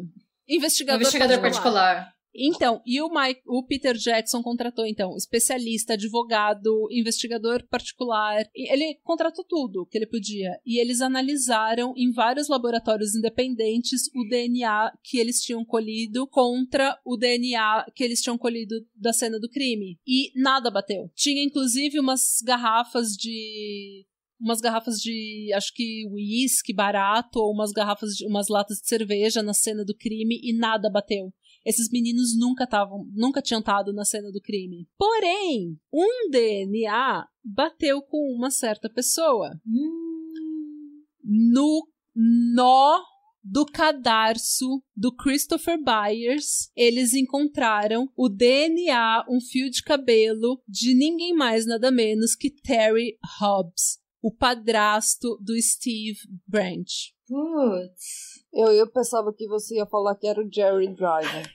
Investigador, 0.48 1.02
Investigador 1.02 1.42
particular. 1.42 1.96
particular. 1.96 2.15
Então, 2.36 2.82
e 2.86 3.02
o, 3.02 3.10
Mike, 3.10 3.42
o 3.46 3.64
Peter 3.66 3.96
Jackson 3.96 4.42
contratou, 4.44 4.86
então, 4.86 5.16
especialista, 5.16 5.94
advogado, 5.94 6.88
investigador 6.92 7.66
particular. 7.68 8.44
ele 8.54 9.00
contratou 9.04 9.46
tudo 9.46 9.86
que 9.86 9.98
ele 9.98 10.08
podia. 10.08 10.60
E 10.66 10.80
eles 10.80 11.02
analisaram 11.02 11.94
em 11.96 12.12
vários 12.12 12.50
laboratórios 12.50 13.16
independentes 13.16 14.10
o 14.14 14.28
DNA 14.28 14.92
que 15.04 15.18
eles 15.18 15.42
tinham 15.42 15.64
colhido 15.64 16.28
contra 16.28 17.00
o 17.06 17.16
DNA 17.16 17.86
que 17.96 18.04
eles 18.04 18.22
tinham 18.22 18.38
colhido 18.38 18.76
da 18.96 19.14
cena 19.14 19.40
do 19.40 19.50
crime. 19.50 19.98
E 20.06 20.32
nada 20.36 20.70
bateu. 20.70 21.10
Tinha, 21.16 21.44
inclusive, 21.44 22.00
umas 22.00 22.42
garrafas 22.44 23.12
de 23.12 24.06
umas 24.40 24.60
garrafas 24.60 25.00
de, 25.00 25.52
acho 25.56 25.74
que 25.74 26.06
uísque 26.12 26.74
barato, 26.74 27.40
ou 27.40 27.54
umas 27.54 27.72
garrafas 27.72 28.16
de 28.16 28.26
umas 28.28 28.48
latas 28.48 28.80
de 28.80 28.88
cerveja 28.88 29.42
na 29.42 29.54
cena 29.54 29.84
do 29.86 29.96
crime 29.96 30.40
e 30.44 30.54
nada 30.54 30.90
bateu. 30.90 31.34
Esses 31.66 31.90
meninos 31.90 32.38
nunca 32.38 32.66
estavam, 32.66 33.10
nunca 33.14 33.42
tinham 33.42 33.60
estado 33.60 33.92
na 33.92 34.06
cena 34.06 34.32
do 34.32 34.40
crime. 34.40 34.88
Porém, 34.98 35.80
um 35.92 36.30
DNA 36.30 37.28
bateu 37.44 38.02
com 38.02 38.36
uma 38.36 38.52
certa 38.52 38.90
pessoa. 38.90 39.60
No 41.24 41.88
nó 42.16 43.04
do 43.44 43.66
cadarço 43.66 44.84
do 44.96 45.16
Christopher 45.16 45.78
Byers, 45.80 46.72
eles 46.76 47.14
encontraram 47.14 48.12
o 48.16 48.28
DNA, 48.28 49.26
um 49.30 49.40
fio 49.40 49.70
de 49.70 49.84
cabelo 49.84 50.62
de 50.68 50.96
ninguém 50.96 51.34
mais, 51.34 51.66
nada 51.66 51.92
menos 51.92 52.36
que 52.36 52.50
Terry 52.50 53.18
Hobbs, 53.40 54.00
o 54.20 54.32
padrasto 54.32 55.38
do 55.40 55.60
Steve 55.62 56.18
Branch. 56.48 57.15
Putz. 57.28 58.44
Eu, 58.54 58.72
eu 58.72 58.88
pensava 58.92 59.34
que 59.34 59.48
você 59.48 59.76
ia 59.76 59.86
falar 59.86 60.16
que 60.16 60.28
era 60.28 60.40
o 60.40 60.50
Jerry 60.52 60.88
Driver. 60.94 61.46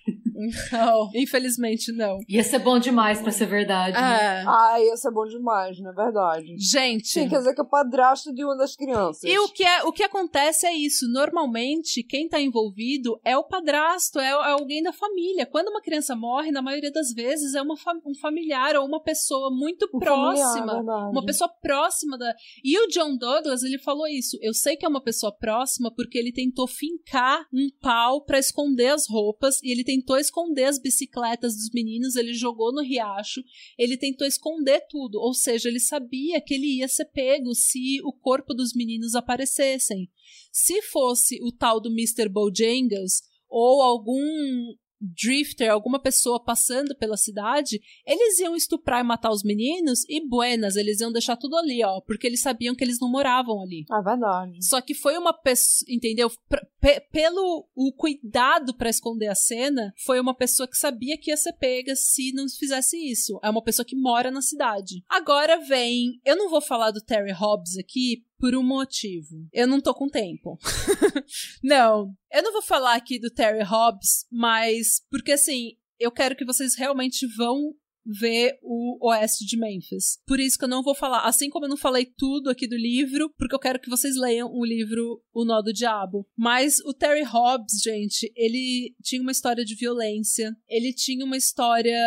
Não, 0.72 1.10
infelizmente 1.14 1.92
não. 1.92 2.18
Ia 2.28 2.44
ser 2.44 2.58
bom 2.58 2.78
demais 2.78 3.20
pra 3.20 3.30
ser 3.30 3.46
verdade. 3.46 3.96
É. 3.96 4.00
Né? 4.00 4.44
Ah, 4.46 4.80
ia 4.80 4.96
ser 4.96 5.10
bom 5.10 5.24
demais, 5.24 5.78
não 5.80 5.90
é 5.90 5.94
verdade? 5.94 6.54
Gente. 6.58 7.08
Sim, 7.08 7.28
quer 7.28 7.38
dizer 7.38 7.54
que 7.54 7.60
é 7.60 7.64
o 7.64 7.68
padrasto 7.68 8.32
de 8.32 8.44
uma 8.44 8.56
das 8.56 8.76
crianças. 8.76 9.22
E 9.24 9.38
o 9.38 9.48
que, 9.48 9.64
é, 9.64 9.82
o 9.84 9.92
que 9.92 10.02
acontece 10.02 10.66
é 10.66 10.72
isso. 10.72 11.06
Normalmente, 11.12 12.02
quem 12.02 12.28
tá 12.28 12.40
envolvido 12.40 13.20
é 13.24 13.36
o 13.36 13.44
padrasto, 13.44 14.18
é, 14.18 14.28
é 14.28 14.50
alguém 14.50 14.82
da 14.82 14.92
família. 14.92 15.46
Quando 15.46 15.68
uma 15.68 15.82
criança 15.82 16.14
morre, 16.14 16.50
na 16.50 16.62
maioria 16.62 16.90
das 16.90 17.12
vezes, 17.12 17.54
é 17.54 17.62
uma 17.62 17.76
um 18.04 18.14
familiar 18.14 18.76
ou 18.76 18.86
uma 18.86 19.02
pessoa 19.02 19.50
muito 19.50 19.88
um 19.92 19.98
próxima. 19.98 20.66
Familiar, 20.66 21.10
uma 21.10 21.24
pessoa 21.24 21.48
próxima 21.48 22.16
da. 22.18 22.34
E 22.62 22.78
o 22.78 22.86
John 22.88 23.16
Douglas, 23.16 23.62
ele 23.62 23.78
falou 23.78 24.06
isso. 24.06 24.38
Eu 24.40 24.54
sei 24.54 24.76
que 24.76 24.84
é 24.84 24.88
uma 24.88 25.02
pessoa 25.02 25.32
próxima 25.32 25.92
porque 25.94 26.18
ele 26.18 26.32
tentou 26.32 26.66
fincar 26.66 27.46
um 27.52 27.68
pau 27.80 28.24
para 28.24 28.38
esconder 28.38 28.88
as 28.88 29.08
roupas 29.08 29.62
e 29.62 29.70
ele 29.70 29.84
tentou 29.84 30.18
esconder 30.31 30.65
as 30.65 30.78
bicicletas 30.78 31.57
dos 31.57 31.70
meninos, 31.74 32.15
ele 32.15 32.32
jogou 32.32 32.73
no 32.73 32.82
riacho, 32.82 33.43
ele 33.77 33.97
tentou 33.97 34.27
esconder 34.27 34.86
tudo, 34.89 35.19
ou 35.20 35.35
seja, 35.35 35.69
ele 35.69 35.81
sabia 35.81 36.40
que 36.40 36.55
ele 36.55 36.78
ia 36.78 36.89
ser 36.89 37.07
pego 37.07 37.55
se 37.55 38.01
o 38.05 38.12
corpo 38.12 38.55
dos 38.55 38.73
meninos 38.73 39.15
aparecessem. 39.15 40.09
Se 40.52 40.81
fosse 40.82 41.40
o 41.43 41.51
tal 41.51 41.81
do 41.81 41.90
Mr. 41.90 42.28
Bojangles 42.28 43.23
ou 43.48 43.82
algum 43.82 44.74
drifter, 45.01 45.70
alguma 45.70 46.01
pessoa 46.01 46.43
passando 46.43 46.94
pela 46.97 47.16
cidade, 47.16 47.81
eles 48.06 48.39
iam 48.39 48.55
estuprar 48.55 49.01
e 49.01 49.06
matar 49.06 49.31
os 49.31 49.43
meninos 49.43 50.05
e 50.09 50.27
buenas, 50.27 50.77
eles 50.77 51.01
iam 51.01 51.12
deixar 51.12 51.36
tudo 51.36 51.56
ali, 51.56 51.82
ó, 51.82 52.01
porque 52.02 52.27
eles 52.27 52.43
sabiam 52.43 52.74
que 52.74 52.85
eles 52.85 53.01
não 53.01 53.10
moravam 53.10 53.62
ali. 53.62 53.85
É 53.90 54.02
verdade. 54.02 54.62
Só 54.64 54.81
que 54.81 54.94
foi 54.94 55.16
uma 55.16 55.32
pessoa, 55.32 55.86
entendeu? 55.89 56.31
pelo 57.12 57.68
o 57.74 57.93
cuidado 57.93 58.74
para 58.74 58.89
esconder 58.89 59.28
a 59.28 59.35
cena, 59.35 59.93
foi 60.05 60.18
uma 60.18 60.35
pessoa 60.35 60.66
que 60.66 60.77
sabia 60.77 61.18
que 61.18 61.31
ia 61.31 61.36
ser 61.36 61.52
pega 61.52 61.94
se 61.94 62.32
não 62.32 62.47
fizesse 62.48 62.97
isso. 62.97 63.39
É 63.43 63.51
uma 63.51 63.62
pessoa 63.62 63.85
que 63.85 63.97
mora 63.97 64.31
na 64.31 64.40
cidade. 64.40 65.05
Agora 65.09 65.59
vem, 65.59 66.20
eu 66.24 66.36
não 66.36 66.48
vou 66.48 66.60
falar 66.60 66.90
do 66.90 67.01
Terry 67.01 67.32
Hobbs 67.32 67.77
aqui, 67.77 68.24
por 68.40 68.54
um 68.54 68.62
motivo. 68.62 69.46
Eu 69.52 69.66
não 69.66 69.80
tô 69.80 69.94
com 69.94 70.08
tempo. 70.08 70.58
não. 71.62 72.12
Eu 72.32 72.42
não 72.42 72.52
vou 72.52 72.62
falar 72.62 72.94
aqui 72.94 73.18
do 73.18 73.30
Terry 73.30 73.62
Hobbs, 73.62 74.26
mas 74.32 75.04
porque 75.10 75.32
assim, 75.32 75.76
eu 75.98 76.10
quero 76.10 76.34
que 76.34 76.44
vocês 76.44 76.74
realmente 76.74 77.26
vão 77.36 77.74
ver 78.05 78.59
o 78.62 79.09
oeste 79.09 79.44
de 79.44 79.56
Memphis. 79.56 80.18
Por 80.27 80.40
isso 80.40 80.59
que 80.59 80.64
eu 80.64 80.68
não 80.68 80.82
vou 80.82 80.94
falar, 80.94 81.22
assim 81.22 81.48
como 81.48 81.66
eu 81.66 81.68
não 81.68 81.77
falei 81.77 82.06
tudo 82.16 82.51
aqui 82.51 82.66
do 82.66 82.77
livro, 82.77 83.32
porque 83.36 83.55
eu 83.55 83.59
quero 83.59 83.81
que 83.81 83.90
vocês 83.90 84.16
leiam 84.16 84.51
o 84.52 84.64
livro 84.64 85.22
O 85.32 85.44
Nó 85.44 85.62
do 85.62 85.72
Diabo. 85.72 86.27
Mas 86.36 86.78
o 86.81 86.93
Terry 86.93 87.22
Hobbs, 87.22 87.81
gente, 87.82 88.32
ele 88.35 88.94
tinha 89.02 89.22
uma 89.22 89.32
história 89.32 89.64
de 89.64 89.74
violência, 89.74 90.56
ele 90.68 90.93
tinha 90.93 91.24
uma 91.24 91.36
história, 91.36 91.98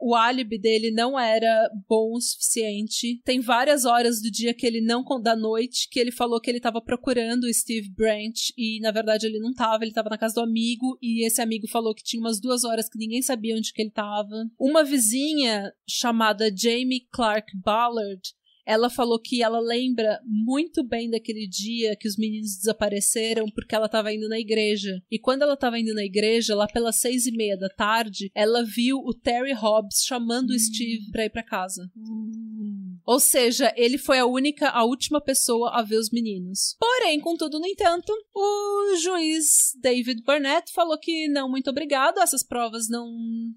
o 0.00 0.14
álibi 0.14 0.58
dele 0.58 0.90
não 0.90 1.18
era 1.18 1.70
bom 1.88 2.12
o 2.14 2.20
suficiente. 2.20 3.20
Tem 3.24 3.40
várias 3.40 3.84
horas 3.84 4.20
do 4.20 4.30
dia 4.30 4.54
que 4.54 4.66
ele 4.66 4.80
não 4.80 5.02
da 5.20 5.36
noite 5.36 5.88
que 5.90 6.00
ele 6.00 6.10
falou 6.10 6.40
que 6.40 6.50
ele 6.50 6.58
estava 6.58 6.80
procurando 6.80 7.44
o 7.44 7.52
Steve 7.52 7.90
Branch 7.90 8.52
e 8.56 8.80
na 8.80 8.90
verdade 8.90 9.26
ele 9.26 9.38
não 9.38 9.50
estava, 9.50 9.84
ele 9.84 9.90
estava 9.90 10.08
na 10.08 10.16
casa 10.16 10.36
do 10.36 10.40
amigo 10.40 10.96
e 11.02 11.26
esse 11.26 11.42
amigo 11.42 11.68
falou 11.68 11.94
que 11.94 12.02
tinha 12.02 12.20
umas 12.20 12.40
duas 12.40 12.64
horas 12.64 12.88
que 12.88 12.98
ninguém 12.98 13.20
sabia 13.20 13.54
onde 13.54 13.72
que 13.72 13.82
ele 13.82 13.90
estava. 13.90 14.46
Uma 14.58 14.84
vizinha 14.84 15.41
chamada 15.88 16.50
Jamie 16.54 17.06
Clark 17.12 17.48
Ballard, 17.54 18.28
ela 18.64 18.88
falou 18.88 19.18
que 19.18 19.42
ela 19.42 19.60
lembra 19.60 20.20
muito 20.24 20.82
bem 20.82 21.10
daquele 21.10 21.46
dia 21.46 21.96
que 21.96 22.08
os 22.08 22.16
meninos 22.16 22.56
desapareceram 22.56 23.46
porque 23.50 23.74
ela 23.74 23.86
estava 23.86 24.12
indo 24.12 24.28
na 24.28 24.38
igreja. 24.38 25.02
E 25.10 25.18
quando 25.18 25.42
ela 25.42 25.54
estava 25.54 25.78
indo 25.78 25.94
na 25.94 26.04
igreja, 26.04 26.54
lá 26.54 26.66
pelas 26.66 26.96
seis 26.96 27.26
e 27.26 27.32
meia 27.32 27.56
da 27.56 27.68
tarde, 27.68 28.30
ela 28.34 28.64
viu 28.64 28.98
o 28.98 29.14
Terry 29.14 29.52
Hobbs 29.52 30.04
chamando 30.04 30.50
o 30.50 30.58
Steve 30.58 31.10
para 31.10 31.24
ir 31.24 31.30
para 31.30 31.42
casa. 31.42 31.90
Hum. 31.96 32.52
Ou 33.04 33.18
seja, 33.18 33.72
ele 33.76 33.98
foi 33.98 34.18
a 34.18 34.26
única, 34.26 34.68
a 34.68 34.84
última 34.84 35.20
pessoa 35.20 35.70
a 35.70 35.82
ver 35.82 35.96
os 35.96 36.10
meninos. 36.10 36.76
Porém, 36.78 37.18
contudo, 37.20 37.58
no 37.58 37.66
entanto, 37.66 38.12
o 38.34 38.96
juiz 38.96 39.72
David 39.80 40.22
Burnett 40.22 40.72
falou 40.72 40.98
que 40.98 41.28
não, 41.28 41.48
muito 41.48 41.68
obrigado, 41.68 42.20
essas 42.20 42.42
provas 42.42 42.88
não, 42.88 43.12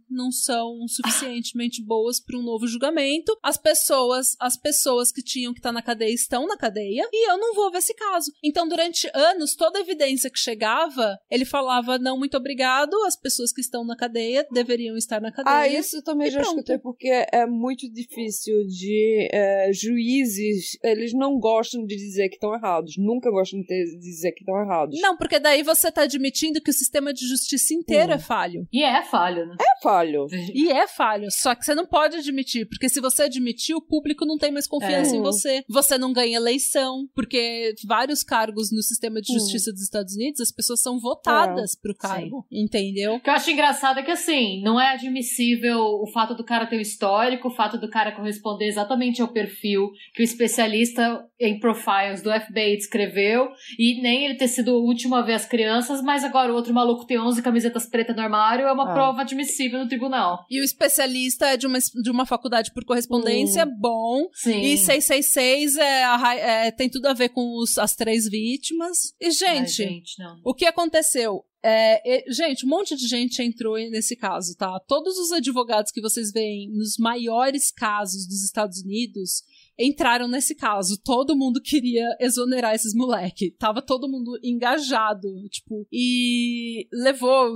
não 0.09 0.31
são 0.31 0.87
suficientemente 0.87 1.83
boas 1.83 2.19
para 2.19 2.37
um 2.37 2.43
novo 2.43 2.67
julgamento. 2.67 3.37
As 3.43 3.57
pessoas, 3.57 4.35
as 4.39 4.57
pessoas 4.57 4.94
que 5.11 5.23
tinham 5.23 5.53
que 5.53 5.59
estar 5.59 5.69
tá 5.69 5.73
na 5.73 5.81
cadeia 5.81 6.13
estão 6.13 6.47
na 6.47 6.57
cadeia 6.57 7.07
e 7.11 7.29
eu 7.29 7.37
não 7.37 7.53
vou 7.53 7.71
ver 7.71 7.79
esse 7.79 7.93
caso. 7.93 8.31
Então, 8.43 8.67
durante 8.67 9.09
anos, 9.13 9.55
toda 9.55 9.79
a 9.79 9.81
evidência 9.81 10.29
que 10.29 10.39
chegava, 10.39 11.17
ele 11.29 11.45
falava 11.45 11.97
não, 11.97 12.17
muito 12.17 12.37
obrigado, 12.37 12.95
as 13.05 13.15
pessoas 13.15 13.51
que 13.51 13.61
estão 13.61 13.85
na 13.85 13.95
cadeia 13.95 14.45
deveriam 14.51 14.95
estar 14.95 15.21
na 15.21 15.31
cadeia. 15.31 15.55
Ah, 15.55 15.67
isso 15.67 16.01
também 16.03 16.29
já 16.29 16.39
pronto. 16.39 16.59
escutei 16.59 16.77
porque 16.77 17.07
é 17.31 17.45
muito 17.45 17.91
difícil 17.91 18.65
de 18.67 19.29
é, 19.31 19.71
juízes, 19.73 20.77
eles 20.83 21.13
não 21.13 21.39
gostam 21.39 21.85
de 21.85 21.95
dizer 21.95 22.29
que 22.29 22.35
estão 22.35 22.53
errados. 22.53 22.95
Nunca 22.97 23.29
gostam 23.29 23.59
de 23.61 23.99
dizer 23.99 24.31
que 24.31 24.41
estão 24.41 24.59
errados. 24.61 24.99
Não, 25.01 25.17
porque 25.17 25.39
daí 25.39 25.63
você 25.63 25.91
tá 25.91 26.03
admitindo 26.03 26.61
que 26.61 26.69
o 26.69 26.73
sistema 26.73 27.13
de 27.13 27.27
justiça 27.27 27.73
inteiro 27.73 28.11
hum. 28.11 28.15
é 28.15 28.19
falho. 28.19 28.67
E 28.71 28.83
é 28.83 29.03
falho, 29.03 29.45
né? 29.45 29.55
É 29.59 29.81
falho. 29.81 30.27
E 30.53 30.71
é 30.71 30.87
falho. 30.87 31.27
Só 31.31 31.55
que 31.55 31.65
você 31.65 31.75
não 31.75 31.85
pode 31.85 32.17
admitir, 32.17 32.67
porque 32.67 32.89
se 32.89 33.01
você 33.01 33.23
admitir, 33.23 33.75
o 33.75 33.81
público 33.81 34.25
não 34.25 34.37
tem 34.37 34.51
mais 34.51 34.67
confiança 34.67 34.84
é. 34.93 35.15
em 35.15 35.21
você. 35.21 35.63
Você 35.69 35.97
não 35.97 36.13
ganha 36.13 36.37
eleição, 36.37 37.07
porque 37.13 37.73
vários 37.85 38.23
cargos 38.23 38.71
no 38.71 38.81
sistema 38.81 39.21
de 39.21 39.31
hum. 39.31 39.39
justiça 39.39 39.69
hum. 39.69 39.73
dos 39.73 39.83
Estados 39.83 40.15
Unidos, 40.15 40.41
as 40.41 40.51
pessoas 40.51 40.81
são 40.81 40.99
votadas 40.99 41.75
é. 41.75 41.81
pro 41.81 41.95
cargo. 41.95 42.45
Sim. 42.49 42.63
Entendeu? 42.63 43.15
O 43.15 43.19
que 43.19 43.29
eu 43.29 43.33
acho 43.33 43.51
engraçado 43.51 43.99
é 43.99 44.03
que, 44.03 44.11
assim, 44.11 44.61
não 44.61 44.79
é 44.79 44.93
admissível 44.93 45.79
o 45.79 46.07
fato 46.07 46.35
do 46.35 46.43
cara 46.43 46.65
ter 46.65 46.77
um 46.77 46.81
histórico, 46.81 47.47
o 47.47 47.55
fato 47.55 47.77
do 47.77 47.89
cara 47.89 48.11
corresponder 48.11 48.65
exatamente 48.67 49.21
ao 49.21 49.27
perfil 49.27 49.91
que 50.13 50.21
o 50.21 50.23
especialista 50.23 51.25
em 51.39 51.59
profiles 51.59 52.21
do 52.21 52.31
FBI 52.31 52.77
descreveu, 52.77 53.49
e 53.77 54.01
nem 54.01 54.25
ele 54.25 54.35
ter 54.35 54.47
sido 54.47 54.73
o 54.73 54.85
último 54.85 55.15
a 55.15 55.21
ver 55.21 55.33
as 55.33 55.45
crianças, 55.45 56.01
mas 56.01 56.23
agora 56.23 56.51
o 56.51 56.55
outro 56.55 56.73
maluco 56.73 57.05
tem 57.05 57.19
11 57.19 57.41
camisetas 57.41 57.85
pretas 57.85 58.15
no 58.15 58.21
armário, 58.21 58.65
é 58.65 58.71
uma 58.71 58.89
ah. 58.89 58.93
prova 58.93 59.21
admissível 59.21 59.79
no 59.79 59.87
tribunal. 59.87 60.45
E 60.49 60.61
o 60.61 60.63
especialista 60.63 61.47
é 61.47 61.57
de 61.57 61.67
uma, 61.67 61.77
de 61.79 62.09
uma 62.09 62.25
faculdade 62.25 62.71
por 62.73 62.85
correspondência, 62.85 63.65
hum. 63.65 63.75
bom. 63.77 64.27
Sim. 64.33 64.61
E 64.61 64.74
666 64.77 65.77
é, 65.77 66.67
é, 66.67 66.71
tem 66.71 66.89
tudo 66.89 67.07
a 67.07 67.13
ver 67.13 67.29
com 67.29 67.57
os, 67.57 67.77
as 67.77 67.95
três 67.95 68.27
vítimas. 68.27 69.13
E, 69.19 69.31
gente, 69.31 69.83
Ai, 69.83 69.89
gente 69.89 70.15
o 70.43 70.53
que 70.53 70.65
aconteceu? 70.65 71.43
É, 71.63 72.23
gente, 72.29 72.65
um 72.65 72.69
monte 72.69 72.95
de 72.95 73.07
gente 73.07 73.41
entrou 73.41 73.75
nesse 73.89 74.15
caso, 74.15 74.55
tá? 74.55 74.79
Todos 74.87 75.17
os 75.17 75.31
advogados 75.31 75.91
que 75.91 76.01
vocês 76.01 76.31
veem 76.31 76.69
nos 76.71 76.97
maiores 76.97 77.71
casos 77.71 78.27
dos 78.27 78.43
Estados 78.43 78.81
Unidos 78.81 79.41
entraram 79.77 80.27
nesse 80.27 80.55
caso. 80.55 80.99
Todo 81.03 81.35
mundo 81.35 81.61
queria 81.61 82.05
exonerar 82.19 82.73
esses 82.73 82.93
moleque. 82.93 83.51
Tava 83.51 83.81
todo 83.81 84.09
mundo 84.09 84.37
engajado, 84.43 85.27
tipo, 85.49 85.87
e 85.91 86.87
levou 86.91 87.51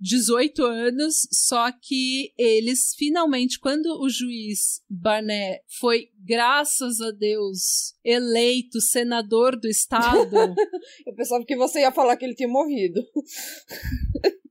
18 0.00 0.62
anos, 0.64 1.26
só 1.32 1.70
que 1.72 2.32
eles 2.38 2.94
finalmente, 2.96 3.58
quando 3.58 3.86
o 4.00 4.08
juiz 4.08 4.82
Barnett 4.88 5.62
foi, 5.78 6.08
graças 6.24 7.00
a 7.00 7.10
Deus, 7.10 7.94
eleito 8.04 8.80
senador 8.80 9.58
do 9.58 9.68
estado. 9.68 10.34
Eu 11.06 11.14
pensava 11.14 11.44
que 11.44 11.56
você 11.56 11.80
ia 11.80 11.92
falar 11.92 12.16
que 12.16 12.24
ele 12.24 12.34
tinha 12.34 12.48
morrido. 12.48 13.02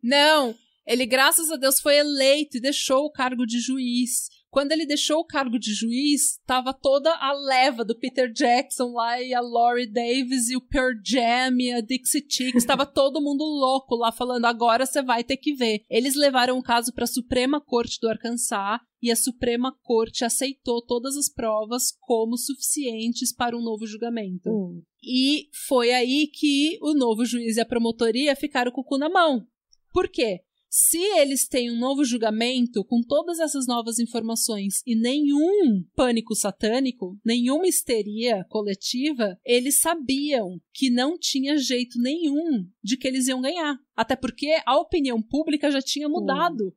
Não, 0.01 0.55
ele, 0.85 1.05
graças 1.05 1.49
a 1.49 1.55
Deus, 1.55 1.79
foi 1.79 1.97
eleito 1.97 2.57
e 2.57 2.61
deixou 2.61 3.05
o 3.05 3.11
cargo 3.11 3.45
de 3.45 3.59
juiz. 3.59 4.29
Quando 4.53 4.71
ele 4.71 4.85
deixou 4.85 5.19
o 5.19 5.25
cargo 5.25 5.57
de 5.57 5.73
juiz, 5.73 6.39
tava 6.45 6.75
toda 6.75 7.11
a 7.15 7.33
leva 7.33 7.83
do 7.83 7.97
Peter 7.97 8.31
Jackson 8.31 8.91
lá 8.91 9.19
e 9.19 9.33
a 9.33 9.41
Laurie 9.41 9.87
Davis 9.87 10.47
e 10.47 10.55
o 10.55 10.61
Pearl 10.61 10.93
Jam 11.03 11.57
e 11.59 11.71
a 11.71 11.81
Dixie 11.81 12.23
Chicks, 12.29 12.63
tava 12.63 12.85
todo 12.85 13.19
mundo 13.19 13.43
louco 13.43 13.95
lá 13.95 14.11
falando 14.11 14.45
agora 14.45 14.85
você 14.85 15.01
vai 15.01 15.23
ter 15.23 15.37
que 15.37 15.55
ver. 15.55 15.81
Eles 15.89 16.13
levaram 16.13 16.55
o 16.59 16.61
caso 16.61 16.93
para 16.93 17.05
a 17.05 17.07
Suprema 17.07 17.59
Corte 17.59 17.99
do 17.99 18.07
Arkansas 18.07 18.79
e 19.01 19.09
a 19.09 19.15
Suprema 19.15 19.75
Corte 19.81 20.23
aceitou 20.23 20.85
todas 20.85 21.17
as 21.17 21.27
provas 21.27 21.91
como 22.01 22.37
suficientes 22.37 23.33
para 23.33 23.57
um 23.57 23.61
novo 23.63 23.87
julgamento. 23.87 24.51
Hum. 24.51 24.83
E 25.03 25.49
foi 25.65 25.91
aí 25.91 26.27
que 26.27 26.77
o 26.79 26.93
novo 26.93 27.25
juiz 27.25 27.57
e 27.57 27.61
a 27.61 27.65
promotoria 27.65 28.35
ficaram 28.35 28.71
com 28.71 28.81
o 28.81 28.85
cu 28.85 28.99
na 28.99 29.09
mão. 29.09 29.47
Por 29.91 30.07
quê? 30.07 30.41
Se 30.75 30.97
eles 30.97 31.47
têm 31.47 31.69
um 31.69 31.77
novo 31.77 32.03
julgamento 32.03 32.83
com 32.83 32.99
todas 33.03 33.39
essas 33.39 33.67
novas 33.67 33.99
informações 33.99 34.81
e 34.87 34.95
nenhum 34.95 35.83
pânico 35.95 36.33
satânico, 36.33 37.15
nenhuma 37.23 37.67
histeria 37.67 38.43
coletiva, 38.49 39.37
eles 39.45 39.79
sabiam 39.79 40.59
que 40.73 40.89
não 40.89 41.15
tinha 41.15 41.59
jeito 41.59 41.99
nenhum 42.01 42.67
de 42.83 42.97
que 42.97 43.07
eles 43.07 43.27
iam 43.27 43.39
ganhar. 43.39 43.77
Até 43.95 44.15
porque 44.15 44.59
a 44.65 44.79
opinião 44.79 45.21
pública 45.21 45.69
já 45.69 45.79
tinha 45.79 46.09
mudado. 46.09 46.69
Hum. 46.69 46.73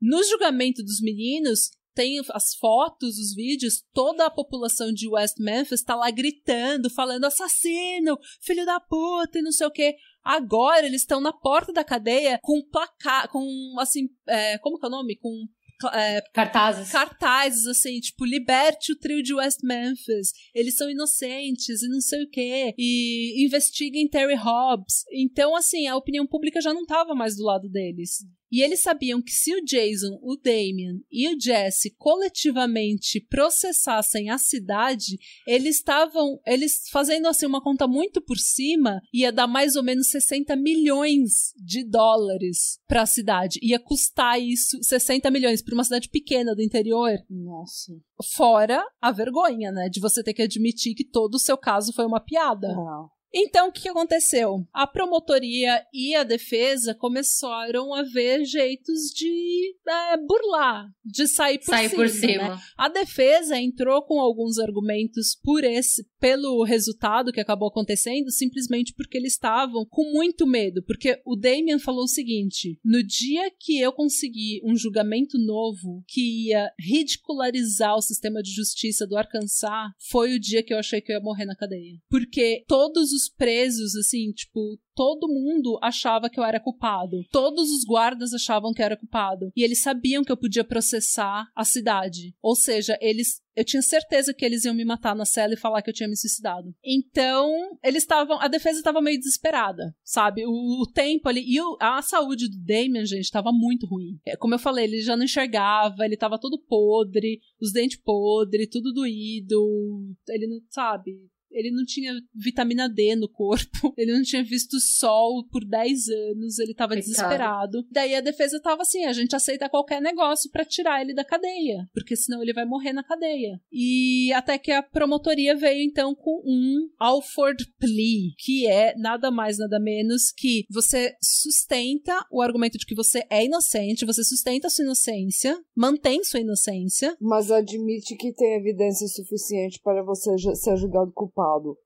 No 0.00 0.24
julgamento 0.24 0.82
dos 0.82 1.00
meninos, 1.00 1.70
tem 1.96 2.20
as 2.34 2.54
fotos, 2.56 3.16
os 3.16 3.34
vídeos, 3.34 3.82
toda 3.94 4.26
a 4.26 4.30
população 4.30 4.92
de 4.92 5.08
West 5.08 5.38
Memphis 5.38 5.82
tá 5.82 5.94
lá 5.96 6.10
gritando, 6.10 6.90
falando 6.90 7.24
assassino, 7.24 8.18
filho 8.42 8.66
da 8.66 8.78
puta 8.78 9.38
e 9.38 9.42
não 9.42 9.50
sei 9.50 9.66
o 9.66 9.70
quê. 9.70 9.94
Agora 10.26 10.84
eles 10.84 11.02
estão 11.02 11.20
na 11.20 11.32
porta 11.32 11.72
da 11.72 11.84
cadeia 11.84 12.40
com 12.42 12.60
placar, 12.68 13.28
com 13.28 13.46
assim, 13.78 14.08
é, 14.26 14.58
como 14.58 14.78
que 14.78 14.84
é 14.84 14.88
o 14.88 14.90
nome? 14.90 15.16
Com 15.16 15.46
é, 15.92 16.22
cartazes. 16.32 16.90
Cartazes, 16.90 17.66
assim, 17.66 18.00
tipo, 18.00 18.24
liberte 18.24 18.92
o 18.92 18.98
trio 18.98 19.22
de 19.22 19.34
West 19.34 19.60
Memphis. 19.62 20.32
Eles 20.54 20.76
são 20.76 20.90
inocentes 20.90 21.82
e 21.82 21.88
não 21.88 22.00
sei 22.00 22.24
o 22.24 22.30
quê. 22.30 22.74
E 22.78 23.44
investiguem 23.44 24.08
Terry 24.08 24.34
Hobbs. 24.34 25.04
Então, 25.12 25.54
assim, 25.54 25.86
a 25.86 25.96
opinião 25.96 26.26
pública 26.26 26.60
já 26.60 26.72
não 26.72 26.82
estava 26.82 27.14
mais 27.14 27.36
do 27.36 27.44
lado 27.44 27.68
deles. 27.68 28.24
E 28.50 28.62
eles 28.62 28.80
sabiam 28.80 29.20
que 29.20 29.32
se 29.32 29.54
o 29.54 29.64
Jason, 29.64 30.18
o 30.22 30.36
Damien 30.36 31.04
e 31.10 31.28
o 31.28 31.40
Jesse 31.40 31.94
coletivamente 31.96 33.20
processassem 33.20 34.30
a 34.30 34.38
cidade, 34.38 35.18
eles 35.46 35.76
estavam, 35.76 36.40
eles 36.46 36.88
fazendo 36.90 37.26
assim 37.26 37.46
uma 37.46 37.62
conta 37.62 37.86
muito 37.86 38.20
por 38.20 38.38
cima, 38.38 39.00
ia 39.12 39.32
dar 39.32 39.46
mais 39.46 39.76
ou 39.76 39.82
menos 39.82 40.08
60 40.10 40.54
milhões 40.56 41.52
de 41.56 41.84
dólares 41.84 42.78
para 42.86 43.02
a 43.02 43.06
cidade. 43.06 43.58
Ia 43.62 43.78
custar 43.78 44.40
isso 44.40 44.78
60 44.82 45.30
milhões 45.30 45.62
para 45.62 45.74
uma 45.74 45.84
cidade 45.84 46.08
pequena 46.08 46.54
do 46.54 46.62
interior. 46.62 47.18
Nossa. 47.28 47.92
Fora 48.34 48.84
a 49.00 49.10
vergonha, 49.10 49.70
né, 49.72 49.88
de 49.88 50.00
você 50.00 50.22
ter 50.22 50.34
que 50.34 50.42
admitir 50.42 50.94
que 50.94 51.04
todo 51.04 51.34
o 51.34 51.40
seu 51.40 51.58
caso 51.58 51.92
foi 51.92 52.06
uma 52.06 52.20
piada. 52.20 52.68
Não. 52.68 53.15
Então, 53.38 53.68
o 53.68 53.72
que 53.72 53.86
aconteceu? 53.86 54.66
A 54.72 54.86
promotoria 54.86 55.84
e 55.92 56.14
a 56.14 56.24
defesa 56.24 56.94
começaram 56.94 57.92
a 57.92 58.02
ver 58.02 58.46
jeitos 58.46 59.10
de 59.14 59.76
é, 59.86 60.16
burlar, 60.16 60.86
de 61.04 61.28
sair 61.28 61.58
por 61.58 61.66
sair 61.66 61.90
cima. 61.90 62.02
Por 62.02 62.08
cima. 62.08 62.48
Né? 62.48 62.60
A 62.78 62.88
defesa 62.88 63.60
entrou 63.60 64.00
com 64.06 64.18
alguns 64.18 64.58
argumentos 64.58 65.38
por 65.44 65.64
esse, 65.64 66.08
pelo 66.18 66.64
resultado 66.64 67.30
que 67.30 67.38
acabou 67.38 67.68
acontecendo, 67.68 68.30
simplesmente 68.30 68.94
porque 68.94 69.18
eles 69.18 69.34
estavam 69.34 69.84
com 69.84 70.10
muito 70.14 70.46
medo. 70.46 70.82
Porque 70.82 71.20
o 71.26 71.36
Damien 71.36 71.78
falou 71.78 72.04
o 72.04 72.08
seguinte: 72.08 72.78
no 72.82 73.04
dia 73.04 73.50
que 73.60 73.78
eu 73.78 73.92
consegui 73.92 74.62
um 74.64 74.74
julgamento 74.74 75.36
novo 75.38 76.02
que 76.08 76.46
ia 76.48 76.72
ridicularizar 76.80 77.96
o 77.96 78.02
sistema 78.02 78.42
de 78.42 78.50
justiça 78.50 79.06
do 79.06 79.14
Arkansas, 79.14 79.92
foi 80.08 80.34
o 80.34 80.40
dia 80.40 80.62
que 80.62 80.72
eu 80.72 80.78
achei 80.78 81.02
que 81.02 81.12
eu 81.12 81.16
ia 81.16 81.22
morrer 81.22 81.44
na 81.44 81.54
cadeia. 81.54 82.00
Porque 82.08 82.64
todos 82.66 83.12
os 83.12 83.25
presos, 83.28 83.94
assim, 83.96 84.32
tipo, 84.32 84.78
todo 84.94 85.28
mundo 85.28 85.78
achava 85.82 86.28
que 86.30 86.40
eu 86.40 86.44
era 86.44 86.60
culpado. 86.60 87.24
Todos 87.30 87.70
os 87.70 87.84
guardas 87.84 88.32
achavam 88.32 88.72
que 88.72 88.80
eu 88.80 88.86
era 88.86 88.96
culpado. 88.96 89.50
E 89.54 89.62
eles 89.62 89.82
sabiam 89.82 90.24
que 90.24 90.32
eu 90.32 90.36
podia 90.36 90.64
processar 90.64 91.46
a 91.54 91.64
cidade. 91.64 92.34
Ou 92.42 92.56
seja, 92.56 92.98
eles 93.00 93.40
eu 93.56 93.64
tinha 93.64 93.80
certeza 93.80 94.34
que 94.34 94.44
eles 94.44 94.66
iam 94.66 94.74
me 94.74 94.84
matar 94.84 95.16
na 95.16 95.24
cela 95.24 95.54
e 95.54 95.56
falar 95.56 95.80
que 95.80 95.88
eu 95.88 95.94
tinha 95.94 96.08
me 96.08 96.16
suicidado. 96.16 96.74
Então, 96.84 97.78
eles 97.82 98.02
estavam. 98.02 98.38
A 98.38 98.48
defesa 98.48 98.78
estava 98.78 99.00
meio 99.00 99.18
desesperada, 99.18 99.96
sabe? 100.04 100.44
O, 100.44 100.82
o 100.82 100.86
tempo 100.86 101.26
ali. 101.26 101.42
E 101.42 101.58
o, 101.58 101.76
a 101.80 102.02
saúde 102.02 102.50
do 102.50 102.58
Damien, 102.58 103.06
gente, 103.06 103.24
estava 103.24 103.50
muito 103.52 103.86
ruim. 103.86 104.20
É, 104.26 104.36
como 104.36 104.54
eu 104.54 104.58
falei, 104.58 104.84
ele 104.84 105.00
já 105.00 105.16
não 105.16 105.24
enxergava, 105.24 106.04
ele 106.04 106.14
estava 106.14 106.38
todo 106.38 106.62
podre, 106.68 107.40
os 107.58 107.72
dentes 107.72 107.98
podres, 107.98 108.68
tudo 108.68 108.92
doído. 108.92 110.14
Ele 110.28 110.46
não, 110.46 110.60
sabe? 110.68 111.12
Ele 111.56 111.70
não 111.70 111.84
tinha 111.84 112.12
vitamina 112.34 112.86
D 112.86 113.16
no 113.16 113.28
corpo, 113.28 113.92
ele 113.96 114.12
não 114.12 114.22
tinha 114.22 114.44
visto 114.44 114.78
sol 114.78 115.46
por 115.50 115.64
10 115.64 116.08
anos, 116.08 116.58
ele 116.58 116.74
tava 116.74 116.94
desesperado. 116.94 117.82
Daí 117.90 118.14
a 118.14 118.20
defesa 118.20 118.60
tava 118.60 118.82
assim: 118.82 119.04
a 119.04 119.12
gente 119.12 119.34
aceita 119.34 119.68
qualquer 119.68 120.00
negócio 120.00 120.50
para 120.50 120.64
tirar 120.64 121.00
ele 121.00 121.14
da 121.14 121.24
cadeia, 121.24 121.88
porque 121.94 122.14
senão 122.14 122.42
ele 122.42 122.52
vai 122.52 122.66
morrer 122.66 122.92
na 122.92 123.02
cadeia. 123.02 123.58
E 123.72 124.30
até 124.34 124.58
que 124.58 124.70
a 124.70 124.82
promotoria 124.82 125.56
veio 125.56 125.82
então 125.82 126.14
com 126.14 126.42
um 126.44 126.88
Alford 126.98 127.64
Plea, 127.78 128.32
que 128.38 128.66
é 128.66 128.94
nada 128.98 129.30
mais 129.30 129.58
nada 129.58 129.80
menos 129.80 130.30
que 130.30 130.64
você 130.70 131.14
sustenta 131.22 132.26
o 132.30 132.42
argumento 132.42 132.76
de 132.76 132.84
que 132.84 132.94
você 132.94 133.24
é 133.30 133.44
inocente, 133.44 134.04
você 134.04 134.22
sustenta 134.22 134.66
a 134.66 134.70
sua 134.70 134.84
inocência, 134.84 135.58
mantém 135.74 136.22
sua 136.22 136.40
inocência, 136.40 137.16
mas 137.20 137.50
admite 137.50 138.14
que 138.16 138.32
tem 138.32 138.56
evidência 138.56 139.06
suficiente 139.08 139.80
para 139.82 140.02
você 140.02 140.36
ser 140.54 140.76
julgado 140.76 141.12
culpado 141.12 141.45
Estado. 141.46 141.78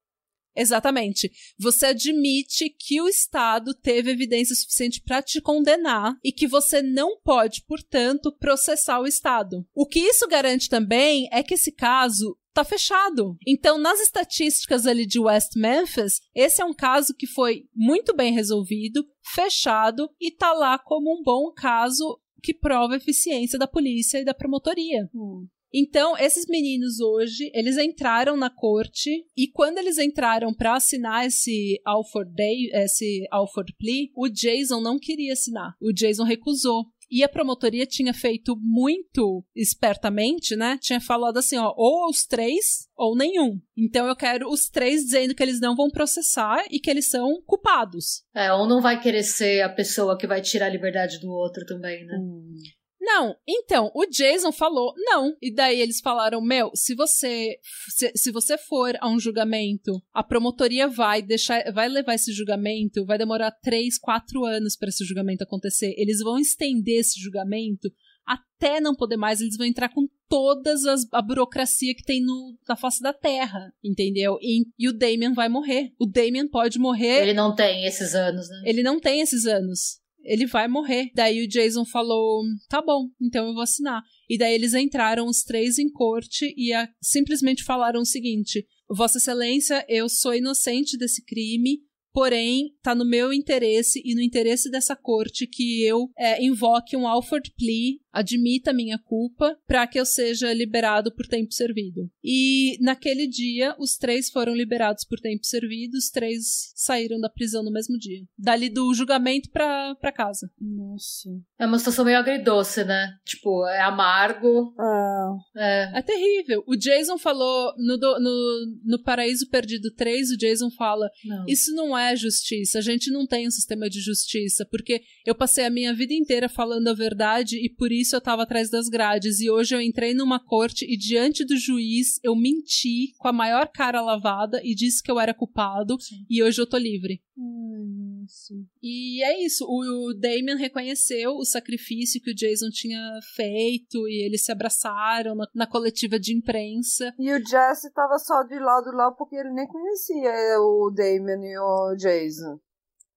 Exatamente. 0.56 1.30
Você 1.58 1.86
admite 1.86 2.68
que 2.70 3.00
o 3.00 3.08
Estado 3.08 3.72
teve 3.72 4.10
evidência 4.10 4.54
suficiente 4.54 5.00
para 5.00 5.22
te 5.22 5.40
condenar 5.40 6.16
e 6.24 6.32
que 6.32 6.46
você 6.46 6.82
não 6.82 7.20
pode, 7.20 7.62
portanto, 7.66 8.36
processar 8.36 9.00
o 9.00 9.06
Estado. 9.06 9.64
O 9.74 9.86
que 9.86 10.00
isso 10.00 10.26
garante 10.26 10.68
também 10.68 11.28
é 11.32 11.42
que 11.42 11.54
esse 11.54 11.70
caso 11.70 12.36
tá 12.52 12.64
fechado. 12.64 13.36
Então, 13.46 13.78
nas 13.78 14.00
estatísticas 14.00 14.86
ali 14.86 15.06
de 15.06 15.20
West 15.20 15.52
Memphis, 15.56 16.20
esse 16.34 16.60
é 16.60 16.64
um 16.64 16.74
caso 16.74 17.14
que 17.14 17.26
foi 17.26 17.64
muito 17.74 18.14
bem 18.14 18.32
resolvido, 18.32 19.06
fechado 19.22 20.10
e 20.20 20.32
tá 20.32 20.52
lá 20.52 20.78
como 20.78 21.16
um 21.16 21.22
bom 21.22 21.52
caso 21.52 22.20
que 22.42 22.52
prova 22.52 22.94
a 22.94 22.96
eficiência 22.96 23.58
da 23.58 23.68
polícia 23.68 24.18
e 24.18 24.24
da 24.24 24.34
promotoria. 24.34 25.08
Hum. 25.14 25.46
Então, 25.72 26.16
esses 26.18 26.46
meninos 26.46 27.00
hoje, 27.00 27.50
eles 27.54 27.78
entraram 27.78 28.36
na 28.36 28.50
corte 28.50 29.24
e 29.36 29.48
quando 29.48 29.78
eles 29.78 29.98
entraram 29.98 30.52
para 30.52 30.74
assinar 30.74 31.26
esse 31.26 31.80
Alford 31.84 32.32
Day, 32.34 32.70
esse 32.72 33.26
Alford 33.30 33.72
Plea, 33.78 34.08
o 34.16 34.28
Jason 34.28 34.80
não 34.80 34.98
queria 34.98 35.32
assinar. 35.32 35.74
O 35.80 35.92
Jason 35.92 36.24
recusou. 36.24 36.86
E 37.10 37.24
a 37.24 37.28
promotoria 37.28 37.84
tinha 37.84 38.14
feito 38.14 38.56
muito 38.56 39.44
espertamente, 39.54 40.54
né? 40.54 40.78
Tinha 40.80 41.00
falado 41.00 41.38
assim, 41.38 41.56
ó, 41.56 41.74
ou 41.76 42.08
os 42.08 42.24
três 42.24 42.88
ou 42.96 43.16
nenhum. 43.16 43.60
Então 43.76 44.06
eu 44.06 44.14
quero 44.14 44.48
os 44.48 44.68
três 44.68 45.02
dizendo 45.02 45.34
que 45.34 45.42
eles 45.42 45.58
não 45.58 45.74
vão 45.74 45.90
processar 45.90 46.64
e 46.70 46.78
que 46.78 46.88
eles 46.88 47.10
são 47.10 47.42
culpados. 47.44 48.22
É, 48.32 48.52
ou 48.52 48.68
não 48.68 48.80
vai 48.80 49.00
querer 49.00 49.24
ser 49.24 49.62
a 49.62 49.68
pessoa 49.68 50.16
que 50.16 50.26
vai 50.26 50.40
tirar 50.40 50.66
a 50.66 50.70
liberdade 50.70 51.18
do 51.18 51.28
outro 51.32 51.66
também, 51.66 52.04
né? 52.06 52.16
Hum. 52.16 52.54
Não, 53.00 53.34
então, 53.48 53.90
o 53.94 54.04
Jason 54.04 54.52
falou 54.52 54.92
não. 54.96 55.34
E 55.40 55.52
daí 55.52 55.80
eles 55.80 56.00
falaram: 56.00 56.40
Meu, 56.40 56.70
se 56.74 56.94
você 56.94 57.56
se, 57.88 58.12
se 58.14 58.30
você 58.30 58.58
for 58.58 58.94
a 59.00 59.08
um 59.08 59.18
julgamento, 59.18 60.02
a 60.12 60.22
promotoria 60.22 60.86
vai 60.86 61.22
deixar, 61.22 61.72
vai 61.72 61.88
levar 61.88 62.14
esse 62.14 62.32
julgamento, 62.32 63.06
vai 63.06 63.16
demorar 63.16 63.52
três, 63.62 63.98
quatro 63.98 64.44
anos 64.44 64.76
para 64.76 64.90
esse 64.90 65.04
julgamento 65.04 65.42
acontecer. 65.42 65.94
Eles 65.96 66.18
vão 66.20 66.38
estender 66.38 67.00
esse 67.00 67.18
julgamento 67.18 67.90
até 68.26 68.80
não 68.80 68.94
poder 68.94 69.16
mais, 69.16 69.40
eles 69.40 69.56
vão 69.56 69.66
entrar 69.66 69.88
com 69.88 70.06
todas 70.28 70.84
as, 70.84 71.04
a 71.12 71.20
burocracia 71.20 71.94
que 71.94 72.04
tem 72.04 72.22
no, 72.22 72.56
na 72.68 72.76
face 72.76 73.02
da 73.02 73.12
Terra, 73.12 73.72
entendeu? 73.82 74.38
E, 74.40 74.66
e 74.78 74.88
o 74.88 74.92
Damien 74.92 75.32
vai 75.32 75.48
morrer. 75.48 75.92
O 75.98 76.06
Damien 76.06 76.46
pode 76.48 76.78
morrer. 76.78 77.22
Ele 77.22 77.34
não 77.34 77.54
tem 77.54 77.86
esses 77.86 78.14
anos, 78.14 78.48
né? 78.48 78.62
Ele 78.66 78.82
não 78.82 79.00
tem 79.00 79.20
esses 79.20 79.46
anos 79.46 79.99
ele 80.22 80.46
vai 80.46 80.68
morrer. 80.68 81.10
Daí 81.14 81.42
o 81.42 81.48
Jason 81.48 81.84
falou: 81.84 82.42
tá 82.68 82.80
bom, 82.82 83.08
então 83.20 83.48
eu 83.48 83.54
vou 83.54 83.62
assinar. 83.62 84.02
E 84.28 84.38
daí 84.38 84.54
eles 84.54 84.74
entraram 84.74 85.26
os 85.26 85.42
três 85.42 85.78
em 85.78 85.90
corte 85.90 86.52
e 86.56 86.72
a, 86.72 86.88
simplesmente 87.00 87.64
falaram 87.64 88.00
o 88.00 88.06
seguinte: 88.06 88.66
Vossa 88.88 89.18
Excelência, 89.18 89.84
eu 89.88 90.08
sou 90.08 90.34
inocente 90.34 90.96
desse 90.96 91.24
crime. 91.24 91.80
Porém, 92.12 92.74
tá 92.82 92.94
no 92.94 93.04
meu 93.04 93.32
interesse 93.32 94.02
e 94.04 94.14
no 94.14 94.20
interesse 94.20 94.70
dessa 94.70 94.96
corte 94.96 95.46
que 95.46 95.84
eu 95.84 96.10
é, 96.18 96.42
invoque 96.42 96.96
um 96.96 97.06
Alford 97.06 97.52
Plea 97.56 97.98
admita 98.12 98.72
minha 98.72 98.98
culpa 98.98 99.56
para 99.66 99.86
que 99.86 99.98
eu 99.98 100.04
seja 100.04 100.52
liberado 100.52 101.14
por 101.14 101.26
tempo 101.26 101.52
servido. 101.52 102.10
E 102.22 102.76
naquele 102.80 103.26
dia, 103.26 103.74
os 103.78 103.96
três 103.96 104.28
foram 104.30 104.54
liberados 104.54 105.04
por 105.04 105.18
tempo 105.20 105.44
servido, 105.44 105.96
os 105.96 106.10
três 106.10 106.72
saíram 106.74 107.20
da 107.20 107.28
prisão 107.28 107.62
no 107.62 107.72
mesmo 107.72 107.98
dia. 107.98 108.24
Dali 108.36 108.68
do 108.68 108.92
julgamento 108.94 109.50
pra, 109.50 109.94
pra 109.96 110.12
casa. 110.12 110.50
Nossa. 110.60 111.30
É 111.58 111.66
uma 111.66 111.78
situação 111.78 112.04
meio 112.04 112.18
agridoce, 112.18 112.84
né? 112.84 113.14
Tipo, 113.24 113.66
é 113.66 113.80
amargo. 113.80 114.74
Ah. 114.78 115.36
É. 115.56 115.98
É 115.98 116.02
terrível. 116.02 116.64
O 116.66 116.76
Jason 116.76 117.18
falou 117.18 117.72
no, 117.76 117.96
no, 117.96 118.76
no 118.84 119.02
Paraíso 119.02 119.48
Perdido 119.48 119.92
3, 119.94 120.32
o 120.32 120.36
Jason 120.36 120.70
fala: 120.70 121.08
Não. 121.24 121.44
Isso 121.46 121.74
não 121.74 121.96
é 121.96 121.99
justiça, 122.16 122.78
a 122.78 122.82
gente 122.82 123.10
não 123.10 123.26
tem 123.26 123.46
um 123.46 123.50
sistema 123.50 123.88
de 123.88 124.00
justiça, 124.00 124.66
porque 124.70 125.02
eu 125.26 125.34
passei 125.34 125.64
a 125.64 125.70
minha 125.70 125.94
vida 125.94 126.14
inteira 126.14 126.48
falando 126.48 126.88
a 126.88 126.94
verdade 126.94 127.56
e 127.56 127.68
por 127.68 127.92
isso 127.92 128.14
eu 128.14 128.18
estava 128.18 128.42
atrás 128.42 128.70
das 128.70 128.88
grades. 128.88 129.40
E 129.40 129.50
hoje 129.50 129.74
eu 129.74 129.80
entrei 129.80 130.14
numa 130.14 130.38
corte 130.38 130.84
e 130.84 130.96
diante 130.96 131.44
do 131.44 131.56
juiz 131.56 132.18
eu 132.22 132.34
menti 132.34 133.14
com 133.18 133.28
a 133.28 133.32
maior 133.32 133.68
cara 133.68 134.00
lavada 134.00 134.60
e 134.64 134.74
disse 134.74 135.02
que 135.02 135.10
eu 135.10 135.20
era 135.20 135.34
culpado. 135.34 136.00
Sim. 136.00 136.24
E 136.28 136.42
hoje 136.42 136.60
eu 136.60 136.66
tô 136.66 136.76
livre. 136.76 137.20
Nossa. 137.36 138.54
E 138.82 139.22
é 139.24 139.44
isso. 139.44 139.64
O, 139.66 140.10
o 140.10 140.14
Damien 140.14 140.56
reconheceu 140.56 141.32
o 141.32 141.44
sacrifício 141.44 142.20
que 142.20 142.30
o 142.30 142.34
Jason 142.34 142.68
tinha 142.70 143.00
feito 143.34 144.06
e 144.08 144.24
eles 144.24 144.44
se 144.44 144.52
abraçaram 144.52 145.34
na, 145.34 145.46
na 145.54 145.66
coletiva 145.66 146.18
de 146.18 146.34
imprensa. 146.34 147.14
E 147.18 147.32
o 147.32 147.38
Jesse 147.38 147.90
tava 147.92 148.18
só 148.18 148.42
de 148.42 148.58
lado 148.58 148.90
lá 148.92 149.10
porque 149.12 149.36
ele 149.36 149.52
nem 149.52 149.66
conhecia 149.66 150.60
o 150.60 150.90
Damien 150.90 151.52
e 151.52 151.58
o 151.58 151.89
Jason. 151.96 152.58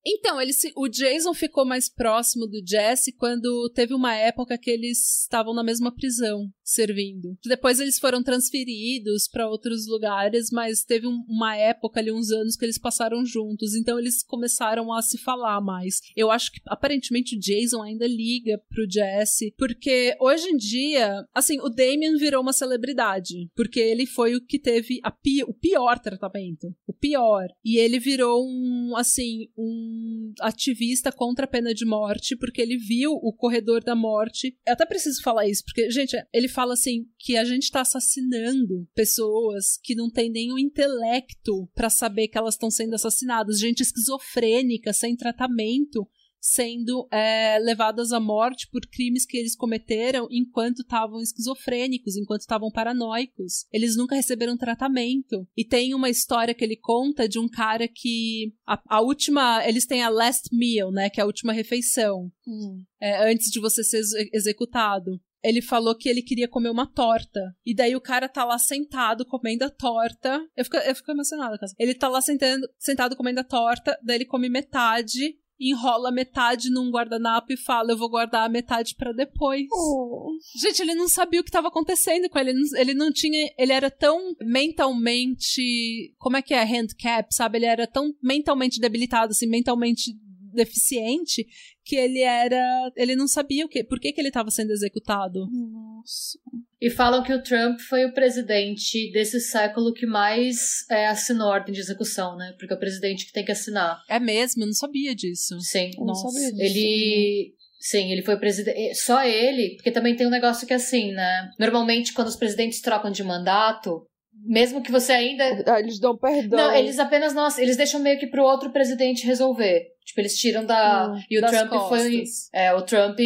Então, 0.05 0.37
o 0.75 0.89
Jason 0.89 1.33
ficou 1.33 1.65
mais 1.65 1.87
próximo 1.87 2.45
do 2.45 2.61
Jesse 2.65 3.13
quando 3.13 3.71
teve 3.73 3.93
uma 3.93 4.13
época 4.13 4.57
que 4.57 4.69
eles 4.69 5.21
estavam 5.21 5.53
na 5.53 5.63
mesma 5.63 5.95
prisão, 5.95 6.49
servindo. 6.63 7.37
Depois 7.45 7.79
eles 7.79 7.99
foram 7.99 8.23
transferidos 8.23 9.27
para 9.27 9.47
outros 9.47 9.87
lugares, 9.87 10.49
mas 10.51 10.83
teve 10.83 11.07
um, 11.07 11.23
uma 11.27 11.55
época 11.55 11.99
ali, 11.99 12.11
uns 12.11 12.31
anos, 12.31 12.55
que 12.55 12.65
eles 12.65 12.77
passaram 12.77 13.25
juntos. 13.25 13.75
Então 13.75 13.99
eles 13.99 14.23
começaram 14.23 14.93
a 14.93 15.01
se 15.01 15.17
falar 15.17 15.59
mais. 15.61 15.99
Eu 16.15 16.31
acho 16.31 16.51
que 16.51 16.61
aparentemente 16.67 17.35
o 17.35 17.39
Jason 17.39 17.81
ainda 17.81 18.07
liga 18.07 18.61
pro 18.69 18.89
Jesse, 18.89 19.53
porque 19.57 20.15
hoje 20.19 20.47
em 20.49 20.57
dia, 20.57 21.25
assim, 21.33 21.59
o 21.59 21.69
Damien 21.69 22.15
virou 22.17 22.41
uma 22.41 22.53
celebridade, 22.53 23.49
porque 23.55 23.79
ele 23.79 24.05
foi 24.05 24.35
o 24.35 24.45
que 24.45 24.59
teve 24.59 25.01
pi 25.21 25.43
o 25.43 25.53
pior 25.53 25.99
tratamento. 25.99 26.73
O 26.87 26.93
pior. 26.93 27.47
E 27.63 27.77
ele 27.77 27.99
virou 27.99 28.45
um, 28.45 28.93
assim, 28.95 29.47
um 29.57 30.33
ativista 30.41 31.11
contra 31.11 31.45
a 31.45 31.47
pena 31.47 31.73
de 31.73 31.85
morte, 31.85 32.35
porque 32.35 32.61
ele 32.61 32.77
viu 32.77 33.13
o 33.13 33.33
corredor 33.33 33.83
da 33.83 33.95
morte. 33.95 34.57
Eu 34.65 34.73
até 34.73 34.85
preciso 34.85 35.21
falar 35.21 35.47
isso, 35.47 35.63
porque, 35.63 35.89
gente, 35.89 36.15
ele 36.33 36.47
fala 36.53 36.73
assim 36.73 37.05
que 37.17 37.35
a 37.35 37.43
gente 37.43 37.69
tá 37.71 37.81
assassinando 37.81 38.87
pessoas 38.93 39.77
que 39.83 39.95
não 39.95 40.09
têm 40.09 40.29
nenhum 40.29 40.57
intelecto 40.59 41.67
para 41.73 41.89
saber 41.89 42.27
que 42.27 42.37
elas 42.37 42.55
estão 42.55 42.69
sendo 42.71 42.93
assassinadas, 42.93 43.59
gente 43.59 43.81
esquizofrênica, 43.81 44.93
sem 44.93 45.15
tratamento 45.15 46.07
sendo 46.45 47.07
é, 47.09 47.57
levadas 47.59 48.11
à 48.11 48.19
morte 48.19 48.67
por 48.69 48.81
crimes 48.91 49.25
que 49.25 49.37
eles 49.37 49.55
cometeram 49.55 50.27
enquanto 50.29 50.79
estavam 50.81 51.21
esquizofrênicos, 51.21 52.17
enquanto 52.17 52.41
estavam 52.41 52.69
paranoicos. 52.69 53.65
Eles 53.71 53.95
nunca 53.95 54.13
receberam 54.13 54.57
tratamento. 54.57 55.47
E 55.55 55.63
tem 55.63 55.95
uma 55.95 56.09
história 56.09 56.53
que 56.53 56.61
ele 56.61 56.75
conta 56.75 57.29
de 57.29 57.39
um 57.39 57.47
cara 57.47 57.87
que 57.87 58.53
a, 58.67 58.97
a 58.97 59.01
última, 59.01 59.65
eles 59.65 59.85
têm 59.85 60.03
a 60.03 60.09
last 60.09 60.49
meal, 60.53 60.91
né, 60.91 61.09
que 61.09 61.21
é 61.21 61.23
a 61.23 61.27
última 61.27 61.53
refeição, 61.53 62.29
Hum. 62.45 62.83
é, 62.99 63.31
antes 63.31 63.49
de 63.49 63.61
você 63.61 63.81
ser 63.81 63.99
ex- 63.99 64.29
executado. 64.33 65.21
Ele 65.43 65.61
falou 65.61 65.95
que 65.95 66.07
ele 66.07 66.21
queria 66.21 66.47
comer 66.47 66.69
uma 66.69 66.87
torta. 66.87 67.41
E 67.65 67.75
daí 67.75 67.95
o 67.95 68.01
cara 68.01 68.29
tá 68.29 68.45
lá 68.45 68.57
sentado 68.57 69.25
comendo 69.25 69.65
a 69.65 69.69
torta. 69.69 70.41
Eu 70.55 70.63
fico, 70.63 70.77
eu 70.77 70.95
fico 70.95 71.11
emocionada 71.11 71.57
com. 71.57 71.65
Ele 71.77 71.93
tá 71.93 72.07
lá 72.07 72.21
sentando, 72.21 72.67
sentado 72.79 73.15
comendo 73.15 73.41
a 73.41 73.43
torta, 73.43 73.99
daí 74.03 74.17
ele 74.17 74.25
come 74.25 74.49
metade, 74.49 75.37
enrola 75.59 76.11
metade 76.11 76.69
num 76.69 76.91
guardanapo 76.91 77.51
e 77.53 77.57
fala: 77.57 77.91
Eu 77.91 77.97
vou 77.97 78.09
guardar 78.09 78.45
a 78.45 78.49
metade 78.49 78.95
pra 78.95 79.11
depois. 79.11 79.67
Oh. 79.71 80.31
Gente, 80.59 80.81
ele 80.81 80.95
não 80.95 81.07
sabia 81.07 81.39
o 81.39 81.43
que 81.43 81.49
estava 81.49 81.67
acontecendo 81.67 82.29
com 82.29 82.39
ele. 82.39 82.51
Ele 82.51 82.59
não, 82.59 82.79
ele 82.79 82.93
não 82.93 83.11
tinha. 83.11 83.49
Ele 83.57 83.73
era 83.73 83.89
tão 83.89 84.35
mentalmente. 84.41 86.13
Como 86.17 86.37
é 86.37 86.41
que 86.41 86.53
é? 86.53 86.63
Handicap, 86.63 87.33
sabe? 87.33 87.57
Ele 87.57 87.65
era 87.65 87.87
tão 87.87 88.13
mentalmente 88.21 88.79
debilitado, 88.79 89.31
assim, 89.31 89.47
mentalmente 89.47 90.11
deficiente, 90.53 91.45
que 91.83 91.95
ele 91.95 92.21
era. 92.21 92.91
Ele 92.95 93.15
não 93.15 93.27
sabia 93.27 93.65
o 93.65 93.69
que, 93.69 93.83
por 93.83 93.99
que, 93.99 94.11
que 94.11 94.21
ele 94.21 94.29
estava 94.29 94.49
sendo 94.51 94.71
executado. 94.71 95.47
Nossa. 95.51 96.39
E 96.81 96.89
falam 96.89 97.23
que 97.23 97.33
o 97.33 97.41
Trump 97.41 97.79
foi 97.79 98.05
o 98.05 98.13
presidente 98.13 99.11
desse 99.11 99.39
século 99.39 99.93
que 99.93 100.05
mais 100.05 100.85
é, 100.89 101.07
assinou 101.07 101.47
ordem 101.47 101.73
de 101.73 101.79
execução, 101.79 102.35
né? 102.35 102.53
Porque 102.59 102.73
é 102.73 102.75
o 102.75 102.79
presidente 102.79 103.25
que 103.25 103.31
tem 103.31 103.45
que 103.45 103.51
assinar. 103.51 104.01
É 104.09 104.19
mesmo, 104.19 104.63
eu 104.63 104.67
não 104.67 104.73
sabia 104.73 105.15
disso. 105.15 105.59
Sim. 105.61 105.91
Eu 105.97 106.05
não 106.05 106.15
sabia 106.15 106.51
disso. 106.51 106.61
Ele. 106.61 107.55
Sim, 107.79 108.11
ele 108.11 108.21
foi 108.21 108.37
presidente. 108.37 108.95
Só 108.95 109.23
ele, 109.23 109.75
porque 109.75 109.91
também 109.91 110.15
tem 110.15 110.25
um 110.25 110.29
negócio 110.29 110.65
que 110.65 110.73
é 110.73 110.77
assim, 110.77 111.11
né? 111.11 111.49
Normalmente, 111.59 112.13
quando 112.13 112.29
os 112.29 112.35
presidentes 112.35 112.81
trocam 112.81 113.11
de 113.11 113.23
mandato, 113.23 114.07
mesmo 114.45 114.81
que 114.81 114.91
você 114.91 115.11
ainda. 115.11 115.63
Ah, 115.67 115.79
Eles 115.79 115.99
dão 115.99 116.17
perdão. 116.17 116.57
Não, 116.59 116.75
eles 116.75 116.99
apenas 116.99 117.33
não. 117.33 117.47
Eles 117.57 117.77
deixam 117.77 117.99
meio 118.01 118.19
que 118.19 118.27
pro 118.27 118.43
outro 118.43 118.71
presidente 118.71 119.25
resolver. 119.25 119.87
Tipo, 120.05 120.21
eles 120.21 120.37
tiram 120.37 120.65
da. 120.65 121.11
Hum, 121.11 121.21
e 121.29 121.37
o 121.39 121.41
Trump 121.41 121.69
foi. 121.69 121.79
costas. 121.79 122.49
É, 122.53 122.73
o 122.73 122.81
Trump 122.81 123.17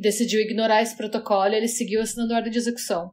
decidiu 0.00 0.40
ignorar 0.40 0.82
esse 0.82 0.96
protocolo 0.96 1.52
e 1.52 1.56
ele 1.56 1.68
seguiu 1.68 2.00
assinando 2.02 2.34
ordem 2.34 2.52
de 2.52 2.58
execução. 2.58 3.10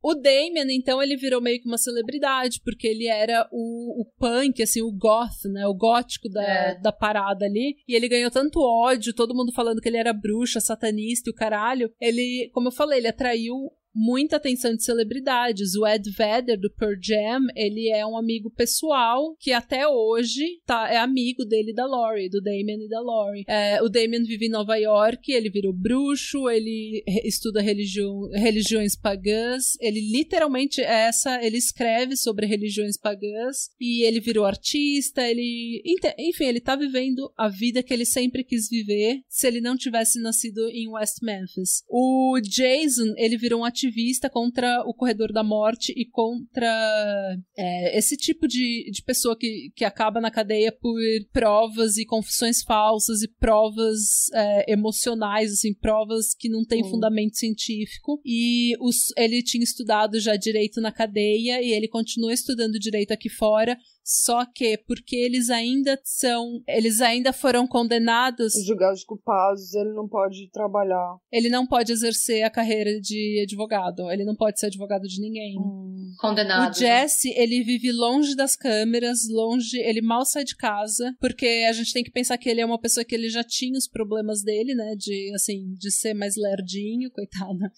O 0.00 0.14
Damien, 0.14 0.68
então, 0.70 1.02
ele 1.02 1.16
virou 1.16 1.40
meio 1.40 1.60
que 1.60 1.66
uma 1.66 1.76
celebridade, 1.76 2.60
porque 2.64 2.86
ele 2.86 3.08
era 3.08 3.48
o, 3.50 4.00
o 4.00 4.04
punk, 4.16 4.62
assim, 4.62 4.80
o 4.80 4.92
goth, 4.92 5.44
né? 5.52 5.66
O 5.66 5.74
gótico 5.74 6.28
da, 6.28 6.42
É. 6.42 6.74
da 6.80 6.92
parada 6.92 7.44
ali. 7.44 7.74
E 7.86 7.96
ele 7.96 8.08
ganhou 8.08 8.30
tanto 8.30 8.60
ódio, 8.60 9.12
todo 9.12 9.34
mundo 9.34 9.52
falando 9.52 9.80
que 9.80 9.88
ele 9.88 9.96
era 9.96 10.12
bruxa, 10.12 10.60
satanista 10.60 11.28
e 11.28 11.32
o 11.32 11.34
caralho. 11.34 11.92
Ele, 12.00 12.48
como 12.54 12.68
eu 12.68 12.72
falei, 12.72 13.00
ele 13.00 13.08
atraiu 13.08 13.72
muita 13.98 14.36
atenção 14.36 14.76
de 14.76 14.84
celebridades. 14.84 15.74
O 15.74 15.84
Ed 15.84 16.08
Vedder, 16.08 16.58
do 16.58 16.70
Pearl 16.70 16.94
Jam, 17.02 17.46
ele 17.56 17.88
é 17.88 18.06
um 18.06 18.16
amigo 18.16 18.48
pessoal 18.48 19.36
que 19.40 19.50
até 19.50 19.88
hoje 19.88 20.60
tá, 20.64 20.88
é 20.88 20.96
amigo 20.96 21.44
dele 21.44 21.74
da 21.74 21.84
Laurie, 21.84 22.30
do 22.30 22.40
Damien 22.40 22.84
e 22.84 22.88
da 22.88 23.00
Laurie. 23.00 23.44
É, 23.48 23.82
o 23.82 23.88
Damien 23.88 24.22
vive 24.22 24.46
em 24.46 24.50
Nova 24.50 24.76
York, 24.76 25.32
ele 25.32 25.50
virou 25.50 25.72
bruxo, 25.72 26.48
ele 26.48 27.02
estuda 27.24 27.60
religião, 27.60 28.28
religiões 28.32 28.94
pagãs, 28.94 29.76
ele 29.80 30.00
literalmente 30.12 30.80
é 30.80 31.08
essa, 31.08 31.44
ele 31.44 31.56
escreve 31.56 32.16
sobre 32.16 32.46
religiões 32.46 32.96
pagãs 32.96 33.70
e 33.80 34.04
ele 34.04 34.20
virou 34.20 34.44
artista, 34.44 35.28
ele, 35.28 35.82
enfim, 36.18 36.44
ele 36.44 36.60
tá 36.60 36.76
vivendo 36.76 37.32
a 37.36 37.48
vida 37.48 37.82
que 37.82 37.92
ele 37.92 38.04
sempre 38.04 38.44
quis 38.44 38.68
viver 38.68 39.22
se 39.28 39.48
ele 39.48 39.60
não 39.60 39.76
tivesse 39.76 40.20
nascido 40.20 40.68
em 40.68 40.88
West 40.88 41.16
Memphis. 41.20 41.82
O 41.88 42.38
Jason, 42.40 43.14
ele 43.16 43.36
virou 43.36 43.60
um 43.60 43.64
ativista 43.64 43.87
contra 44.28 44.82
o 44.86 44.94
corredor 44.94 45.32
da 45.32 45.44
morte 45.44 45.92
e 45.96 46.04
contra 46.06 47.36
é, 47.56 47.98
esse 47.98 48.16
tipo 48.16 48.48
de, 48.48 48.90
de 48.90 49.02
pessoa 49.02 49.36
que, 49.36 49.70
que 49.74 49.84
acaba 49.84 50.20
na 50.20 50.30
cadeia 50.30 50.72
por 50.72 50.98
provas 51.32 51.96
e 51.96 52.06
confissões 52.06 52.62
falsas 52.62 53.22
e 53.22 53.28
provas 53.28 54.30
é, 54.34 54.72
emocionais, 54.72 55.52
assim, 55.52 55.74
provas 55.74 56.34
que 56.34 56.48
não 56.48 56.64
têm 56.64 56.82
Hum. 56.82 56.90
fundamento 56.90 57.36
científico. 57.36 58.20
E 58.24 58.74
os, 58.80 59.12
ele 59.16 59.42
tinha 59.42 59.64
estudado 59.64 60.18
já 60.20 60.36
direito 60.36 60.80
na 60.80 60.92
cadeia 60.92 61.62
e 61.62 61.72
ele 61.72 61.88
continua 61.88 62.32
estudando 62.32 62.78
direito 62.78 63.12
aqui 63.12 63.28
fora. 63.28 63.76
Só 64.10 64.46
que 64.46 64.78
porque 64.86 65.14
eles 65.14 65.50
ainda 65.50 66.00
são, 66.02 66.62
eles 66.66 67.02
ainda 67.02 67.30
foram 67.30 67.66
condenados, 67.66 68.54
Julgados 68.64 69.04
culpados, 69.04 69.74
ele 69.74 69.92
não 69.92 70.08
pode 70.08 70.50
trabalhar. 70.50 71.18
ele 71.30 71.50
não 71.50 71.66
pode 71.66 71.92
exercer 71.92 72.42
a 72.42 72.48
carreira 72.48 72.98
de 72.98 73.40
advogado. 73.42 74.10
Ele 74.10 74.24
não 74.24 74.34
pode 74.34 74.58
ser 74.58 74.68
advogado 74.68 75.02
de 75.02 75.20
ninguém. 75.20 75.58
Hum. 75.58 76.14
Condenado. 76.18 76.74
O 76.74 76.78
Jesse, 76.78 77.28
ele 77.36 77.62
vive 77.62 77.92
longe 77.92 78.34
das 78.34 78.56
câmeras, 78.56 79.28
longe, 79.28 79.78
ele 79.78 80.00
mal 80.00 80.24
sai 80.24 80.42
de 80.42 80.56
casa, 80.56 81.14
porque 81.20 81.66
a 81.68 81.72
gente 81.72 81.92
tem 81.92 82.02
que 82.02 82.10
pensar 82.10 82.38
que 82.38 82.48
ele 82.48 82.62
é 82.62 82.64
uma 82.64 82.80
pessoa 82.80 83.04
que 83.04 83.14
ele 83.14 83.28
já 83.28 83.44
tinha 83.44 83.76
os 83.76 83.86
problemas 83.86 84.42
dele, 84.42 84.74
né, 84.74 84.94
de 84.96 85.30
assim, 85.34 85.74
de 85.74 85.90
ser 85.92 86.14
mais 86.14 86.34
lerdinho, 86.34 87.10
coitada. 87.12 87.70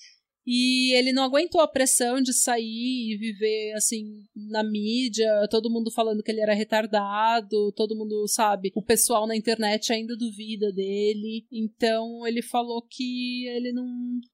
E 0.52 0.92
ele 0.94 1.12
não 1.12 1.22
aguentou 1.22 1.60
a 1.60 1.68
pressão 1.68 2.20
de 2.20 2.32
sair 2.32 3.12
e 3.12 3.16
viver 3.16 3.72
assim 3.74 4.24
na 4.34 4.64
mídia, 4.64 5.46
todo 5.48 5.70
mundo 5.70 5.92
falando 5.92 6.24
que 6.24 6.30
ele 6.32 6.40
era 6.40 6.52
retardado, 6.52 7.70
todo 7.76 7.94
mundo 7.94 8.26
sabe, 8.26 8.72
o 8.74 8.82
pessoal 8.82 9.28
na 9.28 9.36
internet 9.36 9.92
ainda 9.92 10.16
duvida 10.16 10.72
dele. 10.72 11.46
Então 11.52 12.26
ele 12.26 12.42
falou 12.42 12.82
que 12.82 13.46
ele 13.46 13.70
não, 13.70 13.86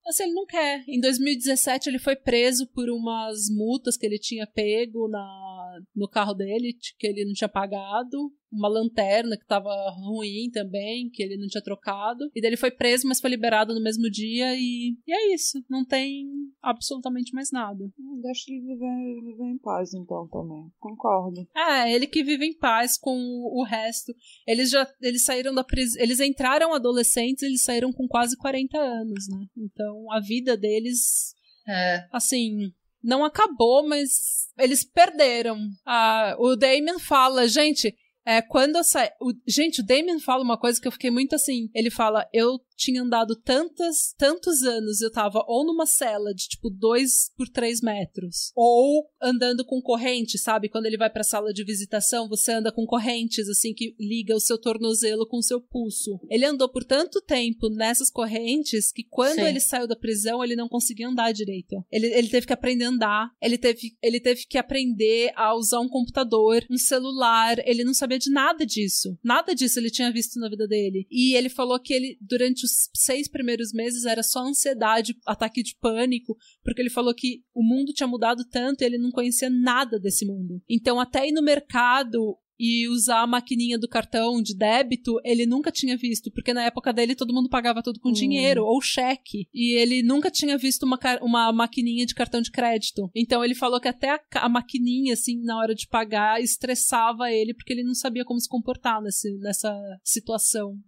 assim, 0.07 0.23
ele 0.23 0.33
não 0.33 0.47
quer. 0.47 0.83
Em 0.89 0.99
2017 1.01 1.91
ele 1.91 1.99
foi 1.99 2.17
preso 2.17 2.67
por 2.69 2.89
umas 2.89 3.51
multas 3.51 3.99
que 3.99 4.07
ele 4.07 4.19
tinha 4.19 4.47
pego 4.47 5.09
na 5.09 5.53
no 5.95 6.09
carro 6.09 6.33
dele, 6.33 6.75
que 6.99 7.07
ele 7.07 7.27
não 7.27 7.35
tinha 7.35 7.49
pagado 7.49 8.33
uma 8.57 8.69
lanterna 8.69 9.37
que 9.37 9.47
tava 9.47 9.71
ruim 9.91 10.51
também, 10.53 11.09
que 11.11 11.23
ele 11.23 11.37
não 11.37 11.47
tinha 11.49 11.63
trocado. 11.63 12.25
E 12.35 12.41
daí 12.41 12.51
ele 12.51 12.57
foi 12.57 12.71
preso, 12.71 13.07
mas 13.07 13.21
foi 13.21 13.31
liberado 13.31 13.75
no 13.75 13.83
mesmo 13.83 14.11
dia 14.11 14.55
e, 14.57 14.97
e 15.07 15.13
é 15.13 15.35
isso. 15.35 15.63
Não 15.69 15.85
tem 15.85 16.27
absolutamente 16.63 17.33
mais 17.35 17.51
nada. 17.53 17.85
Hum, 17.99 18.21
Deixa 18.23 18.51
ele 18.51 18.61
viver, 18.63 19.21
viver 19.25 19.45
em 19.53 19.59
paz, 19.59 19.95
então, 19.95 20.27
também. 20.29 20.71
Concordo. 20.79 21.47
É, 21.57 21.93
ele 21.93 22.07
que 22.07 22.25
vive 22.25 22.45
em 22.47 22.57
paz 22.59 22.99
com 22.99 23.17
o, 23.17 23.61
o 23.61 23.65
resto. 23.65 24.13
Eles 24.47 24.71
já 24.71 24.87
eles 25.01 25.25
saíram 25.25 25.55
da 25.55 25.63
prisão. 25.63 26.03
Eles 26.03 26.21
entraram 26.21 26.75
adolescentes, 26.75 27.43
eles 27.43 27.63
saíram 27.63 27.93
com 27.93 28.07
quase 28.09 28.37
40 28.37 28.79
anos, 28.79 29.29
né? 29.29 29.47
Então 29.57 30.11
a 30.13 30.21
vida 30.21 30.57
deles, 30.57 31.35
É. 31.69 32.07
assim, 32.13 32.73
não 33.03 33.25
acabou, 33.25 33.87
mas 33.87 34.49
eles 34.59 34.85
perderam. 34.85 35.59
Ah, 35.85 36.35
o 36.39 36.57
Damien 36.57 36.99
fala, 36.99 37.47
gente. 37.47 37.95
É, 38.27 38.43
quando 38.43 38.77
eu 38.77 38.83
saí. 38.85 39.09
o- 39.21 39.33
Gente, 39.47 39.81
o 39.81 39.87
Damien 39.87 40.19
fala 40.19 40.43
uma 40.43 40.59
coisa 40.59 40.81
que 40.81 40.89
eu 40.89 40.93
fiquei 40.93 41.11
muito 41.11 41.35
assim. 41.37 41.71
Ele 41.73 41.91
fala: 41.91 42.29
eu 42.33 42.59
tinha 42.77 43.03
andado 43.03 43.35
tantas, 43.35 44.15
tantos 44.19 44.63
anos, 44.63 45.01
eu 45.01 45.11
tava 45.11 45.43
ou 45.47 45.65
numa 45.65 45.87
cela 45.87 46.35
de 46.35 46.49
tipo 46.49 46.69
2 46.69 47.33
por 47.37 47.49
3 47.49 47.81
metros, 47.81 48.53
ou 48.55 49.09
andando 49.21 49.65
com 49.65 49.81
corrente, 49.81 50.39
sabe? 50.39 50.69
Quando 50.69 50.87
ele 50.87 50.99
vai 50.99 51.11
pra 51.11 51.25
sala 51.25 51.53
de 51.53 51.65
visitação, 51.65 52.29
você 52.29 52.53
anda 52.53 52.71
com 52.71 52.87
correntes, 52.87 53.49
assim, 53.49 53.73
que 53.73 53.95
liga 53.99 54.35
o 54.35 54.41
seu 54.41 54.59
tornozelo 54.59 55.27
com 55.27 55.39
o 55.39 55.43
seu 55.43 55.61
pulso. 55.61 56.21
Ele 56.29 56.45
andou 56.45 56.69
por 56.69 56.85
tanto 56.85 57.21
tempo 57.21 57.69
nessas 57.71 58.11
correntes 58.11 58.93
que 58.93 59.05
quando 59.05 59.37
Sim. 59.37 59.47
ele 59.47 59.61
saiu 59.61 59.87
da 59.87 59.97
prisão, 59.97 60.45
ele 60.45 60.55
não 60.55 60.69
conseguia 60.69 61.09
andar 61.09 61.33
direito. 61.33 61.77
Ele, 61.91 62.07
ele 62.07 62.29
teve 62.29 62.47
que 62.47 62.53
aprender 62.53 62.85
a 62.85 62.89
andar, 62.89 63.31
ele 63.41 63.57
teve, 63.57 63.97
ele 64.03 64.21
teve 64.21 64.45
que 64.47 64.59
aprender 64.59 65.33
a 65.35 65.55
usar 65.55 65.81
um 65.81 65.89
computador, 65.89 66.65
um 66.71 66.77
celular, 66.77 67.59
ele 67.67 67.85
não 67.85 67.95
sabia 67.95 68.19
de 68.19 68.31
nada 68.31 68.67
disso. 68.67 69.19
Nada 69.25 69.55
disso 69.55 69.79
ele 69.79 69.91
tinha 69.91 70.13
visto 70.13 70.39
na 70.39 70.49
vida 70.49 70.67
dele. 70.69 71.07
E 71.11 71.35
ele 71.35 71.49
falou 71.49 71.81
que 71.81 71.95
ele, 71.95 72.19
durante 72.21 72.66
os 72.67 72.91
seis 72.95 73.29
primeiros 73.29 73.73
meses, 73.73 74.05
era 74.05 74.23
só 74.23 74.41
ansiedade, 74.41 75.17
ataque 75.27 75.63
de 75.63 75.77
pânico, 75.81 76.37
porque 76.63 76.83
ele 76.83 76.91
falou 76.91 77.15
que 77.15 77.43
o 77.55 77.63
mundo 77.63 77.93
tinha 77.93 78.07
mudado 78.07 78.45
tanto 78.51 78.83
e 78.83 78.85
ele 78.85 78.99
não 78.99 79.11
conhecia 79.11 79.49
nada 79.49 79.99
desse 79.99 80.27
mundo. 80.27 80.61
Então, 80.69 81.01
até 81.01 81.29
ir 81.29 81.33
no 81.33 81.43
mercado 81.43 82.37
e 82.59 82.89
usar 82.89 83.21
a 83.23 83.27
maquininha 83.27 83.79
do 83.79 83.89
cartão 83.89 84.41
de 84.41 84.57
débito, 84.57 85.21
ele 85.25 85.45
nunca 85.47 85.71
tinha 85.71 85.97
visto, 85.97 86.31
porque 86.31 86.55
na 86.55 86.65
época 86.65 86.93
dele 86.93 87.15
todo 87.15 87.35
mundo 87.35 87.49
pagava 87.49 87.83
tudo 87.83 88.01
com 88.01 88.09
Hum. 88.09 88.13
dinheiro 88.13 88.65
ou 88.65 88.81
cheque, 88.81 89.47
e 89.53 89.75
ele 89.79 90.03
nunca 90.03 90.31
tinha 90.31 90.57
visto 90.57 90.85
uma, 90.85 90.99
uma 91.21 91.53
maquininha 91.53 92.07
de 92.07 92.15
cartão 92.15 92.41
de 92.41 92.51
crédito. 92.51 93.11
Então 93.15 93.45
ele 93.45 93.55
falou 93.55 93.81
que 93.81 93.89
até 93.89 94.11
a, 94.11 94.21
a 94.37 94.49
maquininha, 94.49 95.13
assim, 95.13 95.43
na 95.43 95.59
hora 95.59 95.75
de 95.75 95.87
pagar, 95.87 96.41
estressava 96.41 97.31
ele, 97.31 97.53
porque 97.53 97.73
ele 97.73 97.85
não 97.85 97.95
sabia 97.95 98.25
como 98.25 98.41
se 98.41 98.49
comportar 98.49 99.03
nesse, 99.03 99.37
nessa 99.39 99.77
situação. 100.03 100.79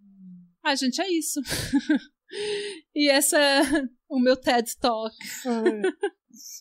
Ah, 0.63 0.75
gente, 0.75 1.01
é 1.01 1.09
isso. 1.09 1.41
e 2.95 3.09
essa 3.09 3.37
é 3.39 3.61
o 4.09 4.19
meu 4.19 4.35
TED 4.35 4.77
Talk. 4.79 5.15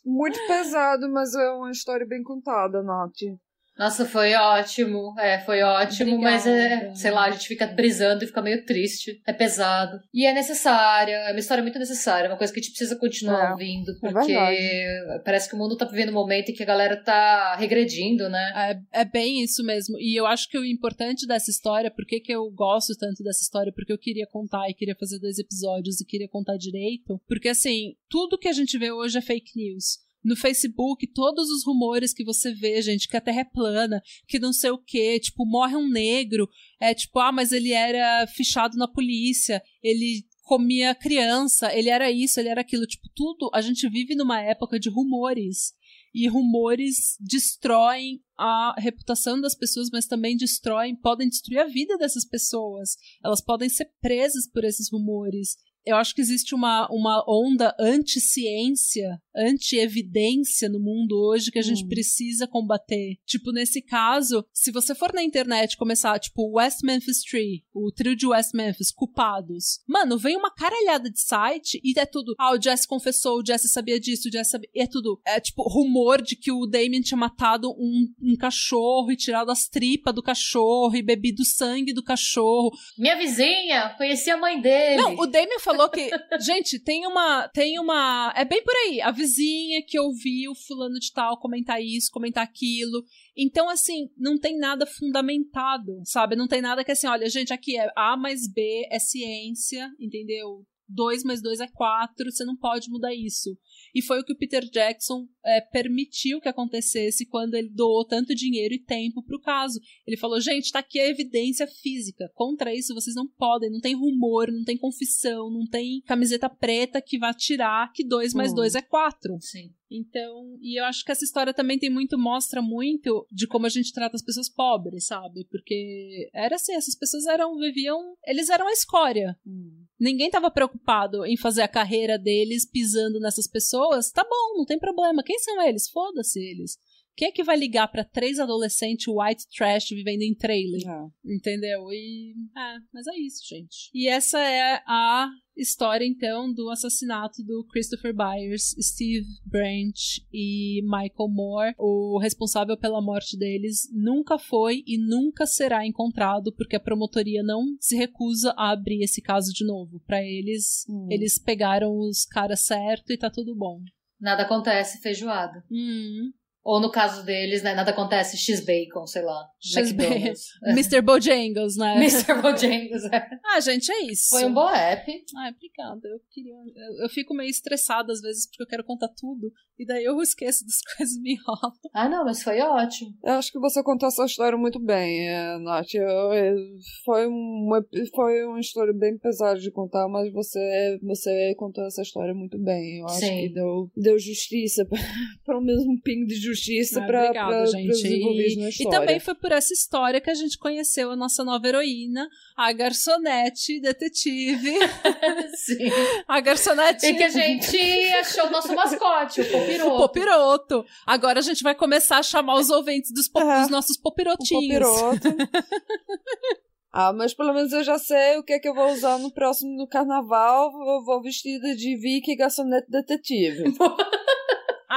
Muito 0.05 0.39
pesado, 0.47 1.09
mas 1.11 1.35
é 1.35 1.51
uma 1.51 1.71
história 1.71 2.07
bem 2.07 2.23
contada, 2.23 2.83
Nath. 2.83 3.39
Nossa, 3.79 4.05
foi 4.05 4.35
ótimo. 4.35 5.15
É, 5.19 5.39
foi 5.41 5.63
ótimo, 5.63 6.19
mas 6.19 6.47
é, 6.47 6.65
Obrigada. 6.75 6.95
sei 6.97 7.11
lá, 7.11 7.27
a 7.27 7.31
gente 7.31 7.47
fica 7.47 7.67
brisando 7.67 8.25
e 8.25 8.27
fica 8.27 8.43
meio 8.43 8.65
triste. 8.65 9.23
É 9.27 9.33
pesado. 9.33 10.01
E 10.13 10.27
é 10.27 10.33
necessária, 10.33 11.13
é 11.15 11.31
uma 11.31 11.39
história 11.39 11.63
muito 11.63 11.79
necessária, 11.79 12.27
é 12.27 12.31
uma 12.31 12.37
coisa 12.37 12.53
que 12.53 12.59
a 12.59 12.63
gente 12.63 12.73
precisa 12.73 12.97
continuar 12.97 13.49
É, 13.49 13.53
ouvindo, 13.53 13.93
é 13.93 13.95
porque 14.01 14.33
verdade. 14.33 15.23
parece 15.25 15.49
que 15.49 15.55
o 15.55 15.59
mundo 15.59 15.77
tá 15.77 15.85
vivendo 15.85 16.09
um 16.11 16.15
momento 16.15 16.51
em 16.51 16.55
que 16.55 16.63
a 16.63 16.67
galera 16.67 16.97
tá 16.97 17.55
regredindo, 17.57 18.29
né? 18.29 18.81
É, 18.93 19.01
é 19.01 19.05
bem 19.05 19.43
isso 19.43 19.63
mesmo. 19.63 19.97
E 19.99 20.19
eu 20.19 20.27
acho 20.27 20.49
que 20.49 20.59
o 20.59 20.65
importante 20.65 21.27
dessa 21.27 21.51
história, 21.51 21.91
por 21.91 22.05
que 22.05 22.23
eu 22.29 22.51
gosto 22.51 22.97
tanto 22.97 23.23
dessa 23.23 23.43
história, 23.43 23.73
porque 23.73 23.93
eu 23.93 23.99
queria 23.99 24.27
contar 24.27 24.69
e 24.69 24.75
queria 24.75 24.97
fazer 24.99 25.19
dois 25.21 25.39
episódios 25.39 26.01
e 26.01 26.05
queria 26.05 26.29
contar 26.29 26.57
direito, 26.57 27.21
porque 27.29 27.49
assim, 27.49 27.95
tudo 28.09 28.39
que 28.39 28.49
a 28.49 28.53
gente 28.53 28.77
vê 28.77 28.91
hoje 28.91 29.19
é 29.19 29.21
fake 29.21 29.53
news. 29.57 29.99
No 30.25 30.37
Facebook, 30.37 31.07
todos 31.13 31.49
os 31.49 31.65
rumores 31.65 32.13
que 32.13 32.25
você 32.25 32.53
vê, 32.53 32.83
gente, 32.83 33.09
que 33.09 33.17
a 33.17 33.21
Terra 33.21 33.41
é 33.41 33.45
plana, 33.45 34.03
que 34.27 34.39
não 34.39 34.53
sei 34.53 34.71
o 34.71 34.79
quê, 34.79 35.19
tipo, 35.21 35.47
morre 35.47 35.77
um 35.77 35.89
negro, 35.89 36.49
é 36.81 36.93
tipo, 36.93 37.19
ah, 37.21 37.33
mas 37.33 37.53
ele 37.53 37.73
era 37.73 38.27
fichado 38.27 38.77
na 38.77 38.89
polícia, 38.89 39.63
ele 39.83 40.27
comia 40.43 40.95
criança, 40.95 41.73
ele 41.77 41.91
era 41.91 42.11
isso, 42.11 42.41
ele 42.41 42.49
era 42.49 42.63
aquilo, 42.63 42.87
tipo, 42.87 43.09
tudo. 43.15 43.51
A 43.53 43.61
gente 43.61 43.89
vive 43.89 44.15
numa 44.15 44.41
época 44.41 44.81
de 44.81 44.89
rumores 44.89 45.75
e 46.15 46.27
rumores 46.27 47.17
destroem 47.21 48.23
a 48.37 48.75
reputação 48.79 49.41
das 49.41 49.55
pessoas, 49.55 49.91
mas 49.93 50.07
também 50.07 50.37
destroem, 50.37 50.97
podem 50.97 51.29
destruir 51.29 51.59
a 51.59 51.67
vida 51.67 51.97
dessas 51.99 52.25
pessoas. 52.25 52.97
Elas 53.23 53.41
podem 53.41 53.69
ser 53.69 53.93
presas 54.01 54.51
por 54.51 54.65
esses 54.65 54.91
rumores. 54.91 55.57
Eu 55.89 55.97
acho 55.97 56.15
que 56.15 56.21
existe 56.21 56.55
uma, 56.55 56.87
uma 56.91 57.25
onda 57.27 57.75
anti-ciência, 57.81 59.19
anti-evidência 59.35 60.69
no 60.69 60.79
mundo 60.79 61.13
hoje 61.19 61.51
que 61.51 61.59
a 61.59 61.63
gente 61.63 61.85
Hum. 61.85 61.89
precisa 61.89 62.47
combater. 62.47 63.17
Tipo, 63.25 63.53
nesse 63.53 63.81
caso, 63.81 64.45
se 64.53 64.71
você 64.71 64.95
for 64.95 65.15
na 65.15 65.23
internet 65.23 65.73
e 65.73 65.77
começar, 65.79 66.19
tipo, 66.19 66.57
West 66.59 66.81
Memphis 66.83 67.23
Tree, 67.23 67.65
o 67.75 67.91
trio 67.91 68.15
de 68.15 68.27
West 68.27 68.53
Memphis, 68.53 68.93
culpados. 68.93 69.81
Mano, 69.89 70.19
vem 70.19 70.37
uma 70.37 70.51
caralhada 70.55 71.11
de 71.11 71.21
site 71.21 71.81
e 71.83 71.99
é 71.99 72.05
tudo. 72.05 72.35
Ah, 72.39 72.53
o 72.53 72.61
Jesse 72.61 72.87
confessou, 72.87 73.39
o 73.39 73.47
Jesse 73.47 73.69
sabia 73.69 73.99
disso, 73.99 74.29
o 74.29 74.33
Jesse 74.33 74.51
sabia. 74.51 74.69
E 74.75 74.83
é 74.83 74.87
tudo. 74.87 75.19
É 75.27 75.41
tipo, 75.41 75.63
rumor 75.63 76.21
de 76.21 76.37
que 76.37 76.53
o 76.53 76.67
Damien 76.67 77.01
tinha 77.01 77.17
matado 77.17 77.71
um, 77.79 78.07
um 78.21 78.37
cachorro 78.37 79.11
e 79.11 79.17
tirado 79.17 79.51
as 79.51 79.69
tripas 79.69 80.15
do 80.15 80.23
cachorro 80.23 80.95
e 80.95 81.03
bebido 81.03 81.43
o 81.43 81.47
sangue 81.47 81.95
do 81.95 82.03
cachorro. 82.03 82.71
Minha 82.99 83.17
vizinha, 83.17 83.95
conheci 83.97 84.31
a 84.31 84.37
mãe 84.37 84.61
dele. 84.61 84.97
Não, 85.01 85.15
o 85.15 85.27
Damien 85.27 85.59
falou 85.61 85.78
que. 85.87 86.09
gente, 86.41 86.83
tem 86.83 87.07
uma. 87.07 87.47
Tem 87.49 87.79
uma. 87.79 88.33
É 88.35 88.43
bem 88.45 88.65
por 88.65 88.75
aí. 88.75 89.03
A 89.03 89.11
vizinha 89.11 89.83
que 89.87 90.01
ouviu 90.01 90.55
fulano 90.55 90.99
de 90.99 91.13
tal 91.13 91.39
comentar 91.39 91.83
isso, 91.83 92.11
comentar 92.11 92.43
aquilo. 92.43 93.05
Então, 93.37 93.69
assim, 93.69 94.09
não 94.17 94.39
tem 94.39 94.57
nada 94.57 94.87
fundamentado, 94.87 96.01
sabe? 96.05 96.35
Não 96.35 96.49
tem 96.49 96.63
nada 96.63 96.83
que 96.83 96.93
assim, 96.93 97.07
olha, 97.07 97.29
gente, 97.29 97.53
aqui 97.53 97.79
é 97.79 97.93
A 97.95 98.17
mais 98.17 98.51
B 98.51 98.89
é 98.91 98.99
ciência, 98.99 99.91
entendeu? 100.01 100.65
2 100.89 101.25
mais 101.25 101.43
2 101.43 101.61
é 101.61 101.69
4, 101.69 102.31
você 102.31 102.45
não 102.45 102.57
pode 102.57 102.89
mudar 102.91 103.15
isso. 103.15 103.57
E 103.95 104.03
foi 104.03 104.21
o 104.21 104.25
que 104.25 104.33
o 104.33 104.37
Peter 104.37 104.65
Jackson 104.65 105.27
é, 105.45 105.61
permitiu 105.61 106.41
que 106.41 106.49
acontecesse 106.49 107.27
quando 107.27 107.55
ele 107.55 107.69
doou 107.69 108.05
tanto 108.07 108.35
dinheiro 108.35 108.75
e 108.75 108.83
tempo 108.83 109.23
pro 109.23 109.41
caso. 109.41 109.81
Ele 110.07 110.17
falou, 110.17 110.41
gente, 110.41 110.73
tá 110.73 110.79
aqui 110.79 110.99
a 110.99 111.09
evidência 111.09 111.67
física. 111.67 112.31
Contra 112.35 112.75
isso, 112.75 112.95
vocês 112.95 113.15
não 113.15 113.27
podem, 113.27 113.71
não 113.71 113.81
tem 113.81 113.95
rumor, 113.95 114.51
não 114.51 114.65
tem 114.65 114.77
confissão, 114.77 115.51
não 115.51 115.67
tem 115.67 116.01
camiseta 116.07 116.49
preta 116.49 117.03
que 117.03 117.19
vá 117.19 117.33
tirar 117.35 117.93
que 117.93 118.05
2 118.05 118.35
mais 118.35 118.53
Hum. 118.53 118.57
2 118.57 118.75
é 118.75 118.83
4. 118.83 119.39
Sim. 119.41 119.73
Então, 119.91 120.59
e 120.61 120.79
eu 120.79 120.85
acho 120.85 121.05
que 121.05 121.11
essa 121.11 121.25
história 121.25 121.55
também 121.55 121.79
tem 121.79 121.89
muito, 121.89 122.19
mostra 122.19 122.61
muito 122.61 123.27
de 123.33 123.47
como 123.47 123.67
a 123.67 123.71
gente 123.71 123.93
trata 123.93 124.17
as 124.17 124.23
pessoas 124.23 124.49
pobres, 124.49 125.07
sabe? 125.07 125.47
Porque 125.51 126.29
era 126.35 126.57
assim, 126.57 126.75
essas 126.75 126.95
pessoas 126.95 127.27
eram, 127.27 127.57
viviam, 127.57 128.15
eles 128.27 128.51
eram 128.51 128.69
a 128.69 128.73
escória. 128.73 129.37
Hum. 129.47 129.85
Ninguém 129.99 130.27
estava 130.27 130.51
preocupado 130.51 131.25
em 131.25 131.37
fazer 131.37 131.63
a 131.63 131.69
carreira 131.69 132.19
deles 132.19 132.65
pisando 132.71 133.19
nessas 133.19 133.49
pessoas. 133.49 134.13
Tá 134.13 134.23
bom, 134.23 134.59
não 134.59 134.65
tem 134.65 134.79
problema. 134.79 135.25
Quem 135.25 135.39
são 135.39 135.61
eles? 135.63 135.89
Foda-se 135.89 136.39
eles. 136.39 136.79
Quem 137.19 137.29
é 137.31 137.33
que 137.33 137.43
vai 137.43 137.57
ligar 137.57 137.89
para 137.89 138.05
três 138.05 138.39
adolescentes 138.39 139.09
white 139.09 139.45
trash 139.57 139.89
vivendo 139.89 140.23
em 140.23 140.37
trailer? 140.37 140.81
É. 140.89 141.35
Entendeu? 141.35 141.93
E. 141.93 142.33
É, 142.57 142.77
mas 142.95 143.09
é 143.09 143.19
isso, 143.19 143.41
gente. 143.45 143.91
E 143.93 144.07
essa 144.07 144.39
é 144.39 144.81
a 144.87 145.29
história, 145.57 146.07
então, 146.07 146.53
do 146.55 146.71
assassinato 146.71 147.43
do 147.43 147.67
Christopher 147.73 148.15
Byers, 148.15 148.73
Steve 148.81 149.27
Branch 149.45 150.23
e 150.33 150.81
Michael 150.85 151.29
Moore. 151.29 151.75
O 151.77 152.21
responsável 152.21 152.79
pela 152.79 153.03
morte 153.03 153.37
deles 153.37 153.89
nunca 153.93 154.39
foi 154.39 154.85
e 154.87 154.97
nunca 154.97 155.45
será 155.45 155.85
encontrado, 155.85 156.55
porque 156.55 156.77
a 156.77 156.81
promotoria 156.81 157.43
não 157.43 157.65
se 157.81 157.97
recusa 157.97 158.55
a 158.57 158.71
abrir 158.71 159.03
esse 159.03 159.21
caso 159.21 159.53
de 159.53 159.67
novo. 159.67 160.01
Para 160.07 160.23
eles, 160.23 160.87
Hum. 160.89 161.09
eles 161.11 161.37
pegaram 161.37 161.99
os 161.99 162.25
caras 162.25 162.61
certo 162.61 163.13
e 163.13 163.19
tá 163.19 163.29
tudo 163.29 163.57
bom. 163.57 163.81
Nada 164.21 164.43
acontece 164.45 165.01
feijoada. 165.01 165.65
Hum. 165.71 166.31
Ou 166.71 166.81
no 166.83 166.91
caso 166.91 167.25
deles, 167.25 167.63
né, 167.63 167.75
nada 167.75 167.93
acontece 167.93 168.37
X-Bacon, 168.37 169.07
sei 169.07 169.23
lá. 169.23 169.49
X-Bacon. 169.59 170.13
McDonald's. 170.13 170.45
Mr. 170.67 171.01
Bojangles, 171.01 171.77
né? 171.79 171.95
Mr. 172.05 172.35
Bojangles. 172.43 173.05
é. 173.11 173.27
Ah, 173.43 173.59
gente, 173.59 173.91
é 173.91 174.03
isso. 174.03 174.29
Foi 174.29 174.45
um 174.45 174.53
bom 174.53 174.69
app. 174.69 175.11
Ai, 175.39 175.51
obrigada. 175.51 176.07
Eu 176.07 176.21
queria. 176.31 176.53
Eu, 176.53 177.05
eu 177.05 177.09
fico 177.09 177.33
meio 177.35 177.49
estressada 177.49 178.13
às 178.13 178.21
vezes 178.21 178.47
porque 178.47 178.63
eu 178.63 178.67
quero 178.67 178.85
contar 178.85 179.09
tudo. 179.17 179.51
E 179.79 179.87
daí 179.87 180.05
eu 180.05 180.21
esqueço 180.21 180.63
das 180.67 180.83
coisas 180.95 181.17
e 181.17 181.21
me 181.23 181.33
enrolam. 181.37 181.73
Ah, 181.95 182.07
não, 182.07 182.23
mas 182.27 182.43
foi 182.43 182.61
ótimo. 182.61 183.15
Eu 183.25 183.33
acho 183.35 183.51
que 183.51 183.59
você 183.59 183.83
contou 183.83 184.07
essa 184.07 184.27
história 184.27 184.59
muito 184.59 184.79
bem, 184.79 185.27
é, 185.27 185.59
Nath. 185.61 185.95
Eu- 185.95 186.05
eu- 186.35 186.57
foi, 187.03 187.27
uma, 187.29 187.83
foi 188.15 188.45
uma 188.45 188.61
história 188.61 188.93
bem 188.93 189.17
pesada 189.17 189.59
de 189.59 189.71
contar, 189.71 190.07
mas 190.09 190.31
você, 190.35 190.99
você 191.03 191.55
contou 191.57 191.87
essa 191.87 192.03
história 192.03 192.35
muito 192.35 192.59
bem. 192.59 192.99
Eu 192.99 193.07
acho 193.07 193.21
Sim. 193.21 193.41
que 193.49 193.55
deu, 193.55 193.91
deu 193.97 194.19
justiça, 194.19 194.87
pelo 195.47 195.63
menos 195.63 195.83
um 195.87 195.99
pingo 196.05 196.27
de 196.27 196.35
justiça 196.35 196.58
Ah, 197.01 197.07
para 197.07 197.21
obrigada, 197.25 197.67
gente. 197.67 197.91
os 197.91 198.05
envolvidos 198.05 198.57
na 198.57 198.69
E, 198.69 198.73
e 198.81 198.91
também 198.91 199.21
foi 199.21 199.35
por 199.35 199.53
essa 199.53 199.73
história 199.73 200.21
que 200.21 200.31
a 200.31 200.35
gente 200.35 200.59
conheceu 200.59 201.11
a 201.11 201.17
nossa 201.17 201.45
nova 201.45 201.67
heroína, 201.67 202.29
a 202.57 202.73
garçonete 202.73 203.81
detetive. 203.81 204.75
Sim. 205.57 205.91
A 206.27 206.41
garçonete. 206.41 207.07
E 207.07 207.15
que 207.15 207.23
a 207.23 207.29
gente 207.29 207.79
achou 208.21 208.47
o 208.47 208.51
nosso 208.51 208.75
mascote, 208.75 209.41
o 209.41 209.45
O 209.49 209.51
Popiroto. 209.51 209.97
popiroto. 209.99 210.85
Agora 211.07 211.39
a 211.39 211.43
gente 211.43 211.63
vai 211.63 211.75
começar 211.75 212.19
a 212.19 212.23
chamar 212.23 212.55
os 212.57 212.71
ouvintes 212.71 213.13
dos, 213.13 213.29
pop- 213.29 213.45
É. 213.47 213.61
dos 213.61 213.71
nossos 213.71 213.97
popirotinhos. 213.97 214.63
popiroto. 214.89 215.29
ah, 216.93 217.13
mas 217.13 217.35
pelo 217.35 217.53
menos 217.53 217.73
eu 217.73 217.85
já 217.85 217.99
sei 217.99 218.39
o 218.39 218.43
que 218.43 218.53
é 218.55 218.59
que 218.59 218.69
eu 218.69 218.75
vou 218.75 218.91
usar 218.93 219.19
no 219.19 219.31
próximo 219.33 219.77
no 219.77 219.87
carnaval. 219.87 220.71
Eu 220.87 221.05
vou 221.05 221.23
vestida 221.23 221.75
de 221.77 221.97
Vicky 221.97 222.35
garçonete 222.37 222.91
detetive. 222.91 223.65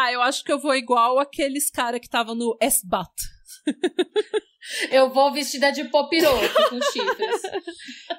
Ah, 0.02 0.12
eu 0.12 0.22
acho 0.24 0.44
que 0.44 0.52
eu 0.52 0.58
vou 0.58 0.74
igual 0.74 1.20
aqueles 1.20 1.70
cara 1.70 2.00
que 2.00 2.10
tava 2.10 2.34
no 2.34 2.58
SBAT. 2.60 3.14
Eu 4.90 5.12
vou 5.12 5.32
vestida 5.32 5.72
de 5.72 5.86
Popiroto 5.86 6.70
com 6.70 6.82
chifres. 6.92 7.42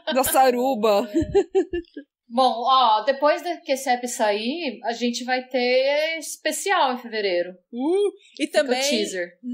da 0.15 0.23
saruba. 0.23 1.09
Bom, 2.35 2.63
ó, 2.65 3.03
depois 3.03 3.43
de 3.43 3.59
que 3.61 3.73
esse 3.73 3.91
app 3.91 4.09
sair, 4.09 4.81
a 4.85 4.95
gente 4.95 5.23
vai 5.23 5.47
ter 5.47 6.19
especial 6.19 6.95
em 6.95 6.99
fevereiro. 6.99 7.51
Uh, 7.71 8.09
e 8.41 8.47
Fica 8.47 8.65
também, 8.65 9.07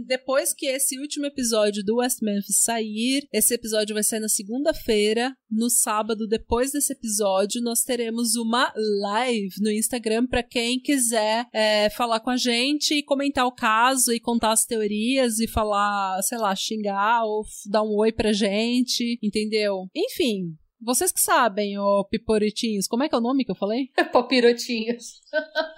depois 0.07 0.55
que 0.55 0.67
esse 0.67 0.97
último 0.97 1.27
episódio 1.27 1.85
do 1.85 1.97
West 1.97 2.23
Memphis 2.23 2.63
sair, 2.63 3.27
esse 3.33 3.53
episódio 3.53 3.95
vai 3.95 4.05
sair 4.05 4.21
na 4.21 4.29
segunda-feira. 4.29 5.35
No 5.51 5.69
sábado, 5.69 6.29
depois 6.29 6.71
desse 6.71 6.93
episódio, 6.93 7.61
nós 7.61 7.83
teremos 7.83 8.37
uma 8.37 8.73
live 8.77 9.57
no 9.61 9.73
Instagram 9.73 10.29
para 10.29 10.45
quem 10.45 10.79
quiser 10.79 11.47
é, 11.53 11.91
falar 11.91 12.21
com 12.21 12.31
a 12.31 12.37
gente 12.37 12.95
e 12.95 13.03
comentar 13.03 13.45
o 13.45 13.53
caso 13.53 14.13
e 14.13 14.21
contar 14.21 14.53
as 14.53 14.65
teorias 14.65 15.41
e 15.41 15.49
falar, 15.49 16.23
sei 16.23 16.39
lá, 16.39 16.55
xingar 16.55 17.25
ou 17.25 17.43
dar 17.67 17.83
um 17.83 17.97
oi 17.97 18.13
pra 18.13 18.33
gente, 18.33 19.19
entendeu? 19.21 19.89
Enfim. 19.93 20.57
Vocês 20.81 21.11
que 21.11 21.21
sabem, 21.21 21.79
ô 21.79 22.05
piporitinhos, 22.05 22.87
como 22.87 23.03
é 23.03 23.09
que 23.09 23.15
é 23.15 23.19
o 23.19 23.21
nome 23.21 23.45
que 23.45 23.51
eu 23.51 23.57
falei? 23.57 23.91
Popirotinhos. 24.13 25.21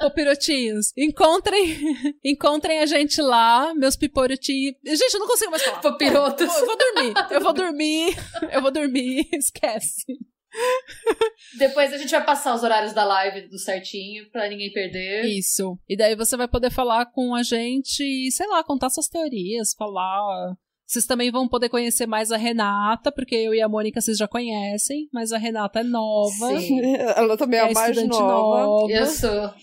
Ô, 0.02 0.10
pirotinhos, 0.10 0.92
encontrem, 0.96 1.78
encontrem 2.24 2.80
a 2.80 2.86
gente 2.86 3.20
lá, 3.22 3.74
meus 3.74 3.96
piporotinhos. 3.96 4.76
Gente, 4.84 5.14
eu 5.14 5.20
não 5.20 5.26
consigo 5.26 5.50
mais 5.50 5.62
falar. 5.62 5.80
Popirotos. 5.80 6.54
Eu 6.54 6.66
vou 6.66 6.76
dormir, 6.76 7.14
eu 7.30 7.40
vou 7.40 7.52
dormir, 7.52 8.16
eu 8.52 8.62
vou 8.62 8.70
dormir, 8.70 9.28
esquece. 9.32 10.04
Depois 11.58 11.92
a 11.92 11.98
gente 11.98 12.10
vai 12.10 12.24
passar 12.24 12.54
os 12.54 12.62
horários 12.62 12.92
da 12.92 13.04
live 13.04 13.48
do 13.48 13.58
certinho 13.58 14.28
pra 14.30 14.48
ninguém 14.48 14.72
perder. 14.72 15.24
Isso. 15.24 15.78
E 15.88 15.96
daí 15.96 16.16
você 16.16 16.36
vai 16.36 16.48
poder 16.48 16.70
falar 16.70 17.06
com 17.06 17.34
a 17.34 17.42
gente 17.42 18.30
sei 18.30 18.46
lá, 18.48 18.62
contar 18.64 18.90
suas 18.90 19.08
teorias, 19.08 19.74
falar. 19.74 20.56
Vocês 20.90 21.06
também 21.06 21.30
vão 21.30 21.46
poder 21.46 21.68
conhecer 21.68 22.04
mais 22.04 22.32
a 22.32 22.36
Renata, 22.36 23.12
porque 23.12 23.36
eu 23.36 23.54
e 23.54 23.62
a 23.62 23.68
Mônica 23.68 24.00
vocês 24.00 24.18
já 24.18 24.26
conhecem, 24.26 25.08
mas 25.12 25.30
a 25.30 25.38
Renata 25.38 25.78
é 25.78 25.84
nova. 25.84 26.58
Sim. 26.58 26.80
Ela 27.16 27.36
também 27.36 27.60
é, 27.60 27.62
É 27.62 27.70
a 27.70 27.72
mais 27.72 27.96
estudante 27.96 28.18
nova. 28.18 28.62
nova. 28.66 28.92
Eu 28.92 29.06
sou 29.06 29.54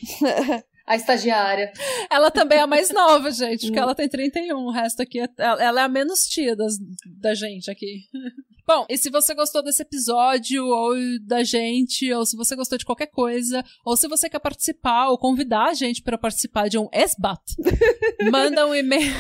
a 0.88 0.96
estagiária. 0.96 1.74
Ela 2.10 2.32
também 2.32 2.60
é 2.60 2.62
a 2.62 2.68
mais 2.68 2.94
nova, 2.94 3.30
gente, 3.30 3.66
porque 3.66 3.78
Hum. 3.78 3.84
ela 3.84 3.94
tem 3.94 4.08
31. 4.08 4.56
O 4.58 4.72
resto 4.72 5.02
aqui 5.02 5.20
é. 5.20 5.28
Ela 5.38 5.62
ela 5.62 5.82
é 5.82 5.84
a 5.84 5.90
menos 5.90 6.26
tia 6.28 6.56
das, 6.56 6.76
da 7.20 7.36
gente 7.36 7.70
aqui. 7.70 8.04
Bom, 8.66 8.86
e 8.90 8.98
se 8.98 9.10
você 9.10 9.36
gostou 9.36 9.62
desse 9.62 9.82
episódio, 9.82 10.66
ou 10.66 10.94
da 11.26 11.44
gente, 11.44 12.10
ou 12.14 12.26
se 12.26 12.38
você 12.38 12.56
gostou 12.56 12.78
de 12.78 12.86
qualquer 12.86 13.08
coisa, 13.08 13.64
ou 13.86 13.98
se 13.98 14.08
você 14.08 14.30
quer 14.30 14.40
participar, 14.40 15.10
ou 15.10 15.18
convidar 15.18 15.70
a 15.70 15.74
gente 15.74 16.02
para 16.02 16.18
participar 16.18 16.70
de 16.70 16.78
um 16.78 16.88
SBAT, 16.94 17.42
manda 18.32 18.66
um 18.66 18.74
e-mail. 18.76 19.14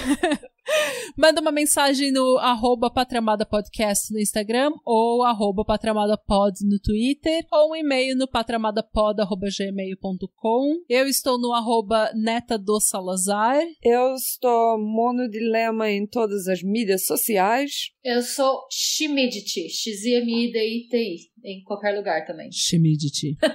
Manda 1.17 1.41
uma 1.41 1.51
mensagem 1.51 2.11
no 2.11 2.37
arroba 2.37 2.89
Patramada 2.89 3.45
Podcast 3.45 4.13
no 4.13 4.19
Instagram 4.19 4.71
ou 4.85 5.23
arroba 5.23 5.65
patramadapod 5.65 6.53
no 6.63 6.79
Twitter 6.79 7.45
ou 7.51 7.71
um 7.71 7.75
e-mail 7.75 8.15
no 8.15 8.25
patramadapod.gmail.com. 8.27 10.83
Eu 10.89 11.07
estou 11.07 11.39
no 11.39 11.53
arroba 11.53 12.11
Neta 12.13 12.57
do 12.57 12.79
Salazar. 12.79 13.61
Eu 13.83 14.15
estou 14.15 14.79
monodilema 14.79 15.89
em 15.89 16.07
todas 16.07 16.47
as 16.47 16.63
mídias 16.63 17.05
sociais. 17.05 17.91
Eu 18.03 18.21
sou 18.21 18.67
Shimidity, 18.71 19.67
X-I-M-I-D-I-T-I, 19.69 21.31
em 21.43 21.63
qualquer 21.63 21.95
lugar 21.95 22.25
também. 22.25 22.51
Shimidity. 22.51 23.37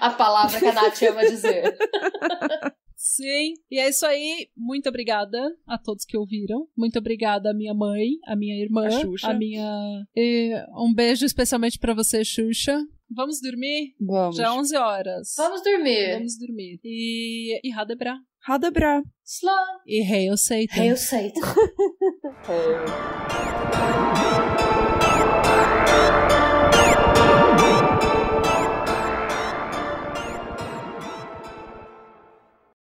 A 0.00 0.10
palavra 0.10 0.58
que 0.58 0.66
a 0.66 0.72
Nath 0.72 1.00
ama 1.02 1.22
dizer. 1.22 1.76
Sim. 3.04 3.54
E 3.68 3.80
é 3.80 3.88
isso 3.88 4.06
aí. 4.06 4.46
Muito 4.56 4.88
obrigada 4.88 5.36
a 5.66 5.76
todos 5.76 6.04
que 6.04 6.16
ouviram. 6.16 6.68
Muito 6.78 7.00
obrigada 7.00 7.50
à 7.50 7.54
minha 7.54 7.74
mãe, 7.74 8.10
à 8.24 8.36
minha 8.36 8.54
irmã, 8.62 8.86
A 8.86 8.90
Xuxa. 8.92 9.26
à 9.28 9.34
minha. 9.34 10.06
e 10.14 10.52
um 10.78 10.94
beijo 10.94 11.26
especialmente 11.26 11.80
pra 11.80 11.94
você, 11.94 12.24
Xuxa. 12.24 12.78
Vamos 13.10 13.40
dormir? 13.42 13.96
Vamos. 14.00 14.36
Já 14.36 14.46
é 14.46 14.50
11 14.52 14.76
horas. 14.76 15.34
Vamos 15.36 15.64
dormir. 15.64 16.12
Vamos 16.14 16.38
dormir. 16.38 16.78
E. 16.84 17.60
E 17.64 17.70
Radebra. 17.72 18.16
Radebra. 18.40 19.02
Slá. 19.24 19.66
E 19.84 20.00
Hail 20.02 20.36
Satan. 20.36 20.80
Hail 20.80 20.96
Satan. 20.96 21.40
É. 22.48 23.72